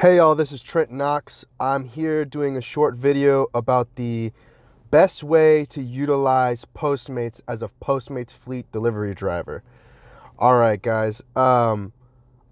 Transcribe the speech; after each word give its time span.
Hey 0.00 0.16
y'all, 0.16 0.34
this 0.34 0.50
is 0.50 0.60
Trent 0.60 0.90
Knox. 0.90 1.44
I'm 1.60 1.84
here 1.84 2.24
doing 2.24 2.56
a 2.56 2.60
short 2.60 2.96
video 2.96 3.46
about 3.54 3.94
the 3.94 4.32
best 4.90 5.22
way 5.22 5.64
to 5.66 5.80
utilize 5.80 6.64
Postmates 6.64 7.40
as 7.46 7.62
a 7.62 7.70
Postmates 7.80 8.32
fleet 8.32 8.70
delivery 8.72 9.14
driver. 9.14 9.62
All 10.36 10.56
right, 10.56 10.82
guys. 10.82 11.22
Um, 11.36 11.92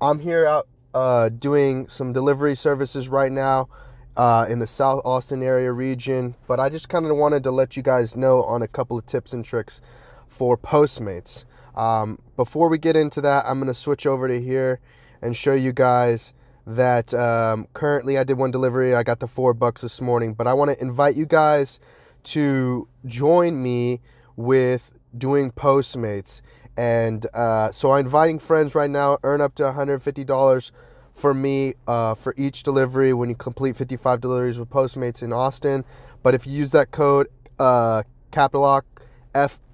I'm 0.00 0.20
here 0.20 0.46
out 0.46 0.68
uh, 0.94 1.30
doing 1.30 1.88
some 1.88 2.12
delivery 2.12 2.54
services 2.54 3.08
right 3.08 3.32
now 3.32 3.68
uh, 4.16 4.46
in 4.48 4.60
the 4.60 4.66
South 4.66 5.02
Austin 5.04 5.42
area 5.42 5.72
region, 5.72 6.36
but 6.46 6.60
I 6.60 6.68
just 6.68 6.88
kind 6.88 7.04
of 7.06 7.16
wanted 7.16 7.42
to 7.42 7.50
let 7.50 7.76
you 7.76 7.82
guys 7.82 8.14
know 8.14 8.44
on 8.44 8.62
a 8.62 8.68
couple 8.68 8.96
of 8.96 9.04
tips 9.04 9.32
and 9.32 9.44
tricks 9.44 9.80
for 10.28 10.56
Postmates. 10.56 11.44
Um, 11.74 12.20
before 12.36 12.68
we 12.68 12.78
get 12.78 12.94
into 12.96 13.20
that, 13.22 13.44
I'm 13.46 13.58
going 13.58 13.66
to 13.66 13.74
switch 13.74 14.06
over 14.06 14.28
to 14.28 14.40
here 14.40 14.78
and 15.20 15.36
show 15.36 15.54
you 15.54 15.72
guys 15.72 16.32
that 16.66 17.12
um, 17.14 17.66
currently 17.74 18.18
I 18.18 18.24
did 18.24 18.38
one 18.38 18.50
delivery. 18.50 18.94
I 18.94 19.02
got 19.02 19.20
the 19.20 19.28
four 19.28 19.54
bucks 19.54 19.82
this 19.82 20.00
morning, 20.00 20.34
but 20.34 20.46
I 20.46 20.54
want 20.54 20.70
to 20.70 20.80
invite 20.80 21.16
you 21.16 21.26
guys 21.26 21.80
to 22.24 22.88
join 23.06 23.62
me 23.62 24.00
with 24.36 24.92
doing 25.16 25.50
Postmates. 25.50 26.40
And 26.76 27.26
uh, 27.34 27.70
so 27.72 27.92
I'm 27.92 28.06
inviting 28.06 28.38
friends 28.38 28.74
right 28.74 28.90
now, 28.90 29.18
earn 29.22 29.40
up 29.40 29.54
to 29.56 29.64
$150 29.64 30.70
for 31.14 31.34
me 31.34 31.74
uh, 31.86 32.14
for 32.14 32.34
each 32.36 32.62
delivery 32.62 33.12
when 33.12 33.28
you 33.28 33.34
complete 33.34 33.76
55 33.76 34.20
deliveries 34.20 34.58
with 34.58 34.70
Postmates 34.70 35.22
in 35.22 35.32
Austin. 35.32 35.84
But 36.22 36.34
if 36.34 36.46
you 36.46 36.54
use 36.54 36.70
that 36.70 36.90
code, 36.90 37.28
uh, 37.58 38.04
capital 38.30 38.62
lock 38.62 38.86
FL-AHAA, 39.34 39.64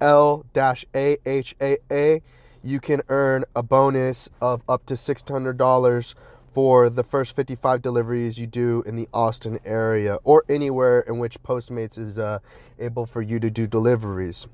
you 2.61 2.79
can 2.79 3.01
earn 3.07 3.45
a 3.55 3.63
bonus 3.63 4.29
of 4.41 4.61
up 4.67 4.85
to 4.87 4.95
$600 4.95 6.15
for 6.53 6.89
the 6.89 7.03
first 7.03 7.35
55 7.35 7.81
deliveries 7.81 8.37
you 8.39 8.47
do 8.47 8.83
in 8.85 8.95
the 8.95 9.07
Austin 9.13 9.59
area 9.65 10.17
or 10.23 10.43
anywhere 10.49 11.01
in 11.01 11.19
which 11.19 11.41
Postmates 11.43 11.97
is 11.97 12.17
uh, 12.17 12.39
able 12.79 13.05
for 13.05 13.21
you 13.21 13.39
to 13.39 13.49
do 13.49 13.67
deliveries. 13.67 14.47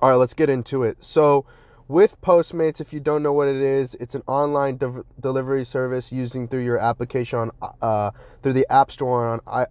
All 0.00 0.10
right, 0.10 0.16
let's 0.16 0.34
get 0.34 0.50
into 0.50 0.82
it. 0.82 1.02
So, 1.02 1.44
with 1.88 2.20
Postmates, 2.20 2.80
if 2.80 2.92
you 2.92 3.00
don't 3.00 3.22
know 3.22 3.32
what 3.32 3.48
it 3.48 3.56
is, 3.56 3.94
it's 4.00 4.14
an 4.14 4.22
online 4.26 4.76
de- 4.76 5.04
delivery 5.20 5.64
service 5.64 6.10
using 6.10 6.48
through 6.48 6.64
your 6.64 6.78
application 6.78 7.38
on 7.38 7.74
uh, 7.80 8.10
through 8.42 8.54
the 8.54 8.66
App 8.70 8.90
Store 8.90 9.26
on 9.26 9.40
I- 9.46 9.66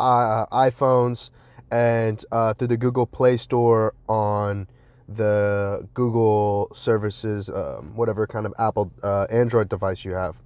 uh, 0.00 0.46
iPhones 0.46 1.30
and 1.70 2.24
uh, 2.32 2.54
through 2.54 2.68
the 2.68 2.76
Google 2.76 3.06
Play 3.06 3.36
Store 3.36 3.94
on 4.08 4.66
the 5.08 5.86
Google 5.94 6.70
services, 6.74 7.48
um, 7.48 7.92
whatever 7.94 8.26
kind 8.26 8.46
of 8.46 8.54
Apple 8.58 8.90
uh, 9.02 9.26
Android 9.30 9.68
device 9.68 10.04
you 10.04 10.12
have. 10.12 10.36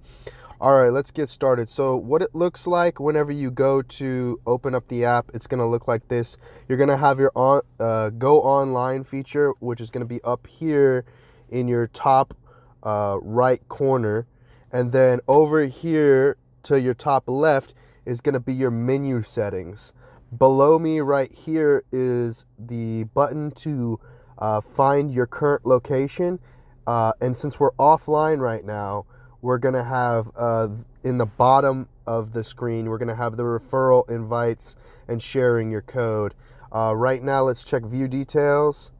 All 0.59 0.73
right, 0.73 0.91
let's 0.91 1.11
get 1.11 1.29
started. 1.29 1.69
So, 1.69 1.95
what 1.95 2.23
it 2.23 2.33
looks 2.33 2.65
like 2.65 2.99
whenever 2.99 3.31
you 3.31 3.51
go 3.51 3.83
to 3.83 4.41
open 4.47 4.73
up 4.73 4.87
the 4.87 5.05
app, 5.05 5.29
it's 5.35 5.45
going 5.45 5.59
to 5.59 5.67
look 5.67 5.87
like 5.87 6.07
this. 6.07 6.35
You're 6.67 6.79
going 6.79 6.89
to 6.89 6.97
have 6.97 7.19
your 7.19 7.31
on 7.35 7.61
uh, 7.79 8.09
go 8.09 8.41
online 8.41 9.03
feature, 9.03 9.51
which 9.59 9.79
is 9.79 9.91
going 9.91 10.01
to 10.01 10.07
be 10.07 10.19
up 10.23 10.47
here 10.47 11.05
in 11.51 11.67
your 11.67 11.85
top 11.85 12.35
uh, 12.81 13.19
right 13.21 13.61
corner, 13.69 14.25
and 14.71 14.91
then 14.91 15.19
over 15.27 15.65
here 15.65 16.37
to 16.63 16.81
your 16.81 16.95
top 16.95 17.25
left 17.27 17.75
is 18.07 18.19
going 18.19 18.33
to 18.33 18.39
be 18.39 18.55
your 18.55 18.71
menu 18.71 19.21
settings. 19.21 19.93
Below 20.35 20.79
me, 20.79 21.01
right 21.01 21.31
here, 21.31 21.83
is 21.91 22.45
the 22.57 23.03
button 23.03 23.51
to 23.51 23.99
uh, 24.39 24.61
find 24.61 25.13
your 25.13 25.27
current 25.27 25.67
location. 25.67 26.39
Uh, 26.87 27.13
and 27.21 27.37
since 27.37 27.59
we're 27.59 27.73
offline 27.73 28.39
right 28.39 28.65
now, 28.65 29.05
we're 29.41 29.57
going 29.57 29.75
to 29.75 29.83
have 29.83 30.31
uh, 30.35 30.67
in 31.03 31.17
the 31.17 31.25
bottom 31.25 31.87
of 32.05 32.33
the 32.33 32.43
screen, 32.43 32.89
we're 32.89 32.97
going 32.97 33.07
to 33.07 33.15
have 33.15 33.37
the 33.37 33.43
referral 33.43 34.09
invites 34.09 34.75
and 35.07 35.21
sharing 35.21 35.71
your 35.71 35.81
code. 35.81 36.33
Uh, 36.71 36.93
right 36.95 37.23
now, 37.23 37.43
let's 37.43 37.63
check 37.63 37.83
view 37.83 38.07
details. 38.07 38.91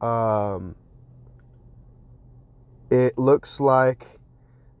Um, 0.00 0.74
it 2.90 3.16
looks 3.16 3.60
like 3.60 4.18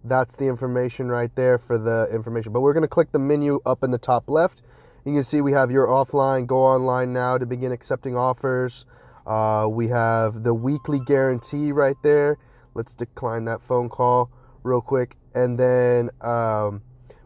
that's 0.04 0.36
the 0.36 0.46
information 0.46 1.08
right 1.08 1.34
there 1.36 1.58
for 1.58 1.78
the 1.78 2.08
information. 2.12 2.52
But 2.52 2.60
we're 2.60 2.72
going 2.72 2.82
to 2.82 2.88
click 2.88 3.12
the 3.12 3.18
menu 3.18 3.60
up 3.64 3.84
in 3.84 3.90
the 3.90 3.98
top 3.98 4.28
left. 4.28 4.62
You 5.04 5.12
can 5.12 5.24
see 5.24 5.40
we 5.40 5.52
have 5.52 5.70
your 5.70 5.86
offline, 5.86 6.46
go 6.46 6.58
online 6.58 7.12
now 7.12 7.38
to 7.38 7.46
begin 7.46 7.72
accepting 7.72 8.16
offers. 8.16 8.84
Uh, 9.26 9.66
we 9.70 9.88
have 9.88 10.42
the 10.42 10.54
weekly 10.54 11.00
guarantee 11.00 11.72
right 11.72 11.96
there. 12.02 12.38
Let's 12.74 12.94
decline 12.94 13.44
that 13.46 13.62
phone 13.62 13.88
call 13.88 14.30
real 14.62 14.80
quick. 14.80 15.16
And 15.34 15.58
then 15.58 16.10
um, 16.20 16.82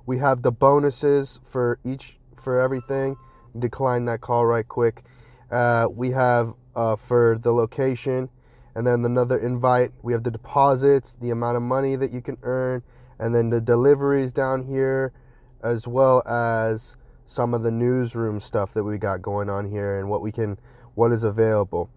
we 0.06 0.18
have 0.18 0.42
the 0.42 0.52
bonuses 0.52 1.40
for 1.44 1.78
each, 1.84 2.16
for 2.36 2.60
everything. 2.60 3.16
Decline 3.58 4.04
that 4.06 4.20
call 4.20 4.46
right 4.46 4.66
quick. 4.66 5.04
Uh, 5.50 5.88
we 5.90 6.10
have 6.10 6.54
uh, 6.74 6.96
for 6.96 7.38
the 7.40 7.52
location 7.52 8.28
and 8.76 8.86
then 8.86 9.04
another 9.06 9.38
invite. 9.38 9.90
We 10.02 10.12
have 10.12 10.22
the 10.22 10.30
deposits, 10.30 11.14
the 11.14 11.30
amount 11.30 11.56
of 11.56 11.62
money 11.62 11.96
that 11.96 12.12
you 12.12 12.20
can 12.20 12.36
earn, 12.42 12.82
and 13.18 13.34
then 13.34 13.48
the 13.48 13.60
deliveries 13.60 14.32
down 14.32 14.64
here, 14.64 15.14
as 15.62 15.88
well 15.88 16.22
as 16.28 16.94
some 17.24 17.54
of 17.54 17.62
the 17.62 17.70
newsroom 17.70 18.38
stuff 18.38 18.74
that 18.74 18.84
we 18.84 18.98
got 18.98 19.22
going 19.22 19.48
on 19.48 19.70
here 19.70 19.98
and 19.98 20.10
what 20.10 20.20
we 20.20 20.30
can, 20.30 20.58
what 20.94 21.10
is 21.10 21.22
available. 21.22 21.88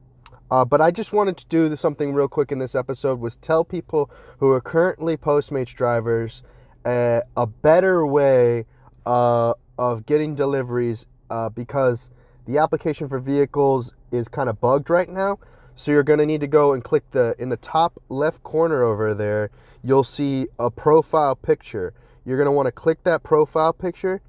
Uh, 0.52 0.66
but 0.66 0.82
I 0.82 0.92
just 0.92 1.14
wanted 1.14 1.38
to 1.38 1.46
do 1.48 1.76
something 1.76 2.14
real 2.14 2.28
quick 2.28 2.52
in 2.52 2.60
this 2.60 2.74
episode 2.74 3.20
was 3.20 3.36
tell 3.36 3.64
people 3.64 4.10
who 4.40 4.50
are 4.50 4.62
currently 4.62 5.16
Postmates 5.16 5.74
drivers 5.74 6.44
uh, 6.86 7.22
a 7.38 7.46
better 7.46 8.06
way 8.06 8.66
uh, 9.06 9.54
of 9.78 10.06
getting 10.06 10.34
deliveries 10.34 11.06
uh, 11.30 11.50
because 11.50 12.10
the 12.46 12.58
application 12.58 13.08
for 13.08 13.20
vehicles 13.20 13.94
is 14.12 14.28
kind 14.28 14.50
of 14.50 14.60
bugged 14.60 14.90
right 14.90 15.10
now. 15.10 15.38
So 15.76 15.92
you're 15.92 16.04
going 16.04 16.20
to 16.20 16.26
need 16.26 16.42
to 16.42 16.48
go 16.48 16.74
and 16.74 16.84
click 16.84 17.10
the 17.12 17.36
in 17.40 17.50
the 17.50 17.58
top 17.58 18.02
left 18.10 18.44
corner 18.44 18.84
over 18.84 19.14
there. 19.14 19.52
You'll 19.84 20.04
see 20.04 20.48
a 20.58 20.70
profile 20.70 21.36
picture. 21.36 21.94
You're 22.26 22.38
going 22.38 22.48
to 22.48 22.52
want 22.52 22.66
to 22.66 22.72
click 22.72 23.04
that 23.04 23.24
profile 23.24 23.72
picture, 23.72 24.22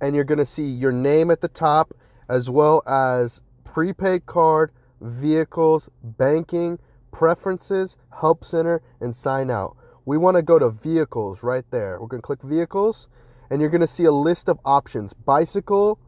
and 0.00 0.16
you're 0.16 0.24
going 0.24 0.38
to 0.38 0.46
see 0.46 0.66
your 0.66 0.90
name 0.90 1.30
at 1.30 1.40
the 1.40 1.48
top 1.48 1.94
as 2.28 2.50
well 2.50 2.82
as 2.86 3.42
prepaid 3.64 4.26
card 4.26 4.72
vehicles, 5.02 5.88
banking, 6.02 6.78
preferences, 7.10 7.96
help 8.20 8.44
center, 8.44 8.82
and 9.00 9.14
sign 9.14 9.50
out. 9.50 9.76
We 10.04 10.16
want 10.16 10.36
to 10.36 10.42
go 10.42 10.58
to 10.58 10.70
vehicles 10.70 11.42
right 11.42 11.64
there. 11.70 12.00
We're 12.00 12.08
going 12.08 12.22
to 12.22 12.26
click 12.26 12.42
vehicles, 12.42 13.08
and 13.50 13.60
you're 13.60 13.70
going 13.70 13.82
to 13.82 13.86
see 13.86 14.04
a 14.04 14.12
list 14.12 14.48
of 14.48 14.58
options 14.64 15.12
bicycle, 15.12 15.98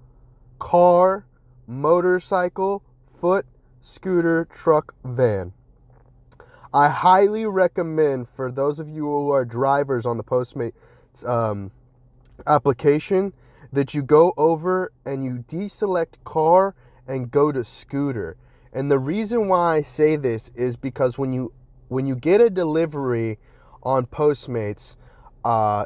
car, 0.59 1.27
motorcycle, 1.67 2.83
foot, 3.21 3.47
scooter, 3.83 4.47
truck, 4.47 4.95
van. 5.05 5.53
I 6.73 6.89
highly 6.89 7.47
recommend 7.47 8.29
for 8.29 8.51
those 8.51 8.81
of 8.81 8.89
you 8.89 9.05
who 9.05 9.31
are 9.31 9.45
drivers 9.45 10.07
on 10.07 10.17
the 10.17 10.25
Postmates 10.25 10.73
um, 11.25 11.71
application 12.47 13.33
that 13.73 13.95
you 13.95 14.03
go 14.03 14.33
over 14.37 14.93
and 15.05 15.25
you 15.25 15.45
deselect 15.47 16.15
car 16.25 16.75
and 17.07 17.31
go 17.31 17.53
to 17.53 17.65
scooter. 17.65 18.37
And 18.75 18.91
the 18.91 18.99
reason 18.99 19.47
why 19.47 19.77
I 19.77 19.83
say 19.83 20.17
this 20.17 20.51
is 20.57 20.77
because 20.77 21.17
when 21.17 21.33
you 21.33 21.53
when 21.89 22.07
you 22.07 22.17
get 22.17 22.41
a 22.41 22.51
delivery 22.51 23.39
on 23.85 24.07
Postmates 24.07 24.97
uh, 25.45 25.85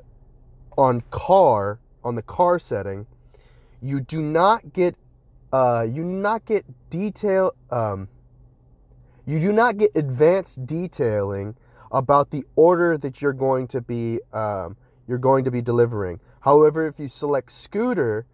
on 0.79 1.03
car 1.11 1.81
on 2.03 2.15
the 2.15 2.23
car 2.23 2.59
setting, 2.59 3.07
you 3.83 4.01
do 4.01 4.23
not 4.23 4.73
get 4.73 4.97
uh, 5.53 5.87
you 5.89 6.03
not 6.03 6.47
get 6.47 6.65
detail 6.89 7.55
um, 7.71 8.09
you 9.27 9.39
do 9.39 9.53
not 9.53 9.77
get 9.77 9.91
advanced 9.95 10.65
detailing 10.65 11.55
about 11.93 12.31
the 12.31 12.45
order 12.57 12.97
that 12.97 13.21
you're 13.21 13.35
going 13.35 13.67
to 13.69 13.83
be 13.83 14.21
um, 14.33 14.77
you're 15.07 15.19
going 15.19 15.45
to 15.45 15.51
be 15.51 15.61
delivering. 15.61 16.21
However, 16.41 16.87
if 16.87 16.99
you 16.99 17.09
select 17.09 17.53
scooter, 17.53 18.25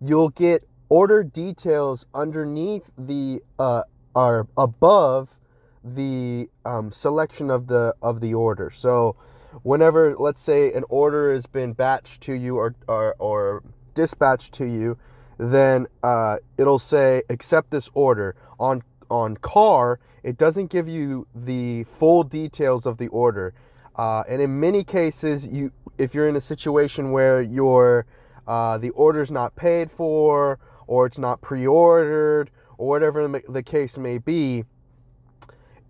you'll 0.00 0.30
get 0.30 0.66
order 0.88 1.22
details 1.22 2.04
underneath 2.14 2.90
the 2.98 3.40
uh, 3.58 3.82
are 4.14 4.46
above 4.56 5.36
the 5.84 6.48
um, 6.64 6.90
selection 6.92 7.50
of 7.50 7.66
the 7.66 7.94
of 8.02 8.20
the 8.20 8.34
order. 8.34 8.70
So 8.70 9.16
whenever 9.62 10.14
let's 10.16 10.40
say 10.40 10.72
an 10.72 10.84
order 10.88 11.32
has 11.34 11.46
been 11.46 11.74
batched 11.74 12.20
to 12.20 12.32
you 12.32 12.56
or 12.56 12.74
or, 12.88 13.14
or 13.18 13.62
dispatched 13.94 14.52
to 14.54 14.64
you, 14.64 14.96
then 15.38 15.86
uh, 16.02 16.38
it'll 16.56 16.78
say 16.78 17.22
accept 17.28 17.70
this 17.70 17.90
order 17.94 18.36
on 18.58 18.82
on 19.10 19.36
car. 19.38 19.98
It 20.22 20.38
doesn't 20.38 20.70
give 20.70 20.88
you 20.88 21.26
the 21.34 21.84
full 21.98 22.22
details 22.22 22.86
of 22.86 22.98
the 22.98 23.08
order, 23.08 23.54
uh, 23.96 24.22
and 24.28 24.40
in 24.40 24.60
many 24.60 24.84
cases, 24.84 25.46
you 25.46 25.72
if 25.98 26.14
you're 26.14 26.28
in 26.28 26.36
a 26.36 26.40
situation 26.40 27.10
where 27.10 27.42
your 27.42 28.06
uh, 28.46 28.78
the 28.78 28.90
order's 28.90 29.30
not 29.30 29.54
paid 29.56 29.90
for 29.90 30.58
or 30.86 31.06
it's 31.06 31.18
not 31.18 31.40
pre-ordered 31.40 32.50
or 32.82 32.88
whatever 32.88 33.40
the 33.48 33.62
case 33.62 33.96
may 33.96 34.18
be, 34.18 34.64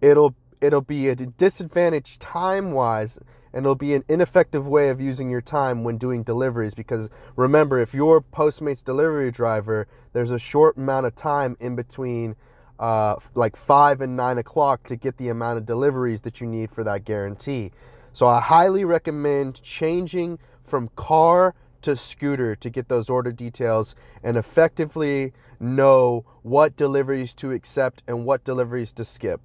it'll 0.02 0.34
it'll 0.60 0.82
be 0.82 1.08
a 1.08 1.16
disadvantage 1.16 2.18
time 2.18 2.72
wise 2.72 3.18
and 3.54 3.64
it'll 3.64 3.74
be 3.74 3.94
an 3.94 4.04
ineffective 4.08 4.66
way 4.66 4.90
of 4.90 5.00
using 5.00 5.30
your 5.30 5.40
time 5.40 5.84
when 5.84 5.96
doing 5.96 6.22
deliveries 6.22 6.74
because 6.74 7.08
remember 7.34 7.78
if 7.78 7.94
you're 7.94 8.20
postmates 8.20 8.84
delivery 8.84 9.30
driver 9.30 9.88
there's 10.12 10.30
a 10.30 10.38
short 10.38 10.76
amount 10.76 11.06
of 11.06 11.14
time 11.14 11.56
in 11.60 11.74
between 11.74 12.36
uh, 12.78 13.16
like 13.34 13.56
5 13.56 14.02
and 14.02 14.14
9 14.14 14.36
o'clock 14.38 14.86
to 14.88 14.94
get 14.94 15.16
the 15.16 15.30
amount 15.30 15.56
of 15.56 15.64
deliveries 15.64 16.20
that 16.20 16.42
you 16.42 16.46
need 16.46 16.70
for 16.70 16.84
that 16.84 17.06
guarantee. 17.06 17.70
So 18.12 18.26
i 18.26 18.38
highly 18.38 18.84
recommend 18.84 19.62
changing 19.62 20.38
from 20.62 20.88
car 20.94 21.54
to 21.82 21.96
scooter 21.96 22.54
to 22.56 22.70
get 22.70 22.88
those 22.88 23.10
order 23.10 23.32
details 23.32 23.94
and 24.22 24.36
effectively 24.36 25.32
know 25.60 26.24
what 26.42 26.76
deliveries 26.76 27.34
to 27.34 27.52
accept 27.52 28.02
and 28.06 28.24
what 28.24 28.44
deliveries 28.44 28.92
to 28.92 29.04
skip 29.04 29.40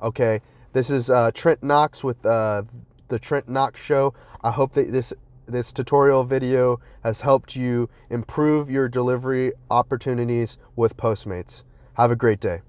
okay 0.00 0.40
this 0.72 0.90
is 0.90 1.10
uh, 1.10 1.30
trent 1.32 1.62
knox 1.62 2.04
with 2.04 2.24
uh, 2.24 2.62
the 3.08 3.18
Trent 3.18 3.48
Knox 3.48 3.80
Show. 3.80 4.14
I 4.42 4.50
hope 4.50 4.72
that 4.74 4.92
this 4.92 5.12
this 5.46 5.72
tutorial 5.72 6.24
video 6.24 6.78
has 7.02 7.22
helped 7.22 7.56
you 7.56 7.88
improve 8.10 8.70
your 8.70 8.86
delivery 8.86 9.52
opportunities 9.70 10.58
with 10.76 10.94
Postmates. 10.98 11.64
Have 11.94 12.10
a 12.10 12.16
great 12.16 12.38
day. 12.38 12.60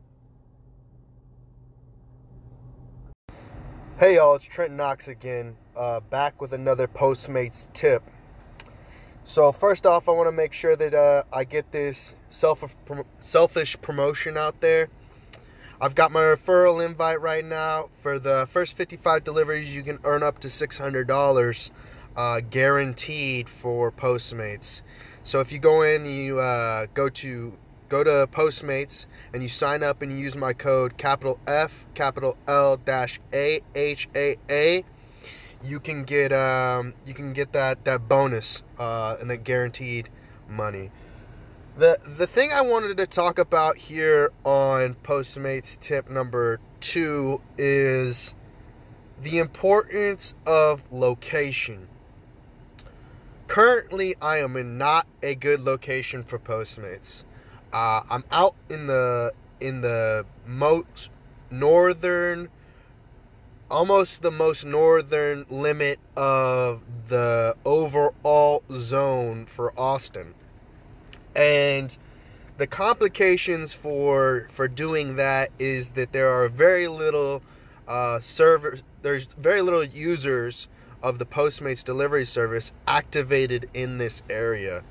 Hey 4.00 4.16
y'all, 4.16 4.34
it's 4.36 4.46
Trent 4.46 4.72
Knox 4.72 5.10
again, 5.10 5.58
uh, 5.76 6.00
back 6.00 6.40
with 6.40 6.54
another 6.54 6.88
Postmates 6.88 7.72
tip. 7.74 8.02
So 9.30 9.52
first 9.52 9.86
off, 9.86 10.10
I 10.10 10.12
want 10.12 10.28
to 10.28 10.32
make 10.32 10.54
sure 10.54 10.76
that 10.76 10.96
uh, 10.96 11.22
I 11.32 11.44
get 11.44 11.72
this 11.72 12.16
self 12.30 12.64
selfish 13.20 13.80
promotion 13.80 14.38
out 14.38 14.60
there. 14.60 14.90
I've 15.80 15.94
got 15.94 16.12
my 16.12 16.22
referral 16.22 16.84
invite 16.84 17.22
right 17.22 17.46
now. 17.46 17.92
For 18.02 18.18
the 18.18 18.48
first 18.52 18.76
55 18.76 19.24
deliveries, 19.24 19.76
you 19.76 19.84
can 19.84 20.00
earn 20.04 20.24
up 20.24 20.40
to 20.40 20.48
$600 20.48 21.72
uh, 22.18 22.42
guaranteed 22.50 23.50
for 23.50 23.92
Postmates. 23.92 24.82
So 25.22 25.42
if 25.42 25.52
you 25.52 25.60
go 25.60 25.84
in, 25.84 26.08
you 26.08 26.40
uh, 26.40 26.88
go 26.96 27.08
to 27.10 27.54
go 27.88 28.04
to 28.04 28.28
Postmates 28.32 29.06
and 29.32 29.44
you 29.44 29.50
sign 29.50 29.84
up 29.84 30.02
and 30.02 30.12
you 30.12 30.18
use 30.18 30.36
my 30.36 30.54
code 30.54 30.98
capital 30.98 31.40
F 31.46 31.86
capital 31.94 32.36
L 32.48 32.78
dash 32.78 33.20
A 33.32 33.62
H 33.76 34.08
A 34.16 34.38
A, 34.50 34.84
you 35.64 35.80
can 35.80 36.04
get 36.04 36.32
um, 36.32 36.94
you 37.06 37.14
can 37.14 37.34
get 37.34 37.54
that 37.54 37.86
that 37.86 38.08
bonus 38.08 38.64
uh, 38.78 39.16
and 39.20 39.30
that 39.30 39.44
guaranteed 39.44 40.10
money. 40.48 40.92
The 41.78 41.98
the 42.06 42.28
thing 42.28 42.50
I 42.54 42.62
wanted 42.62 42.98
to 42.98 43.08
talk 43.08 43.40
about 43.40 43.78
here 43.78 44.32
on 44.44 44.96
Postmates 44.96 45.80
tip 45.80 46.10
number 46.10 46.60
2 46.82 47.42
is 47.58 48.34
the 49.22 49.38
importance 49.38 50.34
of 50.46 50.92
location. 50.92 51.88
Currently, 53.48 54.16
I 54.22 54.38
am 54.38 54.56
in 54.56 54.78
not 54.78 55.08
a 55.24 55.36
good 55.36 55.60
location 55.60 56.24
for 56.24 56.38
Postmates. 56.38 57.24
Uh, 57.74 58.02
I'm 58.10 58.24
out 58.32 58.56
in 58.70 58.88
the 58.88 59.34
in 59.60 59.82
the 59.82 60.26
most 60.46 61.10
northern, 61.52 62.50
almost 63.70 64.22
the 64.22 64.32
most 64.32 64.66
northern 64.66 65.46
limit 65.50 66.00
of 66.16 66.84
the 67.08 67.56
overall 67.66 68.64
zone 68.72 69.46
for 69.46 69.74
Austin. 69.80 70.34
And 71.36 71.98
the 72.58 72.68
complications 72.68 73.74
for 73.74 74.48
for 74.52 74.68
doing 74.68 75.16
that 75.16 75.50
is 75.60 75.92
that 75.92 76.12
there 76.12 76.30
are 76.30 76.50
very 76.50 76.88
little 76.88 77.42
uh, 77.88 78.20
servers 78.20 78.84
there's 79.02 79.34
very 79.34 79.62
little 79.62 79.84
users 79.84 80.68
of 81.02 81.20
the 81.20 81.26
postmates 81.26 81.84
delivery 81.84 82.26
service 82.26 82.74
activated 82.88 83.70
in 83.74 83.98
this 83.98 84.24
area. 84.30 84.82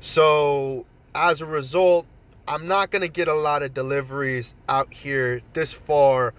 So 0.00 0.84
as 1.14 1.40
a 1.40 1.46
result 1.46 2.06
i'm 2.46 2.66
not 2.66 2.90
to 3.02 3.08
get 3.08 3.28
a 3.28 3.34
lot 3.34 3.62
of 3.62 3.74
deliveries 3.74 4.54
out 4.68 4.92
here 4.92 5.40
this 5.52 5.72
far 5.72 6.34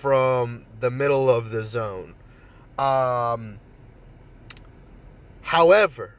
from 0.00 0.62
the 0.80 0.90
middle 0.90 1.30
of 1.30 1.50
the 1.50 1.62
zone 1.62 2.14
um, 2.78 3.58
however 5.42 6.16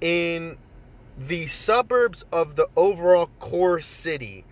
in 0.00 0.56
the 1.18 1.46
suburbs 1.46 2.24
of 2.32 2.54
the 2.54 2.68
overall 2.76 3.30
core 3.40 3.80
city, 3.80 4.44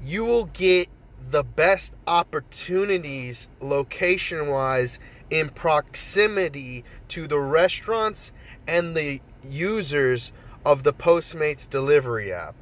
you 0.00 0.24
will 0.24 0.44
get 0.44 0.88
the 1.18 1.42
best 1.42 1.96
opportunities 2.06 3.48
location 3.60 4.48
wise 4.48 5.00
in 5.30 5.48
proximity 5.48 6.84
to 7.08 7.26
the 7.26 7.40
restaurants 7.40 8.32
and 8.66 8.96
the 8.96 9.20
users 9.42 10.32
of 10.64 10.84
the 10.84 10.92
Postmates 10.92 11.68
delivery 11.68 12.32
app. 12.32 12.54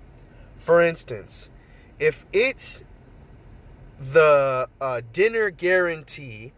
For 0.57 0.81
instance, 0.81 1.51
if 1.99 2.25
it's 2.33 2.83
the 3.99 4.69
uh, 4.81 5.01
dinner 5.13 5.51
guarantee, 5.51 6.53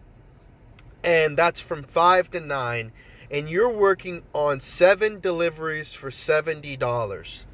and 1.04 1.36
that's 1.36 1.60
from 1.60 1.82
5 1.82 2.30
to 2.32 2.40
9, 2.40 2.92
and 3.30 3.48
you're 3.48 3.72
working 3.72 4.22
on 4.32 4.60
seven 4.60 5.20
deliveries 5.20 5.94
for 5.94 6.10
$70, 6.10 7.46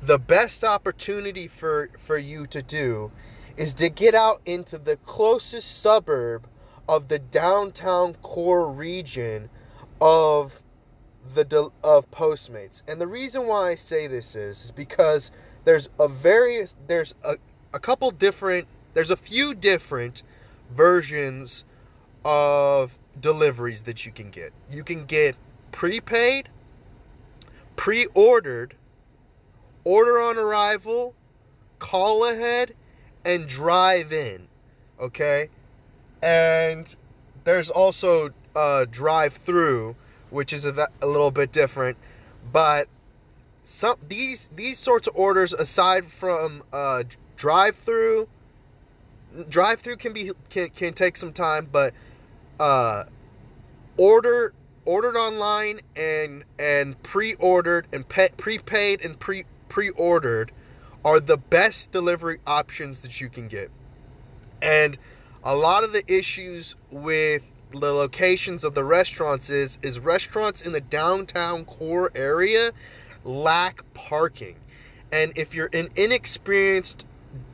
the 0.00 0.18
best 0.18 0.62
opportunity 0.62 1.48
for, 1.48 1.90
for 1.98 2.18
you 2.18 2.46
to 2.46 2.62
do 2.62 3.10
is 3.56 3.74
to 3.74 3.88
get 3.88 4.14
out 4.14 4.40
into 4.46 4.78
the 4.78 4.96
closest 4.98 5.80
suburb 5.80 6.46
of 6.88 7.08
the 7.08 7.18
downtown 7.18 8.14
core 8.14 8.70
region 8.70 9.50
of 10.00 10.62
the 11.34 11.70
of 11.82 12.10
Postmates. 12.10 12.82
And 12.88 13.00
the 13.00 13.06
reason 13.06 13.46
why 13.46 13.70
I 13.70 13.74
say 13.74 14.06
this 14.06 14.34
is, 14.34 14.64
is 14.64 14.70
because 14.70 15.30
there's 15.64 15.90
a 15.98 16.08
various 16.08 16.76
there's 16.86 17.14
a, 17.24 17.34
a 17.74 17.78
couple 17.78 18.10
different 18.10 18.68
there's 18.98 19.12
a 19.12 19.16
few 19.16 19.54
different 19.54 20.24
versions 20.74 21.64
of 22.24 22.98
deliveries 23.20 23.82
that 23.82 24.04
you 24.04 24.10
can 24.10 24.28
get. 24.28 24.50
You 24.68 24.82
can 24.82 25.04
get 25.04 25.36
prepaid, 25.70 26.48
pre 27.76 28.06
ordered, 28.06 28.74
order 29.84 30.20
on 30.20 30.36
arrival, 30.36 31.14
call 31.78 32.28
ahead, 32.28 32.74
and 33.24 33.46
drive 33.46 34.12
in. 34.12 34.48
Okay? 34.98 35.48
And 36.20 36.96
there's 37.44 37.70
also 37.70 38.30
uh, 38.56 38.84
drive 38.90 39.34
through, 39.34 39.94
which 40.30 40.52
is 40.52 40.64
a, 40.64 40.88
a 41.00 41.06
little 41.06 41.30
bit 41.30 41.52
different. 41.52 41.96
But 42.52 42.88
some 43.62 43.94
these 44.08 44.50
these 44.56 44.76
sorts 44.76 45.06
of 45.06 45.14
orders, 45.14 45.52
aside 45.52 46.06
from 46.06 46.64
uh, 46.72 47.04
drive 47.36 47.76
through, 47.76 48.26
drive 49.48 49.80
through 49.80 49.96
can 49.96 50.12
be 50.12 50.32
can, 50.50 50.70
can 50.70 50.92
take 50.94 51.16
some 51.16 51.32
time, 51.32 51.68
but 51.70 51.94
uh, 52.58 53.04
order 53.96 54.52
ordered 54.84 55.16
online 55.16 55.80
and 55.96 56.44
and 56.58 57.00
pre-ordered 57.02 57.86
and 57.92 58.08
pe- 58.08 58.30
prepaid 58.36 59.04
and 59.04 59.18
pre 59.18 59.44
pre-ordered 59.68 60.52
are 61.04 61.20
the 61.20 61.36
best 61.36 61.92
delivery 61.92 62.38
options 62.46 63.02
that 63.02 63.20
you 63.20 63.28
can 63.28 63.48
get. 63.48 63.68
And 64.60 64.98
a 65.44 65.54
lot 65.54 65.84
of 65.84 65.92
the 65.92 66.02
issues 66.12 66.74
with 66.90 67.52
the 67.70 67.92
locations 67.92 68.64
of 68.64 68.74
the 68.74 68.84
restaurants 68.84 69.50
is 69.50 69.78
is 69.82 70.00
restaurants 70.00 70.62
in 70.62 70.72
the 70.72 70.80
downtown 70.80 71.64
core 71.64 72.10
area 72.14 72.72
lack 73.24 73.82
parking. 73.94 74.56
And 75.12 75.32
if 75.36 75.54
you're 75.54 75.70
an 75.72 75.88
inexperienced 75.96 77.06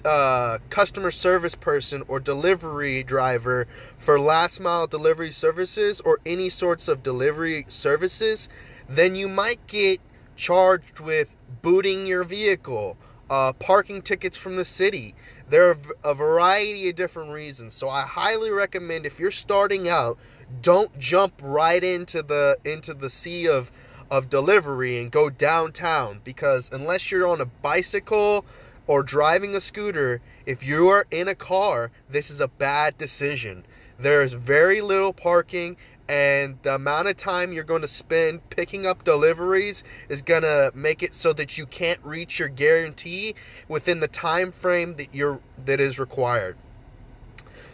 uh, 0.05 0.59
customer 0.71 1.11
service 1.11 1.55
person 1.55 2.03
or 2.09 2.21
delivery 2.21 3.03
driver 3.03 3.67
for 3.97 4.19
last 4.19 4.61
mile 4.61 4.87
delivery 4.87 5.31
services 5.31 6.01
or 6.03 6.21
any 6.27 6.49
sorts 6.49 6.89
of 6.89 7.03
delivery 7.03 7.65
services, 7.69 8.49
then 8.89 9.15
you 9.15 9.29
might 9.29 9.67
get 9.67 10.01
charged 10.37 11.01
with 11.01 11.37
booting 11.63 12.07
your 12.07 12.25
vehicle, 12.25 12.97
uh, 13.31 13.53
parking 13.55 14.03
tickets 14.03 14.37
from 14.37 14.57
the 14.57 14.65
city. 14.65 15.15
There 15.49 15.71
are 15.71 15.77
a 16.05 16.15
variety 16.15 16.89
of 16.91 16.97
different 16.97 17.31
reasons. 17.31 17.75
So 17.75 17.89
I 17.89 18.03
highly 18.03 18.51
recommend 18.51 19.07
if 19.07 19.19
you're 19.19 19.31
starting 19.31 19.89
out, 19.89 20.19
don't 20.61 20.99
jump 20.99 21.41
right 21.43 21.83
into 21.83 22.23
the 22.23 22.59
into 22.65 22.95
the 22.95 23.11
sea 23.11 23.49
of 23.49 23.73
of 24.11 24.29
delivery 24.29 24.99
and 25.01 25.11
go 25.11 25.31
downtown 25.31 26.21
because 26.25 26.71
unless 26.71 27.11
you're 27.11 27.27
on 27.27 27.41
a 27.41 27.47
bicycle 27.47 28.45
or 28.87 29.03
driving 29.03 29.55
a 29.55 29.61
scooter, 29.61 30.21
if 30.47 30.65
you 30.65 30.89
are 30.89 31.07
in 31.11 31.29
a 31.29 31.35
car, 31.35 31.91
this 32.09 32.31
is 32.31 32.41
a 32.41 32.49
bad 32.49 32.99
decision. 32.99 33.65
There's 33.99 34.33
very 34.33 34.81
little 34.81 35.13
parking, 35.13 35.77
and 36.09 36.59
the 36.63 36.75
amount 36.75 37.09
of 37.09 37.17
time 37.17 37.53
you're 37.53 37.65
going 37.65 37.83
to 37.83 37.89
spend 37.89 38.51
picking 38.51 38.87
up 38.87 39.05
deliveries 39.05 39.85
is 40.09 40.21
going 40.21 40.43
to 40.43 40.73
make 40.75 41.03
it 41.03 41.15
so 41.15 41.33
that 41.33 41.57
you 41.57 41.65
can't 41.67 42.01
reach 42.03 42.39
your 42.39 42.49
guarantee 42.49 43.35
within 43.69 44.01
the 44.01 44.09
time 44.09 44.53
frame 44.53 44.97
that 44.97 45.15
you're 45.15 45.41
that 45.65 45.81
is 45.81 45.99
required. 45.99 46.57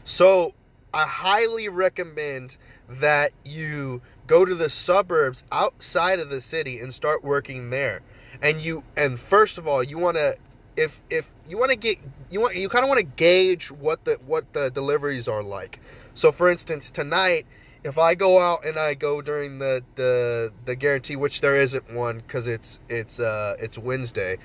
So, 0.05 0.55
I 0.93 1.05
highly 1.07 1.69
recommend 1.69 2.57
that 2.89 3.33
you 3.45 4.03
go 4.27 4.45
to 4.45 4.55
the 4.55 4.71
suburbs 4.71 5.45
outside 5.53 6.19
of 6.19 6.31
the 6.31 6.41
city 6.41 6.81
and 6.81 6.93
start 6.93 7.23
working 7.23 7.71
there. 7.71 8.01
And 8.43 8.61
you 8.61 8.85
and 8.97 9.19
first 9.19 9.59
of 9.59 9.67
all, 9.67 9.83
you 9.83 9.99
want 9.99 10.17
to 10.17 10.37
if 10.77 11.01
if 11.11 11.33
you 11.49 11.59
want 11.59 11.73
to 11.73 11.79
get 11.79 11.99
you 12.31 12.41
want 12.41 12.57
you 12.57 12.69
kind 12.69 12.85
of 12.85 12.89
want 12.89 13.01
to 13.01 13.07
gauge 13.07 13.71
what 13.71 14.05
the 14.05 14.19
what 14.27 14.53
the 14.53 14.71
deliveries 14.71 15.29
are 15.29 15.43
like. 15.43 15.81
So 16.15 16.33
for 16.33 16.51
instance, 16.51 16.91
tonight 16.91 17.47
if 17.83 17.97
I 17.99 18.15
go 18.15 18.41
out 18.41 18.65
and 18.65 18.79
I 18.79 18.95
go 18.95 19.23
during 19.23 19.59
the 19.59 19.83
the 19.95 20.53
the 20.65 20.77
guarantee, 20.77 21.17
which 21.17 21.41
there 21.41 21.57
isn't 21.57 21.93
one 21.93 22.19
because 22.19 22.47
it's 22.47 22.81
it's 22.89 23.19
uh 23.19 23.57
it's 23.59 23.79
Wednesday. 23.79 24.37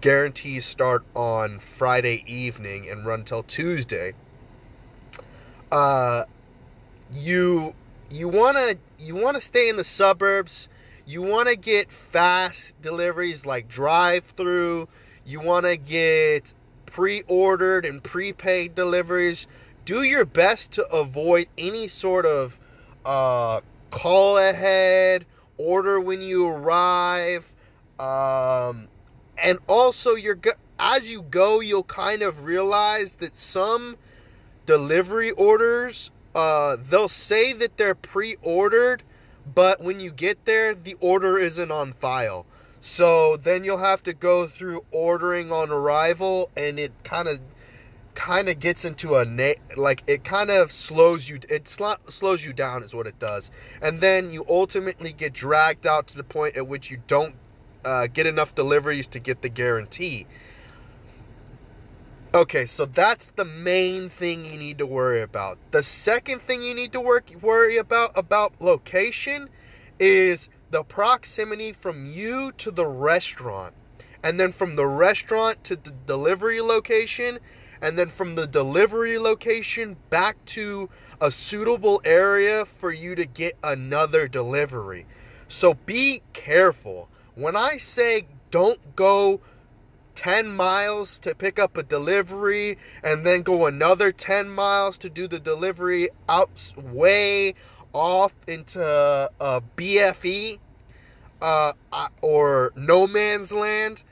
Guarantees 0.00 0.64
start 0.64 1.04
on 1.14 1.58
Friday 1.58 2.22
evening 2.26 2.88
and 2.90 3.06
run 3.06 3.24
till 3.24 3.42
Tuesday. 3.42 4.12
Uh, 5.72 6.24
you 7.12 7.74
you 8.10 8.28
wanna 8.28 8.74
you 8.98 9.16
wanna 9.16 9.40
stay 9.40 9.68
in 9.68 9.76
the 9.76 9.84
suburbs. 9.84 10.68
You 11.06 11.22
wanna 11.22 11.56
get 11.56 11.90
fast 11.90 12.80
deliveries 12.82 13.46
like 13.46 13.66
drive 13.66 14.24
through. 14.24 14.88
You 15.28 15.40
wanna 15.40 15.76
get 15.76 16.54
pre-ordered 16.86 17.84
and 17.84 18.02
prepaid 18.02 18.74
deliveries. 18.74 19.46
Do 19.84 20.02
your 20.02 20.24
best 20.24 20.72
to 20.72 20.86
avoid 20.90 21.48
any 21.58 21.86
sort 21.86 22.24
of 22.24 22.58
uh, 23.04 23.60
call 23.90 24.38
ahead, 24.38 25.26
order 25.58 26.00
when 26.00 26.22
you 26.22 26.48
arrive, 26.48 27.54
um, 27.98 28.88
and 29.36 29.58
also 29.66 30.14
you're 30.14 30.38
as 30.78 31.10
you 31.10 31.20
go, 31.20 31.60
you'll 31.60 31.82
kind 31.82 32.22
of 32.22 32.44
realize 32.44 33.16
that 33.16 33.36
some 33.36 33.98
delivery 34.64 35.32
orders, 35.32 36.10
uh, 36.34 36.76
they'll 36.88 37.06
say 37.06 37.52
that 37.52 37.76
they're 37.76 37.94
pre-ordered, 37.94 39.02
but 39.54 39.82
when 39.82 40.00
you 40.00 40.10
get 40.10 40.46
there, 40.46 40.74
the 40.74 40.94
order 41.00 41.38
isn't 41.38 41.70
on 41.70 41.92
file. 41.92 42.46
So 42.80 43.36
then 43.36 43.64
you'll 43.64 43.78
have 43.78 44.02
to 44.04 44.12
go 44.12 44.46
through 44.46 44.84
ordering 44.90 45.50
on 45.50 45.70
arrival, 45.70 46.50
and 46.56 46.78
it 46.78 46.92
kind 47.02 47.28
of 47.28 47.40
kind 48.18 48.48
of 48.48 48.58
gets 48.58 48.84
into 48.84 49.14
a 49.14 49.24
na- 49.24 49.52
like 49.76 50.02
it 50.08 50.24
kind 50.24 50.50
of 50.50 50.72
slows 50.72 51.28
you 51.30 51.38
it 51.48 51.68
sl- 51.68 51.92
slows 52.08 52.44
you 52.44 52.52
down 52.52 52.82
is 52.82 52.92
what 52.92 53.06
it 53.06 53.18
does. 53.20 53.50
And 53.80 54.00
then 54.00 54.32
you 54.32 54.44
ultimately 54.48 55.12
get 55.12 55.32
dragged 55.32 55.86
out 55.86 56.08
to 56.08 56.16
the 56.16 56.24
point 56.24 56.56
at 56.56 56.66
which 56.66 56.90
you 56.90 56.98
don't 57.06 57.36
uh, 57.84 58.08
get 58.08 58.26
enough 58.26 58.56
deliveries 58.56 59.06
to 59.08 59.20
get 59.20 59.42
the 59.42 59.48
guarantee. 59.48 60.26
Okay 62.34 62.64
so 62.66 62.86
that's 62.86 63.28
the 63.28 63.44
main 63.44 64.08
thing 64.08 64.44
you 64.44 64.58
need 64.58 64.78
to 64.78 64.86
worry 64.86 65.22
about. 65.22 65.58
The 65.70 65.84
second 65.84 66.42
thing 66.42 66.60
you 66.60 66.74
need 66.74 66.92
to 66.92 67.00
work 67.00 67.30
worry 67.40 67.76
about 67.76 68.10
about 68.16 68.52
location 68.60 69.48
is 70.00 70.50
the 70.70 70.84
proximity 70.84 71.72
from 71.72 72.06
you 72.06 72.52
to 72.58 72.70
the 72.70 72.86
restaurant 72.86 73.74
and 74.22 74.38
then 74.38 74.52
from 74.52 74.76
the 74.76 74.86
restaurant 74.86 75.64
to 75.64 75.76
the 75.76 75.92
delivery 76.06 76.60
location 76.60 77.38
and 77.80 77.98
then 77.98 78.08
from 78.08 78.34
the 78.34 78.46
delivery 78.46 79.18
location 79.18 79.96
back 80.10 80.44
to 80.44 80.88
a 81.20 81.30
suitable 81.30 82.00
area 82.04 82.64
for 82.64 82.92
you 82.92 83.14
to 83.14 83.24
get 83.24 83.56
another 83.62 84.26
delivery. 84.26 85.06
So 85.46 85.74
be 85.74 86.22
careful. 86.32 87.08
When 87.34 87.56
I 87.56 87.76
say 87.78 88.26
don't 88.50 88.96
go 88.96 89.40
10 90.18 90.48
miles 90.48 91.16
to 91.20 91.32
pick 91.32 91.60
up 91.60 91.76
a 91.76 91.82
delivery 91.84 92.76
and 93.04 93.24
then 93.24 93.42
go 93.42 93.66
another 93.66 94.10
10 94.10 94.50
miles 94.50 94.98
to 94.98 95.08
do 95.08 95.28
the 95.28 95.38
delivery 95.38 96.08
out 96.28 96.72
way 96.76 97.54
off 97.92 98.34
into 98.46 98.80
a 98.80 99.62
BFE 99.76 100.58
uh, 101.40 101.72
or 102.20 102.72
no 102.76 103.06
man's 103.06 103.52
land, 103.52 104.04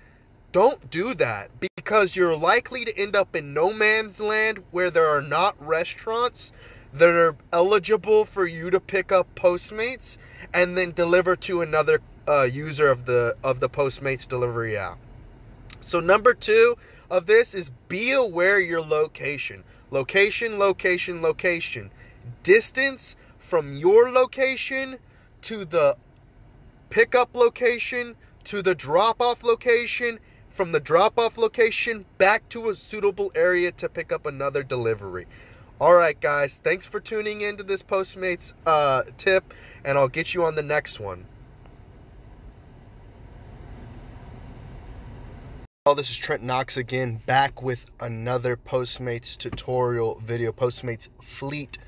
don't 0.52 0.90
do 0.90 1.14
that 1.14 1.50
because 1.60 2.16
you're 2.16 2.36
likely 2.36 2.84
to 2.84 2.98
end 2.98 3.14
up 3.14 3.36
in 3.36 3.52
no 3.52 3.72
man's 3.72 4.20
land 4.20 4.62
where 4.70 4.90
there 4.90 5.06
are 5.06 5.22
not 5.22 5.54
restaurants 5.64 6.52
that 6.92 7.10
are 7.10 7.36
eligible 7.52 8.24
for 8.24 8.46
you 8.46 8.70
to 8.70 8.80
pick 8.80 9.12
up 9.12 9.34
Postmates 9.34 10.16
and 10.54 10.76
then 10.76 10.92
deliver 10.92 11.36
to 11.36 11.60
another 11.60 12.00
uh, 12.26 12.44
user 12.44 12.88
of 12.88 13.04
the 13.04 13.36
of 13.44 13.60
the 13.60 13.68
Postmates 13.68 14.26
delivery 14.26 14.76
app. 14.76 14.98
So 15.80 16.00
number 16.00 16.34
two 16.34 16.76
of 17.10 17.26
this 17.26 17.54
is 17.54 17.70
be 17.88 18.12
aware 18.12 18.58
your 18.58 18.80
location. 18.80 19.62
Location, 19.90 20.58
location, 20.58 21.22
location. 21.22 21.90
Distance 22.42 23.14
from 23.46 23.76
your 23.76 24.10
location 24.10 24.98
to 25.40 25.64
the 25.64 25.96
pickup 26.90 27.36
location 27.36 28.16
to 28.42 28.60
the 28.60 28.74
drop 28.74 29.20
off 29.20 29.44
location 29.44 30.18
from 30.48 30.72
the 30.72 30.80
drop 30.80 31.16
off 31.16 31.38
location 31.38 32.04
back 32.18 32.48
to 32.48 32.68
a 32.68 32.74
suitable 32.74 33.30
area 33.36 33.70
to 33.70 33.88
pick 33.88 34.10
up 34.10 34.26
another 34.26 34.64
delivery. 34.64 35.26
All 35.80 35.94
right, 35.94 36.18
guys, 36.18 36.58
thanks 36.64 36.86
for 36.86 36.98
tuning 36.98 37.42
into 37.42 37.62
this 37.62 37.82
Postmates 37.82 38.54
uh, 38.64 39.02
tip, 39.16 39.52
and 39.84 39.96
I'll 39.96 40.08
get 40.08 40.34
you 40.34 40.42
on 40.44 40.54
the 40.54 40.62
next 40.62 40.98
one. 40.98 41.26
Well, 45.84 45.94
this 45.94 46.10
is 46.10 46.16
Trent 46.16 46.42
Knox 46.42 46.76
again, 46.76 47.20
back 47.26 47.62
with 47.62 47.86
another 48.00 48.56
Postmates 48.56 49.36
tutorial 49.36 50.20
video, 50.24 50.50
Postmates 50.50 51.08
fleet 51.22 51.78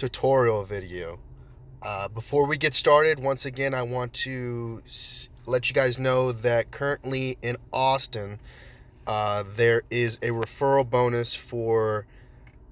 tutorial 0.00 0.64
video. 0.64 1.20
Uh, 1.82 2.08
before 2.08 2.46
we 2.46 2.56
get 2.56 2.72
started, 2.72 3.20
once 3.20 3.44
again, 3.44 3.74
I 3.74 3.82
want 3.82 4.14
to 4.14 4.82
let 5.44 5.68
you 5.68 5.74
guys 5.74 5.98
know 5.98 6.32
that 6.32 6.70
currently 6.70 7.36
in 7.42 7.58
Austin, 7.70 8.40
uh, 9.06 9.44
there 9.56 9.82
is 9.90 10.16
a 10.22 10.28
referral 10.28 10.88
bonus 10.88 11.34
for 11.34 12.06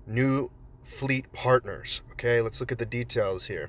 new 0.06 0.50
fleet 0.82 1.30
partners. 1.34 2.00
Okay, 2.12 2.40
let's 2.40 2.60
look 2.60 2.72
at 2.72 2.78
the 2.78 2.86
details 2.86 3.44
here. 3.44 3.68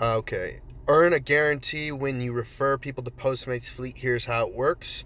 Okay, 0.00 0.60
earn 0.88 1.12
a 1.12 1.20
guarantee 1.20 1.92
when 1.92 2.22
you 2.22 2.32
refer 2.32 2.78
people 2.78 3.04
to 3.04 3.10
Postmates 3.10 3.70
Fleet. 3.70 3.98
Here's 3.98 4.24
how 4.24 4.46
it 4.46 4.54
works. 4.54 5.04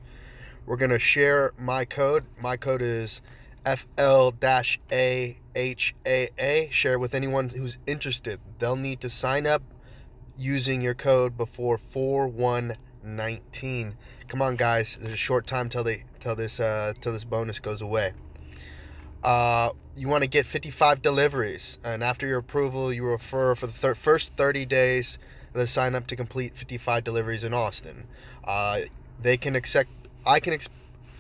We're 0.66 0.76
going 0.76 0.90
to 0.90 0.98
share 0.98 1.52
my 1.58 1.84
code. 1.84 2.24
My 2.40 2.56
code 2.56 2.82
is 2.82 3.20
FL-AHAA. 3.64 5.36
Share 6.70 6.98
with 6.98 7.14
anyone 7.14 7.50
who's 7.50 7.78
interested. 7.86 8.40
They'll 8.58 8.76
need 8.76 9.00
to 9.00 9.08
sign 9.08 9.46
up 9.46 9.62
using 10.36 10.82
your 10.82 10.94
code 10.94 11.36
before 11.36 11.78
4119. 11.78 13.96
Come 14.28 14.42
on, 14.42 14.56
guys. 14.56 14.98
There's 15.00 15.14
a 15.14 15.16
short 15.16 15.46
time 15.46 15.68
till 15.68 15.84
they 15.84 16.02
till 16.20 16.34
this 16.34 16.58
uh, 16.58 16.94
till 17.00 17.12
this 17.12 17.24
bonus 17.24 17.60
goes 17.60 17.80
away. 17.80 18.12
Uh, 19.22 19.70
you 19.96 20.08
want 20.08 20.22
to 20.22 20.28
get 20.28 20.46
55 20.46 21.00
deliveries, 21.00 21.78
and 21.84 22.02
after 22.02 22.26
your 22.26 22.38
approval, 22.38 22.92
you 22.92 23.06
refer 23.06 23.54
for 23.54 23.66
the 23.66 23.72
thir- 23.72 23.94
first 23.94 24.34
30 24.34 24.66
days. 24.66 25.18
They 25.52 25.66
sign 25.66 25.94
up 25.94 26.06
to 26.08 26.16
complete 26.16 26.56
55 26.56 27.04
deliveries 27.04 27.42
in 27.42 27.54
Austin. 27.54 28.06
Uh, 28.44 28.80
they 29.20 29.36
can 29.36 29.56
accept. 29.56 29.88
I 30.26 30.40
can. 30.40 30.52
Ex- 30.52 30.68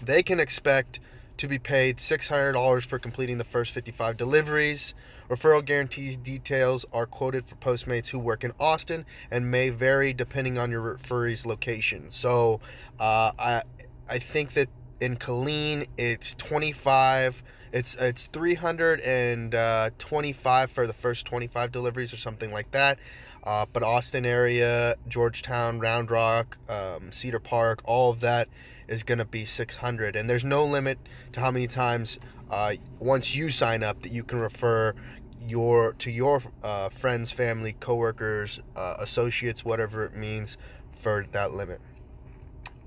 they 0.02 0.22
can 0.22 0.40
expect 0.40 1.00
to 1.38 1.48
be 1.48 1.58
paid 1.58 1.96
$600 1.98 2.86
for 2.86 2.98
completing 2.98 3.38
the 3.38 3.44
first 3.44 3.72
55 3.72 4.16
deliveries. 4.16 4.94
Referral 5.28 5.64
guarantees 5.64 6.16
details 6.16 6.86
are 6.92 7.06
quoted 7.06 7.46
for 7.46 7.54
Postmates 7.56 8.08
who 8.08 8.18
work 8.18 8.44
in 8.44 8.52
Austin 8.58 9.04
and 9.30 9.50
may 9.50 9.68
vary 9.70 10.12
depending 10.12 10.56
on 10.56 10.70
your 10.70 10.80
referee's 10.80 11.44
location. 11.44 12.10
So 12.10 12.60
uh, 12.98 13.32
I 13.38 13.62
I 14.08 14.18
think 14.18 14.54
that 14.54 14.68
in 15.00 15.16
Killeen 15.16 15.88
it's 15.98 16.34
25. 16.34 17.42
It's 17.72 17.96
it's 17.96 18.28
325 18.28 20.70
for 20.70 20.86
the 20.86 20.94
first 20.94 21.26
25 21.26 21.72
deliveries 21.72 22.12
or 22.12 22.16
something 22.16 22.52
like 22.52 22.70
that. 22.70 23.00
Uh, 23.42 23.66
but 23.72 23.82
Austin 23.82 24.24
area, 24.24 24.94
Georgetown, 25.08 25.80
Round 25.80 26.08
Rock, 26.10 26.56
um, 26.68 27.10
Cedar 27.12 27.40
Park, 27.40 27.80
all 27.84 28.10
of 28.10 28.20
that 28.20 28.48
is 28.88 29.02
going 29.02 29.18
to 29.18 29.24
be 29.24 29.44
600 29.44 30.16
and 30.16 30.28
there's 30.28 30.44
no 30.44 30.64
limit 30.64 30.98
to 31.32 31.40
how 31.40 31.50
many 31.50 31.66
times 31.66 32.18
uh, 32.50 32.74
once 32.98 33.34
you 33.34 33.50
sign 33.50 33.82
up 33.82 34.02
that 34.02 34.12
you 34.12 34.22
can 34.22 34.38
refer 34.38 34.94
your 35.40 35.92
to 35.94 36.10
your 36.10 36.42
uh, 36.62 36.88
friends 36.88 37.32
family 37.32 37.76
coworkers 37.78 38.60
uh, 38.74 38.96
associates 38.98 39.64
whatever 39.64 40.04
it 40.04 40.14
means 40.14 40.56
for 40.98 41.24
that 41.32 41.52
limit. 41.52 41.80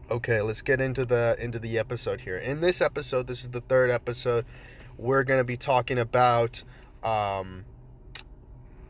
Okay 0.10 0.41
let's 0.41 0.62
get 0.62 0.82
into 0.82 1.06
the 1.06 1.36
into 1.39 1.60
the 1.60 1.77
episode 1.77 2.22
here. 2.22 2.38
In 2.38 2.62
this 2.62 2.82
episode 2.82 3.27
this 3.27 3.44
is 3.44 3.50
the 3.50 3.62
third 3.62 3.91
episode 3.91 4.46
we're 4.98 5.24
going 5.24 5.39
to 5.39 5.46
be 5.46 5.58
talking 5.58 5.98
about 5.98 6.63
um, 7.03 7.65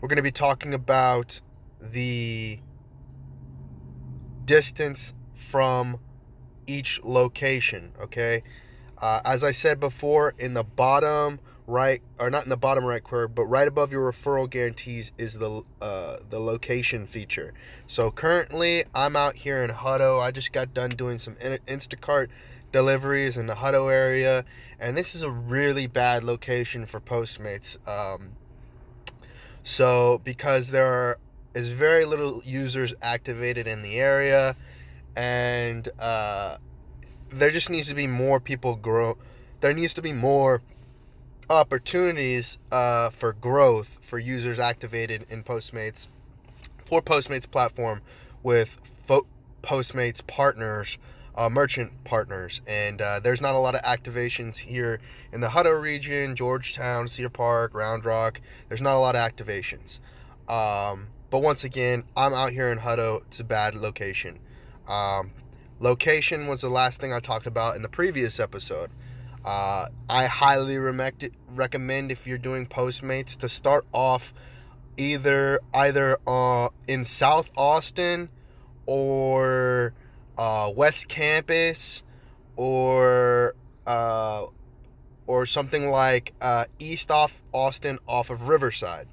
we're 0.02 0.08
going 0.08 0.18
to 0.18 0.24
be 0.24 0.32
talking 0.32 0.74
about 0.74 1.42
the 1.80 2.60
distance 4.46 5.14
from 5.36 6.00
each 6.70 7.02
location, 7.04 7.92
okay? 8.00 8.44
Uh, 8.98 9.22
as 9.26 9.44
I 9.44 9.52
said 9.52 9.80
before, 9.80 10.34
in 10.38 10.54
the 10.54 10.64
bottom 10.64 11.40
right, 11.66 12.02
or 12.20 12.30
not 12.30 12.44
in 12.44 12.50
the 12.50 12.58
bottom 12.58 12.86
right 12.86 13.04
corner, 13.04 13.28
but 13.28 13.46
right 13.46 13.68
above 13.68 13.92
your 13.92 14.12
referral 14.12 14.50
guarantees 14.50 15.12
is 15.18 15.36
the 15.36 15.62
uh, 15.82 16.18
the 16.30 16.40
location 16.40 17.06
feature. 17.06 17.54
So 17.88 18.12
currently, 18.12 18.86
I'm 18.94 19.16
out 19.16 19.36
here 19.36 19.64
in 19.64 19.70
Hutto. 19.70 20.22
I 20.22 20.32
just 20.32 20.52
got 20.52 20.74
done 20.74 20.92
doing 20.92 21.20
some 21.20 21.36
Instacart 21.36 22.28
deliveries 22.72 23.38
in 23.38 23.48
the 23.48 23.56
Hutto 23.56 23.92
area, 23.92 24.46
and 24.80 24.98
this 24.98 25.16
is 25.16 25.22
a 25.22 25.32
really 25.32 25.88
bad 25.88 26.24
location 26.24 26.86
for 26.86 27.00
Postmates. 27.00 27.78
Um, 27.88 28.32
so 29.64 30.22
because 30.24 30.72
there 30.72 30.86
are, 30.86 31.20
is 31.54 31.72
very 31.72 32.06
little 32.06 32.42
users 32.46 32.94
activated 33.02 33.68
in 33.68 33.82
the 33.82 34.00
area, 34.00 34.56
and 35.16 35.88
uh, 36.00 36.58
there 37.32 37.50
just 37.50 37.70
needs 37.70 37.90
to 37.90 37.96
be 37.96 38.08
more 38.08 38.40
people 38.40 38.76
grow. 38.76 39.18
There 39.62 39.74
needs 39.74 39.94
to 39.96 40.02
be 40.02 40.14
more 40.14 40.62
opportunities 41.50 42.58
uh, 42.72 43.10
for 43.10 43.34
growth 43.34 43.98
for 44.02 44.20
users 44.20 44.60
activated 44.60 45.26
in 45.30 45.44
Postmates 45.44 46.08
for 46.86 47.02
Postmates 47.02 47.50
platform 47.50 48.02
with 48.44 48.78
fo- 49.06 49.28
Postmates 49.62 50.26
partners, 50.26 50.98
uh, 51.36 51.50
merchant 51.50 51.92
partners, 52.04 52.62
and 52.68 53.02
uh, 53.02 53.20
there's 53.20 53.42
not 53.42 53.54
a 53.54 53.60
lot 53.60 53.76
of 53.76 53.82
activations 53.82 54.58
here 54.58 55.00
in 55.32 55.42
the 55.42 55.48
Hutto 55.48 55.80
region, 55.80 56.36
Georgetown, 56.36 57.08
Cedar 57.08 57.30
Park, 57.30 57.74
Round 57.74 58.06
Rock. 58.06 58.42
There's 58.68 58.82
not 58.82 58.96
a 58.96 59.00
lot 59.00 59.16
of 59.16 59.22
activations. 59.22 60.00
Um, 60.48 61.08
but 61.30 61.40
once 61.40 61.64
again, 61.64 62.04
I'm 62.18 62.34
out 62.34 62.54
here 62.54 62.72
in 62.72 62.80
Hutto. 62.80 63.22
It's 63.28 63.40
a 63.40 63.44
bad 63.44 63.76
location. 63.76 64.40
Um, 64.90 65.32
Location 65.80 66.48
was 66.48 66.62
the 66.62 66.70
last 66.70 67.00
thing 67.00 67.14
I 67.14 67.22
talked 67.22 67.48
about 67.48 67.78
in 67.78 67.82
the 67.82 67.90
previous 67.90 68.40
episode. 68.40 68.90
Uh, 69.46 69.88
I 70.10 70.26
highly 70.26 70.78
recommend 70.78 72.12
if 72.12 72.28
you're 72.28 72.38
doing 72.38 72.68
Postmates 72.68 73.38
to 73.38 73.48
start 73.48 73.86
off 73.94 74.34
either 74.98 75.62
either 75.74 76.18
uh, 76.28 76.68
in 76.88 77.06
South 77.06 77.50
Austin 77.56 78.30
or 78.86 79.94
uh, 80.38 80.74
West 80.76 81.08
Campus 81.08 82.04
or 82.58 83.56
uh, 83.88 84.48
or 85.28 85.46
something 85.46 85.90
like 85.90 86.34
uh, 86.42 86.66
East 86.80 87.10
off 87.10 87.42
Austin 87.54 88.00
off 88.06 88.30
of 88.30 88.50
Riverside. 88.50 89.08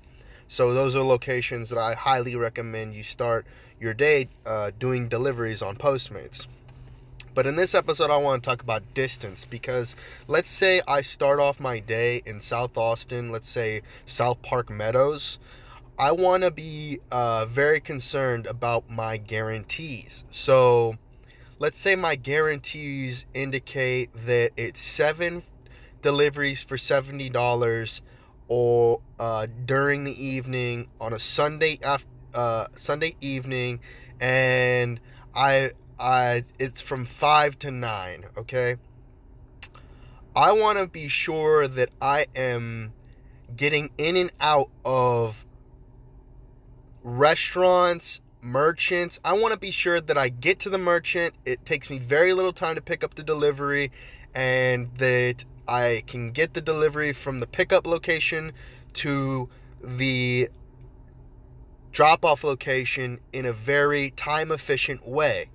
So 0.48 0.74
those 0.74 0.96
are 0.96 1.02
locations 1.02 1.70
that 1.70 1.78
I 1.78 1.94
highly 1.94 2.34
recommend 2.34 2.94
you 2.94 3.04
start 3.04 3.46
your 3.80 3.94
day 3.94 4.28
uh, 4.44 4.70
doing 4.78 5.08
deliveries 5.08 5.62
on 5.62 5.76
Postmates. 5.76 6.46
But 7.34 7.46
in 7.46 7.54
this 7.54 7.74
episode, 7.74 8.10
I 8.10 8.16
want 8.16 8.42
to 8.42 8.48
talk 8.48 8.62
about 8.62 8.82
distance 8.94 9.44
because 9.44 9.94
let's 10.26 10.48
say 10.48 10.80
I 10.88 11.02
start 11.02 11.38
off 11.38 11.60
my 11.60 11.80
day 11.80 12.22
in 12.24 12.40
South 12.40 12.78
Austin, 12.78 13.30
let's 13.30 13.48
say 13.48 13.82
South 14.06 14.40
Park 14.40 14.70
Meadows. 14.70 15.38
I 15.98 16.12
want 16.12 16.44
to 16.44 16.50
be 16.50 17.00
uh, 17.10 17.44
very 17.46 17.80
concerned 17.80 18.46
about 18.46 18.88
my 18.88 19.18
guarantees. 19.18 20.24
So 20.30 20.96
let's 21.58 21.78
say 21.78 21.94
my 21.94 22.16
guarantees 22.16 23.26
indicate 23.34 24.10
that 24.26 24.52
it's 24.56 24.80
seven 24.80 25.42
deliveries 26.00 26.64
for 26.64 26.76
$70 26.76 28.00
or 28.48 29.00
uh, 29.18 29.46
during 29.64 30.04
the 30.04 30.24
evening 30.24 30.88
on 31.00 31.12
a 31.12 31.18
Sunday 31.18 31.78
after, 31.82 32.08
uh, 32.34 32.66
Sunday 32.76 33.16
evening 33.20 33.80
and 34.20 35.00
I 35.34 35.70
I 35.98 36.44
it's 36.58 36.80
from 36.80 37.04
5 37.04 37.58
to 37.60 37.70
9, 37.70 38.24
okay? 38.38 38.76
I 40.34 40.52
want 40.52 40.78
to 40.78 40.86
be 40.86 41.08
sure 41.08 41.66
that 41.66 41.90
I 42.00 42.26
am 42.36 42.92
getting 43.56 43.90
in 43.96 44.16
and 44.16 44.32
out 44.38 44.68
of 44.84 45.46
restaurants, 47.02 48.20
merchants. 48.42 49.18
I 49.24 49.32
want 49.32 49.54
to 49.54 49.58
be 49.58 49.70
sure 49.70 50.00
that 50.00 50.18
I 50.18 50.28
get 50.28 50.60
to 50.60 50.70
the 50.70 50.78
merchant. 50.78 51.34
It 51.46 51.64
takes 51.64 51.88
me 51.88 51.98
very 51.98 52.34
little 52.34 52.52
time 52.52 52.74
to 52.74 52.82
pick 52.82 53.02
up 53.02 53.14
the 53.14 53.22
delivery 53.22 53.92
and 54.34 54.90
that 54.98 55.44
I 55.66 56.02
can 56.06 56.32
get 56.32 56.52
the 56.52 56.60
delivery 56.60 57.14
from 57.14 57.40
the 57.40 57.46
pickup 57.46 57.86
location 57.86 58.52
to 58.94 59.48
the 59.82 60.50
drop 61.92 62.24
off 62.24 62.44
location 62.44 63.20
in 63.32 63.46
a 63.46 63.52
very 63.52 64.10
time 64.10 64.52
efficient 64.52 65.06
way. 65.06 65.48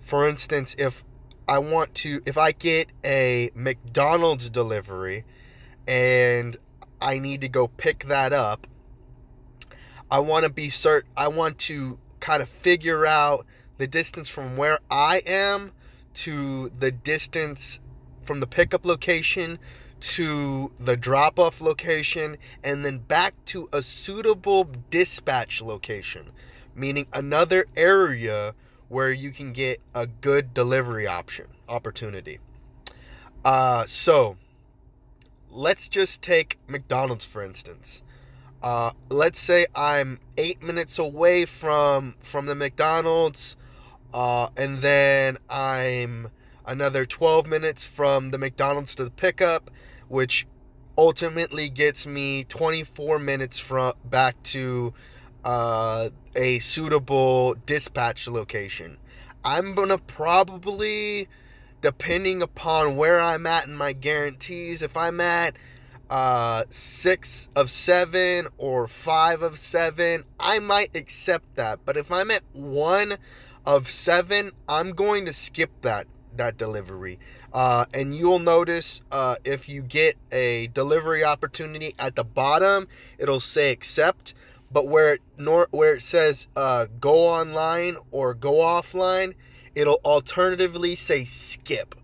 For 0.00 0.28
instance, 0.28 0.74
if 0.78 1.04
I 1.48 1.58
want 1.58 1.94
to, 1.96 2.20
if 2.26 2.38
I 2.38 2.52
get 2.52 2.88
a 3.04 3.50
McDonald's 3.54 4.50
delivery 4.50 5.24
and 5.86 6.56
I 7.00 7.18
need 7.18 7.40
to 7.42 7.48
go 7.48 7.68
pick 7.68 8.04
that 8.04 8.32
up, 8.32 8.66
I 10.10 10.20
want 10.20 10.44
to 10.44 10.50
be 10.50 10.68
certain, 10.68 11.10
I 11.16 11.28
want 11.28 11.58
to 11.58 11.98
kind 12.20 12.42
of 12.42 12.48
figure 12.48 13.06
out 13.06 13.46
the 13.78 13.86
distance 13.86 14.28
from 14.28 14.56
where 14.56 14.78
I 14.90 15.22
am 15.26 15.72
to 16.14 16.70
the 16.78 16.90
distance 16.90 17.80
from 18.22 18.40
the 18.40 18.46
pickup 18.46 18.84
location 18.84 19.58
to 20.00 20.70
the 20.78 20.96
drop 20.96 21.38
off 21.38 21.60
location 21.60 22.36
and 22.62 22.84
then 22.84 22.98
back 22.98 23.34
to 23.46 23.68
a 23.72 23.82
suitable 23.82 24.68
dispatch 24.90 25.62
location, 25.62 26.30
meaning 26.74 27.06
another 27.12 27.66
area 27.76 28.54
where 28.88 29.12
you 29.12 29.30
can 29.30 29.52
get 29.52 29.80
a 29.94 30.06
good 30.06 30.54
delivery 30.54 31.06
option 31.06 31.46
opportunity. 31.68 32.38
Uh, 33.44 33.84
so 33.86 34.36
let's 35.50 35.88
just 35.88 36.22
take 36.22 36.58
McDonald's 36.68 37.24
for 37.24 37.42
instance. 37.42 38.02
Uh, 38.62 38.90
let's 39.10 39.38
say 39.38 39.66
I'm 39.74 40.18
eight 40.36 40.62
minutes 40.62 40.98
away 40.98 41.44
from 41.44 42.14
from 42.20 42.46
the 42.46 42.54
McDonald's, 42.54 43.56
uh, 44.12 44.48
and 44.56 44.78
then 44.78 45.38
I'm 45.48 46.30
another 46.66 47.06
12 47.06 47.46
minutes 47.46 47.84
from 47.84 48.30
the 48.30 48.38
McDonald's 48.38 48.94
to 48.96 49.04
the 49.04 49.10
pickup, 49.10 49.70
which 50.08 50.46
ultimately 50.98 51.68
gets 51.68 52.06
me 52.06 52.44
24 52.44 53.18
minutes 53.18 53.58
from 53.58 53.92
back 54.04 54.40
to 54.42 54.94
uh, 55.44 56.08
a 56.34 56.58
suitable 56.58 57.54
dispatch 57.66 58.26
location. 58.28 58.98
I'm 59.44 59.74
gonna 59.74 59.98
probably, 59.98 61.28
depending 61.82 62.42
upon 62.42 62.96
where 62.96 63.20
I'm 63.20 63.46
at 63.46 63.66
in 63.66 63.76
my 63.76 63.92
guarantees, 63.92 64.82
if 64.82 64.96
I'm 64.96 65.20
at 65.20 65.56
uh, 66.10 66.64
six 66.70 67.48
of 67.56 67.70
seven 67.70 68.46
or 68.58 68.88
five 68.88 69.42
of 69.42 69.58
seven, 69.58 70.24
I 70.38 70.58
might 70.58 70.96
accept 70.96 71.56
that. 71.56 71.80
But 71.84 71.96
if 71.96 72.10
I'm 72.10 72.30
at 72.30 72.42
one 72.52 73.14
of 73.64 73.90
seven, 73.90 74.52
I'm 74.68 74.92
going 74.92 75.26
to 75.26 75.32
skip 75.32 75.70
that 75.82 76.06
that 76.36 76.56
delivery. 76.56 77.18
Uh, 77.52 77.86
and 77.94 78.14
you'll 78.14 78.38
notice 78.38 79.00
uh, 79.10 79.36
if 79.44 79.68
you 79.68 79.82
get 79.82 80.16
a 80.32 80.66
delivery 80.68 81.24
opportunity 81.24 81.94
at 81.98 82.16
the 82.16 82.24
bottom, 82.24 82.86
it'll 83.18 83.40
say 83.40 83.70
accept 83.70 84.34
but 84.70 84.88
where 84.88 85.14
it 85.14 85.22
nor 85.38 85.68
where 85.70 85.94
it 85.94 86.02
says 86.02 86.48
uh, 86.56 86.86
go 87.00 87.28
online 87.28 87.96
or 88.10 88.34
go 88.34 88.54
offline, 88.54 89.34
it'll 89.74 90.00
alternatively 90.04 90.94
say 90.94 91.24
skip, 91.24 91.94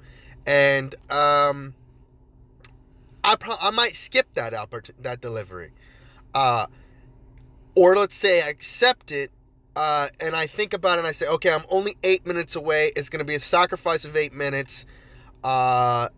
and 0.46 0.94
um, 1.10 1.74
I 3.24 3.36
pro- 3.36 3.56
I 3.60 3.70
might 3.70 3.96
skip 3.96 4.26
that 4.34 4.52
oppor- 4.52 4.90
that 5.00 5.20
delivery, 5.20 5.72
uh, 6.34 6.66
or 7.74 7.96
let's 7.96 8.16
say 8.16 8.42
I 8.42 8.48
accept 8.48 9.12
it. 9.12 9.30
Uh, 9.74 10.08
and 10.20 10.36
I 10.36 10.46
think 10.46 10.74
about 10.74 10.96
it 10.96 10.98
and 10.98 11.08
I 11.08 11.12
say, 11.12 11.26
okay, 11.26 11.50
I'm 11.50 11.64
only 11.70 11.96
eight 12.02 12.26
minutes 12.26 12.56
away. 12.56 12.92
It's 12.94 13.08
going 13.08 13.20
to 13.20 13.24
be 13.24 13.36
a 13.36 13.40
sacrifice 13.40 14.04
of 14.04 14.14
eight 14.18 14.34
minutes. 14.34 14.84
Uh, 15.42 16.08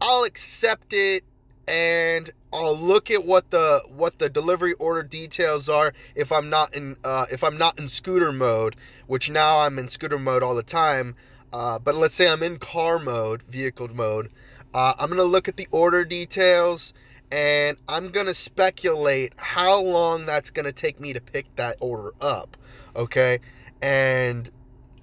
I'll 0.00 0.24
accept 0.24 0.92
it 0.92 1.24
and 1.68 2.30
I'll 2.52 2.76
look 2.76 3.10
at 3.10 3.24
what 3.24 3.50
the 3.50 3.82
what 3.94 4.18
the 4.18 4.28
delivery 4.28 4.74
order 4.74 5.02
details 5.02 5.68
are 5.68 5.92
if 6.14 6.32
I'm 6.32 6.50
not 6.50 6.74
in 6.74 6.96
uh, 7.04 7.26
if 7.30 7.44
I'm 7.44 7.56
not 7.56 7.78
in 7.78 7.88
scooter 7.88 8.32
mode, 8.32 8.76
which 9.06 9.30
now 9.30 9.60
I'm 9.60 9.78
in 9.78 9.88
scooter 9.88 10.18
mode 10.18 10.42
all 10.42 10.54
the 10.54 10.62
time. 10.62 11.14
Uh, 11.52 11.78
but 11.78 11.94
let's 11.94 12.14
say 12.14 12.28
I'm 12.28 12.42
in 12.42 12.58
car 12.58 12.98
mode, 12.98 13.42
vehicle 13.42 13.88
mode. 13.94 14.30
Uh, 14.74 14.94
I'm 14.98 15.08
gonna 15.08 15.22
look 15.22 15.48
at 15.48 15.56
the 15.56 15.68
order 15.70 16.04
details 16.04 16.92
and 17.30 17.76
I'm 17.88 18.10
gonna 18.10 18.34
speculate 18.34 19.32
how 19.36 19.80
long 19.80 20.26
that's 20.26 20.50
gonna 20.50 20.72
take 20.72 21.00
me 21.00 21.12
to 21.12 21.20
pick 21.20 21.46
that 21.56 21.76
order 21.80 22.12
up. 22.20 22.56
Okay, 22.96 23.38
and 23.80 24.50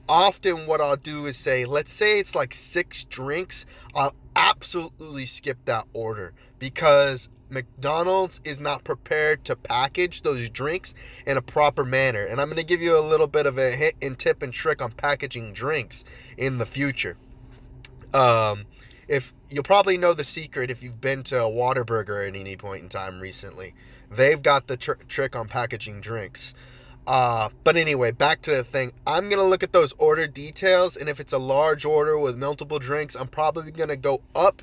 often 0.10 0.66
what 0.66 0.82
I'll 0.82 0.98
do 0.98 1.28
is 1.28 1.38
say, 1.38 1.64
let's 1.64 1.94
say 1.94 2.20
it's 2.20 2.36
like 2.36 2.54
six 2.54 3.06
drinks, 3.06 3.66
I'll 3.96 4.16
absolutely 4.36 5.26
skip 5.26 5.58
that 5.66 5.86
order 5.94 6.34
because 6.58 7.30
McDonald's 7.50 8.42
is 8.44 8.60
not 8.60 8.84
prepared 8.84 9.46
to 9.46 9.56
package 9.56 10.22
those 10.24 10.50
drinks 10.50 10.94
in 11.26 11.38
a 11.38 11.42
proper 11.42 11.86
manner. 11.86 12.26
And 12.26 12.42
I'm 12.42 12.48
going 12.48 12.58
to 12.58 12.66
give 12.66 12.82
you 12.82 12.98
a 12.98 13.00
little 13.00 13.28
bit 13.28 13.46
of 13.46 13.58
a 13.58 13.72
hint 13.72 13.96
and 14.02 14.18
tip 14.18 14.44
and 14.44 14.52
trick 14.52 14.82
on 14.82 14.92
packaging 14.92 15.54
drinks 15.54 16.04
in 16.38 16.58
the 16.58 16.66
future. 16.66 17.16
Um, 18.14 18.66
if 19.08 19.34
you'll 19.50 19.64
probably 19.64 19.98
know 19.98 20.14
the 20.14 20.24
secret 20.24 20.70
if 20.70 20.84
you've 20.84 21.02
been 21.02 21.24
to 21.24 21.44
a 21.44 21.50
Whataburger 21.50 22.28
at 22.28 22.36
any 22.36 22.56
point 22.56 22.84
in 22.84 22.90
time 22.90 23.20
recently. 23.20 23.74
They've 24.12 24.42
got 24.42 24.68
the 24.68 24.78
tr- 24.78 24.94
trick 25.08 25.36
on 25.36 25.48
packaging 25.48 26.02
drinks. 26.02 26.54
Uh, 27.08 27.50
but 27.64 27.76
anyway, 27.76 28.12
back 28.12 28.42
to 28.44 28.52
the 28.52 28.64
thing. 28.64 28.92
I'm 29.08 29.30
gonna 29.30 29.44
look 29.44 29.64
at 29.64 29.74
those 29.74 29.94
order 29.94 30.28
details, 30.28 30.96
and 30.96 31.10
if 31.10 31.20
it's 31.20 31.34
a 31.34 31.38
large 31.38 31.86
order 31.86 32.20
with 32.20 32.38
multiple 32.38 32.80
drinks, 32.80 33.16
I'm 33.16 33.28
probably 33.28 33.72
gonna 33.72 33.98
go 33.98 34.22
up. 34.36 34.62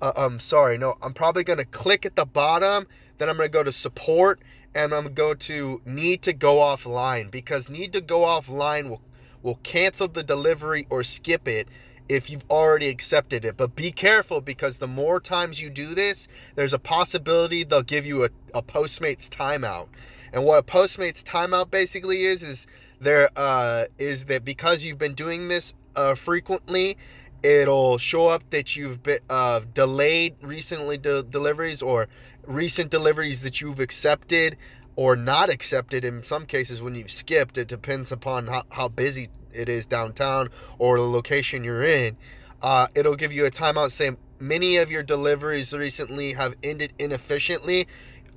Uh, 0.00 0.12
um, 0.14 0.38
sorry, 0.38 0.78
no, 0.78 0.96
I'm 1.02 1.12
probably 1.12 1.44
gonna 1.44 1.64
click 1.64 2.06
at 2.06 2.14
the 2.14 2.24
bottom. 2.26 2.86
Then 3.18 3.28
I'm 3.28 3.36
gonna 3.36 3.48
go 3.48 3.64
to 3.64 3.72
support, 3.72 4.40
and 4.74 4.94
I'm 4.94 5.04
gonna 5.04 5.14
go 5.14 5.34
to 5.34 5.82
need 5.84 6.22
to 6.22 6.32
go 6.32 6.56
offline 6.56 7.30
because 7.30 7.68
need 7.68 7.92
to 7.94 8.00
go 8.00 8.20
offline 8.20 8.88
will 8.88 9.02
will 9.42 9.58
cancel 9.62 10.08
the 10.08 10.22
delivery 10.22 10.86
or 10.90 11.02
skip 11.02 11.48
it 11.48 11.68
if 12.08 12.30
you've 12.30 12.44
already 12.50 12.88
accepted 12.88 13.44
it. 13.44 13.56
But 13.56 13.76
be 13.76 13.92
careful 13.92 14.40
because 14.40 14.78
the 14.78 14.86
more 14.86 15.20
times 15.20 15.60
you 15.60 15.70
do 15.70 15.94
this, 15.94 16.28
there's 16.54 16.74
a 16.74 16.78
possibility 16.78 17.64
they'll 17.64 17.82
give 17.82 18.06
you 18.06 18.24
a, 18.24 18.30
a 18.54 18.62
Postmates 18.62 19.28
timeout. 19.28 19.88
And 20.32 20.44
what 20.44 20.58
a 20.58 20.62
Postmates 20.62 21.22
timeout 21.22 21.70
basically 21.70 22.24
is 22.24 22.42
is 22.42 22.66
there 23.00 23.30
uh, 23.36 23.84
is 23.98 24.24
that 24.26 24.44
because 24.44 24.84
you've 24.84 24.98
been 24.98 25.14
doing 25.14 25.48
this 25.48 25.74
uh, 25.96 26.14
frequently, 26.14 26.96
it'll 27.42 27.98
show 27.98 28.28
up 28.28 28.48
that 28.50 28.76
you've 28.76 29.02
been 29.02 29.20
uh, 29.30 29.60
delayed 29.74 30.34
recently 30.42 30.98
de- 30.98 31.22
deliveries 31.24 31.82
or 31.82 32.08
recent 32.46 32.90
deliveries 32.90 33.42
that 33.42 33.60
you've 33.60 33.80
accepted 33.80 34.56
or 34.96 35.14
not 35.14 35.48
accepted 35.48 36.04
in 36.04 36.22
some 36.22 36.44
cases 36.44 36.82
when 36.82 36.94
you've 36.94 37.10
skipped. 37.10 37.56
It 37.58 37.68
depends 37.68 38.10
upon 38.10 38.46
how, 38.46 38.64
how 38.70 38.88
busy 38.88 39.28
it 39.52 39.68
is 39.68 39.86
downtown 39.86 40.48
or 40.78 40.98
the 40.98 41.06
location 41.06 41.62
you're 41.62 41.84
in. 41.84 42.16
Uh, 42.62 42.88
it'll 42.96 43.16
give 43.16 43.32
you 43.32 43.46
a 43.46 43.50
timeout 43.50 43.92
saying 43.92 44.16
many 44.40 44.76
of 44.76 44.90
your 44.90 45.02
deliveries 45.02 45.72
recently 45.72 46.32
have 46.32 46.54
ended 46.62 46.92
inefficiently 46.98 47.86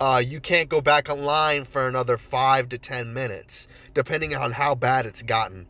uh, 0.02 0.22
you 0.26 0.42
can't 0.42 0.68
go 0.68 0.82
back 0.82 1.10
online 1.10 1.64
for 1.64 1.88
another 1.88 2.18
five 2.18 2.68
to 2.68 2.78
ten 2.78 3.14
minutes 3.14 3.70
depending 3.94 4.36
on 4.36 4.52
how 4.52 4.76
bad 4.76 5.06
it's 5.06 5.22
gotten 5.22 5.66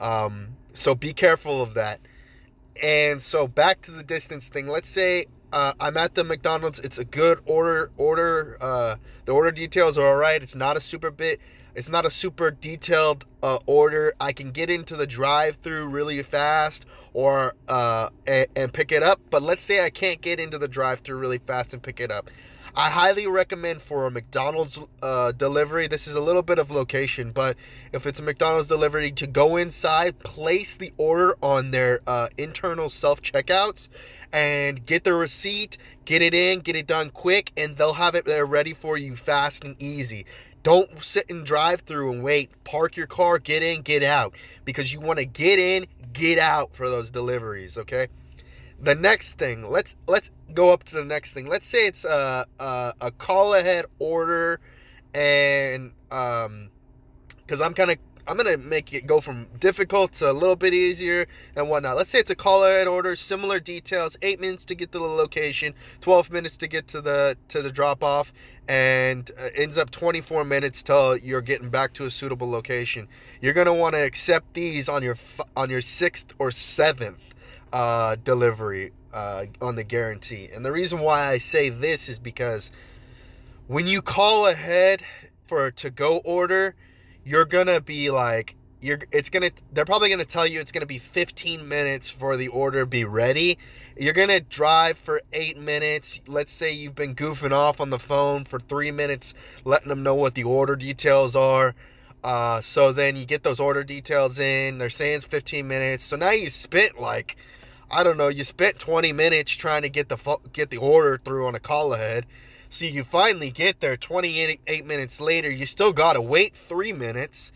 um, 0.00 0.48
so 0.74 0.94
be 0.94 1.14
careful 1.14 1.62
of 1.62 1.72
that 1.74 2.00
and 2.82 3.22
so 3.22 3.48
back 3.48 3.80
to 3.80 3.90
the 3.90 4.02
distance 4.02 4.48
thing 4.48 4.66
let's 4.66 4.88
say 4.88 5.24
uh, 5.52 5.72
I'm 5.80 5.96
at 5.96 6.14
the 6.14 6.24
McDonald's. 6.24 6.80
It's 6.80 6.98
a 6.98 7.04
good 7.04 7.40
order. 7.46 7.90
Order. 7.96 8.58
Uh, 8.60 8.96
the 9.24 9.32
order 9.32 9.50
details 9.50 9.96
are 9.96 10.06
all 10.06 10.16
right. 10.16 10.42
It's 10.42 10.54
not 10.54 10.76
a 10.76 10.80
super 10.80 11.10
bit. 11.10 11.40
It's 11.74 11.88
not 11.88 12.06
a 12.06 12.10
super 12.10 12.50
detailed 12.50 13.24
uh, 13.42 13.58
order. 13.66 14.12
I 14.18 14.32
can 14.32 14.50
get 14.50 14.70
into 14.70 14.96
the 14.96 15.06
drive-through 15.06 15.88
really 15.88 16.22
fast, 16.22 16.86
or 17.12 17.54
uh, 17.68 18.08
and, 18.26 18.46
and 18.56 18.72
pick 18.72 18.92
it 18.92 19.02
up. 19.02 19.20
But 19.30 19.42
let's 19.42 19.62
say 19.62 19.84
I 19.84 19.90
can't 19.90 20.20
get 20.20 20.40
into 20.40 20.58
the 20.58 20.68
drive-through 20.68 21.18
really 21.18 21.38
fast 21.38 21.74
and 21.74 21.82
pick 21.82 22.00
it 22.00 22.10
up. 22.10 22.30
I 22.78 22.90
highly 22.90 23.26
recommend 23.26 23.80
for 23.80 24.04
a 24.04 24.10
McDonald's 24.10 24.78
uh, 25.00 25.32
delivery. 25.32 25.88
This 25.88 26.06
is 26.06 26.14
a 26.14 26.20
little 26.20 26.42
bit 26.42 26.58
of 26.58 26.70
location, 26.70 27.32
but 27.32 27.56
if 27.94 28.06
it's 28.06 28.20
a 28.20 28.22
McDonald's 28.22 28.68
delivery, 28.68 29.12
to 29.12 29.26
go 29.26 29.56
inside, 29.56 30.18
place 30.18 30.74
the 30.74 30.92
order 30.98 31.34
on 31.42 31.70
their 31.70 32.00
uh, 32.06 32.28
internal 32.36 32.90
self 32.90 33.22
checkouts, 33.22 33.88
and 34.30 34.84
get 34.84 35.04
the 35.04 35.14
receipt, 35.14 35.78
get 36.04 36.20
it 36.20 36.34
in, 36.34 36.60
get 36.60 36.76
it 36.76 36.86
done 36.86 37.08
quick, 37.08 37.50
and 37.56 37.78
they'll 37.78 37.94
have 37.94 38.14
it 38.14 38.26
there 38.26 38.44
ready 38.44 38.74
for 38.74 38.98
you 38.98 39.16
fast 39.16 39.64
and 39.64 39.80
easy. 39.80 40.26
Don't 40.62 41.02
sit 41.02 41.30
and 41.30 41.46
drive 41.46 41.80
through 41.80 42.12
and 42.12 42.22
wait. 42.22 42.50
Park 42.64 42.94
your 42.94 43.06
car, 43.06 43.38
get 43.38 43.62
in, 43.62 43.80
get 43.80 44.02
out, 44.02 44.34
because 44.66 44.92
you 44.92 45.00
want 45.00 45.18
to 45.18 45.24
get 45.24 45.58
in, 45.58 45.86
get 46.12 46.38
out 46.38 46.76
for 46.76 46.90
those 46.90 47.10
deliveries. 47.10 47.78
Okay 47.78 48.08
the 48.80 48.94
next 48.94 49.38
thing 49.38 49.68
let's 49.68 49.96
let's 50.06 50.30
go 50.54 50.70
up 50.70 50.84
to 50.84 50.96
the 50.96 51.04
next 51.04 51.32
thing. 51.32 51.46
Let's 51.46 51.66
say 51.66 51.86
it's 51.86 52.04
a 52.04 52.46
a, 52.58 52.94
a 53.00 53.10
call 53.12 53.54
ahead 53.54 53.86
order 53.98 54.60
and 55.14 55.92
um 56.10 56.70
because 57.38 57.60
i'm 57.60 57.72
kind 57.72 57.90
of 57.90 57.96
i'm 58.28 58.36
gonna 58.36 58.56
make 58.56 58.92
it 58.92 59.06
go 59.06 59.20
from 59.20 59.46
difficult 59.58 60.12
to 60.12 60.30
a 60.30 60.32
little 60.32 60.56
bit 60.56 60.74
easier 60.74 61.26
and 61.56 61.70
whatnot. 61.70 61.96
Let's 61.96 62.10
say 62.10 62.18
it's 62.18 62.30
a 62.30 62.34
call 62.34 62.64
ahead 62.64 62.86
order 62.86 63.16
similar 63.16 63.60
details 63.60 64.16
eight 64.22 64.40
minutes 64.40 64.64
to 64.66 64.74
get 64.74 64.92
to 64.92 64.98
the 64.98 65.04
location 65.04 65.72
12 66.00 66.30
minutes 66.30 66.56
to 66.58 66.68
get 66.68 66.88
to 66.88 67.00
the 67.00 67.36
to 67.48 67.62
the 67.62 67.70
drop 67.70 68.02
off 68.02 68.32
and 68.68 69.30
uh, 69.38 69.48
ends 69.54 69.78
up 69.78 69.90
24 69.90 70.44
minutes 70.44 70.82
till 70.82 71.16
you're 71.16 71.40
getting 71.40 71.70
back 71.70 71.92
to 71.92 72.04
a 72.04 72.10
suitable 72.10 72.50
location. 72.50 73.06
You're 73.40 73.54
gonna 73.54 73.74
want 73.74 73.94
to 73.94 74.02
accept 74.02 74.52
these 74.54 74.88
on 74.88 75.02
your 75.02 75.16
on 75.56 75.70
your 75.70 75.80
sixth 75.80 76.34
or 76.38 76.50
seventh 76.50 77.20
uh, 77.76 78.16
delivery 78.24 78.90
uh, 79.12 79.44
on 79.60 79.76
the 79.76 79.84
guarantee. 79.84 80.48
And 80.54 80.64
the 80.64 80.72
reason 80.72 81.00
why 81.00 81.26
I 81.26 81.36
say 81.36 81.68
this 81.68 82.08
is 82.08 82.18
because 82.18 82.70
when 83.66 83.86
you 83.86 84.00
call 84.00 84.46
ahead 84.46 85.02
for 85.46 85.66
a 85.66 85.72
to 85.72 85.90
go 85.90 86.22
order, 86.24 86.74
you're 87.22 87.44
gonna 87.44 87.82
be 87.82 88.10
like, 88.10 88.56
you're 88.80 89.00
it's 89.12 89.28
gonna 89.28 89.50
they're 89.74 89.84
probably 89.84 90.08
gonna 90.08 90.24
tell 90.24 90.46
you 90.46 90.58
it's 90.58 90.72
gonna 90.72 90.86
be 90.86 90.98
15 90.98 91.68
minutes 91.68 92.08
for 92.08 92.38
the 92.38 92.48
order 92.48 92.86
be 92.86 93.04
ready. 93.04 93.58
You're 93.98 94.14
gonna 94.14 94.40
drive 94.40 94.96
for 94.96 95.20
eight 95.34 95.58
minutes. 95.58 96.22
Let's 96.26 96.52
say 96.52 96.72
you've 96.72 96.94
been 96.94 97.14
goofing 97.14 97.52
off 97.52 97.78
on 97.78 97.90
the 97.90 97.98
phone 97.98 98.46
for 98.46 98.58
three 98.58 98.90
minutes, 98.90 99.34
letting 99.66 99.90
them 99.90 100.02
know 100.02 100.14
what 100.14 100.34
the 100.34 100.44
order 100.44 100.76
details 100.76 101.36
are. 101.36 101.74
Uh, 102.24 102.62
so 102.62 102.90
then 102.90 103.16
you 103.16 103.26
get 103.26 103.42
those 103.42 103.60
order 103.60 103.84
details 103.84 104.40
in. 104.40 104.78
They're 104.78 104.88
saying 104.88 105.16
it's 105.16 105.26
15 105.26 105.68
minutes. 105.68 106.04
So 106.04 106.16
now 106.16 106.30
you 106.30 106.48
spent 106.48 106.98
like 106.98 107.36
I 107.90 108.02
don't 108.02 108.16
know, 108.16 108.28
you 108.28 108.44
spent 108.44 108.78
20 108.78 109.12
minutes 109.12 109.52
trying 109.52 109.82
to 109.82 109.88
get 109.88 110.08
the 110.08 110.38
get 110.52 110.70
the 110.70 110.78
order 110.78 111.20
through 111.24 111.46
on 111.46 111.54
a 111.54 111.60
call 111.60 111.94
ahead. 111.94 112.26
So 112.68 112.84
you 112.84 113.04
finally 113.04 113.50
get 113.50 113.80
there 113.80 113.96
28 113.96 114.86
minutes 114.86 115.20
later, 115.20 115.50
you 115.50 115.66
still 115.66 115.92
got 115.92 116.14
to 116.14 116.20
wait 116.20 116.54
3 116.54 116.92
minutes 116.92 117.52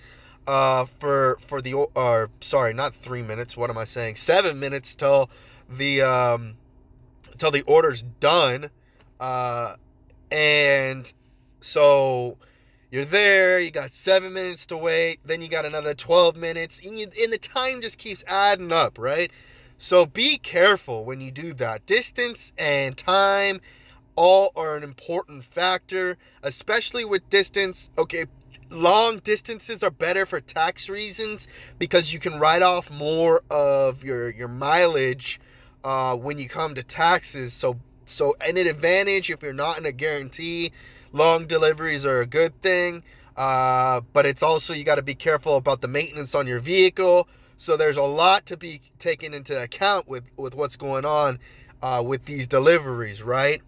uh, 0.47 0.87
for 0.99 1.39
for 1.47 1.61
the 1.61 1.75
or 1.75 2.31
sorry, 2.41 2.73
not 2.73 2.95
3 2.95 3.23
minutes, 3.23 3.57
what 3.57 3.71
am 3.71 3.79
I 3.79 3.85
saying? 3.85 4.17
7 4.17 4.59
minutes 4.59 4.95
till 4.95 5.31
the 5.69 6.03
um 6.03 6.55
till 7.39 7.51
the 7.51 7.63
order's 7.63 8.03
done. 8.03 8.71
Uh 9.19 9.75
and 10.31 11.13
so 11.61 12.39
you're 12.91 13.05
there, 13.05 13.61
you 13.61 13.71
got 13.71 13.93
seven 13.93 14.33
minutes 14.33 14.67
to 14.67 14.77
wait, 14.77 15.21
then 15.25 15.41
you 15.41 15.49
got 15.49 15.65
another 15.65 15.95
12 15.95 16.37
minutes, 16.37 16.81
and, 16.85 16.99
you, 16.99 17.09
and 17.23 17.33
the 17.33 17.39
time 17.39 17.81
just 17.81 17.99
keeps 17.99 18.25
adding 18.27 18.73
up, 18.73 18.99
right? 18.99 19.31
So 19.83 20.05
be 20.05 20.37
careful 20.37 21.07
when 21.07 21.23
you 21.23 21.31
do 21.31 21.55
that. 21.55 21.87
Distance 21.87 22.53
and 22.59 22.95
time 22.95 23.63
all 24.15 24.53
are 24.55 24.77
an 24.77 24.83
important 24.83 25.43
factor, 25.43 26.19
especially 26.43 27.07
with 27.07 27.31
distance. 27.31 27.89
Okay, 27.97 28.27
long 28.69 29.21
distances 29.21 29.83
are 29.83 29.91
better 29.91 30.27
for 30.27 30.39
tax 30.39 30.91
reasons 30.91 31.49
because 31.79 32.13
you 32.13 32.19
can 32.19 32.39
write 32.39 32.61
off 32.61 32.91
more 32.91 33.41
of 33.49 34.05
your 34.05 34.29
your 34.29 34.49
mileage 34.49 35.41
uh, 35.83 36.15
when 36.15 36.37
you 36.37 36.47
come 36.47 36.75
to 36.75 36.83
taxes. 36.83 37.55
So 37.55 37.81
so 38.05 38.37
an 38.47 38.59
advantage 38.59 39.31
if 39.31 39.43
you're 39.43 39.55
not 39.55 39.79
in 39.79 39.87
a 39.87 39.93
guarantee. 39.93 40.73
Long 41.13 41.47
deliveries 41.47 42.05
are 42.05 42.21
a 42.21 42.27
good 42.27 42.61
thing, 42.61 43.03
uh, 43.35 44.03
but 44.13 44.27
it's 44.27 44.43
also 44.43 44.75
you 44.75 44.85
got 44.85 44.97
to 44.97 45.03
be 45.03 45.15
careful 45.15 45.57
about 45.57 45.81
the 45.81 45.89
maintenance 45.89 46.35
on 46.35 46.47
your 46.47 46.61
vehicle 46.61 47.27
so 47.61 47.77
there's 47.77 47.99
a 47.99 48.03
lot 48.03 48.47
to 48.47 48.57
be 48.57 48.81
taken 48.99 49.35
into 49.35 49.63
account 49.63 50.09
with, 50.09 50.25
with 50.39 50.55
what's 50.55 50.77
going 50.77 51.05
on 51.05 51.39
uh, 51.83 52.03
with 52.05 52.25
these 52.25 52.47
deliveries, 52.47 53.23
right? 53.23 53.61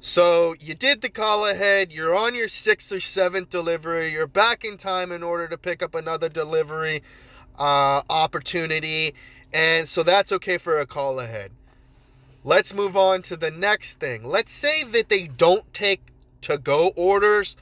So 0.00 0.56
you 0.58 0.74
did 0.74 1.00
the 1.00 1.10
call 1.10 1.46
ahead, 1.46 1.92
you're 1.92 2.16
on 2.16 2.34
your 2.34 2.48
sixth 2.48 2.90
or 2.90 2.98
seventh 2.98 3.50
delivery, 3.50 4.10
you're 4.10 4.26
back 4.26 4.64
in 4.64 4.76
time 4.78 5.12
in 5.12 5.22
order 5.22 5.46
to 5.46 5.56
pick 5.56 5.80
up 5.80 5.94
another 5.94 6.28
delivery 6.28 7.04
uh, 7.56 8.02
opportunity, 8.10 9.14
and 9.52 9.86
so 9.86 10.02
that's 10.02 10.32
okay 10.32 10.58
for 10.58 10.80
a 10.80 10.86
call 10.86 11.20
ahead. 11.20 11.52
Let's 12.42 12.74
move 12.74 12.96
on 12.96 13.22
to 13.22 13.36
the 13.36 13.52
next 13.52 14.00
thing. 14.00 14.24
Let's 14.24 14.50
say 14.50 14.82
that 14.82 15.08
they 15.08 15.28
don't 15.28 15.72
take 15.72 16.02
to 16.40 16.58
go 16.58 16.90
orders 16.96 17.56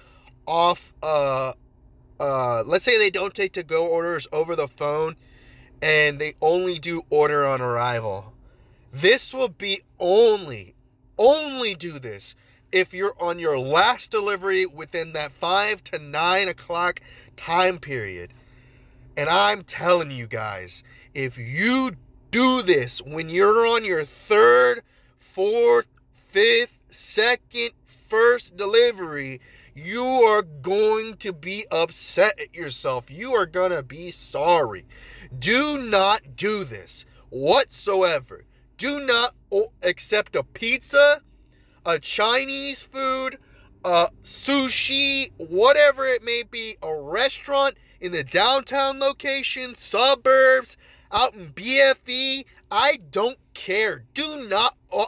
off 0.46 0.94
uh, 1.02 1.52
uh, 2.22 2.62
let's 2.64 2.84
say 2.84 2.96
they 2.98 3.10
don't 3.10 3.34
take 3.34 3.52
to 3.52 3.64
go 3.64 3.88
orders 3.88 4.28
over 4.32 4.54
the 4.54 4.68
phone 4.68 5.16
and 5.82 6.20
they 6.20 6.34
only 6.40 6.78
do 6.78 7.02
order 7.10 7.44
on 7.44 7.60
arrival. 7.60 8.32
This 8.92 9.34
will 9.34 9.48
be 9.48 9.80
only, 9.98 10.76
only 11.18 11.74
do 11.74 11.98
this 11.98 12.36
if 12.70 12.94
you're 12.94 13.16
on 13.20 13.40
your 13.40 13.58
last 13.58 14.12
delivery 14.12 14.64
within 14.66 15.12
that 15.14 15.32
5 15.32 15.82
to 15.84 15.98
9 15.98 16.48
o'clock 16.48 17.00
time 17.34 17.80
period. 17.80 18.30
And 19.16 19.28
I'm 19.28 19.64
telling 19.64 20.12
you 20.12 20.28
guys, 20.28 20.84
if 21.14 21.36
you 21.36 21.90
do 22.30 22.62
this 22.62 23.02
when 23.02 23.28
you're 23.28 23.66
on 23.66 23.84
your 23.84 24.04
third, 24.04 24.82
fourth, 25.18 25.88
fifth, 26.28 26.78
second, 26.88 27.70
first 28.08 28.56
delivery, 28.56 29.40
you 29.74 30.04
are 30.04 30.42
going 30.42 31.16
to 31.18 31.32
be 31.32 31.66
upset 31.70 32.38
at 32.38 32.54
yourself. 32.54 33.10
You 33.10 33.32
are 33.32 33.46
going 33.46 33.72
to 33.72 33.82
be 33.82 34.10
sorry. 34.10 34.84
Do 35.38 35.78
not 35.78 36.36
do 36.36 36.64
this 36.64 37.06
whatsoever. 37.30 38.44
Do 38.76 39.00
not 39.00 39.34
accept 39.82 40.36
a 40.36 40.42
pizza, 40.42 41.22
a 41.86 41.98
Chinese 41.98 42.82
food, 42.82 43.38
a 43.84 44.08
sushi, 44.22 45.30
whatever 45.36 46.06
it 46.06 46.22
may 46.22 46.42
be, 46.50 46.76
a 46.82 46.94
restaurant 46.94 47.76
in 48.00 48.12
the 48.12 48.24
downtown 48.24 48.98
location, 48.98 49.74
suburbs, 49.76 50.76
out 51.10 51.34
in 51.34 51.52
BFE. 51.52 52.44
I 52.70 52.98
don't 53.10 53.38
care. 53.54 54.04
Do 54.14 54.48
not 54.48 54.76
uh, 54.92 55.06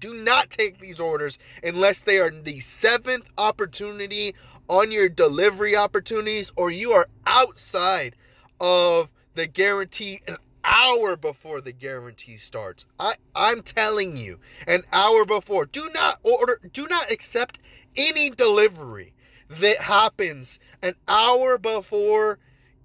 do 0.00 0.14
not 0.14 0.50
take 0.50 0.78
these 0.78 1.00
orders 1.00 1.38
unless 1.62 2.00
they 2.00 2.18
are 2.18 2.30
the 2.30 2.60
seventh 2.60 3.28
opportunity 3.38 4.34
on 4.68 4.90
your 4.90 5.08
delivery 5.08 5.76
opportunities 5.76 6.52
or 6.56 6.70
you 6.70 6.92
are 6.92 7.08
outside 7.26 8.16
of 8.60 9.10
the 9.34 9.46
guarantee 9.46 10.20
an 10.26 10.36
hour 10.64 11.16
before 11.16 11.60
the 11.60 11.72
guarantee 11.72 12.36
starts. 12.36 12.86
I 12.98 13.14
I'm 13.34 13.62
telling 13.62 14.16
you, 14.16 14.38
an 14.66 14.82
hour 14.92 15.24
before. 15.24 15.66
Do 15.66 15.90
not 15.94 16.18
order 16.22 16.58
do 16.72 16.86
not 16.88 17.10
accept 17.10 17.58
any 17.96 18.30
delivery 18.30 19.12
that 19.48 19.78
happens 19.78 20.58
an 20.82 20.94
hour 21.06 21.58
before 21.58 22.38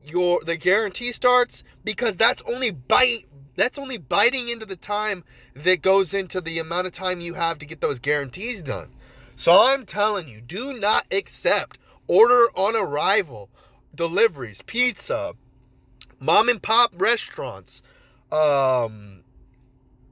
your 0.03 0.41
the 0.45 0.57
guarantee 0.57 1.11
starts 1.11 1.63
because 1.83 2.15
that's 2.15 2.41
only 2.43 2.71
bite 2.71 3.25
that's 3.59 3.77
only 3.77 3.97
biting 3.97 4.49
into 4.49 4.65
the 4.65 4.75
time 4.75 5.23
that 5.53 5.81
goes 5.81 6.13
into 6.13 6.41
the 6.41 6.59
amount 6.59 6.87
of 6.87 6.93
time 6.93 7.21
you 7.21 7.33
have 7.33 7.59
to 7.59 7.65
get 7.65 7.81
those 7.81 7.99
guarantees 7.99 8.61
done. 8.61 8.89
So 9.35 9.59
I'm 9.61 9.85
telling 9.85 10.27
you, 10.27 10.41
do 10.41 10.73
not 10.73 11.05
accept 11.11 11.77
order 12.07 12.47
on 12.55 12.75
arrival 12.75 13.49
deliveries, 13.95 14.61
pizza, 14.63 15.33
mom 16.19 16.49
and 16.49 16.61
pop 16.61 16.91
restaurants, 16.97 17.81
um, 18.31 19.23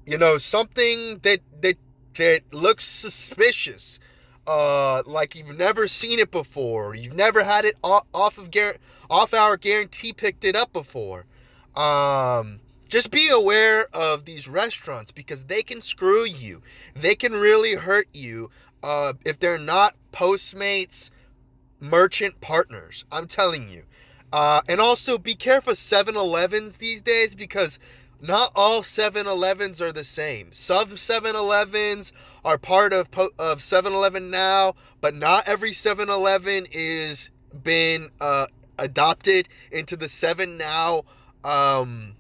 you 0.05 0.17
know, 0.17 0.38
something 0.38 1.19
that 1.19 1.39
that 1.62 1.75
that 2.15 2.41
looks 2.51 2.83
suspicious 2.86 3.99
uh, 4.47 5.03
like 5.05 5.36
you've 5.36 5.57
never 5.57 5.88
seen 5.88 6.19
it 6.19 6.31
before. 6.31 6.95
You've 6.95 7.15
never 7.15 7.43
had 7.43 7.65
it 7.65 7.77
off 7.83 8.38
of 8.38 8.49
gar- 8.49 8.77
off 9.10 9.33
our 9.33 9.57
guarantee 9.57 10.13
picked 10.13 10.45
it 10.45 10.55
up 10.55 10.71
before. 10.71 11.25
Um, 11.75 12.62
just 12.88 13.12
be 13.12 13.30
aware 13.30 13.88
of 13.93 14.26
these 14.26 14.47
restaurants 14.47 15.12
because 15.12 15.43
they 15.43 15.63
can 15.63 15.82
screw 15.82 16.26
you. 16.26 16.62
They 16.95 17.15
can 17.15 17.34
really 17.34 17.76
hurt 17.76 18.08
you 18.13 18.50
uh, 18.84 19.13
if 19.26 19.39
they're 19.39 19.58
not 19.58 19.95
Postmates 20.12 21.10
merchant 21.80 22.39
partners. 22.41 23.06
I'm 23.12 23.28
telling 23.28 23.69
you. 23.69 23.84
Uh, 24.32 24.62
and 24.67 24.82
also 24.82 25.17
be 25.17 25.36
careful 25.36 25.73
7-Elevens 25.73 26.78
these 26.78 27.02
days 27.02 27.34
because 27.36 27.80
not 28.21 28.52
all 28.56 28.82
7-Elevens 28.82 29.82
are 29.82 29.91
the 29.91 30.04
same. 30.04 30.52
Some 30.52 30.89
7-Elevens 30.89 32.13
are 32.43 32.58
part 32.58 32.93
of 32.93 33.10
of 33.38 33.60
7-Eleven 33.60 34.30
now, 34.30 34.73
but 35.02 35.13
not 35.15 35.47
every 35.47 35.71
7-Eleven 35.71 36.67
is 36.71 37.30
been 37.63 38.10
uh, 38.19 38.47
adopted 38.78 39.47
into 39.71 39.95
the 39.95 40.10
7 40.10 40.58
Now 40.58 41.04
um, 41.43 42.16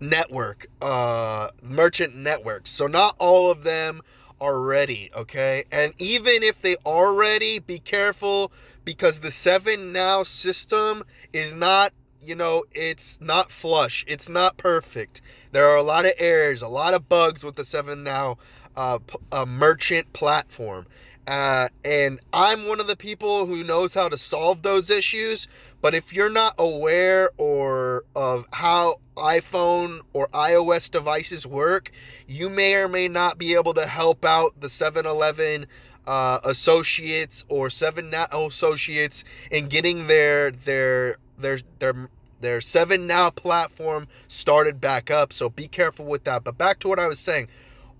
network, 0.00 0.66
uh, 0.80 1.48
merchant 1.62 2.14
networks. 2.14 2.70
So 2.70 2.86
not 2.86 3.16
all 3.18 3.50
of 3.50 3.64
them 3.64 4.02
are 4.40 4.60
ready, 4.60 5.10
okay? 5.16 5.64
And 5.72 5.94
even 5.98 6.42
if 6.42 6.60
they 6.60 6.76
are 6.84 7.14
ready, 7.14 7.58
be 7.58 7.78
careful 7.78 8.52
because 8.84 9.20
the 9.20 9.30
7 9.30 9.92
Now 9.92 10.22
system 10.22 11.04
is 11.32 11.54
not 11.54 11.92
you 12.26 12.34
know, 12.34 12.64
it's 12.74 13.20
not 13.20 13.52
flush. 13.52 14.04
It's 14.08 14.28
not 14.28 14.56
perfect. 14.56 15.22
There 15.52 15.68
are 15.68 15.76
a 15.76 15.82
lot 15.82 16.06
of 16.06 16.12
errors, 16.18 16.60
a 16.60 16.66
lot 16.66 16.92
of 16.92 17.08
bugs 17.08 17.44
with 17.44 17.54
the 17.54 17.64
7 17.64 18.02
Now 18.02 18.38
uh, 18.76 18.98
uh, 19.30 19.46
merchant 19.46 20.12
platform. 20.12 20.86
Uh, 21.26 21.68
and 21.84 22.20
I'm 22.32 22.68
one 22.68 22.78
of 22.78 22.86
the 22.86 22.96
people 22.96 23.46
who 23.46 23.64
knows 23.64 23.94
how 23.94 24.08
to 24.08 24.16
solve 24.16 24.62
those 24.62 24.90
issues. 24.90 25.48
But 25.80 25.94
if 25.94 26.12
you're 26.12 26.30
not 26.30 26.54
aware 26.58 27.30
or 27.36 28.04
of 28.14 28.44
how 28.52 28.96
iPhone 29.16 30.00
or 30.12 30.28
iOS 30.28 30.90
devices 30.90 31.46
work, 31.46 31.90
you 32.26 32.48
may 32.48 32.74
or 32.74 32.88
may 32.88 33.08
not 33.08 33.38
be 33.38 33.54
able 33.54 33.74
to 33.74 33.86
help 33.86 34.24
out 34.24 34.60
the 34.60 34.68
7-Eleven 34.68 35.66
uh, 36.06 36.38
associates 36.44 37.44
or 37.48 37.70
7 37.70 38.10
Now 38.10 38.26
associates 38.32 39.24
in 39.50 39.66
getting 39.66 40.06
their 40.06 40.52
their 40.52 41.16
their 41.38 41.58
their 41.80 42.08
their 42.40 42.60
7 42.60 43.06
Now 43.06 43.30
platform 43.30 44.06
started 44.28 44.80
back 44.80 45.10
up. 45.10 45.32
So 45.32 45.48
be 45.48 45.66
careful 45.66 46.06
with 46.06 46.24
that. 46.24 46.44
But 46.44 46.56
back 46.56 46.78
to 46.80 46.88
what 46.88 47.00
I 47.00 47.08
was 47.08 47.18
saying. 47.18 47.48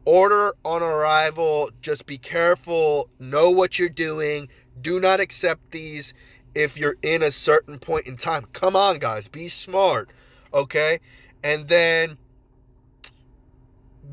Order 0.07 0.55
on 0.65 0.83
arrival. 0.83 1.71
Just 1.83 2.07
be 2.07 2.17
careful. 2.17 3.11
Know 3.19 3.51
what 3.51 3.79
you're 3.79 3.89
doing. 3.89 4.49
Do 4.81 5.01
not 5.01 5.21
accept 5.21 5.73
these 5.73 6.15
if 6.55 6.79
you're 6.79 6.97
in 7.03 7.23
a 7.23 7.31
certain 7.31 7.79
point 7.79 8.07
in 8.07 8.17
time. 8.17 8.47
Come 8.53 8.77
on, 8.77 8.99
guys. 8.99 9.29
Be 9.29 9.49
smart. 9.49 10.09
Okay? 10.55 11.01
And 11.45 11.69
then 11.69 12.17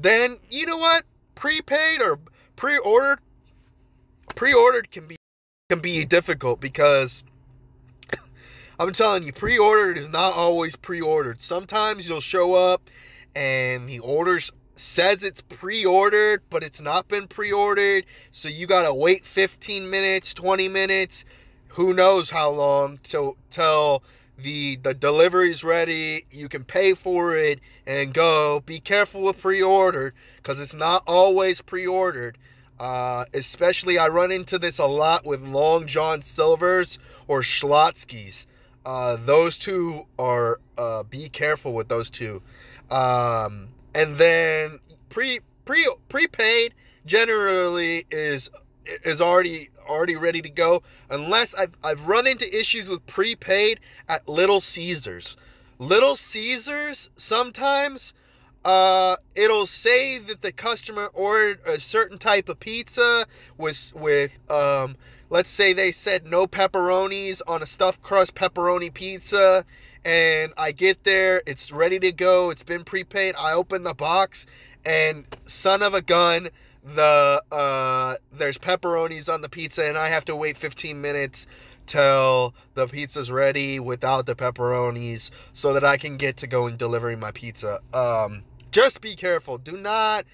then 0.01 0.37
you 0.49 0.65
know 0.65 0.77
what? 0.77 1.03
Prepaid 1.35 2.01
or 2.01 2.19
pre-ordered 2.55 3.19
pre-ordered 4.35 4.89
can 4.91 5.07
be 5.07 5.15
can 5.69 5.79
be 5.79 6.05
difficult 6.05 6.59
because 6.59 7.23
I'm 8.79 8.93
telling 8.93 9.23
you, 9.23 9.31
pre 9.31 9.57
ordered 9.57 9.97
is 9.97 10.09
not 10.09 10.33
always 10.33 10.75
pre 10.75 11.01
ordered. 11.01 11.39
Sometimes 11.39 12.09
you'll 12.09 12.19
show 12.19 12.55
up 12.55 12.89
and 13.35 13.87
the 13.87 13.99
orders 13.99 14.51
says 14.75 15.23
it's 15.23 15.41
pre-ordered 15.41 16.41
but 16.49 16.63
it's 16.63 16.81
not 16.81 17.07
been 17.07 17.27
pre-ordered. 17.27 18.05
So 18.31 18.49
you 18.49 18.67
gotta 18.67 18.93
wait 18.93 19.25
15 19.25 19.89
minutes 19.89 20.33
20 20.33 20.69
minutes 20.69 21.25
who 21.69 21.93
knows 21.93 22.29
how 22.29 22.49
long 22.49 22.99
till 23.03 23.37
till 23.49 24.03
the 24.37 24.77
the 24.77 24.93
delivery's 24.93 25.63
ready 25.63 26.25
you 26.31 26.49
can 26.49 26.63
pay 26.63 26.93
for 26.93 27.35
it 27.35 27.59
and 27.85 28.13
go. 28.13 28.61
Be 28.65 28.79
careful 28.79 29.21
with 29.21 29.39
pre-order 29.39 30.13
because 30.37 30.59
it's 30.59 30.73
not 30.73 31.03
always 31.07 31.61
pre-ordered. 31.61 32.37
Uh, 32.79 33.23
especially 33.35 33.99
i 33.99 34.07
run 34.07 34.31
into 34.31 34.57
this 34.57 34.79
a 34.79 34.85
lot 34.85 35.23
with 35.23 35.41
long 35.41 35.85
john 35.85 36.23
silvers 36.23 36.97
or 37.27 37.41
schlotzsky's 37.41 38.47
uh, 38.85 39.17
those 39.25 39.57
two 39.57 40.05
are 40.19 40.59
uh, 40.77 41.03
be 41.03 41.29
careful 41.29 41.73
with 41.73 41.87
those 41.87 42.09
two. 42.09 42.41
Um, 42.89 43.69
and 43.93 44.17
then 44.17 44.79
pre 45.09 45.39
pre 45.65 45.87
prepaid 46.09 46.73
generally 47.05 48.05
is 48.11 48.49
is 49.03 49.21
already 49.21 49.69
already 49.87 50.15
ready 50.15 50.41
to 50.41 50.49
go 50.49 50.81
unless 51.09 51.53
I've, 51.55 51.73
I've 51.83 52.07
run 52.07 52.27
into 52.27 52.47
issues 52.57 52.87
with 52.89 53.05
prepaid 53.05 53.79
at 54.07 54.27
little 54.27 54.61
caesars. 54.61 55.35
Little 55.79 56.15
caesars 56.15 57.09
sometimes 57.15 58.13
uh, 58.65 59.17
it'll 59.35 59.65
say 59.65 60.19
that 60.19 60.41
the 60.41 60.51
customer 60.51 61.09
ordered 61.13 61.59
a 61.65 61.79
certain 61.79 62.17
type 62.17 62.47
of 62.47 62.59
pizza 62.59 63.25
with 63.57 63.91
with 63.95 64.39
um, 64.49 64.95
let's 65.29 65.49
say 65.49 65.73
they 65.73 65.91
said 65.91 66.25
no 66.25 66.47
pepperonis 66.47 67.41
on 67.47 67.61
a 67.61 67.65
stuffed 67.65 68.01
crust 68.01 68.35
pepperoni 68.35 68.93
pizza 68.93 69.65
and 70.05 70.53
I 70.57 70.71
get 70.71 71.03
there, 71.03 71.41
it's 71.45 71.71
ready 71.71 71.99
to 71.99 72.11
go, 72.11 72.49
it's 72.49 72.63
been 72.63 72.83
prepaid. 72.83 73.35
I 73.39 73.53
open 73.53 73.83
the 73.83 73.93
box 73.93 74.45
and 74.85 75.25
son 75.45 75.81
of 75.81 75.93
a 75.93 76.01
gun, 76.01 76.49
the 76.83 77.41
uh 77.51 78.15
there's 78.33 78.57
pepperonis 78.57 79.33
on 79.33 79.41
the 79.41 79.49
pizza 79.49 79.85
and 79.85 79.97
I 79.97 80.09
have 80.09 80.25
to 80.25 80.35
wait 80.35 80.57
15 80.57 80.99
minutes 80.99 81.47
till 81.85 82.53
the 82.73 82.87
pizza's 82.87 83.31
ready 83.31 83.79
without 83.79 84.25
the 84.25 84.35
pepperonis 84.35 85.31
so 85.53 85.73
that 85.73 85.85
I 85.85 85.97
can 85.97 86.17
get 86.17 86.37
to 86.37 86.47
go 86.47 86.67
and 86.67 86.77
delivering 86.77 87.19
my 87.19 87.31
pizza. 87.31 87.79
Um 87.93 88.43
just 88.71 89.01
be 89.01 89.15
careful. 89.15 89.57
Do 89.57 89.77
not 89.77 90.25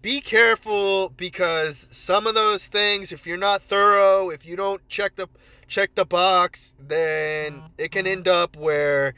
be 0.00 0.20
careful 0.20 1.12
because 1.16 1.88
some 1.90 2.26
of 2.26 2.34
those 2.34 2.68
things 2.68 3.10
if 3.10 3.26
you're 3.26 3.36
not 3.36 3.60
thorough 3.60 4.30
if 4.30 4.46
you 4.46 4.54
don't 4.54 4.86
check 4.88 5.16
the 5.16 5.28
check 5.70 5.94
the 5.94 6.04
box 6.04 6.74
then 6.78 7.62
it 7.78 7.90
can 7.90 8.06
end 8.06 8.28
up 8.28 8.56
where 8.56 9.14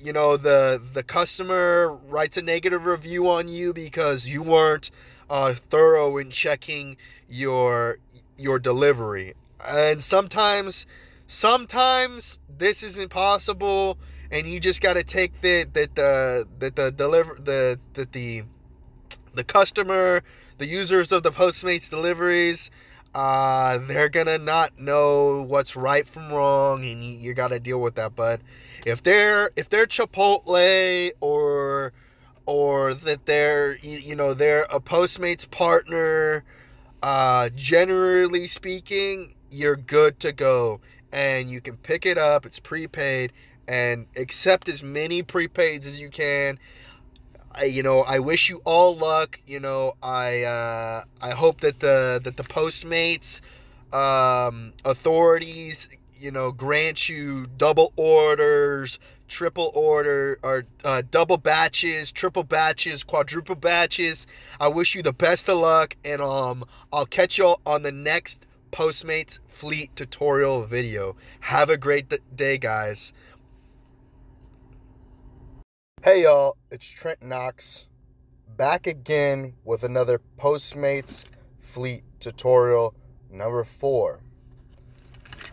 you 0.00 0.12
know 0.12 0.36
the 0.36 0.80
the 0.94 1.02
customer 1.02 1.98
writes 2.06 2.36
a 2.36 2.42
negative 2.42 2.86
review 2.86 3.28
on 3.28 3.48
you 3.48 3.72
because 3.72 4.28
you 4.28 4.42
weren't 4.42 4.90
uh, 5.30 5.54
thorough 5.54 6.16
in 6.18 6.30
checking 6.30 6.96
your 7.28 7.98
your 8.36 8.58
delivery. 8.58 9.34
And 9.66 10.00
sometimes 10.00 10.86
sometimes 11.26 12.38
this 12.58 12.82
is 12.82 12.96
impossible 12.96 13.98
and 14.30 14.46
you 14.46 14.60
just 14.60 14.80
got 14.80 14.94
to 14.94 15.04
take 15.04 15.40
the 15.40 15.66
that 15.72 15.94
the 15.94 16.46
that 16.60 16.76
the 16.76 16.90
deliver 16.92 17.34
the 17.42 17.78
that 17.94 18.12
the 18.12 18.44
the 19.34 19.44
customer, 19.44 20.22
the 20.58 20.66
users 20.66 21.12
of 21.12 21.22
the 21.22 21.30
Postmates 21.30 21.88
deliveries, 21.88 22.70
uh, 23.14 23.78
they're 23.86 24.08
gonna 24.08 24.38
not 24.38 24.78
know 24.78 25.42
what's 25.48 25.76
right 25.76 26.06
from 26.06 26.30
wrong, 26.32 26.84
and 26.84 27.02
you, 27.02 27.34
got 27.34 27.48
to 27.48 27.60
deal 27.60 27.80
with 27.80 27.94
that. 27.96 28.14
But 28.14 28.40
if 28.86 29.02
they're 29.02 29.50
if 29.56 29.68
they're 29.68 29.86
Chipotle 29.86 31.12
or 31.20 31.92
or 32.46 32.94
that 32.94 33.26
they're 33.26 33.76
you 33.78 34.14
know 34.14 34.34
they're 34.34 34.66
a 34.70 34.80
Postmates 34.80 35.50
partner, 35.50 36.44
uh, 37.02 37.48
generally 37.54 38.46
speaking, 38.46 39.34
you're 39.50 39.76
good 39.76 40.20
to 40.20 40.32
go, 40.32 40.80
and 41.12 41.50
you 41.50 41.60
can 41.60 41.76
pick 41.78 42.06
it 42.06 42.18
up. 42.18 42.44
It's 42.44 42.58
prepaid, 42.58 43.32
and 43.66 44.06
accept 44.16 44.68
as 44.68 44.82
many 44.82 45.22
prepaids 45.22 45.86
as 45.86 45.98
you 45.98 46.10
can. 46.10 46.58
I, 47.52 47.64
you 47.64 47.82
know, 47.82 48.00
I 48.00 48.18
wish 48.18 48.48
you 48.48 48.60
all 48.64 48.96
luck. 48.96 49.40
You 49.46 49.60
know, 49.60 49.94
I 50.02 50.42
uh, 50.42 51.04
I 51.20 51.30
hope 51.30 51.60
that 51.60 51.80
the 51.80 52.20
that 52.22 52.36
the 52.36 52.44
Postmates 52.44 53.40
um, 53.92 54.72
authorities, 54.84 55.88
you 56.18 56.30
know, 56.30 56.52
grant 56.52 57.08
you 57.08 57.46
double 57.56 57.92
orders, 57.96 58.98
triple 59.28 59.70
order, 59.74 60.38
or 60.42 60.64
uh, 60.84 61.02
double 61.10 61.36
batches, 61.36 62.12
triple 62.12 62.44
batches, 62.44 63.04
quadruple 63.04 63.54
batches. 63.54 64.26
I 64.60 64.68
wish 64.68 64.94
you 64.94 65.02
the 65.02 65.12
best 65.12 65.48
of 65.48 65.58
luck, 65.58 65.96
and 66.04 66.20
um, 66.20 66.64
I'll 66.92 67.06
catch 67.06 67.38
you 67.38 67.46
all 67.46 67.60
on 67.66 67.82
the 67.82 67.92
next 67.92 68.46
Postmates 68.70 69.38
fleet 69.46 69.94
tutorial 69.96 70.66
video. 70.66 71.16
Have 71.40 71.70
a 71.70 71.76
great 71.76 72.12
day, 72.36 72.58
guys. 72.58 73.12
Hey 76.04 76.22
y'all, 76.22 76.56
it's 76.70 76.88
Trent 76.88 77.24
Knox 77.24 77.88
back 78.56 78.86
again 78.86 79.54
with 79.64 79.82
another 79.82 80.20
Postmates 80.38 81.24
fleet 81.58 82.04
tutorial 82.20 82.94
number 83.28 83.64
4. 83.64 84.20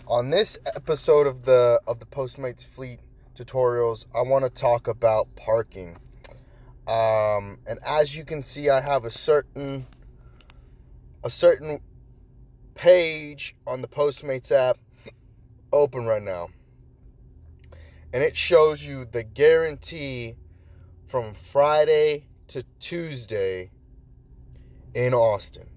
On 0.06 0.30
this 0.30 0.60
episode 0.76 1.26
of 1.26 1.46
the 1.46 1.82
of 1.88 2.00
the 2.00 2.06
Postmates 2.06 2.64
fleet 2.64 3.00
tutorials, 3.34 4.06
I 4.16 4.22
want 4.22 4.46
to 4.46 4.52
talk 4.52 4.88
about 4.88 5.36
parking. 5.36 5.98
Um, 6.88 7.58
and 7.66 7.80
as 7.84 8.16
you 8.16 8.24
can 8.24 8.44
see, 8.44 8.70
I 8.70 8.82
have 8.82 9.04
a 9.04 9.12
certain 9.12 9.88
a 11.24 11.32
certain 11.32 11.80
page 12.76 13.56
on 13.66 13.82
the 13.82 13.88
Postmates 13.88 14.52
app 14.52 14.78
open 15.74 16.06
right 16.06 16.22
now 16.22 16.50
and 18.16 18.24
it 18.24 18.38
shows 18.38 18.82
you 18.82 19.04
the 19.04 19.24
guarantee 19.24 20.38
from 21.06 21.34
Friday 21.34 22.28
to 22.48 22.64
Tuesday 22.80 23.70
in 24.94 25.14
Austin. 25.14 25.68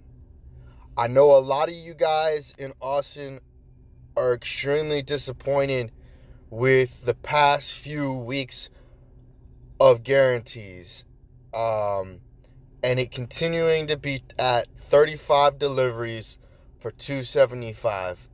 I 0.96 1.08
know 1.08 1.32
a 1.32 1.42
lot 1.42 1.68
of 1.68 1.74
you 1.74 1.94
guys 1.94 2.54
in 2.56 2.74
Austin 2.80 3.40
are 4.16 4.34
extremely 4.34 5.02
disappointed 5.02 5.90
with 6.48 7.04
the 7.04 7.14
past 7.14 7.76
few 7.76 8.12
weeks 8.12 8.70
of 9.80 10.04
guarantees. 10.04 11.04
Um, 11.52 12.20
and 12.84 13.00
it 13.00 13.10
continuing 13.10 13.88
to 13.88 13.96
be 13.96 14.22
at 14.38 14.68
35 14.76 15.58
deliveries 15.58 16.38
for 16.78 16.92
275 16.92 18.28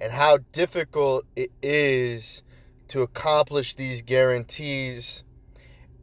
and 0.00 0.10
how 0.10 0.38
difficult 0.52 1.26
it 1.36 1.50
is 1.62 2.42
to 2.92 3.00
accomplish 3.00 3.74
these 3.74 4.02
guarantees 4.02 5.24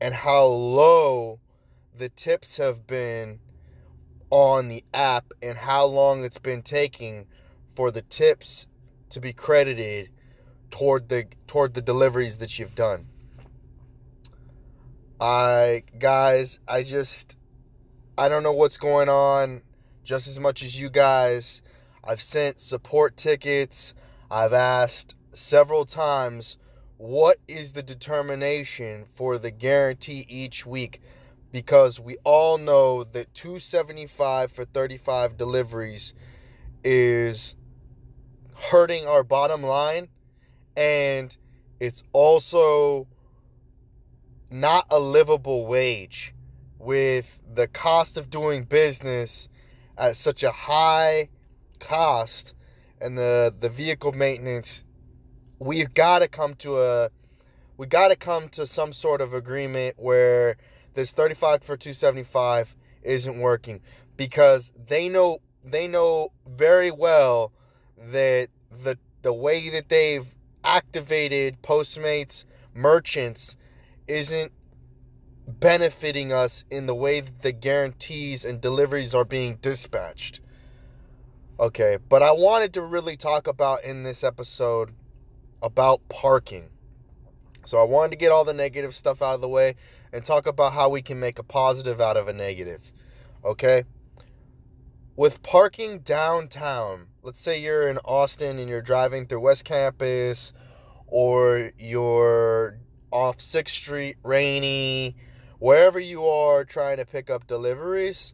and 0.01 0.11
how 0.11 0.43
low 0.43 1.39
the 1.95 2.09
tips 2.09 2.57
have 2.57 2.87
been 2.87 3.39
on 4.31 4.69
the 4.69 4.83
app 4.91 5.25
and 5.39 5.55
how 5.55 5.85
long 5.85 6.23
it's 6.23 6.39
been 6.39 6.63
taking 6.63 7.27
for 7.75 7.91
the 7.91 8.01
tips 8.01 8.65
to 9.07 9.19
be 9.19 9.31
credited 9.31 10.09
toward 10.71 11.09
the 11.09 11.25
toward 11.45 11.75
the 11.75 11.81
deliveries 11.83 12.39
that 12.39 12.57
you've 12.57 12.73
done. 12.73 13.05
I 15.21 15.83
guys, 15.99 16.59
I 16.67 16.81
just 16.81 17.35
I 18.17 18.29
don't 18.29 18.41
know 18.41 18.53
what's 18.53 18.77
going 18.77 19.09
on 19.09 19.61
just 20.03 20.27
as 20.27 20.39
much 20.39 20.63
as 20.63 20.79
you 20.79 20.89
guys. 20.89 21.61
I've 22.03 22.21
sent 22.21 22.59
support 22.59 23.15
tickets. 23.15 23.93
I've 24.31 24.53
asked 24.53 25.15
several 25.31 25.85
times 25.85 26.57
what 26.99 27.37
is 27.47 27.71
the 27.71 27.81
determination 27.81 29.05
for 29.15 29.37
the 29.37 29.51
guarantee 29.51 30.25
each 30.27 30.65
week? 30.65 31.01
Because 31.49 31.97
we 31.97 32.17
all 32.25 32.57
know 32.57 33.05
that 33.05 33.33
275 33.33 34.51
for 34.51 34.65
35 34.65 35.37
deliveries 35.37 36.13
is 36.83 37.55
hurting 38.53 39.07
our 39.07 39.23
bottom 39.23 39.63
line 39.63 40.09
and 40.75 41.37
it's 41.79 42.03
also 42.11 43.07
not 44.51 44.85
a 44.89 44.99
livable 44.99 45.65
wage. 45.65 46.33
With 46.79 47.41
the 47.49 47.69
cost 47.69 48.17
of 48.17 48.29
doing 48.29 48.65
business 48.65 49.47
at 49.97 50.17
such 50.17 50.43
a 50.43 50.51
high 50.51 51.29
cost 51.79 52.55
and 52.99 53.17
the 53.17 53.53
the 53.57 53.69
vehicle 53.69 54.11
maintenance 54.11 54.83
we've 55.59 55.93
got 55.93 56.19
to 56.19 56.27
come 56.27 56.55
to 56.55 56.77
a 56.77 57.09
we 57.77 57.87
got 57.87 58.09
to 58.09 58.15
come 58.15 58.49
to 58.49 58.65
some 58.65 58.91
sort 58.91 59.21
of 59.21 59.33
agreement 59.33 59.95
where 59.97 60.57
this 60.95 61.13
35 61.13 61.63
for 61.63 61.77
275 61.77 62.75
isn't 63.03 63.39
working. 63.39 63.81
Because 64.17 64.73
they 64.87 65.07
know 65.07 65.39
they 65.63 65.87
know 65.87 66.31
very 66.47 66.91
well 66.91 67.53
that 67.97 68.49
the 68.83 68.97
the 69.21 69.33
way 69.33 69.69
that 69.69 69.89
they've 69.89 70.27
activated 70.63 71.61
postmates 71.61 72.43
merchants 72.73 73.55
isn't 74.07 74.51
benefiting 75.47 76.31
us 76.31 76.63
in 76.69 76.85
the 76.85 76.95
way 76.95 77.21
that 77.21 77.41
the 77.41 77.51
guarantees 77.51 78.45
and 78.45 78.61
deliveries 78.61 79.15
are 79.15 79.25
being 79.25 79.57
dispatched. 79.61 80.41
Okay 81.59 81.97
but 82.07 82.23
i 82.23 82.31
wanted 82.31 82.73
to 82.73 82.81
really 82.81 83.17
talk 83.17 83.47
about 83.47 83.83
in 83.83 84.03
this 84.03 84.23
episode 84.23 84.93
about 85.61 86.07
parking. 86.09 86.69
So 87.65 87.77
I 87.77 87.83
wanted 87.83 88.11
to 88.11 88.17
get 88.17 88.31
all 88.31 88.45
the 88.45 88.53
negative 88.53 88.95
stuff 88.95 89.21
out 89.21 89.35
of 89.35 89.41
the 89.41 89.49
way 89.49 89.75
and 90.11 90.23
talk 90.23 90.47
about 90.47 90.73
how 90.73 90.89
we 90.89 91.01
can 91.01 91.19
make 91.19 91.37
a 91.37 91.43
positive 91.43 92.01
out 92.01 92.17
of 92.17 92.27
a 92.27 92.33
negative. 92.33 92.91
Okay? 93.43 93.83
With 95.15 95.43
parking 95.43 95.99
downtown, 95.99 97.07
let's 97.21 97.39
say 97.39 97.59
you're 97.59 97.89
in 97.89 97.97
Austin 97.99 98.57
and 98.57 98.69
you're 98.69 98.81
driving 98.81 99.27
through 99.27 99.41
West 99.41 99.65
Campus 99.65 100.53
or 101.07 101.71
you're 101.77 102.79
off 103.11 103.37
6th 103.37 103.69
Street, 103.69 104.17
rainy, 104.23 105.15
wherever 105.59 105.99
you 105.99 106.25
are 106.25 106.63
trying 106.63 106.97
to 106.97 107.05
pick 107.05 107.29
up 107.29 107.45
deliveries, 107.47 108.33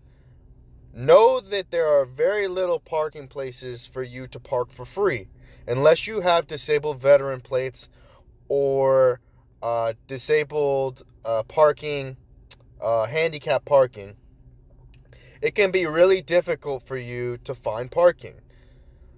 know 0.93 1.39
that 1.39 1.71
there 1.71 1.87
are 1.87 2.05
very 2.05 2.47
little 2.47 2.79
parking 2.79 3.27
places 3.27 3.87
for 3.87 4.03
you 4.03 4.27
to 4.27 4.39
park 4.39 4.71
for 4.71 4.85
free 4.85 5.27
unless 5.67 6.07
you 6.07 6.21
have 6.21 6.47
disabled 6.47 7.01
veteran 7.01 7.41
plates 7.41 7.89
or 8.47 9.19
uh, 9.61 9.93
disabled 10.07 11.03
uh, 11.23 11.43
parking, 11.43 12.17
uh, 12.81 13.07
handicap 13.07 13.65
parking, 13.65 14.15
it 15.41 15.55
can 15.55 15.71
be 15.71 15.85
really 15.85 16.21
difficult 16.21 16.87
for 16.87 16.97
you 16.97 17.37
to 17.43 17.55
find 17.55 17.91
parking. 17.91 18.35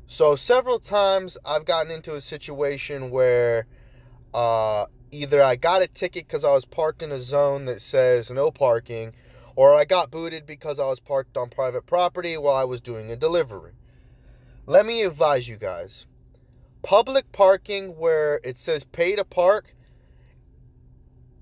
So, 0.06 0.36
several 0.38 0.80
times 0.80 1.38
I've 1.46 1.66
gotten 1.66 1.92
into 1.92 2.16
a 2.16 2.22
situation 2.22 3.10
where 3.10 3.68
uh, 4.34 4.86
either 5.12 5.44
I 5.44 5.58
got 5.58 5.82
a 5.82 5.88
ticket 5.88 6.28
because 6.28 6.46
I 6.46 6.54
was 6.54 6.64
parked 6.64 7.04
in 7.04 7.12
a 7.12 7.18
zone 7.18 7.66
that 7.66 7.82
says 7.82 8.32
no 8.32 8.50
parking, 8.50 9.14
or 9.56 9.74
I 9.74 9.84
got 9.84 10.12
booted 10.12 10.46
because 10.46 10.80
I 10.80 10.88
was 10.88 11.02
parked 11.02 11.36
on 11.36 11.50
private 11.50 11.86
property 11.86 12.38
while 12.38 12.56
I 12.56 12.64
was 12.64 12.80
doing 12.80 13.12
a 13.12 13.18
delivery. 13.18 13.74
Let 14.66 14.86
me 14.86 15.04
advise 15.04 15.50
you 15.50 15.58
guys 15.58 16.08
public 16.82 17.32
parking 17.32 17.98
where 17.98 18.40
it 18.44 18.58
says 18.58 18.84
pay 18.84 19.16
to 19.16 19.24
park, 19.24 19.74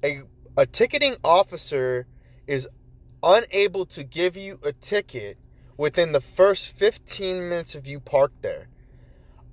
a, 0.04 0.22
a 0.58 0.66
ticketing 0.66 1.16
officer 1.24 2.08
is 2.48 2.68
unable 3.24 3.86
to 3.88 4.04
give 4.04 4.38
you 4.38 4.60
a 4.64 4.72
ticket 4.72 5.38
within 5.78 6.12
the 6.12 6.22
first 6.22 6.78
15 6.78 7.50
minutes 7.50 7.76
of 7.76 7.88
you 7.88 8.00
parked 8.00 8.42
there. 8.42 8.68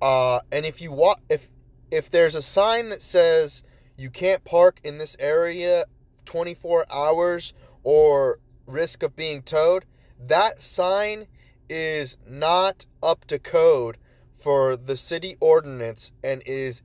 Uh, 0.01 0.39
and 0.51 0.65
if 0.65 0.81
you 0.81 0.91
walk, 0.91 1.21
if 1.29 1.49
if 1.91 2.09
there's 2.09 2.35
a 2.35 2.41
sign 2.41 2.89
that 2.89 3.01
says 3.01 3.63
you 3.97 4.09
can't 4.09 4.43
park 4.43 4.79
in 4.83 4.97
this 4.97 5.15
area 5.19 5.83
24 6.25 6.85
hours 6.91 7.53
or 7.83 8.39
risk 8.65 9.03
of 9.03 9.15
being 9.15 9.41
towed, 9.41 9.85
that 10.19 10.61
sign 10.61 11.27
is 11.69 12.17
not 12.27 12.85
up 13.01 13.25
to 13.25 13.39
code 13.39 13.97
for 14.43 14.75
the 14.75 14.97
city 14.97 15.37
ordinance 15.39 16.11
and 16.23 16.43
is 16.45 16.83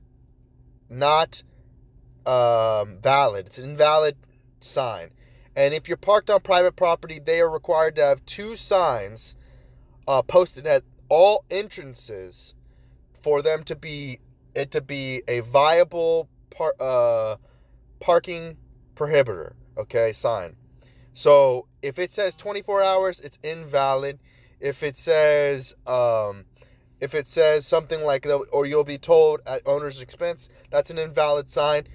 not 0.89 1.43
um, 2.25 2.99
valid. 3.01 3.47
It's 3.47 3.57
an 3.57 3.71
invalid 3.71 4.15
sign. 4.59 5.11
And 5.55 5.73
if 5.73 5.87
you're 5.87 5.97
parked 5.97 6.29
on 6.29 6.39
private 6.39 6.77
property, 6.77 7.19
they 7.19 7.41
are 7.41 7.49
required 7.49 7.95
to 7.97 8.01
have 8.01 8.25
two 8.25 8.55
signs 8.55 9.35
uh, 10.07 10.21
posted 10.21 10.65
at 10.65 10.83
all 11.09 11.43
entrances 11.51 12.53
for 13.21 13.41
them 13.41 13.63
to 13.63 13.75
be 13.75 14.19
it 14.55 14.71
to 14.71 14.81
be 14.81 15.21
a 15.27 15.41
viable 15.41 16.29
par- 16.49 16.75
uh, 16.79 17.35
parking 17.99 18.57
prohibitor. 18.95 19.53
Okay, 19.77 20.13
sign. 20.13 20.55
So 21.13 21.67
if 21.81 21.99
it 21.99 22.11
says 22.11 22.35
24 22.35 22.83
hours, 22.83 23.19
it's 23.19 23.37
invalid. 23.43 24.19
If 24.59 24.83
it 24.83 24.95
says 24.95 25.75
um, 25.85 26.45
if 26.99 27.13
it 27.13 27.27
says 27.27 27.65
something 27.65 28.01
like 28.01 28.25
or 28.51 28.65
you'll 28.65 28.83
be 28.83 28.97
told 28.97 29.41
at 29.45 29.61
owner's 29.65 30.01
expense, 30.01 30.49
that's 30.71 30.89
an 30.89 30.97
invalid 30.97 31.49
sign. 31.49 31.87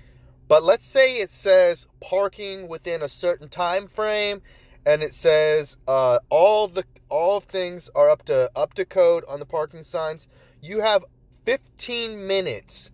But 0.49 0.63
let's 0.63 0.85
say 0.85 1.17
it 1.19 1.31
says 1.31 1.87
parking 2.01 2.69
within 2.69 3.03
a 3.03 3.09
certain 3.09 3.49
time 3.49 3.89
frame, 3.89 4.43
and 4.85 5.03
it 5.03 5.15
says 5.15 5.77
uh, 5.89 6.19
all 6.29 6.69
the 6.69 6.85
all 7.09 7.41
things 7.41 7.91
are 7.95 8.11
up 8.11 8.25
to 8.27 8.51
up 8.55 8.75
to 8.75 8.85
code 8.85 9.25
on 9.29 9.41
the 9.41 9.47
parking 9.47 9.83
signs. 9.83 10.29
You 10.63 10.81
have 10.81 11.05
15 11.45 12.27
minutes 12.27 12.91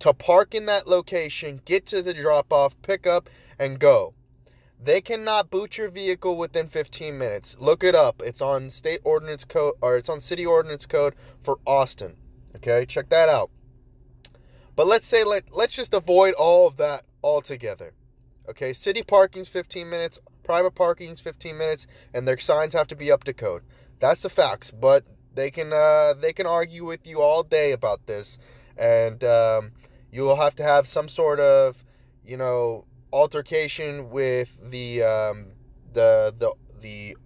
to 0.00 0.12
park 0.12 0.54
in 0.54 0.66
that 0.66 0.88
location, 0.88 1.60
get 1.64 1.86
to 1.86 2.02
the 2.02 2.14
drop 2.14 2.52
off, 2.52 2.80
pick 2.82 3.06
up, 3.06 3.28
and 3.58 3.78
go. 3.78 4.14
They 4.84 5.00
cannot 5.00 5.50
boot 5.50 5.78
your 5.78 5.90
vehicle 5.90 6.36
within 6.36 6.68
15 6.68 7.16
minutes. 7.16 7.56
Look 7.60 7.84
it 7.84 7.94
up. 7.94 8.20
It's 8.24 8.40
on 8.40 8.68
state 8.68 9.00
ordinance 9.04 9.44
code 9.44 9.74
or 9.80 9.96
it's 9.96 10.08
on 10.08 10.20
city 10.20 10.44
ordinance 10.44 10.86
code 10.86 11.14
for 11.40 11.58
Austin. 11.64 12.16
Okay, 12.56 12.84
check 12.86 13.08
that 13.10 13.28
out. 13.28 13.50
But 14.74 14.86
let's 14.86 15.06
say 15.06 15.22
let 15.22 15.44
let's 15.52 15.74
just 15.74 15.94
avoid 15.94 16.34
all 16.34 16.66
of 16.66 16.76
that 16.78 17.04
altogether. 17.22 17.92
Okay, 18.48 18.72
city 18.72 19.02
parking's 19.02 19.48
15 19.48 19.88
minutes, 19.88 20.18
private 20.42 20.74
parking's 20.74 21.20
15 21.20 21.56
minutes, 21.56 21.86
and 22.12 22.26
their 22.26 22.38
signs 22.38 22.74
have 22.74 22.88
to 22.88 22.96
be 22.96 23.12
up 23.12 23.22
to 23.24 23.32
code. 23.32 23.62
That's 24.00 24.22
the 24.22 24.30
facts. 24.30 24.72
But 24.72 25.04
they 25.34 25.50
can 25.52 25.72
uh, 25.72 26.14
they 26.14 26.32
can 26.32 26.46
argue 26.46 26.84
with 26.84 27.06
you 27.06 27.20
all 27.20 27.44
day 27.44 27.70
about 27.70 28.06
this, 28.08 28.36
and 28.76 29.22
um, 29.22 29.72
you 30.10 30.22
will 30.22 30.40
have 30.40 30.56
to 30.56 30.64
have 30.64 30.88
some 30.88 31.08
sort 31.08 31.38
of 31.38 31.84
you 32.24 32.36
know 32.36 32.84
altercation 33.12 34.10
with 34.10 34.70
the 34.70 35.02
um, 35.02 35.46
the 35.92 36.34
the 36.38 36.54
the 36.80 37.16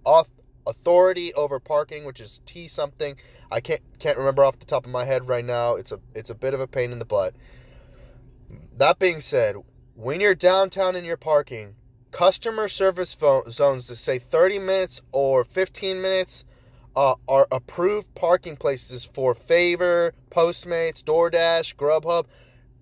authority 0.66 1.32
over 1.34 1.58
parking, 1.60 2.04
which 2.04 2.20
is 2.20 2.40
T 2.44 2.66
something. 2.66 3.16
I 3.50 3.60
can't 3.60 3.82
can't 3.98 4.18
remember 4.18 4.44
off 4.44 4.58
the 4.58 4.66
top 4.66 4.84
of 4.84 4.92
my 4.92 5.04
head 5.04 5.28
right 5.28 5.44
now. 5.44 5.76
It's 5.76 5.92
a 5.92 6.00
it's 6.14 6.30
a 6.30 6.34
bit 6.34 6.54
of 6.54 6.60
a 6.60 6.66
pain 6.66 6.92
in 6.92 6.98
the 6.98 7.04
butt. 7.04 7.34
That 8.76 8.98
being 8.98 9.20
said, 9.20 9.56
when 9.94 10.20
you're 10.20 10.34
downtown 10.34 10.96
and 10.96 11.06
you're 11.06 11.16
parking, 11.16 11.76
customer 12.10 12.68
service 12.68 13.14
phone 13.14 13.50
zones 13.50 13.86
to 13.86 13.96
say 13.96 14.18
30 14.18 14.58
minutes 14.58 15.00
or 15.12 15.44
15 15.44 16.00
minutes 16.00 16.44
uh, 16.94 17.14
are 17.28 17.46
approved 17.50 18.14
parking 18.14 18.56
places 18.56 19.04
for 19.04 19.34
Favor, 19.34 20.14
Postmates, 20.30 21.02
DoorDash, 21.02 21.76
Grubhub. 21.76 22.24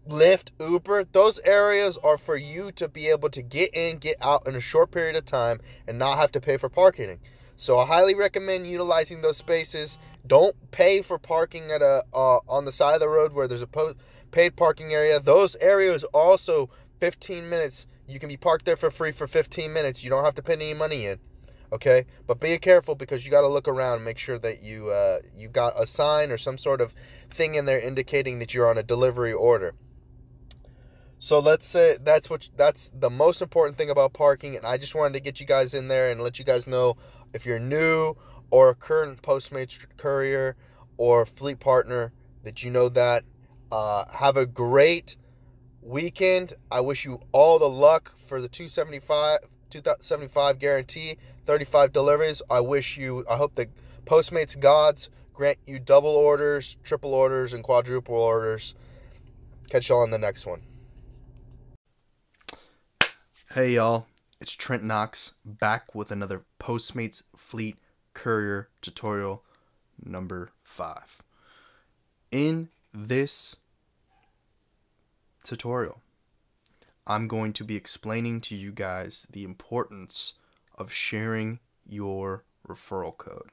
Lyft, 0.08 0.50
Uber, 0.60 1.04
those 1.12 1.38
areas 1.40 1.96
are 1.98 2.18
for 2.18 2.36
you 2.36 2.70
to 2.72 2.88
be 2.88 3.08
able 3.08 3.30
to 3.30 3.40
get 3.40 3.74
in, 3.74 3.98
get 3.98 4.16
out 4.20 4.46
in 4.46 4.54
a 4.54 4.60
short 4.60 4.90
period 4.90 5.16
of 5.16 5.24
time 5.24 5.60
and 5.88 5.98
not 5.98 6.18
have 6.18 6.30
to 6.32 6.40
pay 6.40 6.58
for 6.58 6.68
parking. 6.68 7.18
So 7.56 7.78
I 7.78 7.86
highly 7.86 8.14
recommend 8.14 8.66
utilizing 8.66 9.22
those 9.22 9.38
spaces. 9.38 9.96
Don't 10.26 10.56
pay 10.72 11.00
for 11.00 11.18
parking 11.18 11.70
at 11.70 11.80
a 11.80 12.02
uh, 12.12 12.40
on 12.48 12.66
the 12.66 12.72
side 12.72 12.94
of 12.94 13.00
the 13.00 13.08
road 13.08 13.32
where 13.32 13.48
there's 13.48 13.62
a 13.62 13.66
po- 13.66 13.94
paid 14.30 14.56
parking 14.56 14.92
area. 14.92 15.20
Those 15.20 15.56
areas 15.56 16.04
also 16.12 16.68
15 17.00 17.48
minutes. 17.48 17.86
You 18.06 18.18
can 18.18 18.28
be 18.28 18.36
parked 18.36 18.66
there 18.66 18.76
for 18.76 18.90
free 18.90 19.12
for 19.12 19.26
15 19.26 19.72
minutes. 19.72 20.04
You 20.04 20.10
don't 20.10 20.24
have 20.24 20.34
to 20.34 20.42
put 20.42 20.60
any 20.60 20.74
money 20.74 21.06
in. 21.06 21.18
Okay, 21.72 22.04
but 22.26 22.40
be 22.40 22.58
careful 22.58 22.94
because 22.94 23.24
you 23.24 23.30
got 23.30 23.40
to 23.40 23.48
look 23.48 23.66
around 23.66 23.96
and 23.96 24.04
make 24.04 24.18
sure 24.18 24.38
that 24.38 24.62
you 24.62 24.88
uh, 24.90 25.18
you 25.34 25.48
got 25.48 25.72
a 25.80 25.86
sign 25.86 26.30
or 26.30 26.36
some 26.36 26.58
sort 26.58 26.80
of 26.80 26.94
thing 27.30 27.54
in 27.54 27.64
there 27.64 27.80
indicating 27.80 28.38
that 28.40 28.52
you're 28.52 28.68
on 28.68 28.76
a 28.76 28.82
delivery 28.82 29.32
order. 29.32 29.74
So 31.24 31.38
let's 31.38 31.66
say 31.66 31.96
that's 32.04 32.28
what 32.28 32.50
that's 32.54 32.90
the 32.94 33.08
most 33.08 33.40
important 33.40 33.78
thing 33.78 33.88
about 33.88 34.12
parking, 34.12 34.56
and 34.56 34.66
I 34.66 34.76
just 34.76 34.94
wanted 34.94 35.14
to 35.14 35.20
get 35.20 35.40
you 35.40 35.46
guys 35.46 35.72
in 35.72 35.88
there 35.88 36.10
and 36.10 36.20
let 36.20 36.38
you 36.38 36.44
guys 36.44 36.66
know 36.66 36.98
if 37.32 37.46
you're 37.46 37.58
new 37.58 38.14
or 38.50 38.68
a 38.68 38.74
current 38.74 39.22
Postmates 39.22 39.86
courier 39.96 40.54
or 40.98 41.24
fleet 41.24 41.60
partner 41.60 42.12
that 42.42 42.62
you 42.62 42.70
know 42.70 42.90
that. 42.90 43.24
Uh, 43.72 44.04
have 44.12 44.36
a 44.36 44.44
great 44.44 45.16
weekend. 45.80 46.52
I 46.70 46.82
wish 46.82 47.06
you 47.06 47.20
all 47.32 47.58
the 47.58 47.70
luck 47.70 48.12
for 48.28 48.42
the 48.42 48.48
275 48.48 49.38
275 49.70 50.58
guarantee, 50.58 51.16
35 51.46 51.90
deliveries. 51.90 52.42
I 52.50 52.60
wish 52.60 52.98
you 52.98 53.24
I 53.30 53.38
hope 53.38 53.54
the 53.54 53.70
Postmates 54.04 54.60
gods 54.60 55.08
grant 55.32 55.56
you 55.64 55.78
double 55.78 56.16
orders, 56.16 56.76
triple 56.84 57.14
orders 57.14 57.54
and 57.54 57.64
quadruple 57.64 58.14
orders. 58.14 58.74
Catch 59.70 59.88
y'all 59.88 60.02
on 60.02 60.10
the 60.10 60.18
next 60.18 60.44
one. 60.44 60.60
Hey 63.54 63.74
y'all, 63.74 64.08
it's 64.40 64.50
Trent 64.50 64.82
Knox 64.82 65.30
back 65.44 65.94
with 65.94 66.10
another 66.10 66.42
Postmates 66.58 67.22
Fleet 67.36 67.76
Courier 68.12 68.68
tutorial 68.82 69.44
number 70.04 70.50
5. 70.64 71.22
In 72.32 72.70
this 72.92 73.54
tutorial, 75.44 76.00
I'm 77.06 77.28
going 77.28 77.52
to 77.52 77.62
be 77.62 77.76
explaining 77.76 78.40
to 78.40 78.56
you 78.56 78.72
guys 78.72 79.24
the 79.30 79.44
importance 79.44 80.32
of 80.76 80.90
sharing 80.90 81.60
your 81.86 82.42
referral 82.66 83.16
code. 83.16 83.50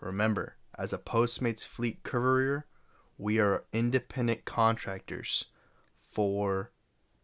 Remember, 0.00 0.56
as 0.78 0.94
a 0.94 0.98
Postmates 0.98 1.66
Fleet 1.66 2.02
Courier, 2.02 2.64
we 3.18 3.38
are 3.40 3.64
independent 3.74 4.46
contractors 4.46 5.44
for 6.08 6.70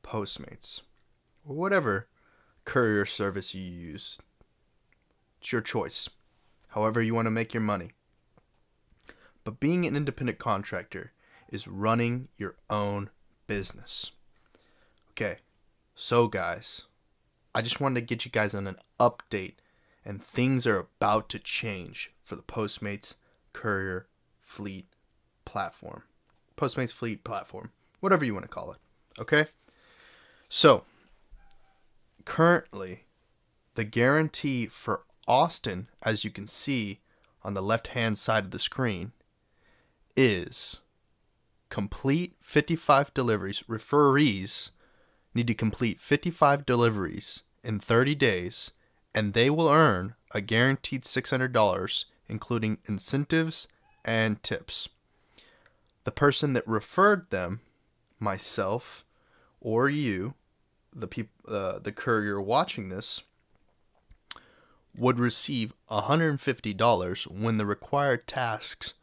Postmates 0.04 0.82
or 1.46 1.56
whatever 1.56 2.08
courier 2.64 3.06
service 3.06 3.54
you 3.54 3.62
use. 3.62 4.18
It's 5.40 5.52
your 5.52 5.60
choice, 5.60 6.08
however, 6.68 7.02
you 7.02 7.14
want 7.14 7.26
to 7.26 7.30
make 7.30 7.52
your 7.52 7.62
money. 7.62 7.90
But 9.44 9.60
being 9.60 9.86
an 9.86 9.96
independent 9.96 10.38
contractor 10.38 11.12
is 11.48 11.66
running 11.66 12.28
your 12.36 12.54
own 12.70 13.10
business. 13.46 14.12
Okay, 15.10 15.38
so 15.94 16.28
guys, 16.28 16.82
I 17.54 17.60
just 17.60 17.80
wanted 17.80 18.00
to 18.00 18.06
get 18.06 18.24
you 18.24 18.30
guys 18.30 18.54
on 18.54 18.66
an 18.66 18.76
update, 18.98 19.56
and 20.04 20.22
things 20.22 20.66
are 20.66 20.78
about 20.78 21.28
to 21.30 21.38
change 21.38 22.12
for 22.24 22.36
the 22.36 22.42
Postmates 22.42 23.16
Courier 23.52 24.06
Fleet 24.40 24.86
platform. 25.44 26.04
Postmates 26.56 26.92
Fleet 26.92 27.24
platform, 27.24 27.72
whatever 28.00 28.24
you 28.24 28.32
want 28.32 28.44
to 28.44 28.48
call 28.48 28.72
it. 28.72 28.78
Okay? 29.20 29.46
So, 30.48 30.84
currently, 32.24 33.04
the 33.74 33.84
guarantee 33.84 34.66
for 34.66 35.02
Austin, 35.26 35.88
as 36.02 36.24
you 36.24 36.30
can 36.30 36.46
see 36.46 37.00
on 37.42 37.54
the 37.54 37.62
left 37.62 37.88
hand 37.88 38.18
side 38.18 38.44
of 38.44 38.50
the 38.50 38.58
screen, 38.58 39.12
is 40.16 40.80
complete 41.70 42.34
55 42.40 43.14
deliveries. 43.14 43.64
Referees 43.66 44.70
need 45.34 45.46
to 45.46 45.54
complete 45.54 46.00
55 46.00 46.66
deliveries 46.66 47.42
in 47.64 47.80
30 47.80 48.14
days, 48.14 48.72
and 49.14 49.32
they 49.32 49.48
will 49.48 49.68
earn 49.68 50.14
a 50.32 50.40
guaranteed 50.40 51.04
$600, 51.04 52.04
including 52.28 52.78
incentives 52.86 53.68
and 54.04 54.42
tips. 54.42 54.88
The 56.04 56.10
person 56.10 56.52
that 56.52 56.66
referred 56.66 57.30
them, 57.30 57.60
myself 58.18 59.04
or 59.60 59.88
you, 59.88 60.34
the 60.94 61.06
people 61.06 61.32
uh, 61.48 61.78
the 61.78 61.92
courier 61.92 62.40
watching 62.40 62.88
this 62.88 63.22
would 64.96 65.18
receive 65.18 65.72
$150 65.90 67.26
when 67.26 67.56
the 67.56 67.66
required 67.66 68.26
tasks 68.26 68.94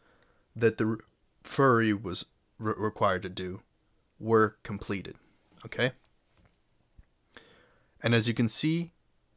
that 0.55 0.77
the 0.77 0.97
furry 1.43 1.93
was 1.93 2.25
re- 2.59 2.73
required 2.77 3.23
to 3.23 3.29
do 3.29 3.61
were 4.19 4.57
completed. 4.63 5.15
Okay? 5.65 5.91
And 8.01 8.13
as 8.13 8.27
you 8.27 8.33
can 8.33 8.47
see, 8.47 8.91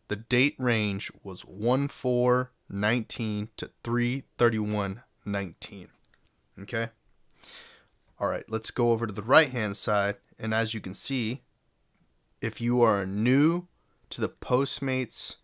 the 0.09 0.17
date 0.17 0.55
range 0.59 1.11
was 1.23 1.43
1 1.43 1.89
4 1.89 2.51
19 2.69 3.49
to 3.57 3.71
3 3.83 4.25
31 4.39 5.03
19. 5.25 5.89
Okay? 6.61 6.89
All 8.19 8.29
right, 8.29 8.45
let's 8.49 8.71
go 8.71 8.93
over 8.93 9.07
to 9.07 9.13
the 9.13 9.23
right 9.23 9.51
hand 9.51 9.77
side. 9.77 10.17
And 10.39 10.53
as 10.55 10.75
you 10.75 10.81
can 10.81 10.95
see, 10.95 11.43
if 12.43 12.61
you 12.61 12.83
are 12.83 13.07
new 13.07 13.69
to 14.11 14.21
the 14.21 14.29
Postmates 14.29 15.37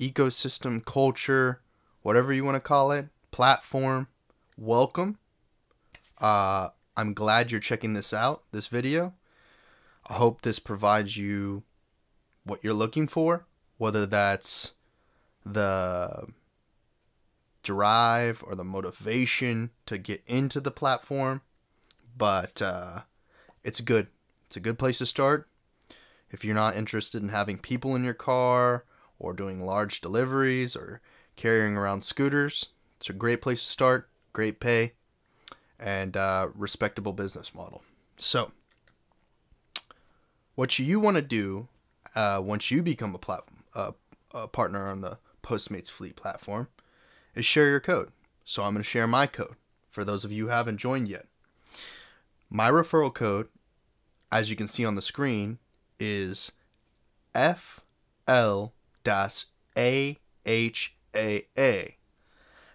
ecosystem, 0.00 0.82
culture, 0.84 1.60
whatever 2.00 2.32
you 2.32 2.42
want 2.42 2.56
to 2.56 2.60
call 2.60 2.90
it, 2.90 3.08
platform, 3.30 4.08
welcome. 4.56 5.18
Uh, 6.18 6.70
I'm 6.96 7.12
glad 7.12 7.50
you're 7.50 7.60
checking 7.60 7.92
this 7.92 8.14
out, 8.14 8.42
this 8.52 8.68
video. 8.68 9.12
I 10.06 10.14
hope 10.14 10.40
this 10.40 10.58
provides 10.58 11.18
you 11.18 11.62
what 12.44 12.64
you're 12.64 12.72
looking 12.72 13.06
for, 13.06 13.44
whether 13.76 14.06
that's 14.06 14.72
the 15.44 16.26
drive 17.62 18.42
or 18.46 18.54
the 18.54 18.64
motivation 18.64 19.70
to 19.84 19.98
get 19.98 20.22
into 20.26 20.58
the 20.58 20.70
platform. 20.70 21.42
But 22.16 22.62
uh, 22.62 23.00
it's 23.62 23.82
good. 23.82 24.06
It's 24.46 24.56
a 24.56 24.60
good 24.60 24.78
place 24.78 24.98
to 24.98 25.06
start. 25.06 25.48
If 26.32 26.44
you're 26.44 26.54
not 26.54 26.76
interested 26.76 27.22
in 27.22 27.28
having 27.28 27.58
people 27.58 27.94
in 27.94 28.02
your 28.02 28.14
car 28.14 28.84
or 29.18 29.34
doing 29.34 29.60
large 29.60 30.00
deliveries 30.00 30.74
or 30.74 31.00
carrying 31.36 31.76
around 31.76 32.02
scooters, 32.02 32.70
it's 32.98 33.10
a 33.10 33.12
great 33.12 33.42
place 33.42 33.62
to 33.62 33.68
start. 33.68 34.08
Great 34.32 34.58
pay 34.58 34.94
and 35.78 36.16
uh, 36.16 36.48
respectable 36.54 37.12
business 37.12 37.54
model. 37.54 37.82
So, 38.16 38.52
what 40.54 40.78
you 40.78 41.00
want 41.00 41.16
to 41.16 41.22
do 41.22 41.68
uh, 42.14 42.40
once 42.42 42.70
you 42.70 42.82
become 42.82 43.14
a, 43.14 43.18
plat- 43.18 43.44
a 43.74 44.48
partner 44.48 44.86
on 44.86 45.00
the 45.00 45.18
Postmates 45.42 45.90
Fleet 45.90 46.14
platform 46.16 46.68
is 47.34 47.44
share 47.44 47.68
your 47.68 47.80
code. 47.80 48.12
So, 48.44 48.62
I'm 48.62 48.74
going 48.74 48.82
to 48.82 48.88
share 48.88 49.06
my 49.06 49.26
code 49.26 49.56
for 49.90 50.04
those 50.04 50.24
of 50.24 50.32
you 50.32 50.44
who 50.44 50.50
haven't 50.50 50.78
joined 50.78 51.08
yet. 51.08 51.26
My 52.48 52.70
referral 52.70 53.12
code, 53.12 53.48
as 54.30 54.50
you 54.50 54.56
can 54.56 54.68
see 54.68 54.84
on 54.84 54.94
the 54.94 55.02
screen, 55.02 55.58
is 55.98 56.52
FL 57.34 58.72
AHAA. 59.76 60.16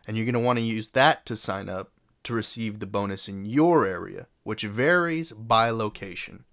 And 0.07 0.15
you're 0.15 0.25
going 0.25 0.33
to 0.33 0.39
want 0.39 0.59
to 0.59 0.63
use 0.63 0.91
that 0.91 1.25
to 1.25 1.35
sign 1.35 1.69
up 1.69 1.91
to 2.23 2.33
receive 2.33 2.79
the 2.79 2.87
bonus 2.87 3.27
in 3.27 3.45
your 3.45 3.85
area, 3.85 4.27
which 4.43 4.63
varies 4.63 5.31
by 5.31 5.69
location. 5.69 6.45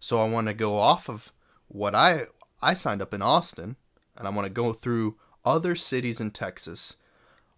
So 0.00 0.20
I 0.20 0.28
want 0.28 0.48
to 0.48 0.54
go 0.54 0.78
off 0.78 1.08
of 1.08 1.32
what 1.68 1.94
I 1.94 2.26
I 2.62 2.74
signed 2.74 3.02
up 3.02 3.12
in 3.12 3.22
Austin, 3.22 3.76
and 4.16 4.26
I 4.26 4.30
want 4.30 4.46
to 4.46 4.52
go 4.52 4.72
through 4.72 5.16
other 5.44 5.74
cities 5.74 6.20
in 6.20 6.30
Texas, 6.30 6.96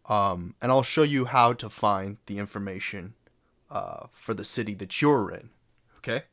um, 0.07 0.55
and 0.61 0.73
I'll 0.73 0.83
show 0.83 1.03
you 1.03 1.27
how 1.27 1.53
to 1.55 1.71
find 1.71 2.19
the 2.27 2.39
information 2.39 3.15
uh, 3.71 4.07
for 4.13 4.35
the 4.35 4.45
city 4.45 4.75
that 4.75 5.01
you're 5.01 5.31
in. 5.31 5.51
Okay. 5.99 6.25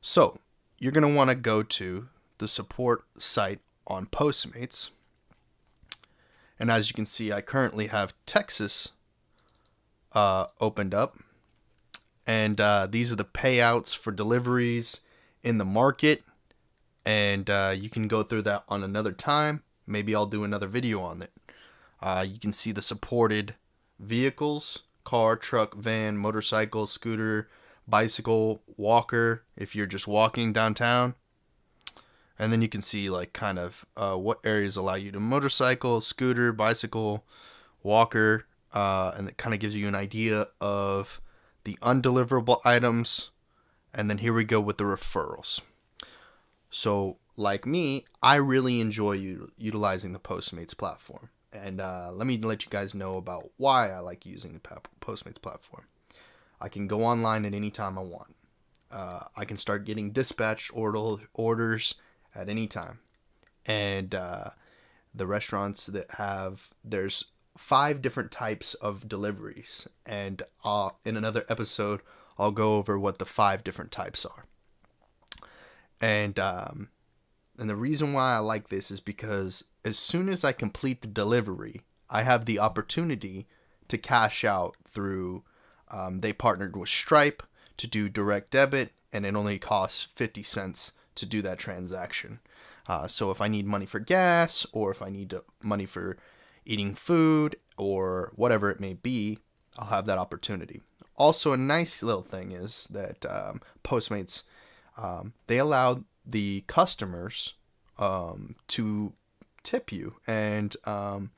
So 0.00 0.38
you're 0.78 0.92
gonna 0.92 1.08
want 1.08 1.30
to 1.30 1.36
go 1.36 1.62
to 1.62 2.08
the 2.38 2.48
support 2.48 3.04
site 3.18 3.60
on 3.86 4.06
Postmates, 4.06 4.90
and 6.58 6.70
as 6.70 6.88
you 6.88 6.94
can 6.94 7.06
see, 7.06 7.32
I 7.32 7.40
currently 7.40 7.88
have 7.88 8.14
Texas 8.26 8.92
uh, 10.12 10.46
opened 10.60 10.94
up. 10.94 11.18
And 12.26 12.60
uh, 12.60 12.86
these 12.90 13.12
are 13.12 13.16
the 13.16 13.24
payouts 13.24 13.94
for 13.96 14.10
deliveries 14.10 15.00
in 15.42 15.58
the 15.58 15.64
market. 15.64 16.22
And 17.04 17.50
uh, 17.50 17.74
you 17.76 17.90
can 17.90 18.08
go 18.08 18.22
through 18.22 18.42
that 18.42 18.64
on 18.68 18.82
another 18.82 19.12
time. 19.12 19.62
Maybe 19.86 20.14
I'll 20.14 20.26
do 20.26 20.44
another 20.44 20.68
video 20.68 21.00
on 21.00 21.20
it. 21.20 21.32
Uh, 22.00 22.24
you 22.26 22.38
can 22.38 22.52
see 22.52 22.72
the 22.72 22.82
supported 22.82 23.54
vehicles 23.98 24.82
car, 25.04 25.36
truck, 25.36 25.74
van, 25.74 26.16
motorcycle, 26.16 26.86
scooter, 26.86 27.50
bicycle, 27.86 28.62
walker, 28.76 29.44
if 29.56 29.74
you're 29.74 29.86
just 29.86 30.06
walking 30.06 30.52
downtown. 30.52 31.14
And 32.38 32.52
then 32.52 32.62
you 32.62 32.68
can 32.68 32.82
see, 32.82 33.10
like, 33.10 33.32
kind 33.32 33.58
of 33.58 33.86
uh, 33.96 34.16
what 34.16 34.40
areas 34.44 34.76
allow 34.76 34.94
you 34.94 35.12
to 35.12 35.20
motorcycle, 35.20 36.00
scooter, 36.00 36.52
bicycle, 36.52 37.24
walker, 37.82 38.46
uh, 38.72 39.12
and 39.16 39.28
it 39.28 39.36
kind 39.36 39.54
of 39.54 39.60
gives 39.60 39.76
you 39.76 39.86
an 39.86 39.94
idea 39.94 40.48
of 40.60 41.20
the 41.62 41.78
undeliverable 41.80 42.60
items. 42.64 43.30
And 43.92 44.10
then 44.10 44.18
here 44.18 44.32
we 44.32 44.44
go 44.44 44.60
with 44.60 44.78
the 44.78 44.84
referrals. 44.84 45.60
So, 46.70 47.18
like 47.36 47.66
me, 47.66 48.04
I 48.20 48.34
really 48.36 48.80
enjoy 48.80 49.12
u- 49.12 49.52
utilizing 49.56 50.12
the 50.12 50.18
Postmates 50.18 50.76
platform. 50.76 51.30
And 51.52 51.80
uh, 51.80 52.10
let 52.12 52.26
me 52.26 52.36
let 52.38 52.64
you 52.64 52.70
guys 52.70 52.94
know 52.94 53.16
about 53.16 53.50
why 53.58 53.90
I 53.90 54.00
like 54.00 54.26
using 54.26 54.54
the 54.54 54.80
Postmates 55.00 55.40
platform. 55.40 55.84
I 56.64 56.68
can 56.70 56.86
go 56.86 57.04
online 57.04 57.44
at 57.44 57.52
any 57.52 57.70
time 57.70 57.98
I 57.98 58.02
want. 58.02 58.34
Uh, 58.90 59.24
I 59.36 59.44
can 59.44 59.58
start 59.58 59.84
getting 59.84 60.12
dispatched 60.12 60.70
order- 60.74 61.22
orders 61.34 61.96
at 62.34 62.48
any 62.48 62.66
time. 62.66 63.00
And 63.66 64.14
uh, 64.14 64.50
the 65.14 65.26
restaurants 65.26 65.84
that 65.86 66.12
have, 66.12 66.70
there's 66.82 67.26
five 67.58 68.00
different 68.00 68.30
types 68.30 68.72
of 68.74 69.08
deliveries, 69.08 69.86
and 70.06 70.42
uh, 70.64 70.90
in 71.04 71.16
another 71.18 71.44
episode, 71.50 72.00
I'll 72.38 72.50
go 72.50 72.76
over 72.76 72.98
what 72.98 73.18
the 73.18 73.26
five 73.26 73.62
different 73.62 73.92
types 73.92 74.24
are. 74.24 74.46
And 76.00 76.38
um, 76.38 76.88
and 77.58 77.68
the 77.68 77.76
reason 77.76 78.12
why 78.12 78.34
I 78.34 78.38
like 78.38 78.68
this 78.68 78.90
is 78.90 79.00
because 79.00 79.64
as 79.84 79.98
soon 79.98 80.28
as 80.28 80.44
I 80.44 80.52
complete 80.52 81.02
the 81.02 81.08
delivery, 81.08 81.82
I 82.08 82.22
have 82.22 82.44
the 82.46 82.58
opportunity 82.58 83.46
to 83.88 83.98
cash 83.98 84.44
out 84.44 84.76
through. 84.88 85.44
Um, 85.94 86.20
they 86.20 86.32
partnered 86.32 86.76
with 86.76 86.88
Stripe 86.88 87.42
to 87.76 87.86
do 87.86 88.08
direct 88.08 88.50
debit, 88.50 88.90
and 89.12 89.24
it 89.24 89.36
only 89.36 89.58
costs 89.58 90.08
fifty 90.16 90.42
cents 90.42 90.92
to 91.14 91.24
do 91.24 91.40
that 91.42 91.58
transaction. 91.58 92.40
Uh, 92.88 93.06
so 93.06 93.30
if 93.30 93.40
I 93.40 93.48
need 93.48 93.66
money 93.66 93.86
for 93.86 94.00
gas 94.00 94.66
or 94.72 94.90
if 94.90 95.00
I 95.00 95.08
need 95.08 95.34
money 95.62 95.86
for 95.86 96.16
eating 96.66 96.94
food 96.94 97.56
or 97.76 98.32
whatever 98.34 98.70
it 98.70 98.80
may 98.80 98.94
be, 98.94 99.38
I'll 99.78 99.88
have 99.88 100.06
that 100.06 100.18
opportunity. 100.18 100.82
Also, 101.16 101.52
a 101.52 101.56
nice 101.56 102.02
little 102.02 102.22
thing 102.22 102.52
is 102.52 102.88
that 102.90 103.24
um, 103.26 103.60
Postmates 103.84 104.42
um, 104.98 105.32
they 105.46 105.58
allow 105.58 106.04
the 106.26 106.64
customers 106.66 107.54
um, 107.98 108.56
to 108.68 109.12
tip 109.62 109.92
you, 109.92 110.16
and 110.26 110.76
um, 110.84 111.30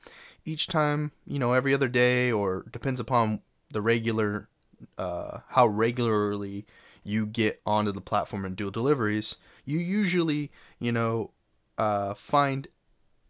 each 0.45 0.67
time, 0.67 1.11
you 1.25 1.39
know, 1.39 1.53
every 1.53 1.73
other 1.73 1.87
day, 1.87 2.31
or 2.31 2.65
depends 2.71 2.99
upon 2.99 3.41
the 3.71 3.81
regular, 3.81 4.49
uh, 4.97 5.39
how 5.49 5.67
regularly 5.67 6.65
you 7.03 7.25
get 7.25 7.61
onto 7.65 7.91
the 7.91 8.01
platform 8.01 8.45
and 8.45 8.55
do 8.55 8.69
deliveries, 8.69 9.37
you 9.65 9.79
usually, 9.79 10.51
you 10.79 10.91
know, 10.91 11.31
uh, 11.77 12.13
find 12.13 12.67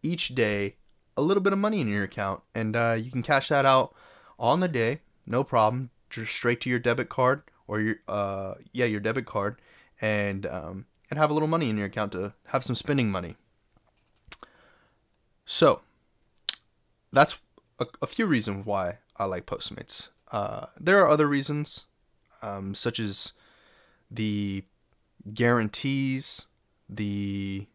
each 0.02 0.36
day 0.36 0.76
a 1.16 1.22
little 1.22 1.42
bit 1.42 1.54
of 1.54 1.60
money 1.60 1.82
in 1.82 1.88
your 1.88 2.04
account, 2.04 2.42
and 2.54 2.76
uh, 2.76 2.96
you 2.98 3.12
can 3.12 3.24
cash 3.24 3.50
that 3.50 3.66
out 3.66 3.94
on 4.40 4.60
the 4.60 4.68
day, 4.68 5.02
no 5.26 5.44
problem, 5.44 5.90
just 6.10 6.32
straight 6.32 6.62
to 6.62 6.70
your 6.70 6.80
debit 6.80 7.10
card 7.10 7.42
or 7.68 7.82
your 7.82 7.96
uh 8.08 8.54
yeah 8.72 8.86
your 8.86 9.00
debit 9.00 9.26
card, 9.26 9.60
and 10.00 10.46
um, 10.46 10.86
and 11.10 11.20
have 11.20 11.30
a 11.30 11.34
little 11.34 11.48
money 11.48 11.70
in 11.70 11.78
your 11.78 11.88
account 11.88 12.12
to 12.14 12.34
have 12.46 12.64
some 12.64 12.76
spending 12.76 13.10
money. 13.10 13.36
So 15.46 15.82
that's 17.12 17.40
a, 17.80 17.88
a 18.02 18.08
few 18.08 18.26
reasons 18.26 18.66
why 18.66 19.00
I 19.18 19.26
like 19.26 19.46
Postmates. 19.46 20.10
Uh, 20.32 20.68
there 20.80 21.00
are 21.00 21.10
other 21.10 21.28
reasons, 21.28 21.86
um, 22.42 22.76
such 22.76 23.00
as 23.00 23.34
the 24.12 24.64
guarantees, 25.34 26.46
the 26.90 27.68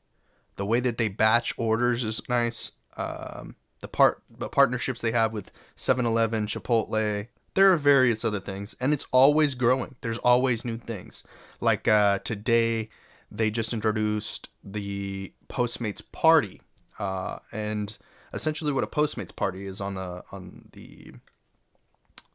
the 0.56 0.66
way 0.66 0.80
that 0.80 0.98
they 0.98 1.08
batch 1.08 1.54
orders 1.56 2.04
is 2.04 2.28
nice 2.28 2.72
um, 2.96 3.56
the 3.80 3.88
part 3.88 4.22
the 4.30 4.48
partnerships 4.48 5.00
they 5.00 5.12
have 5.12 5.32
with 5.32 5.52
7-Eleven, 5.76 6.46
Chipotle. 6.46 7.28
There 7.54 7.72
are 7.72 7.76
various 7.76 8.24
other 8.24 8.40
things, 8.40 8.74
and 8.80 8.94
it's 8.94 9.06
always 9.12 9.54
growing. 9.54 9.96
There's 10.00 10.18
always 10.18 10.64
new 10.64 10.78
things. 10.78 11.22
Like 11.60 11.86
uh, 11.86 12.20
today, 12.20 12.88
they 13.30 13.50
just 13.50 13.74
introduced 13.74 14.48
the 14.64 15.32
Postmates 15.50 16.02
Party, 16.12 16.62
uh, 16.98 17.40
and 17.52 17.96
essentially 18.32 18.72
what 18.72 18.84
a 18.84 18.86
Postmates 18.86 19.36
Party 19.36 19.66
is 19.66 19.80
on 19.80 19.94
the 19.94 20.24
on 20.32 20.70
the 20.72 21.12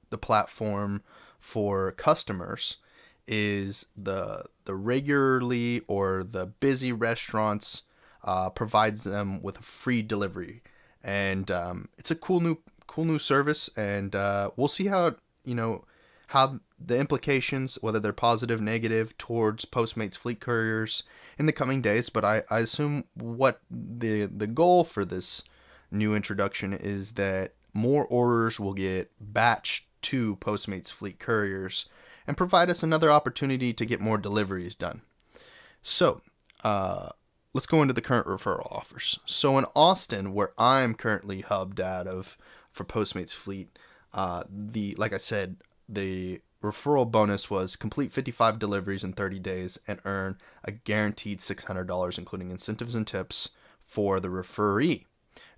the 0.09 0.17
platform 0.17 1.03
for 1.39 1.91
customers 1.91 2.77
is 3.27 3.85
the 3.95 4.45
the 4.65 4.75
regularly 4.75 5.81
or 5.87 6.23
the 6.23 6.45
busy 6.45 6.91
restaurants 6.91 7.83
uh, 8.23 8.49
provides 8.49 9.03
them 9.03 9.41
with 9.41 9.59
a 9.59 9.63
free 9.63 10.01
delivery, 10.01 10.61
and 11.03 11.51
um, 11.51 11.89
it's 11.97 12.11
a 12.11 12.15
cool 12.15 12.39
new 12.39 12.57
cool 12.87 13.05
new 13.05 13.19
service. 13.19 13.69
And 13.75 14.15
uh, 14.15 14.51
we'll 14.55 14.67
see 14.67 14.87
how 14.87 15.15
you 15.43 15.55
know 15.55 15.85
how 16.27 16.59
the 16.79 16.97
implications, 16.99 17.75
whether 17.81 17.99
they're 17.99 18.13
positive, 18.13 18.61
negative, 18.61 19.17
towards 19.17 19.65
Postmates 19.65 20.17
fleet 20.17 20.39
couriers 20.39 21.03
in 21.37 21.45
the 21.45 21.53
coming 21.53 21.81
days. 21.81 22.09
But 22.09 22.25
I, 22.25 22.43
I 22.49 22.59
assume 22.59 23.05
what 23.13 23.61
the 23.69 24.25
the 24.25 24.47
goal 24.47 24.83
for 24.83 25.05
this 25.05 25.43
new 25.91 26.15
introduction 26.15 26.73
is 26.73 27.13
that 27.13 27.53
more 27.73 28.05
orders 28.05 28.59
will 28.59 28.73
get 28.73 29.11
batched 29.33 29.83
to 30.03 30.35
Postmates 30.37 30.91
fleet 30.91 31.19
couriers 31.19 31.85
and 32.25 32.37
provide 32.37 32.69
us 32.69 32.83
another 32.83 33.11
opportunity 33.11 33.73
to 33.73 33.85
get 33.85 34.01
more 34.01 34.17
deliveries 34.17 34.75
done. 34.75 35.01
So, 35.81 36.21
uh, 36.63 37.09
let's 37.53 37.65
go 37.65 37.81
into 37.81 37.93
the 37.93 38.01
current 38.01 38.27
referral 38.27 38.71
offers. 38.71 39.19
So 39.25 39.57
in 39.57 39.65
Austin, 39.75 40.33
where 40.33 40.51
I'm 40.57 40.93
currently 40.93 41.41
hubbed 41.41 41.81
out 41.81 42.05
of 42.05 42.37
for 42.71 42.83
Postmates 42.83 43.33
Fleet, 43.33 43.79
uh, 44.13 44.43
the 44.49 44.93
like 44.95 45.13
I 45.13 45.17
said, 45.17 45.57
the 45.89 46.41
referral 46.63 47.09
bonus 47.09 47.49
was 47.49 47.75
complete 47.75 48.11
55 48.11 48.59
deliveries 48.59 49.03
in 49.03 49.13
30 49.13 49.39
days 49.39 49.79
and 49.87 49.99
earn 50.05 50.37
a 50.63 50.71
guaranteed 50.71 51.39
$600, 51.39 52.17
including 52.17 52.51
incentives 52.51 52.95
and 52.95 53.07
tips 53.07 53.49
for 53.83 54.19
the 54.19 54.29
referee. 54.29 55.05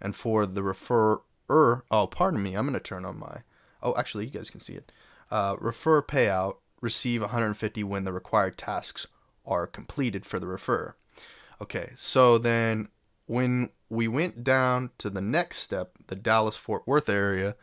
And 0.01 0.15
for 0.15 0.45
the 0.45 0.61
referrer, 0.61 1.21
oh, 1.49 2.07
pardon 2.07 2.43
me, 2.43 2.53
I'm 2.53 2.65
going 2.65 2.73
to 2.73 2.79
turn 2.79 3.05
on 3.05 3.19
my, 3.19 3.41
oh, 3.81 3.95
actually, 3.97 4.25
you 4.25 4.31
guys 4.31 4.49
can 4.49 4.59
see 4.59 4.73
it. 4.73 4.91
Uh, 5.31 5.55
refer 5.59 6.01
payout, 6.01 6.57
receive 6.81 7.21
150 7.21 7.83
when 7.83 8.03
the 8.03 8.13
required 8.13 8.57
tasks 8.57 9.07
are 9.45 9.67
completed 9.67 10.25
for 10.25 10.39
the 10.39 10.47
refer. 10.47 10.95
Okay, 11.61 11.91
so 11.95 12.37
then 12.37 12.87
when 13.25 13.69
we 13.89 14.07
went 14.07 14.43
down 14.43 14.91
to 14.97 15.09
the 15.09 15.21
next 15.21 15.57
step, 15.59 15.91
the 16.07 16.15
Dallas 16.15 16.55
Fort 16.55 16.87
Worth 16.87 17.09
area, 17.09 17.55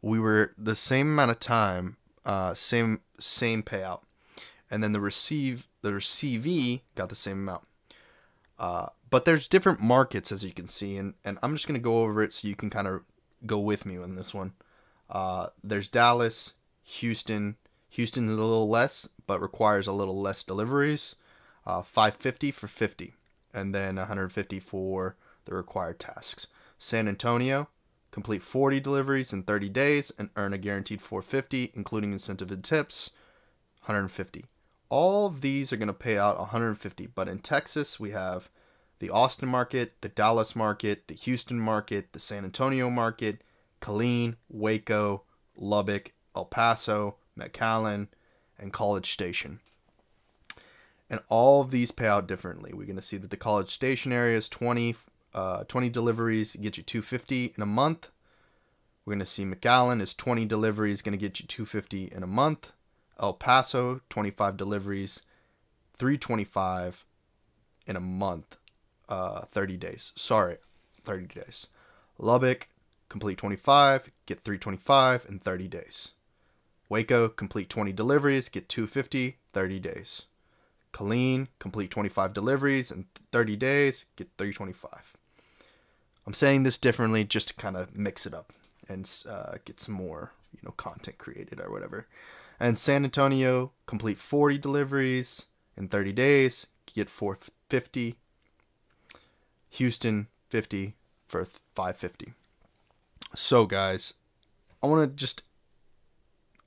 we 0.00 0.18
were 0.18 0.52
the 0.56 0.76
same 0.76 1.08
amount 1.08 1.30
of 1.30 1.40
time, 1.40 1.96
uh, 2.24 2.54
same 2.54 3.00
same 3.20 3.62
payout, 3.62 4.00
and 4.70 4.82
then 4.82 4.92
the 4.92 5.00
receive 5.00 5.68
the 5.82 5.92
receive 5.92 6.82
got 6.94 7.10
the 7.10 7.14
same 7.14 7.38
amount. 7.38 7.62
Uh, 8.58 8.86
but 9.10 9.24
there's 9.24 9.46
different 9.46 9.80
markets 9.80 10.32
as 10.32 10.42
you 10.42 10.52
can 10.52 10.66
see, 10.66 10.96
and 10.96 11.14
and 11.24 11.38
I'm 11.42 11.54
just 11.54 11.66
gonna 11.66 11.78
go 11.78 12.02
over 12.02 12.22
it 12.22 12.32
so 12.32 12.48
you 12.48 12.56
can 12.56 12.70
kind 12.70 12.86
of 12.88 13.02
go 13.46 13.58
with 13.58 13.84
me 13.86 13.96
on 13.98 14.14
this 14.14 14.32
one. 14.32 14.52
Uh, 15.14 15.46
there's 15.62 15.86
Dallas, 15.86 16.54
Houston. 16.82 17.56
Houston's 17.90 18.32
a 18.32 18.34
little 18.34 18.68
less, 18.68 19.08
but 19.28 19.40
requires 19.40 19.86
a 19.86 19.92
little 19.92 20.20
less 20.20 20.42
deliveries. 20.42 21.14
Uh, 21.64 21.82
550 21.82 22.50
for 22.50 22.66
50, 22.66 23.14
and 23.54 23.74
then 23.74 23.96
150 23.96 24.60
for 24.60 25.16
the 25.44 25.54
required 25.54 26.00
tasks. 26.00 26.48
San 26.78 27.08
Antonio, 27.08 27.68
complete 28.10 28.42
40 28.42 28.80
deliveries 28.80 29.32
in 29.32 29.44
30 29.44 29.68
days 29.70 30.12
and 30.18 30.28
earn 30.36 30.52
a 30.52 30.58
guaranteed 30.58 31.00
450, 31.00 31.72
including 31.74 32.12
incentive 32.12 32.50
and 32.50 32.62
tips, 32.62 33.12
150. 33.82 34.44
All 34.90 35.26
of 35.26 35.40
these 35.40 35.72
are 35.72 35.76
going 35.76 35.86
to 35.86 35.94
pay 35.94 36.18
out 36.18 36.38
150, 36.38 37.06
but 37.14 37.28
in 37.28 37.38
Texas 37.38 37.98
we 37.98 38.10
have 38.10 38.50
the 38.98 39.10
Austin 39.10 39.48
market, 39.48 40.00
the 40.00 40.08
Dallas 40.08 40.54
market, 40.54 41.08
the 41.08 41.14
Houston 41.14 41.58
market, 41.58 42.12
the 42.12 42.20
San 42.20 42.44
Antonio 42.44 42.90
market, 42.90 43.42
Killeen, 43.84 44.36
Waco, 44.48 45.22
Lubbock, 45.56 46.12
El 46.34 46.46
Paso, 46.46 47.16
McAllen, 47.38 48.08
and 48.58 48.72
College 48.72 49.12
Station. 49.12 49.60
And 51.10 51.20
all 51.28 51.60
of 51.60 51.70
these 51.70 51.90
pay 51.90 52.06
out 52.06 52.26
differently. 52.26 52.72
We're 52.72 52.86
going 52.86 52.96
to 52.96 53.02
see 53.02 53.18
that 53.18 53.30
the 53.30 53.36
College 53.36 53.70
Station 53.70 54.10
area 54.10 54.38
is 54.38 54.48
20, 54.48 54.96
uh, 55.34 55.64
20 55.64 55.90
deliveries, 55.90 56.56
get 56.56 56.78
you 56.78 56.82
250 56.82 57.52
in 57.56 57.62
a 57.62 57.66
month. 57.66 58.08
We're 59.04 59.12
going 59.12 59.20
to 59.20 59.26
see 59.26 59.44
McAllen 59.44 60.00
is 60.00 60.14
20 60.14 60.46
deliveries, 60.46 61.02
going 61.02 61.12
to 61.12 61.18
get 61.18 61.40
you 61.40 61.46
250 61.46 62.10
in 62.10 62.22
a 62.22 62.26
month. 62.26 62.72
El 63.20 63.34
Paso, 63.34 64.00
25 64.08 64.56
deliveries, 64.56 65.20
325 65.98 67.04
in 67.86 67.96
a 67.96 68.00
month, 68.00 68.56
uh, 69.10 69.42
30 69.42 69.76
days. 69.76 70.12
Sorry, 70.16 70.56
30 71.04 71.26
days. 71.26 71.66
Lubbock, 72.18 72.68
complete 73.08 73.38
25, 73.38 74.10
get 74.26 74.40
325 74.40 75.26
in 75.28 75.38
30 75.38 75.68
days. 75.68 76.12
Waco, 76.88 77.28
complete 77.28 77.68
20 77.68 77.92
deliveries, 77.92 78.48
get 78.48 78.68
250, 78.68 79.38
30 79.52 79.78
days. 79.80 80.22
Killeen, 80.92 81.48
complete 81.58 81.90
25 81.90 82.32
deliveries 82.32 82.90
in 82.90 83.06
30 83.32 83.56
days, 83.56 84.06
get 84.16 84.28
325. 84.38 85.16
I'm 86.26 86.34
saying 86.34 86.62
this 86.62 86.78
differently 86.78 87.24
just 87.24 87.48
to 87.48 87.54
kind 87.54 87.76
of 87.76 87.96
mix 87.96 88.26
it 88.26 88.34
up 88.34 88.52
and 88.88 89.10
uh, 89.28 89.54
get 89.64 89.80
some 89.80 89.94
more, 89.94 90.32
you 90.52 90.60
know, 90.62 90.72
content 90.72 91.18
created 91.18 91.60
or 91.60 91.70
whatever. 91.70 92.06
And 92.60 92.78
San 92.78 93.04
Antonio, 93.04 93.72
complete 93.86 94.18
40 94.18 94.58
deliveries 94.58 95.46
in 95.76 95.88
30 95.88 96.12
days, 96.12 96.66
get 96.86 97.10
450. 97.10 98.16
Houston, 99.70 100.28
50 100.50 100.94
for 101.26 101.44
550. 101.44 102.32
So, 103.34 103.66
guys, 103.66 104.14
I 104.82 104.86
want 104.86 105.10
to 105.10 105.16
just, 105.16 105.42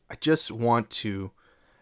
I 0.09 0.15
just 0.15 0.51
want 0.51 0.89
to 0.89 1.31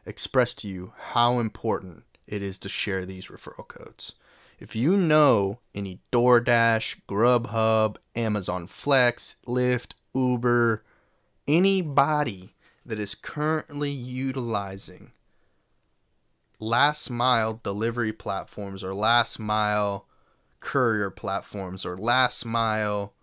express 0.06 0.54
to 0.56 0.68
you 0.68 0.94
how 1.12 1.40
important 1.40 2.04
it 2.28 2.44
is 2.44 2.60
to 2.60 2.70
share 2.70 3.06
these 3.06 3.28
referral 3.28 3.68
codes. 3.68 4.14
If 4.60 4.76
you 4.76 4.96
know 4.96 5.60
any 5.74 6.02
DoorDash, 6.12 6.98
Grubhub, 7.10 7.98
Amazon 8.16 8.68
Flex, 8.68 9.38
Lyft, 9.48 9.94
Uber, 10.14 10.84
anybody 11.48 12.54
that 12.86 13.00
is 13.00 13.16
currently 13.16 13.92
utilizing 13.92 15.12
last 16.60 17.10
mile 17.10 17.60
delivery 17.64 18.14
platforms 18.14 18.84
or 18.84 18.94
last 18.94 19.40
mile 19.40 20.06
courier 20.60 21.10
platforms 21.10 21.86
or 21.86 21.98
last 21.98 22.46
mile 22.46 23.14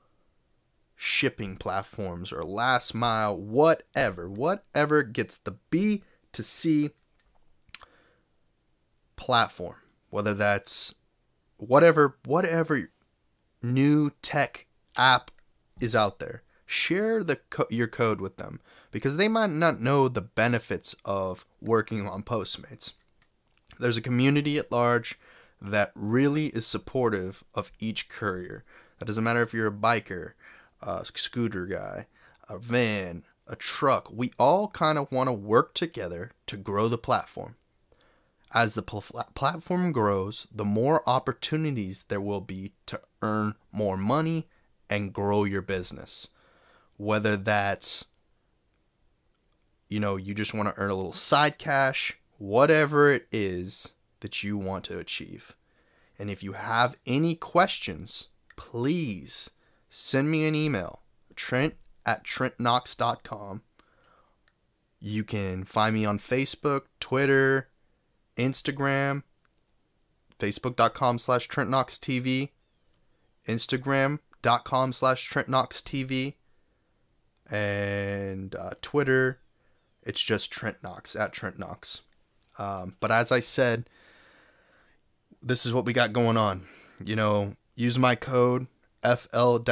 shipping 1.04 1.56
platforms 1.56 2.32
or 2.32 2.44
last 2.44 2.94
mile 2.94 3.36
whatever 3.36 4.28
whatever 4.28 5.02
gets 5.02 5.36
the 5.36 5.56
B 5.68 6.04
to 6.30 6.44
C 6.44 6.90
platform 9.16 9.74
whether 10.10 10.32
that's 10.32 10.94
whatever 11.56 12.16
whatever 12.24 12.88
new 13.60 14.12
tech 14.22 14.66
app 14.96 15.32
is 15.80 15.96
out 15.96 16.20
there 16.20 16.44
share 16.66 17.24
the 17.24 17.34
co- 17.50 17.66
your 17.68 17.88
code 17.88 18.20
with 18.20 18.36
them 18.36 18.60
because 18.92 19.16
they 19.16 19.26
might 19.26 19.50
not 19.50 19.80
know 19.80 20.06
the 20.06 20.20
benefits 20.20 20.94
of 21.04 21.44
working 21.60 22.06
on 22.06 22.22
postmates. 22.22 22.92
There's 23.80 23.96
a 23.96 24.02
community 24.02 24.56
at 24.56 24.70
large 24.70 25.18
that 25.60 25.90
really 25.96 26.46
is 26.46 26.64
supportive 26.64 27.42
of 27.54 27.72
each 27.80 28.08
courier. 28.08 28.62
That 28.98 29.06
doesn't 29.06 29.24
matter 29.24 29.42
if 29.42 29.52
you're 29.52 29.66
a 29.66 29.72
biker 29.72 30.32
a 30.82 31.04
scooter 31.14 31.66
guy 31.66 32.06
a 32.48 32.58
van 32.58 33.24
a 33.46 33.56
truck 33.56 34.08
we 34.12 34.32
all 34.38 34.68
kind 34.68 34.98
of 34.98 35.10
want 35.10 35.28
to 35.28 35.32
work 35.32 35.74
together 35.74 36.32
to 36.46 36.56
grow 36.56 36.88
the 36.88 36.98
platform 36.98 37.56
as 38.52 38.74
the 38.74 38.82
pl- 38.82 39.02
platform 39.34 39.92
grows, 39.92 40.46
the 40.52 40.64
more 40.64 41.02
opportunities 41.08 42.04
there 42.04 42.20
will 42.20 42.40
be 42.40 42.72
to 42.86 43.00
earn 43.22 43.54
more 43.72 43.96
money 43.96 44.46
and 44.90 45.12
grow 45.12 45.44
your 45.44 45.62
business. 45.62 46.28
Whether 46.96 47.36
that's, 47.36 48.04
you 49.88 49.98
know, 49.98 50.16
you 50.16 50.34
just 50.34 50.54
want 50.54 50.68
to 50.68 50.80
earn 50.80 50.90
a 50.90 50.94
little 50.94 51.14
side 51.14 51.58
cash, 51.58 52.18
whatever 52.38 53.10
it 53.10 53.26
is 53.32 53.94
that 54.20 54.42
you 54.42 54.58
want 54.58 54.84
to 54.84 54.98
achieve. 54.98 55.56
And 56.18 56.30
if 56.30 56.42
you 56.42 56.52
have 56.52 56.96
any 57.06 57.34
questions, 57.34 58.28
please 58.56 59.50
send 59.94 60.30
me 60.30 60.46
an 60.46 60.54
email, 60.54 61.00
trent 61.36 61.74
at 62.06 62.24
trentknox.com. 62.24 63.60
You 64.98 65.22
can 65.22 65.64
find 65.64 65.94
me 65.94 66.06
on 66.06 66.18
Facebook, 66.18 66.82
Twitter, 66.98 67.68
Instagram, 68.38 69.22
facebook.com 70.38 71.18
slash 71.18 71.46
trentknoxtv, 71.46 72.48
instagram.com 73.46 74.92
slash 74.94 75.30
trentknoxtv, 75.30 76.34
and 77.50 78.54
uh, 78.54 78.70
Twitter, 78.80 79.40
it's 80.02 80.22
just 80.22 80.50
Trent 80.50 80.78
Knox, 80.82 81.14
at 81.14 81.34
Trent 81.34 81.58
Knox. 81.58 82.00
Um, 82.58 82.96
but 82.98 83.12
as 83.12 83.30
I 83.30 83.40
said, 83.40 83.90
this 85.42 85.66
is 85.66 85.72
what 85.74 85.84
we 85.84 85.92
got 85.92 86.14
going 86.14 86.38
on. 86.38 86.64
You 87.04 87.14
know, 87.14 87.56
use 87.74 87.98
my 87.98 88.14
code 88.14 88.68
FL-HAA, 89.02 89.64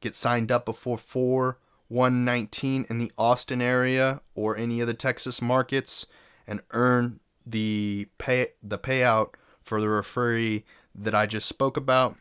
get 0.00 0.14
signed 0.14 0.52
up 0.52 0.64
before 0.64 0.98
4 0.98 1.58
119 1.88 2.86
in 2.88 2.98
the 2.98 3.12
Austin 3.18 3.60
area 3.60 4.20
or 4.34 4.56
any 4.56 4.80
of 4.80 4.86
the 4.86 4.94
Texas 4.94 5.42
markets 5.42 6.06
and 6.46 6.60
earn 6.70 7.20
the 7.46 8.08
pay 8.18 8.48
the 8.62 8.78
payout 8.78 9.34
for 9.62 9.80
the 9.80 9.88
referee 9.88 10.64
that 10.94 11.14
I 11.14 11.26
just 11.26 11.48
spoke 11.48 11.76
about. 11.76 12.16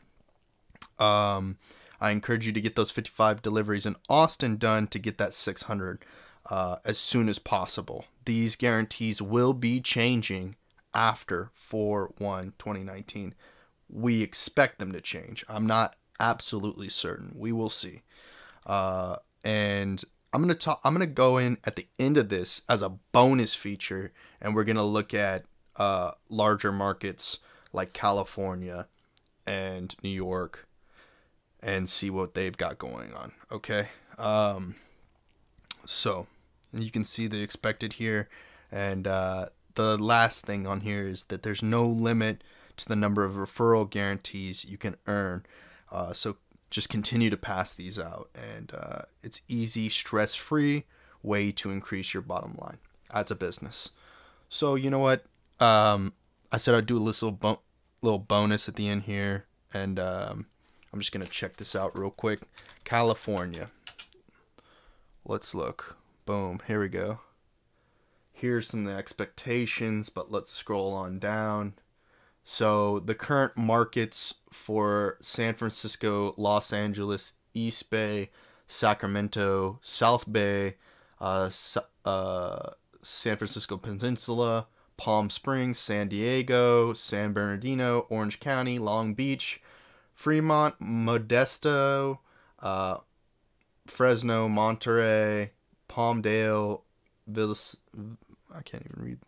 Um, 1.00 1.58
I 2.00 2.12
encourage 2.12 2.46
you 2.46 2.52
to 2.54 2.62
get 2.62 2.76
those 2.76 2.92
55 2.92 3.42
deliveries 3.42 3.86
in 3.86 3.96
Austin 4.10 4.58
done 4.58 4.88
to 4.88 5.00
get 5.00 5.18
that 5.18 5.34
600 5.34 6.04
uh, 6.50 6.78
as 6.84 6.98
soon 6.98 7.30
as 7.30 7.40
possible. 7.40 8.06
These 8.26 8.56
guarantees 8.56 9.22
will 9.22 9.54
be 9.54 9.80
changing 9.80 10.56
after 10.94 11.52
4 11.54 12.14
1 12.18 12.54
2019. 12.58 13.34
We 13.90 14.22
expect 14.22 14.80
them 14.80 14.92
to 14.94 15.02
change. 15.02 15.46
I'm 15.48 15.68
not 15.68 15.96
absolutely 16.20 16.90
certain. 16.90 17.34
We 17.36 17.52
will 17.52 17.70
see. 17.70 18.02
Uh, 18.66 19.18
and 19.44 20.04
I'm 20.32 20.42
gonna 20.42 20.56
talk. 20.56 20.80
I'm 20.84 20.94
gonna 20.94 21.06
go 21.06 21.38
in 21.38 21.58
at 21.64 21.76
the 21.76 21.88
end 22.00 22.18
of 22.18 22.30
this 22.30 22.62
as 22.68 22.82
a 22.82 22.90
bonus 22.90 23.54
feature, 23.54 24.12
and 24.42 24.56
we're 24.56 24.64
gonna 24.64 24.84
look 24.84 25.14
at 25.14 25.46
uh, 25.76 26.12
larger 26.30 26.72
markets 26.72 27.40
like 27.72 27.94
California 27.94 28.88
and 29.46 29.96
New 30.02 30.10
York, 30.10 30.68
and 31.62 31.88
see 31.88 32.10
what 32.10 32.34
they've 32.34 32.58
got 32.58 32.78
going 32.80 33.14
on. 33.14 33.34
Okay. 33.52 33.90
Um, 34.18 34.76
so 35.86 36.28
you 36.72 36.90
can 36.90 37.04
see 37.04 37.28
the 37.28 37.42
expected 37.42 37.94
here, 37.94 38.30
and 38.72 39.06
uh, 39.06 39.48
the 39.76 39.98
last 39.98 40.46
thing 40.46 40.66
on 40.66 40.82
here 40.82 41.08
is 41.08 41.26
that 41.26 41.44
there's 41.44 41.62
no 41.62 41.86
limit 41.86 42.44
to 42.78 42.88
the 42.88 42.96
number 42.96 43.24
of 43.24 43.34
referral 43.34 43.90
guarantees 43.90 44.66
you 44.66 44.78
can 44.78 44.96
earn. 45.08 45.46
Uh, 45.92 46.14
so 46.14 46.38
just 46.70 46.90
continue 46.90 47.30
to 47.30 47.38
pass 47.38 47.74
these 47.74 48.00
out. 48.00 48.30
And 48.36 48.72
uh, 48.74 49.02
it's 49.22 49.42
easy, 49.48 49.90
stress 49.90 50.36
free 50.36 50.86
way 51.22 51.52
to 51.54 51.72
increase 51.72 52.14
your 52.14 52.22
bottom 52.22 52.56
line 52.60 52.80
as 53.12 53.32
a 53.32 53.36
business. 53.36 53.92
So, 54.50 54.76
you 54.76 54.90
know 54.90 55.00
what? 55.00 55.26
Um, 55.60 56.14
I 56.52 56.58
said 56.58 56.76
I'd 56.76 56.86
do 56.86 56.98
a 56.98 57.00
little 57.00 57.32
bo- 57.32 57.62
little 58.02 58.20
bonus 58.20 58.68
at 58.68 58.76
the 58.76 58.88
end 58.88 59.04
here, 59.04 59.46
and 59.74 59.98
um, 59.98 60.48
I'm 60.92 61.00
just 61.00 61.12
gonna 61.12 61.26
check 61.26 61.58
this 61.58 61.76
out 61.76 61.98
real 61.98 62.12
quick. 62.12 62.42
California. 62.84 63.72
Let's 65.26 65.56
look. 65.56 65.98
Boom. 66.26 66.62
Here 66.68 66.82
we 66.82 66.90
go. 66.90 67.20
Here's 68.32 68.68
some 68.68 68.82
of 68.82 68.92
the 68.92 68.98
expectations, 68.98 70.10
but 70.10 70.32
let's 70.32 70.52
scroll 70.52 70.92
on 70.94 71.18
down. 71.18 71.74
So 72.44 73.00
the 73.00 73.16
current 73.16 73.56
markets 73.56 74.36
for 74.52 75.18
San 75.22 75.54
Francisco, 75.56 76.34
Los 76.38 76.74
Angeles, 76.74 77.34
East 77.54 77.90
Bay, 77.90 78.30
Sacramento, 78.68 79.80
South 79.82 80.32
Bay, 80.32 80.76
uh, 81.22 81.50
uh, 82.06 82.70
San 83.02 83.38
Francisco 83.38 83.78
Peninsula, 83.78 84.68
Palm 84.98 85.30
Springs, 85.30 85.80
San 85.80 86.10
Diego, 86.10 86.94
San 86.94 87.34
Bernardino, 87.34 88.06
Orange 88.10 88.40
County, 88.40 88.78
Long 88.78 89.14
Beach, 89.14 89.62
Fremont, 90.14 90.80
Modesto, 90.82 92.20
uh, 92.60 92.98
Fresno, 93.88 94.48
Monterey, 94.48 95.52
Palmdale, 95.90 96.82
Villas. 97.28 97.78
I 98.54 98.62
can't 98.62 98.86
even 98.86 99.04
read 99.04 99.20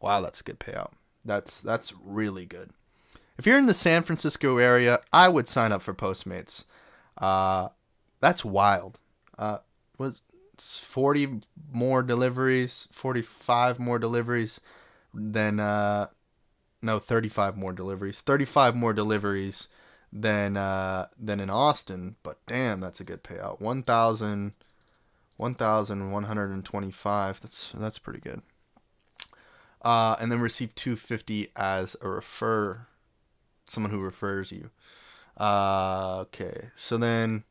Wow, 0.00 0.20
that's 0.22 0.40
a 0.40 0.44
good 0.44 0.58
payout. 0.58 0.92
That's 1.24 1.60
that's 1.60 1.92
really 2.04 2.46
good. 2.46 2.70
If 3.38 3.46
you're 3.46 3.58
in 3.58 3.66
the 3.66 3.74
San 3.74 4.02
Francisco 4.02 4.58
area, 4.58 5.00
I 5.12 5.28
would 5.28 5.48
sign 5.48 5.72
up 5.72 5.82
for 5.82 5.94
Postmates. 5.94 6.64
Uh, 7.16 7.68
that's 8.20 8.44
wild. 8.44 8.98
Uh, 9.38 9.58
was 9.98 10.22
40 10.58 11.40
more 11.72 12.02
deliveries, 12.02 12.88
45 12.92 13.78
more 13.78 13.98
deliveries 13.98 14.60
than 15.14 15.60
uh 15.60 16.08
no, 16.84 16.98
35 16.98 17.56
more 17.56 17.72
deliveries. 17.72 18.20
35 18.20 18.74
more 18.74 18.92
deliveries 18.92 19.68
than 20.12 20.56
uh 20.56 21.06
than 21.18 21.40
in 21.40 21.50
Austin, 21.50 22.16
but 22.22 22.38
damn, 22.46 22.80
that's 22.80 23.00
a 23.00 23.04
good 23.04 23.22
payout. 23.22 23.60
1000 23.60 24.52
1125. 25.36 27.40
That's 27.40 27.72
that's 27.74 27.98
pretty 27.98 28.20
good. 28.20 28.42
Uh 29.82 30.16
and 30.20 30.30
then 30.30 30.40
receive 30.40 30.74
250 30.74 31.48
as 31.56 31.96
a 32.00 32.08
refer 32.08 32.86
someone 33.66 33.90
who 33.92 34.00
refers 34.00 34.52
you. 34.52 34.70
Uh 35.38 36.18
okay. 36.20 36.70
So 36.74 36.96
then 36.98 37.44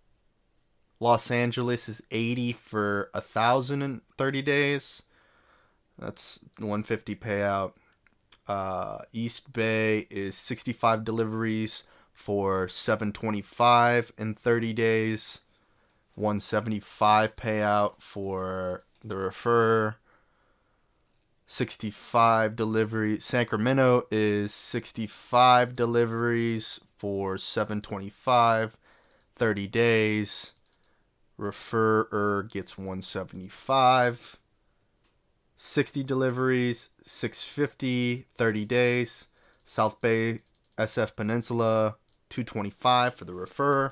Los 0.99 1.31
Angeles 1.31 1.89
is 1.89 2.01
80 2.11 2.53
for 2.53 3.09
a 3.13 3.21
thousand 3.21 3.81
and 3.81 4.01
thirty 4.17 4.41
days. 4.41 5.03
That's 5.97 6.39
150 6.57 7.15
payout. 7.15 7.73
Uh, 8.47 8.99
East 9.13 9.53
Bay 9.53 10.07
is 10.09 10.35
65 10.35 11.03
deliveries 11.03 11.83
for 12.13 12.67
725 12.67 14.11
in 14.17 14.33
30 14.33 14.73
days. 14.73 15.41
175 16.15 17.35
payout 17.35 18.01
for 18.01 18.83
the 19.03 19.15
refer. 19.15 19.95
65 21.51 22.55
delivery. 22.55 23.19
Sacramento 23.19 24.07
is 24.09 24.53
65 24.53 25.75
deliveries 25.75 26.79
for 26.97 27.37
725 27.37 28.77
30 29.35 29.67
days. 29.67 30.51
Referrer 31.37 32.49
gets 32.49 32.77
175. 32.77 34.39
60 35.57 36.03
deliveries, 36.05 36.89
650, 37.03 38.27
30 38.33 38.65
days. 38.65 39.27
South 39.65 39.99
Bay, 39.99 40.39
SF 40.77 41.17
Peninsula, 41.17 41.97
225 42.29 43.15
for 43.15 43.25
the 43.25 43.33
refer. 43.33 43.91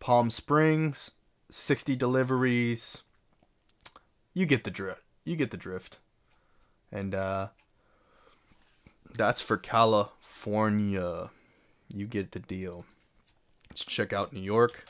Palm 0.00 0.30
Springs, 0.30 1.12
60 1.48 1.94
deliveries. 1.94 3.04
You 4.34 4.46
get 4.46 4.64
the 4.64 4.72
drift. 4.72 5.04
You 5.24 5.36
get 5.36 5.52
the 5.52 5.56
drift. 5.56 5.98
And 6.92 7.14
uh 7.14 7.48
that's 9.14 9.40
for 9.40 9.56
California. 9.56 11.30
You 11.92 12.06
get 12.06 12.32
the 12.32 12.40
deal. 12.40 12.84
Let's 13.70 13.84
check 13.84 14.12
out 14.12 14.32
New 14.32 14.40
York. 14.40 14.84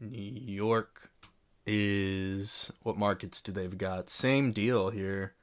New 0.00 0.18
York 0.18 1.10
is 1.66 2.72
what 2.82 2.96
markets 2.96 3.40
do 3.40 3.52
they've 3.52 3.78
got? 3.78 4.10
Same 4.10 4.52
deal 4.52 4.90
here, 4.90 5.34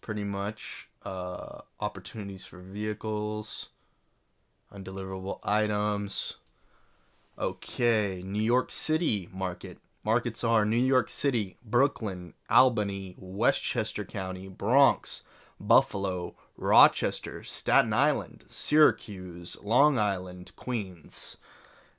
pretty 0.00 0.24
much. 0.24 0.88
Uh, 1.04 1.60
opportunities 1.80 2.46
for 2.46 2.60
vehicles, 2.60 3.68
undeliverable 4.72 5.40
items. 5.42 6.34
Okay, 7.38 8.22
New 8.24 8.42
York 8.42 8.70
City 8.70 9.28
market. 9.32 9.78
Markets 10.08 10.42
are 10.42 10.64
New 10.64 10.78
York 10.78 11.10
City, 11.10 11.58
Brooklyn, 11.62 12.32
Albany, 12.48 13.14
Westchester 13.18 14.06
County, 14.06 14.48
Bronx, 14.48 15.20
Buffalo, 15.60 16.34
Rochester, 16.56 17.44
Staten 17.44 17.92
Island, 17.92 18.44
Syracuse, 18.48 19.58
Long 19.62 19.98
Island, 19.98 20.52
Queens. 20.56 21.36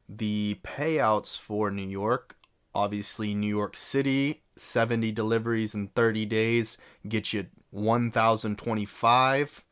The 0.09 0.57
payouts 0.63 1.37
for 1.37 1.69
New 1.69 1.87
York. 1.87 2.35
Obviously, 2.73 3.35
New 3.35 3.45
York 3.45 3.77
City, 3.77 4.41
70 4.55 5.11
deliveries 5.11 5.75
in 5.75 5.89
30 5.89 6.25
days 6.25 6.79
get 7.07 7.31
you 7.31 7.45
1025 7.69 9.63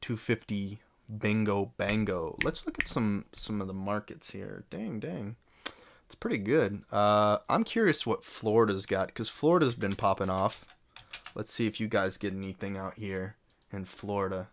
250 0.00 0.78
bingo 1.18 1.72
bango. 1.76 2.38
Let's 2.44 2.64
look 2.64 2.78
at 2.78 2.86
some 2.86 3.24
some 3.32 3.60
of 3.60 3.66
the 3.66 3.74
markets 3.74 4.30
here. 4.30 4.62
Dang 4.70 5.00
dang 5.00 5.34
it's 6.08 6.14
pretty 6.14 6.38
good. 6.38 6.84
Uh 6.90 7.38
i'm 7.50 7.64
curious 7.64 8.06
what 8.06 8.24
florida's 8.24 8.86
got 8.86 9.08
because 9.08 9.28
florida's 9.28 9.74
been 9.74 9.94
popping 9.94 10.30
off. 10.30 10.64
Let's 11.34 11.52
see 11.52 11.66
if 11.66 11.78
you 11.78 11.86
guys 11.86 12.16
get 12.16 12.32
anything 12.32 12.78
out 12.78 12.94
here 12.94 13.36
in 13.70 13.84
florida. 13.84 14.48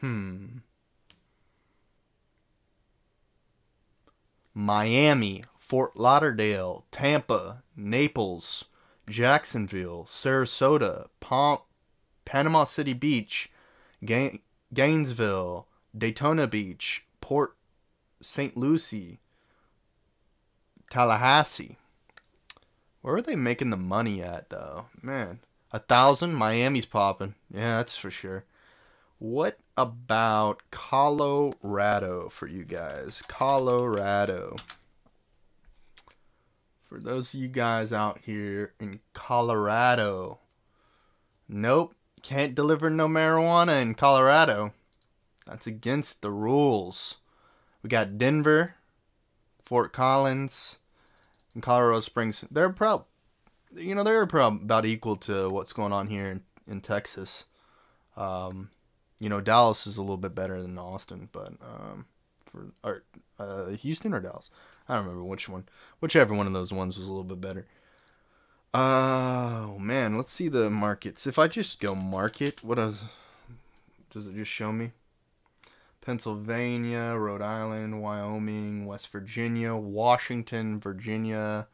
Hmm. 0.00 0.58
Miami, 4.52 5.44
Fort 5.58 5.96
Lauderdale, 5.96 6.84
Tampa, 6.90 7.62
Naples, 7.74 8.66
Jacksonville, 9.08 10.04
Sarasota, 10.04 11.08
Palm, 11.20 11.60
Panama 12.26 12.64
City 12.64 12.92
Beach, 12.92 13.50
Gainesville, 14.04 15.66
Daytona 15.96 16.46
Beach, 16.46 17.04
Port 17.20 17.56
St. 18.20 18.56
Lucie, 18.56 19.20
Tallahassee. 20.90 21.78
Where 23.02 23.16
are 23.16 23.22
they 23.22 23.36
making 23.36 23.70
the 23.70 23.76
money 23.76 24.22
at 24.22 24.50
though? 24.50 24.86
Man, 25.02 25.40
a 25.72 25.78
thousand. 25.78 26.34
Miami's 26.34 26.86
popping. 26.86 27.34
Yeah, 27.50 27.76
that's 27.78 27.96
for 27.96 28.10
sure. 28.10 28.44
What 29.18 29.58
about 29.76 30.62
Colorado 30.70 32.28
for 32.28 32.46
you 32.46 32.64
guys? 32.64 33.22
Colorado. 33.28 34.56
For 36.88 37.00
those 37.00 37.34
of 37.34 37.40
you 37.40 37.48
guys 37.48 37.92
out 37.92 38.20
here 38.24 38.72
in 38.78 39.00
Colorado. 39.12 40.38
Nope, 41.48 41.94
can't 42.24 42.54
deliver 42.54 42.88
no 42.88 43.06
marijuana 43.06 43.82
in 43.82 43.94
Colorado. 43.94 44.72
That's 45.46 45.66
against 45.66 46.22
the 46.22 46.30
rules. 46.30 47.16
We 47.82 47.90
got 47.90 48.16
Denver, 48.16 48.76
Fort 49.62 49.92
Collins, 49.92 50.78
and 51.52 51.62
Colorado 51.62 52.00
Springs. 52.00 52.42
They're 52.50 52.70
prob, 52.70 53.04
you 53.76 53.94
know, 53.94 54.02
they're 54.02 54.26
prob 54.26 54.62
about 54.62 54.86
equal 54.86 55.16
to 55.16 55.50
what's 55.50 55.74
going 55.74 55.92
on 55.92 56.06
here 56.08 56.30
in, 56.30 56.40
in 56.66 56.80
Texas. 56.80 57.44
Um, 58.16 58.70
you 59.20 59.28
know, 59.28 59.42
Dallas 59.42 59.86
is 59.86 59.98
a 59.98 60.00
little 60.00 60.16
bit 60.16 60.34
better 60.34 60.62
than 60.62 60.78
Austin, 60.78 61.28
but 61.30 61.52
um, 61.60 62.06
for 62.46 62.72
or 62.82 63.02
uh, 63.38 63.66
Houston 63.72 64.14
or 64.14 64.20
Dallas, 64.20 64.48
I 64.88 64.94
don't 64.94 65.04
remember 65.04 65.24
which 65.24 65.46
one. 65.46 65.64
Whichever 66.00 66.34
one 66.34 66.46
of 66.46 66.54
those 66.54 66.72
ones 66.72 66.96
was 66.96 67.06
a 67.06 67.10
little 67.10 67.22
bit 67.22 67.42
better. 67.42 67.66
Oh 68.76 69.78
man, 69.78 70.16
let's 70.16 70.32
see 70.32 70.48
the 70.48 70.68
markets. 70.68 71.28
If 71.28 71.38
I 71.38 71.46
just 71.46 71.78
go 71.78 71.94
market, 71.94 72.64
what 72.64 72.74
does 72.74 73.04
does 74.10 74.26
it 74.26 74.34
just 74.34 74.50
show 74.50 74.72
me? 74.72 74.90
Pennsylvania, 76.00 77.14
Rhode 77.16 77.40
Island, 77.40 78.02
Wyoming, 78.02 78.84
West 78.84 79.12
Virginia, 79.12 79.76
Washington, 79.76 80.80
Virginia, 80.80 81.68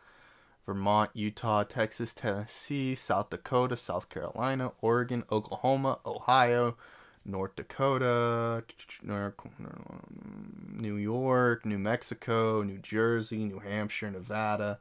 Vermont, 0.66 1.10
Utah, 1.14 1.64
Texas, 1.64 2.12
Tennessee, 2.12 2.94
South 2.94 3.30
Dakota, 3.30 3.76
South 3.76 4.10
Carolina, 4.10 4.72
Oregon, 4.82 5.24
Oklahoma, 5.32 6.00
Ohio, 6.04 6.76
North 7.24 7.56
Dakota, 7.56 8.62
New 9.02 10.96
York, 10.96 11.64
New 11.64 11.78
Mexico, 11.78 12.62
New 12.62 12.78
Jersey, 12.78 13.44
New 13.46 13.60
Hampshire, 13.60 14.10
Nevada. 14.10 14.78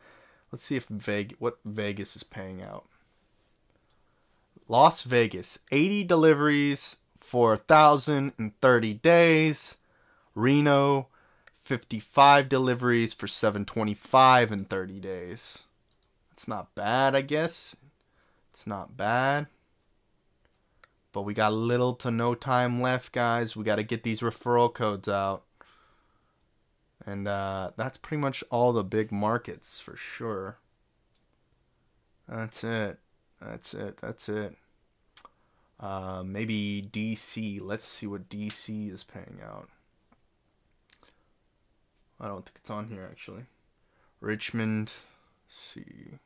Let's 0.52 0.64
see 0.64 0.76
if 0.76 0.88
Vegas, 0.88 1.40
what 1.40 1.60
Vegas 1.64 2.16
is 2.16 2.24
paying 2.24 2.62
out. 2.62 2.86
Las 4.68 5.04
Vegas, 5.04 5.60
80 5.72 6.04
deliveries 6.04 6.98
for 7.20 7.50
1,030 7.52 8.94
days. 8.96 9.76
Reno, 10.36 11.08
55 11.64 12.50
deliveries 12.50 13.14
for 13.14 13.28
725 13.28 14.52
in 14.52 14.66
30 14.66 15.00
days. 15.00 15.60
It's 16.32 16.48
not 16.48 16.74
bad, 16.74 17.16
I 17.16 17.22
guess. 17.22 17.76
It's 18.52 18.66
not 18.66 18.96
bad. 18.96 19.48
But 21.12 21.24
we 21.24 21.34
got 21.34 21.54
little 21.54 21.94
to 21.96 22.12
no 22.12 22.36
time 22.36 22.82
left, 22.82 23.12
guys. 23.12 23.56
We 23.56 23.64
got 23.64 23.76
to 23.76 23.84
get 23.84 24.04
these 24.04 24.22
referral 24.22 24.74
codes 24.74 25.08
out. 25.08 25.44
And 27.06 27.28
uh, 27.28 27.72
that's 27.78 27.98
pretty 27.98 28.22
much 28.22 28.44
all 28.50 28.74
the 28.74 28.84
big 28.84 29.12
markets 29.12 29.80
for 29.80 29.96
sure. 29.96 30.58
That's 32.28 32.64
it. 32.64 33.00
That's 33.42 33.74
it. 33.74 33.98
That's 33.98 34.30
it. 34.30 34.56
Uh, 35.80 36.24
maybe 36.26 36.88
DC. 36.92 37.60
Let's 37.62 37.86
see 37.86 38.06
what 38.06 38.30
DC 38.30 38.92
is 38.92 39.04
paying 39.04 39.40
out. 39.44 39.70
I 42.20 42.28
don't 42.28 42.46
think 42.46 42.58
it's 42.58 42.70
on 42.70 42.90
here 42.90 43.08
actually. 43.10 43.44
Richmond. 44.20 44.94
see. 45.48 46.20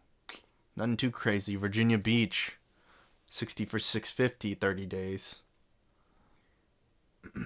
Nothing 0.75 0.97
too 0.97 1.11
crazy. 1.11 1.55
Virginia 1.55 1.99
Beach, 1.99 2.53
60 3.29 3.65
for 3.65 3.77
650, 3.77 4.55
30 4.55 4.85
days. 4.87 5.41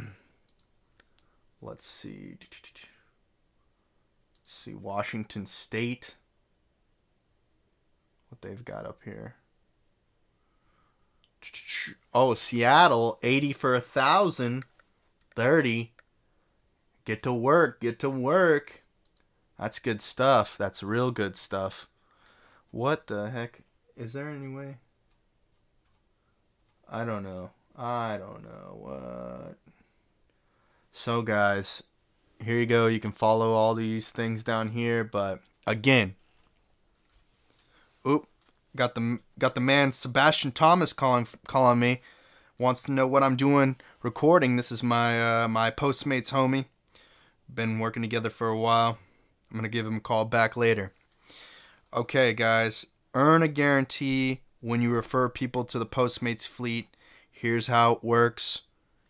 Let's 1.62 1.86
see. 1.86 2.38
See 4.68 4.74
Washington 4.74 5.46
State. 5.46 6.16
What 8.28 8.42
they've 8.42 8.66
got 8.66 8.86
up 8.86 9.00
here. 9.06 9.36
Oh, 12.14 12.34
Seattle, 12.34 13.18
80 13.24 13.54
for 13.54 13.76
a 13.76 13.80
thousand. 13.80 14.66
30. 15.38 15.94
Get 17.06 17.24
to 17.24 17.32
work. 17.32 17.80
Get 17.80 17.98
to 18.00 18.10
work. 18.10 18.84
That's 19.58 19.80
good 19.80 20.02
stuff. 20.02 20.58
That's 20.58 20.84
real 20.84 21.12
good 21.12 21.38
stuff. 21.38 21.88
What 22.72 23.08
the 23.08 23.30
heck? 23.30 23.62
Is 23.96 24.12
there 24.12 24.28
any 24.28 24.54
way? 24.54 24.80
I 26.90 27.06
don't 27.06 27.24
know. 27.24 27.52
I 27.74 28.18
don't 28.18 28.44
know. 28.44 28.76
What? 28.82 29.58
So, 30.92 31.22
guys, 31.22 31.84
here 32.44 32.58
you 32.58 32.66
go. 32.66 32.88
You 32.88 33.00
can 33.00 33.12
follow 33.12 33.54
all 33.54 33.76
these 33.76 34.10
things 34.10 34.44
down 34.44 34.70
here. 34.70 35.04
But 35.04 35.42
again, 35.66 36.16
oop, 38.08 38.28
got 38.76 38.96
the 38.96 39.20
got 39.38 39.56
the 39.56 39.62
man 39.62 39.92
Sebastian 39.92 40.52
Thomas 40.52 40.94
calling 40.94 41.28
calling 41.48 41.80
me. 41.80 42.02
Wants 42.60 42.82
to 42.84 42.92
know 42.92 43.06
what 43.06 43.22
I'm 43.22 43.36
doing 43.36 43.76
recording. 44.02 44.56
This 44.56 44.72
is 44.72 44.82
my 44.82 45.44
uh, 45.44 45.48
my 45.48 45.70
Postmates 45.70 46.32
homie. 46.32 46.66
Been 47.54 47.80
working 47.80 48.02
together 48.02 48.30
for 48.30 48.50
a 48.50 48.58
while. 48.58 48.98
I'm 49.50 49.58
gonna 49.58 49.70
give 49.70 49.86
him 49.86 49.98
a 49.98 50.02
call 50.02 50.26
back 50.26 50.58
later. 50.58 50.94
Okay, 51.94 52.34
guys, 52.34 52.88
earn 53.14 53.44
a 53.44 53.48
guarantee 53.48 54.42
when 54.60 54.82
you 54.82 54.90
refer 54.90 55.30
people 55.30 55.64
to 55.66 55.80
the 55.80 55.86
Postmates 55.86 56.48
fleet. 56.48 56.88
Here's 57.32 57.68
how 57.68 57.94
it 57.94 58.04
works 58.04 58.62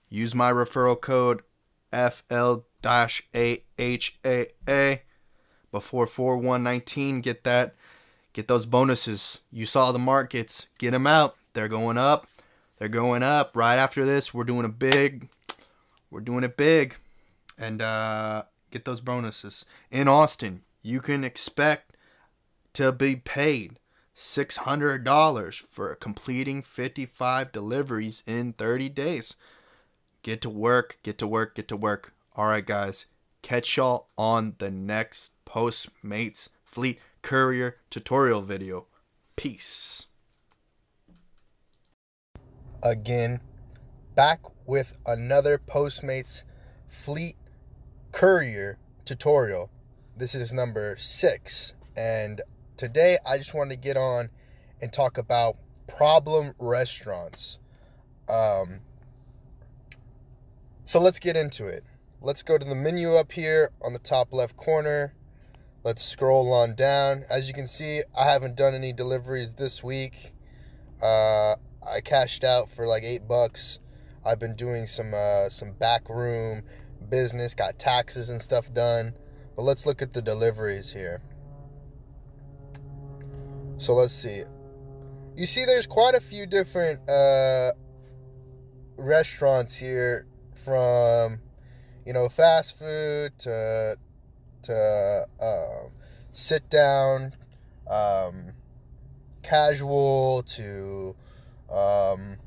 use 0.10 0.36
my 0.36 0.52
referral 0.52 1.00
code 1.00 1.42
FL 1.92 2.67
AHAA 2.84 5.00
before 5.72 6.08
4119. 6.08 7.22
Get 7.22 7.44
that. 7.44 7.76
Get 8.34 8.48
those 8.48 8.66
bonuses. 8.66 9.42
You 9.52 9.66
saw 9.66 9.92
the 9.92 10.00
markets. 10.00 10.68
Get 10.78 10.92
them 10.92 11.08
out. 11.08 11.36
They're 11.54 11.68
going 11.68 11.98
up. 11.98 12.28
They're 12.78 12.88
going 12.88 13.24
up. 13.24 13.56
Right 13.56 13.78
after 13.78 14.06
this, 14.06 14.34
we're 14.34 14.44
doing 14.44 14.66
a 14.66 14.70
big. 14.70 15.30
We're 16.12 16.22
doing 16.22 16.44
it 16.44 16.56
big. 16.56 16.96
And 17.58 17.82
uh, 17.82 18.44
get 18.72 18.86
those 18.86 19.02
bonuses. 19.02 19.66
In 19.90 20.08
Austin, 20.08 20.62
you 20.84 21.02
can 21.02 21.24
expect 21.24 21.98
to 22.74 22.92
be 22.92 23.16
paid 23.16 23.80
$600 24.16 25.56
for 25.70 25.96
completing 25.96 26.62
55 26.62 27.52
deliveries 27.52 28.24
in 28.26 28.54
30 28.54 28.90
days. 28.90 29.36
Get 30.24 30.42
to 30.42 30.50
work, 30.50 30.98
get 31.04 31.18
to 31.20 31.28
work, 31.28 31.56
get 31.56 31.68
to 31.70 31.78
work. 31.78 32.14
All 32.38 32.46
right, 32.46 32.66
guys, 32.66 33.08
catch 33.42 33.76
y'all 33.78 34.10
on 34.18 34.54
the 34.60 34.70
next 34.70 35.32
Postmates 35.46 36.50
Fleet 36.64 37.00
Courier 37.24 37.78
tutorial 37.90 38.44
video. 38.44 38.86
Peace. 39.36 40.06
Again, 42.84 43.42
back 44.16 44.40
with 44.68 44.96
another 45.06 45.58
Postmates 45.58 46.44
Fleet 46.88 47.36
Courier 48.12 48.78
tutorial. 49.04 49.72
This 50.16 50.36
is 50.36 50.54
number 50.54 50.96
six, 50.98 51.74
and 51.96 52.42
Today, 52.78 53.18
I 53.26 53.40
just 53.40 53.56
wanted 53.56 53.74
to 53.74 53.82
get 53.82 53.98
on 53.98 54.30
and 54.84 54.94
talk 54.94 55.18
about 55.18 55.56
problem 55.88 56.54
restaurants. 56.60 57.58
Um, 58.30 58.82
so 60.86 61.02
let's 61.02 61.18
get 61.18 61.36
into 61.36 61.66
it. 61.66 61.84
Let's 62.20 62.42
go 62.42 62.58
to 62.58 62.66
the 62.66 62.76
menu 62.76 63.12
up 63.12 63.32
here 63.32 63.70
on 63.82 63.94
the 63.94 64.00
top 64.00 64.34
left 64.34 64.58
corner. 64.58 65.14
Let's 65.84 66.04
scroll 66.04 66.52
on 66.52 66.76
down. 66.76 67.24
As 67.30 67.48
you 67.48 67.54
can 67.54 67.68
see, 67.68 68.02
I 68.18 68.30
haven't 68.30 68.58
done 68.58 68.74
any 68.74 68.92
deliveries 68.92 69.54
this 69.54 69.84
week. 69.84 70.34
Uh, 71.02 71.56
I 71.88 72.02
cashed 72.04 72.44
out 72.44 72.72
for 72.72 72.88
like 72.88 73.04
eight 73.04 73.28
bucks. 73.28 73.80
I've 74.26 74.40
been 74.40 74.56
doing 74.56 74.88
some 74.88 75.14
uh, 75.14 75.50
some 75.50 75.74
back 75.74 76.10
room 76.10 76.64
business, 77.08 77.54
got 77.54 77.78
taxes 77.78 78.32
and 78.32 78.42
stuff 78.42 78.74
done. 78.74 79.14
But 79.56 79.62
let's 79.62 79.86
look 79.86 80.02
at 80.02 80.14
the 80.14 80.22
deliveries 80.22 80.92
here. 80.92 81.22
So 83.78 83.94
let's 83.94 84.14
see. 84.14 84.42
You 85.36 85.46
see, 85.46 85.66
there's 85.66 85.86
quite 85.86 86.16
a 86.16 86.20
few 86.20 86.48
different 86.48 87.08
uh, 87.08 87.72
restaurants 88.98 89.78
here, 89.78 90.26
from 90.66 91.40
you 92.08 92.14
know 92.14 92.30
fast 92.30 92.80
food 92.80 93.38
to 93.38 93.98
to 94.64 95.26
uh, 95.42 95.90
sit 96.32 96.70
down, 96.70 97.36
um, 97.90 98.54
casual 99.44 100.42
to 100.44 101.14
um, 101.70 102.38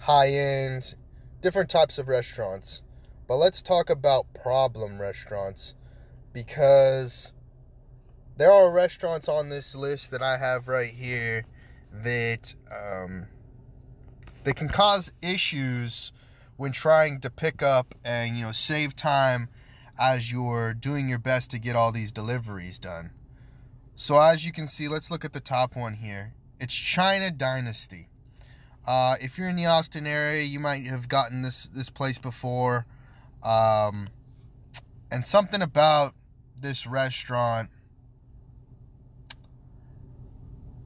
high 0.00 0.30
end, 0.30 0.96
different 1.40 1.70
types 1.70 1.96
of 1.96 2.08
restaurants. 2.08 2.82
But 3.28 3.36
let's 3.36 3.62
talk 3.62 3.88
about 3.88 4.26
problem 4.34 5.00
restaurants 5.00 5.74
because 6.34 7.30
there 8.36 8.50
are 8.50 8.72
restaurants 8.72 9.28
on 9.28 9.48
this 9.48 9.76
list 9.76 10.10
that 10.10 10.22
I 10.22 10.38
have 10.38 10.66
right 10.66 10.92
here 10.92 11.44
that 11.92 12.56
um, 12.68 13.26
that 14.42 14.56
can 14.56 14.68
cause 14.68 15.12
issues 15.22 16.10
when 16.62 16.70
trying 16.70 17.18
to 17.18 17.28
pick 17.28 17.60
up 17.60 17.92
and 18.04 18.36
you 18.36 18.44
know 18.44 18.52
save 18.52 18.94
time 18.94 19.48
as 19.98 20.30
you're 20.30 20.72
doing 20.72 21.08
your 21.08 21.18
best 21.18 21.50
to 21.50 21.58
get 21.58 21.74
all 21.74 21.90
these 21.90 22.12
deliveries 22.12 22.78
done. 22.78 23.10
So 23.96 24.16
as 24.16 24.46
you 24.46 24.52
can 24.52 24.68
see, 24.68 24.86
let's 24.86 25.10
look 25.10 25.24
at 25.24 25.32
the 25.32 25.40
top 25.40 25.74
one 25.74 25.94
here. 25.94 26.34
It's 26.60 26.72
China 26.72 27.32
Dynasty. 27.32 28.06
Uh, 28.86 29.16
if 29.20 29.38
you're 29.38 29.48
in 29.48 29.56
the 29.56 29.66
Austin 29.66 30.06
area, 30.06 30.44
you 30.44 30.60
might 30.60 30.86
have 30.86 31.08
gotten 31.08 31.42
this 31.42 31.64
this 31.64 31.90
place 31.90 32.18
before. 32.18 32.86
Um, 33.42 34.10
and 35.10 35.26
something 35.26 35.62
about 35.62 36.14
this 36.60 36.86
restaurant 36.86 37.70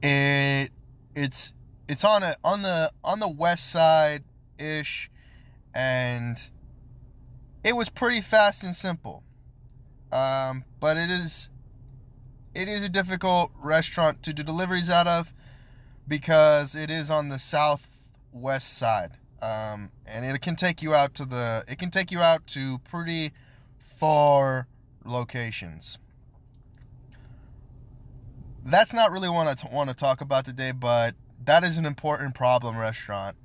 it 0.01 0.71
it's 1.15 1.53
it's 1.87 2.03
on 2.03 2.23
a 2.23 2.33
on 2.43 2.63
the 2.63 2.91
on 3.03 3.19
the 3.19 3.29
west 3.29 3.69
side 3.69 4.23
ish 4.57 5.11
and 5.77 6.49
it 7.63 7.75
was 7.75 7.87
pretty 7.87 8.19
fast 8.19 8.63
and 8.63 8.75
simple. 8.75 9.23
Um, 10.11 10.65
but 10.79 10.97
it 10.97 11.09
is 11.09 11.51
it 12.55 12.67
is 12.67 12.83
a 12.83 12.89
difficult 12.89 13.51
restaurant 13.61 14.23
to 14.23 14.33
do 14.33 14.41
deliveries 14.41 14.89
out 14.89 15.05
of 15.05 15.33
because 16.07 16.73
it 16.73 16.89
is 16.89 17.11
on 17.11 17.29
the 17.29 17.37
southwest 17.37 18.75
side, 18.75 19.11
um, 19.41 19.91
and 20.07 20.25
it 20.25 20.41
can 20.41 20.55
take 20.55 20.81
you 20.81 20.95
out 20.95 21.13
to 21.13 21.25
the 21.25 21.63
it 21.67 21.77
can 21.77 21.91
take 21.91 22.11
you 22.11 22.19
out 22.19 22.47
to 22.47 22.79
pretty 22.79 23.31
far 23.99 24.67
locations. 25.05 25.99
That's 28.65 28.93
not 28.93 29.11
really 29.11 29.29
what 29.29 29.47
I 29.47 29.53
t- 29.53 29.67
want 29.71 29.91
to 29.91 29.95
talk 29.95 30.21
about 30.21 30.43
today, 30.43 30.71
but 30.71 31.13
that 31.45 31.63
is 31.63 31.77
an 31.77 31.85
important 31.85 32.33
problem 32.33 32.77
restaurant 32.77 33.37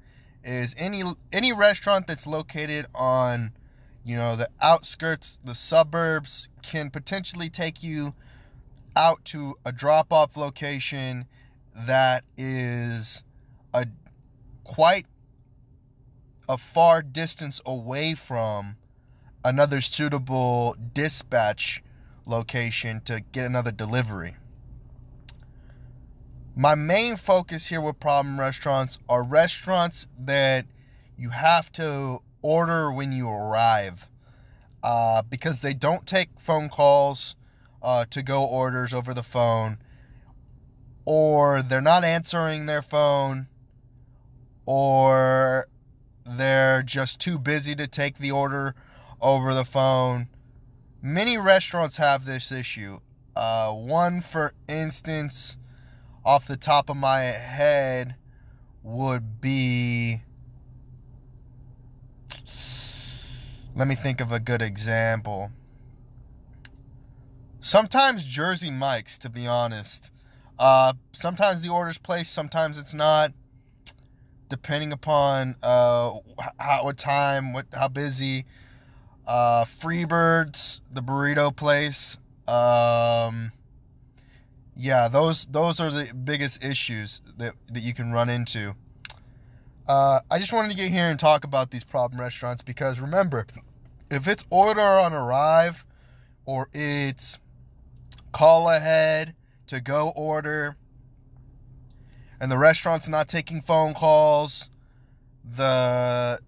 is 0.45 0.74
any 0.78 1.03
any 1.32 1.53
restaurant 1.53 2.07
that's 2.07 2.26
located 2.26 2.86
on 2.95 3.53
you 4.05 4.16
know 4.16 4.36
the 4.36 4.49
outskirts 4.61 5.38
the 5.45 5.55
suburbs 5.55 6.49
can 6.62 6.90
potentially 6.90 7.49
take 7.49 7.82
you 7.82 8.14
out 8.97 9.24
to 9.24 9.55
a 9.64 9.72
drop 9.72 10.12
off 10.12 10.36
location 10.36 11.26
that 11.86 12.24
is 12.36 13.22
a 13.72 13.86
quite 14.64 15.07
a 16.49 16.59
far 16.59 17.03
distance 17.03 17.61
away 17.64 18.14
from 18.14 18.76
another 19.45 19.80
suitable 19.80 20.76
dispatch 20.93 21.82
location 22.26 23.01
to 23.05 23.20
get 23.32 23.47
another 23.47 23.72
delivery 23.72 24.36
my 26.55 26.75
main 26.75 27.17
focus 27.17 27.69
here 27.69 27.81
with 27.81 27.99
problem 27.99 28.39
restaurants 28.39 28.99
are 29.09 29.25
restaurants 29.25 30.07
that 30.19 30.67
you 31.17 31.31
have 31.31 31.73
to 31.73 32.19
order 32.43 32.93
when 32.93 33.13
you 33.13 33.29
arrive 33.29 34.09
uh, 34.83 35.23
because 35.23 35.61
they 35.61 35.73
don't 35.73 36.07
take 36.07 36.29
phone 36.39 36.69
calls 36.69 37.37
uh, 37.83 38.05
to 38.11 38.23
go 38.23 38.45
orders 38.45 38.93
over 38.93 39.15
the 39.15 39.23
phone 39.23 39.79
or 41.05 41.63
they're 41.63 41.81
not 41.81 42.05
answering 42.05 42.67
their 42.67 42.83
phone 42.83 43.47
or 44.67 45.67
they're 46.27 46.83
just 46.83 47.21
too 47.21 47.39
busy 47.39 47.75
to 47.75 47.87
take 47.87 48.19
the 48.19 48.31
order 48.31 48.75
over 49.21 49.55
the 49.55 49.65
phone. 49.65 50.29
Many 51.01 51.39
restaurants 51.39 51.97
have 51.97 52.25
this 52.25 52.53
issue. 52.53 52.99
Uh, 53.35 53.73
one 53.73 54.21
for 54.21 54.53
instance 54.69 55.57
off 56.25 56.47
the 56.47 56.57
top 56.57 56.89
of 56.89 56.97
my 56.97 57.20
head 57.20 58.14
would 58.83 59.41
be 59.41 60.23
let 63.75 63.89
me 63.89 63.95
think 63.95 64.20
of 64.20 64.31
a 64.33 64.41
good 64.41 64.62
example. 64.62 65.51
Sometimes 67.61 68.25
Jersey 68.25 68.70
Mike's, 68.70 69.18
to 69.18 69.31
be 69.31 69.47
honest. 69.47 70.11
Uh, 70.59 70.93
sometimes 71.12 71.62
the 71.62 71.70
order's 71.70 71.99
placed, 71.99 72.33
sometimes 72.33 72.79
it's 72.79 72.93
not, 72.93 73.33
depending 74.49 74.93
upon 74.93 75.57
uh, 75.62 76.12
how 76.59 76.85
what 76.85 76.99
time, 76.99 77.53
what 77.53 77.66
how 77.73 77.89
busy. 77.89 78.45
Uh, 79.27 79.64
Freebirds, 79.64 80.81
the 80.93 81.01
burrito 81.01 81.55
place. 81.55 82.18
Um, 82.47 83.53
yeah, 84.75 85.09
those 85.09 85.47
those 85.47 85.81
are 85.81 85.91
the 85.91 86.12
biggest 86.14 86.64
issues 86.64 87.20
that 87.39 87.55
that 87.73 87.83
you 87.83 87.95
can 87.95 88.12
run 88.12 88.29
into. 88.29 88.75
Uh, 89.87 90.20
I 90.31 90.39
just 90.39 90.53
wanted 90.53 90.70
to 90.70 90.77
get 90.77 90.91
here 90.91 91.11
and 91.11 91.18
talk 91.18 91.45
about 91.45 91.70
these 91.70 91.85
problem 91.85 92.20
restaurants 92.20 92.62
because 92.62 93.01
remember, 93.01 93.47
if 94.11 94.29
it's 94.29 94.45
order 94.49 94.81
on 94.81 95.12
arrive 95.12 95.85
or 96.47 96.68
it's 96.73 97.39
call 98.33 98.70
ahead 98.70 99.35
to 99.66 99.81
go 99.81 100.12
order 100.16 100.77
and 102.41 102.51
the 102.51 102.59
restaurant's 102.59 103.09
not 103.09 103.29
taking 103.29 103.61
phone 103.61 103.93
calls, 103.93 104.70
the 105.45 106.39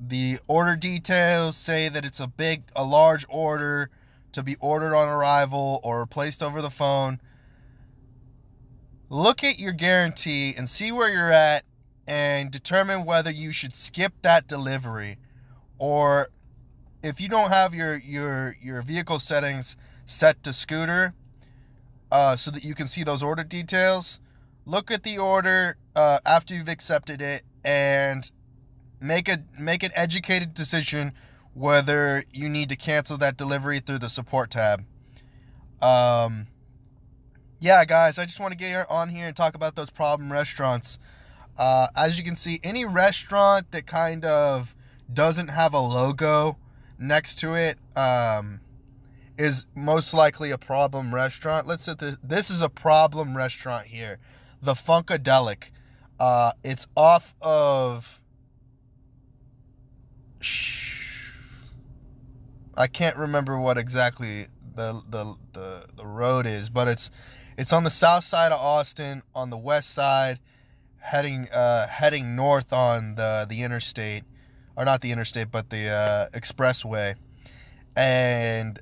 the 0.00 0.38
order 0.48 0.76
details 0.76 1.56
say 1.56 1.88
that 1.88 2.04
it's 2.04 2.20
a 2.20 2.28
big 2.28 2.62
a 2.74 2.84
large 2.84 3.24
order 3.28 3.90
to 4.32 4.42
be 4.42 4.56
ordered 4.60 4.94
on 4.94 5.08
arrival 5.08 5.80
or 5.82 6.06
placed 6.06 6.42
over 6.42 6.60
the 6.60 6.70
phone 6.70 7.20
look 9.08 9.42
at 9.44 9.58
your 9.58 9.72
guarantee 9.72 10.54
and 10.56 10.68
see 10.68 10.92
where 10.92 11.10
you're 11.10 11.32
at 11.32 11.64
and 12.06 12.50
determine 12.50 13.04
whether 13.04 13.30
you 13.30 13.52
should 13.52 13.74
skip 13.74 14.12
that 14.22 14.46
delivery. 14.46 15.18
Or 15.78 16.28
if 17.02 17.20
you 17.20 17.28
don't 17.28 17.50
have 17.50 17.74
your 17.74 17.96
your 17.96 18.56
your 18.60 18.82
vehicle 18.82 19.18
settings 19.18 19.76
set 20.04 20.42
to 20.42 20.52
scooter 20.52 21.14
uh, 22.10 22.36
so 22.36 22.50
that 22.50 22.64
you 22.64 22.74
can 22.74 22.86
see 22.86 23.04
those 23.04 23.22
order 23.22 23.44
details 23.44 24.20
look 24.68 24.90
at 24.90 25.02
the 25.02 25.18
order 25.18 25.76
uh, 25.96 26.18
after 26.26 26.54
you've 26.54 26.68
accepted 26.68 27.22
it 27.22 27.42
and 27.64 28.30
make 29.00 29.28
a 29.28 29.38
make 29.58 29.82
an 29.82 29.90
educated 29.94 30.54
decision 30.54 31.12
whether 31.54 32.24
you 32.30 32.48
need 32.48 32.68
to 32.68 32.76
cancel 32.76 33.18
that 33.18 33.36
delivery 33.36 33.80
through 33.80 33.98
the 33.98 34.08
support 34.08 34.50
tab. 34.50 34.84
Um, 35.82 36.46
yeah, 37.60 37.84
guys, 37.84 38.18
I 38.18 38.24
just 38.24 38.40
want 38.40 38.52
to 38.52 38.58
get 38.58 38.86
on 38.88 39.08
here 39.08 39.26
and 39.26 39.36
talk 39.36 39.54
about 39.54 39.74
those 39.74 39.90
problem 39.90 40.32
restaurants. 40.32 40.98
Uh, 41.58 41.88
as 41.96 42.18
you 42.18 42.24
can 42.24 42.36
see, 42.36 42.60
any 42.62 42.84
restaurant 42.84 43.72
that 43.72 43.86
kind 43.86 44.24
of 44.24 44.74
doesn't 45.12 45.48
have 45.48 45.74
a 45.74 45.80
logo 45.80 46.56
next 46.98 47.36
to 47.40 47.54
it 47.54 47.78
um, 47.96 48.60
is 49.36 49.66
most 49.74 50.14
likely 50.14 50.50
a 50.52 50.58
problem 50.58 51.12
restaurant. 51.12 51.66
Let's 51.66 51.84
say 51.84 51.94
this, 51.98 52.18
this 52.22 52.50
is 52.50 52.62
a 52.62 52.68
problem 52.68 53.36
restaurant 53.36 53.86
here, 53.86 54.18
the 54.62 54.74
Funkadelic. 54.74 55.70
Uh, 56.20 56.52
it's 56.62 56.86
off 56.96 57.34
of. 57.40 58.20
I 62.76 62.86
can't 62.86 63.16
remember 63.16 63.58
what 63.58 63.78
exactly 63.78 64.46
the 64.76 65.00
the 65.08 65.34
the, 65.52 65.84
the 65.96 66.06
road 66.06 66.46
is, 66.46 66.70
but 66.70 66.86
it's 66.86 67.10
it's 67.58 67.72
on 67.72 67.82
the 67.82 67.90
south 67.90 68.22
side 68.22 68.52
of 68.52 68.60
Austin, 68.60 69.22
on 69.34 69.50
the 69.50 69.58
west 69.58 69.92
side, 69.92 70.38
heading 70.98 71.48
uh, 71.52 71.88
heading 71.88 72.36
north 72.36 72.72
on 72.72 73.16
the 73.16 73.46
the 73.50 73.64
interstate, 73.64 74.22
or 74.76 74.84
not 74.84 75.00
the 75.00 75.10
interstate, 75.10 75.50
but 75.50 75.68
the 75.68 75.88
uh, 75.88 76.38
expressway, 76.38 77.16
and 77.96 78.80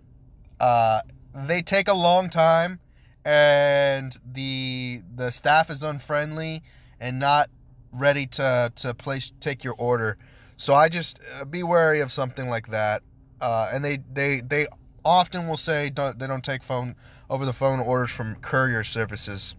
uh, 0.61 1.01
they 1.49 1.63
take 1.63 1.89
a 1.89 1.95
long 1.95 2.29
time, 2.29 2.79
and 3.25 4.19
the 4.31 5.01
the 5.15 5.31
staff 5.33 5.71
is 5.71 5.83
unfriendly 5.83 6.63
and 7.01 7.19
not 7.19 7.49
ready 7.93 8.27
to 8.27 8.71
to 8.77 8.93
place 8.93 9.33
take 9.41 9.65
your 9.65 9.75
order. 9.79 10.19
So 10.59 10.75
I 10.75 10.91
just 10.91 11.19
uh, 11.41 11.47
be 11.47 11.63
wary 11.63 12.01
of 12.01 12.13
something 12.13 12.49
like 12.49 12.69
that. 12.69 13.03
Uh, 13.41 13.71
and 13.73 13.83
they 13.83 14.01
they 14.13 14.43
they 14.43 14.67
often 15.03 15.49
will 15.49 15.57
say 15.57 15.89
don't, 15.89 16.19
they 16.19 16.27
don't 16.27 16.45
take 16.45 16.63
phone 16.63 16.95
over 17.29 17.45
the 17.45 17.53
phone 17.53 17.81
orders 17.81 18.11
from 18.11 18.37
courier 18.37 18.85
services. 18.85 19.55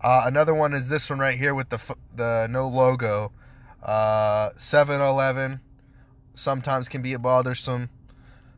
Uh, 0.00 0.22
another 0.26 0.54
one 0.54 0.72
is 0.72 0.88
this 0.88 1.10
one 1.10 1.18
right 1.18 1.38
here 1.38 1.54
with 1.54 1.70
the 1.70 1.96
the 2.14 2.46
no 2.50 2.68
logo. 2.68 3.32
Uh, 3.82 4.50
7-Eleven 4.56 5.60
sometimes 6.32 6.88
can 6.88 7.02
be 7.02 7.14
bothersome. 7.16 7.90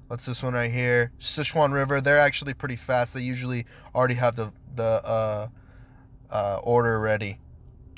What's 0.08 0.26
this 0.26 0.42
one 0.42 0.54
right 0.54 0.70
here? 0.70 1.12
Sichuan 1.18 1.72
River. 1.72 2.00
They're 2.00 2.18
actually 2.18 2.54
pretty 2.54 2.76
fast. 2.76 3.14
They 3.14 3.20
usually 3.20 3.66
already 3.94 4.14
have 4.14 4.36
the 4.36 4.52
the 4.74 5.00
uh, 5.04 5.46
uh, 6.30 6.60
order 6.64 7.00
ready. 7.00 7.38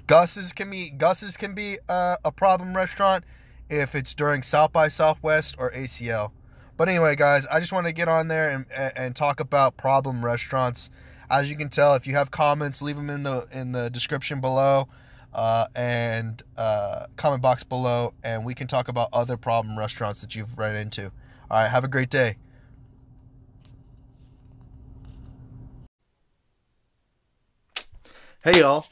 Gus's 0.06 0.52
can 0.52 0.70
be 0.70 0.90
Gus's 0.90 1.36
can 1.36 1.54
be 1.54 1.78
uh, 1.88 2.16
a 2.24 2.30
problem 2.30 2.76
restaurant 2.76 3.24
if 3.70 3.94
it's 3.94 4.14
during 4.14 4.42
South 4.42 4.72
by 4.72 4.88
Southwest 4.88 5.56
or 5.58 5.70
ACL. 5.72 6.32
But 6.76 6.88
anyway, 6.88 7.16
guys, 7.16 7.46
I 7.46 7.60
just 7.60 7.72
want 7.72 7.86
to 7.86 7.92
get 7.92 8.08
on 8.08 8.28
there 8.28 8.50
and, 8.50 8.66
and 8.96 9.14
talk 9.14 9.40
about 9.40 9.76
problem 9.76 10.24
restaurants. 10.24 10.90
As 11.30 11.50
you 11.50 11.56
can 11.56 11.68
tell, 11.68 11.94
if 11.94 12.06
you 12.06 12.14
have 12.14 12.30
comments, 12.30 12.82
leave 12.82 12.96
them 12.96 13.10
in 13.10 13.22
the 13.22 13.46
in 13.52 13.72
the 13.72 13.88
description 13.90 14.40
below 14.40 14.88
uh, 15.32 15.66
and 15.74 16.42
uh, 16.56 17.06
comment 17.16 17.42
box 17.42 17.62
below, 17.62 18.12
and 18.22 18.44
we 18.44 18.54
can 18.54 18.66
talk 18.66 18.88
about 18.88 19.08
other 19.12 19.36
problem 19.36 19.78
restaurants 19.78 20.20
that 20.20 20.34
you've 20.34 20.58
run 20.58 20.76
into. 20.76 21.06
All 21.50 21.60
right, 21.60 21.68
have 21.68 21.84
a 21.84 21.88
great 21.88 22.10
day. 22.10 22.36
Hey 28.44 28.58
y'all, 28.58 28.86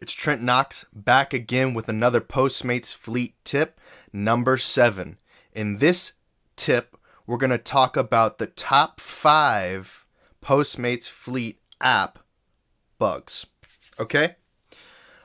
it's 0.00 0.12
Trent 0.12 0.40
Knox 0.40 0.86
back 0.92 1.34
again 1.34 1.74
with 1.74 1.88
another 1.88 2.20
Postmates 2.20 2.96
Fleet 2.96 3.34
tip 3.44 3.78
number 4.12 4.56
seven. 4.56 5.18
In 5.52 5.78
this 5.78 6.14
tip, 6.56 6.96
we're 7.26 7.36
going 7.36 7.50
to 7.50 7.58
talk 7.58 7.96
about 7.96 8.38
the 8.38 8.46
top 8.46 9.00
five 9.00 10.06
Postmates 10.42 11.08
Fleet 11.08 11.60
app 11.80 12.18
bugs. 12.98 13.46
Okay? 13.98 14.36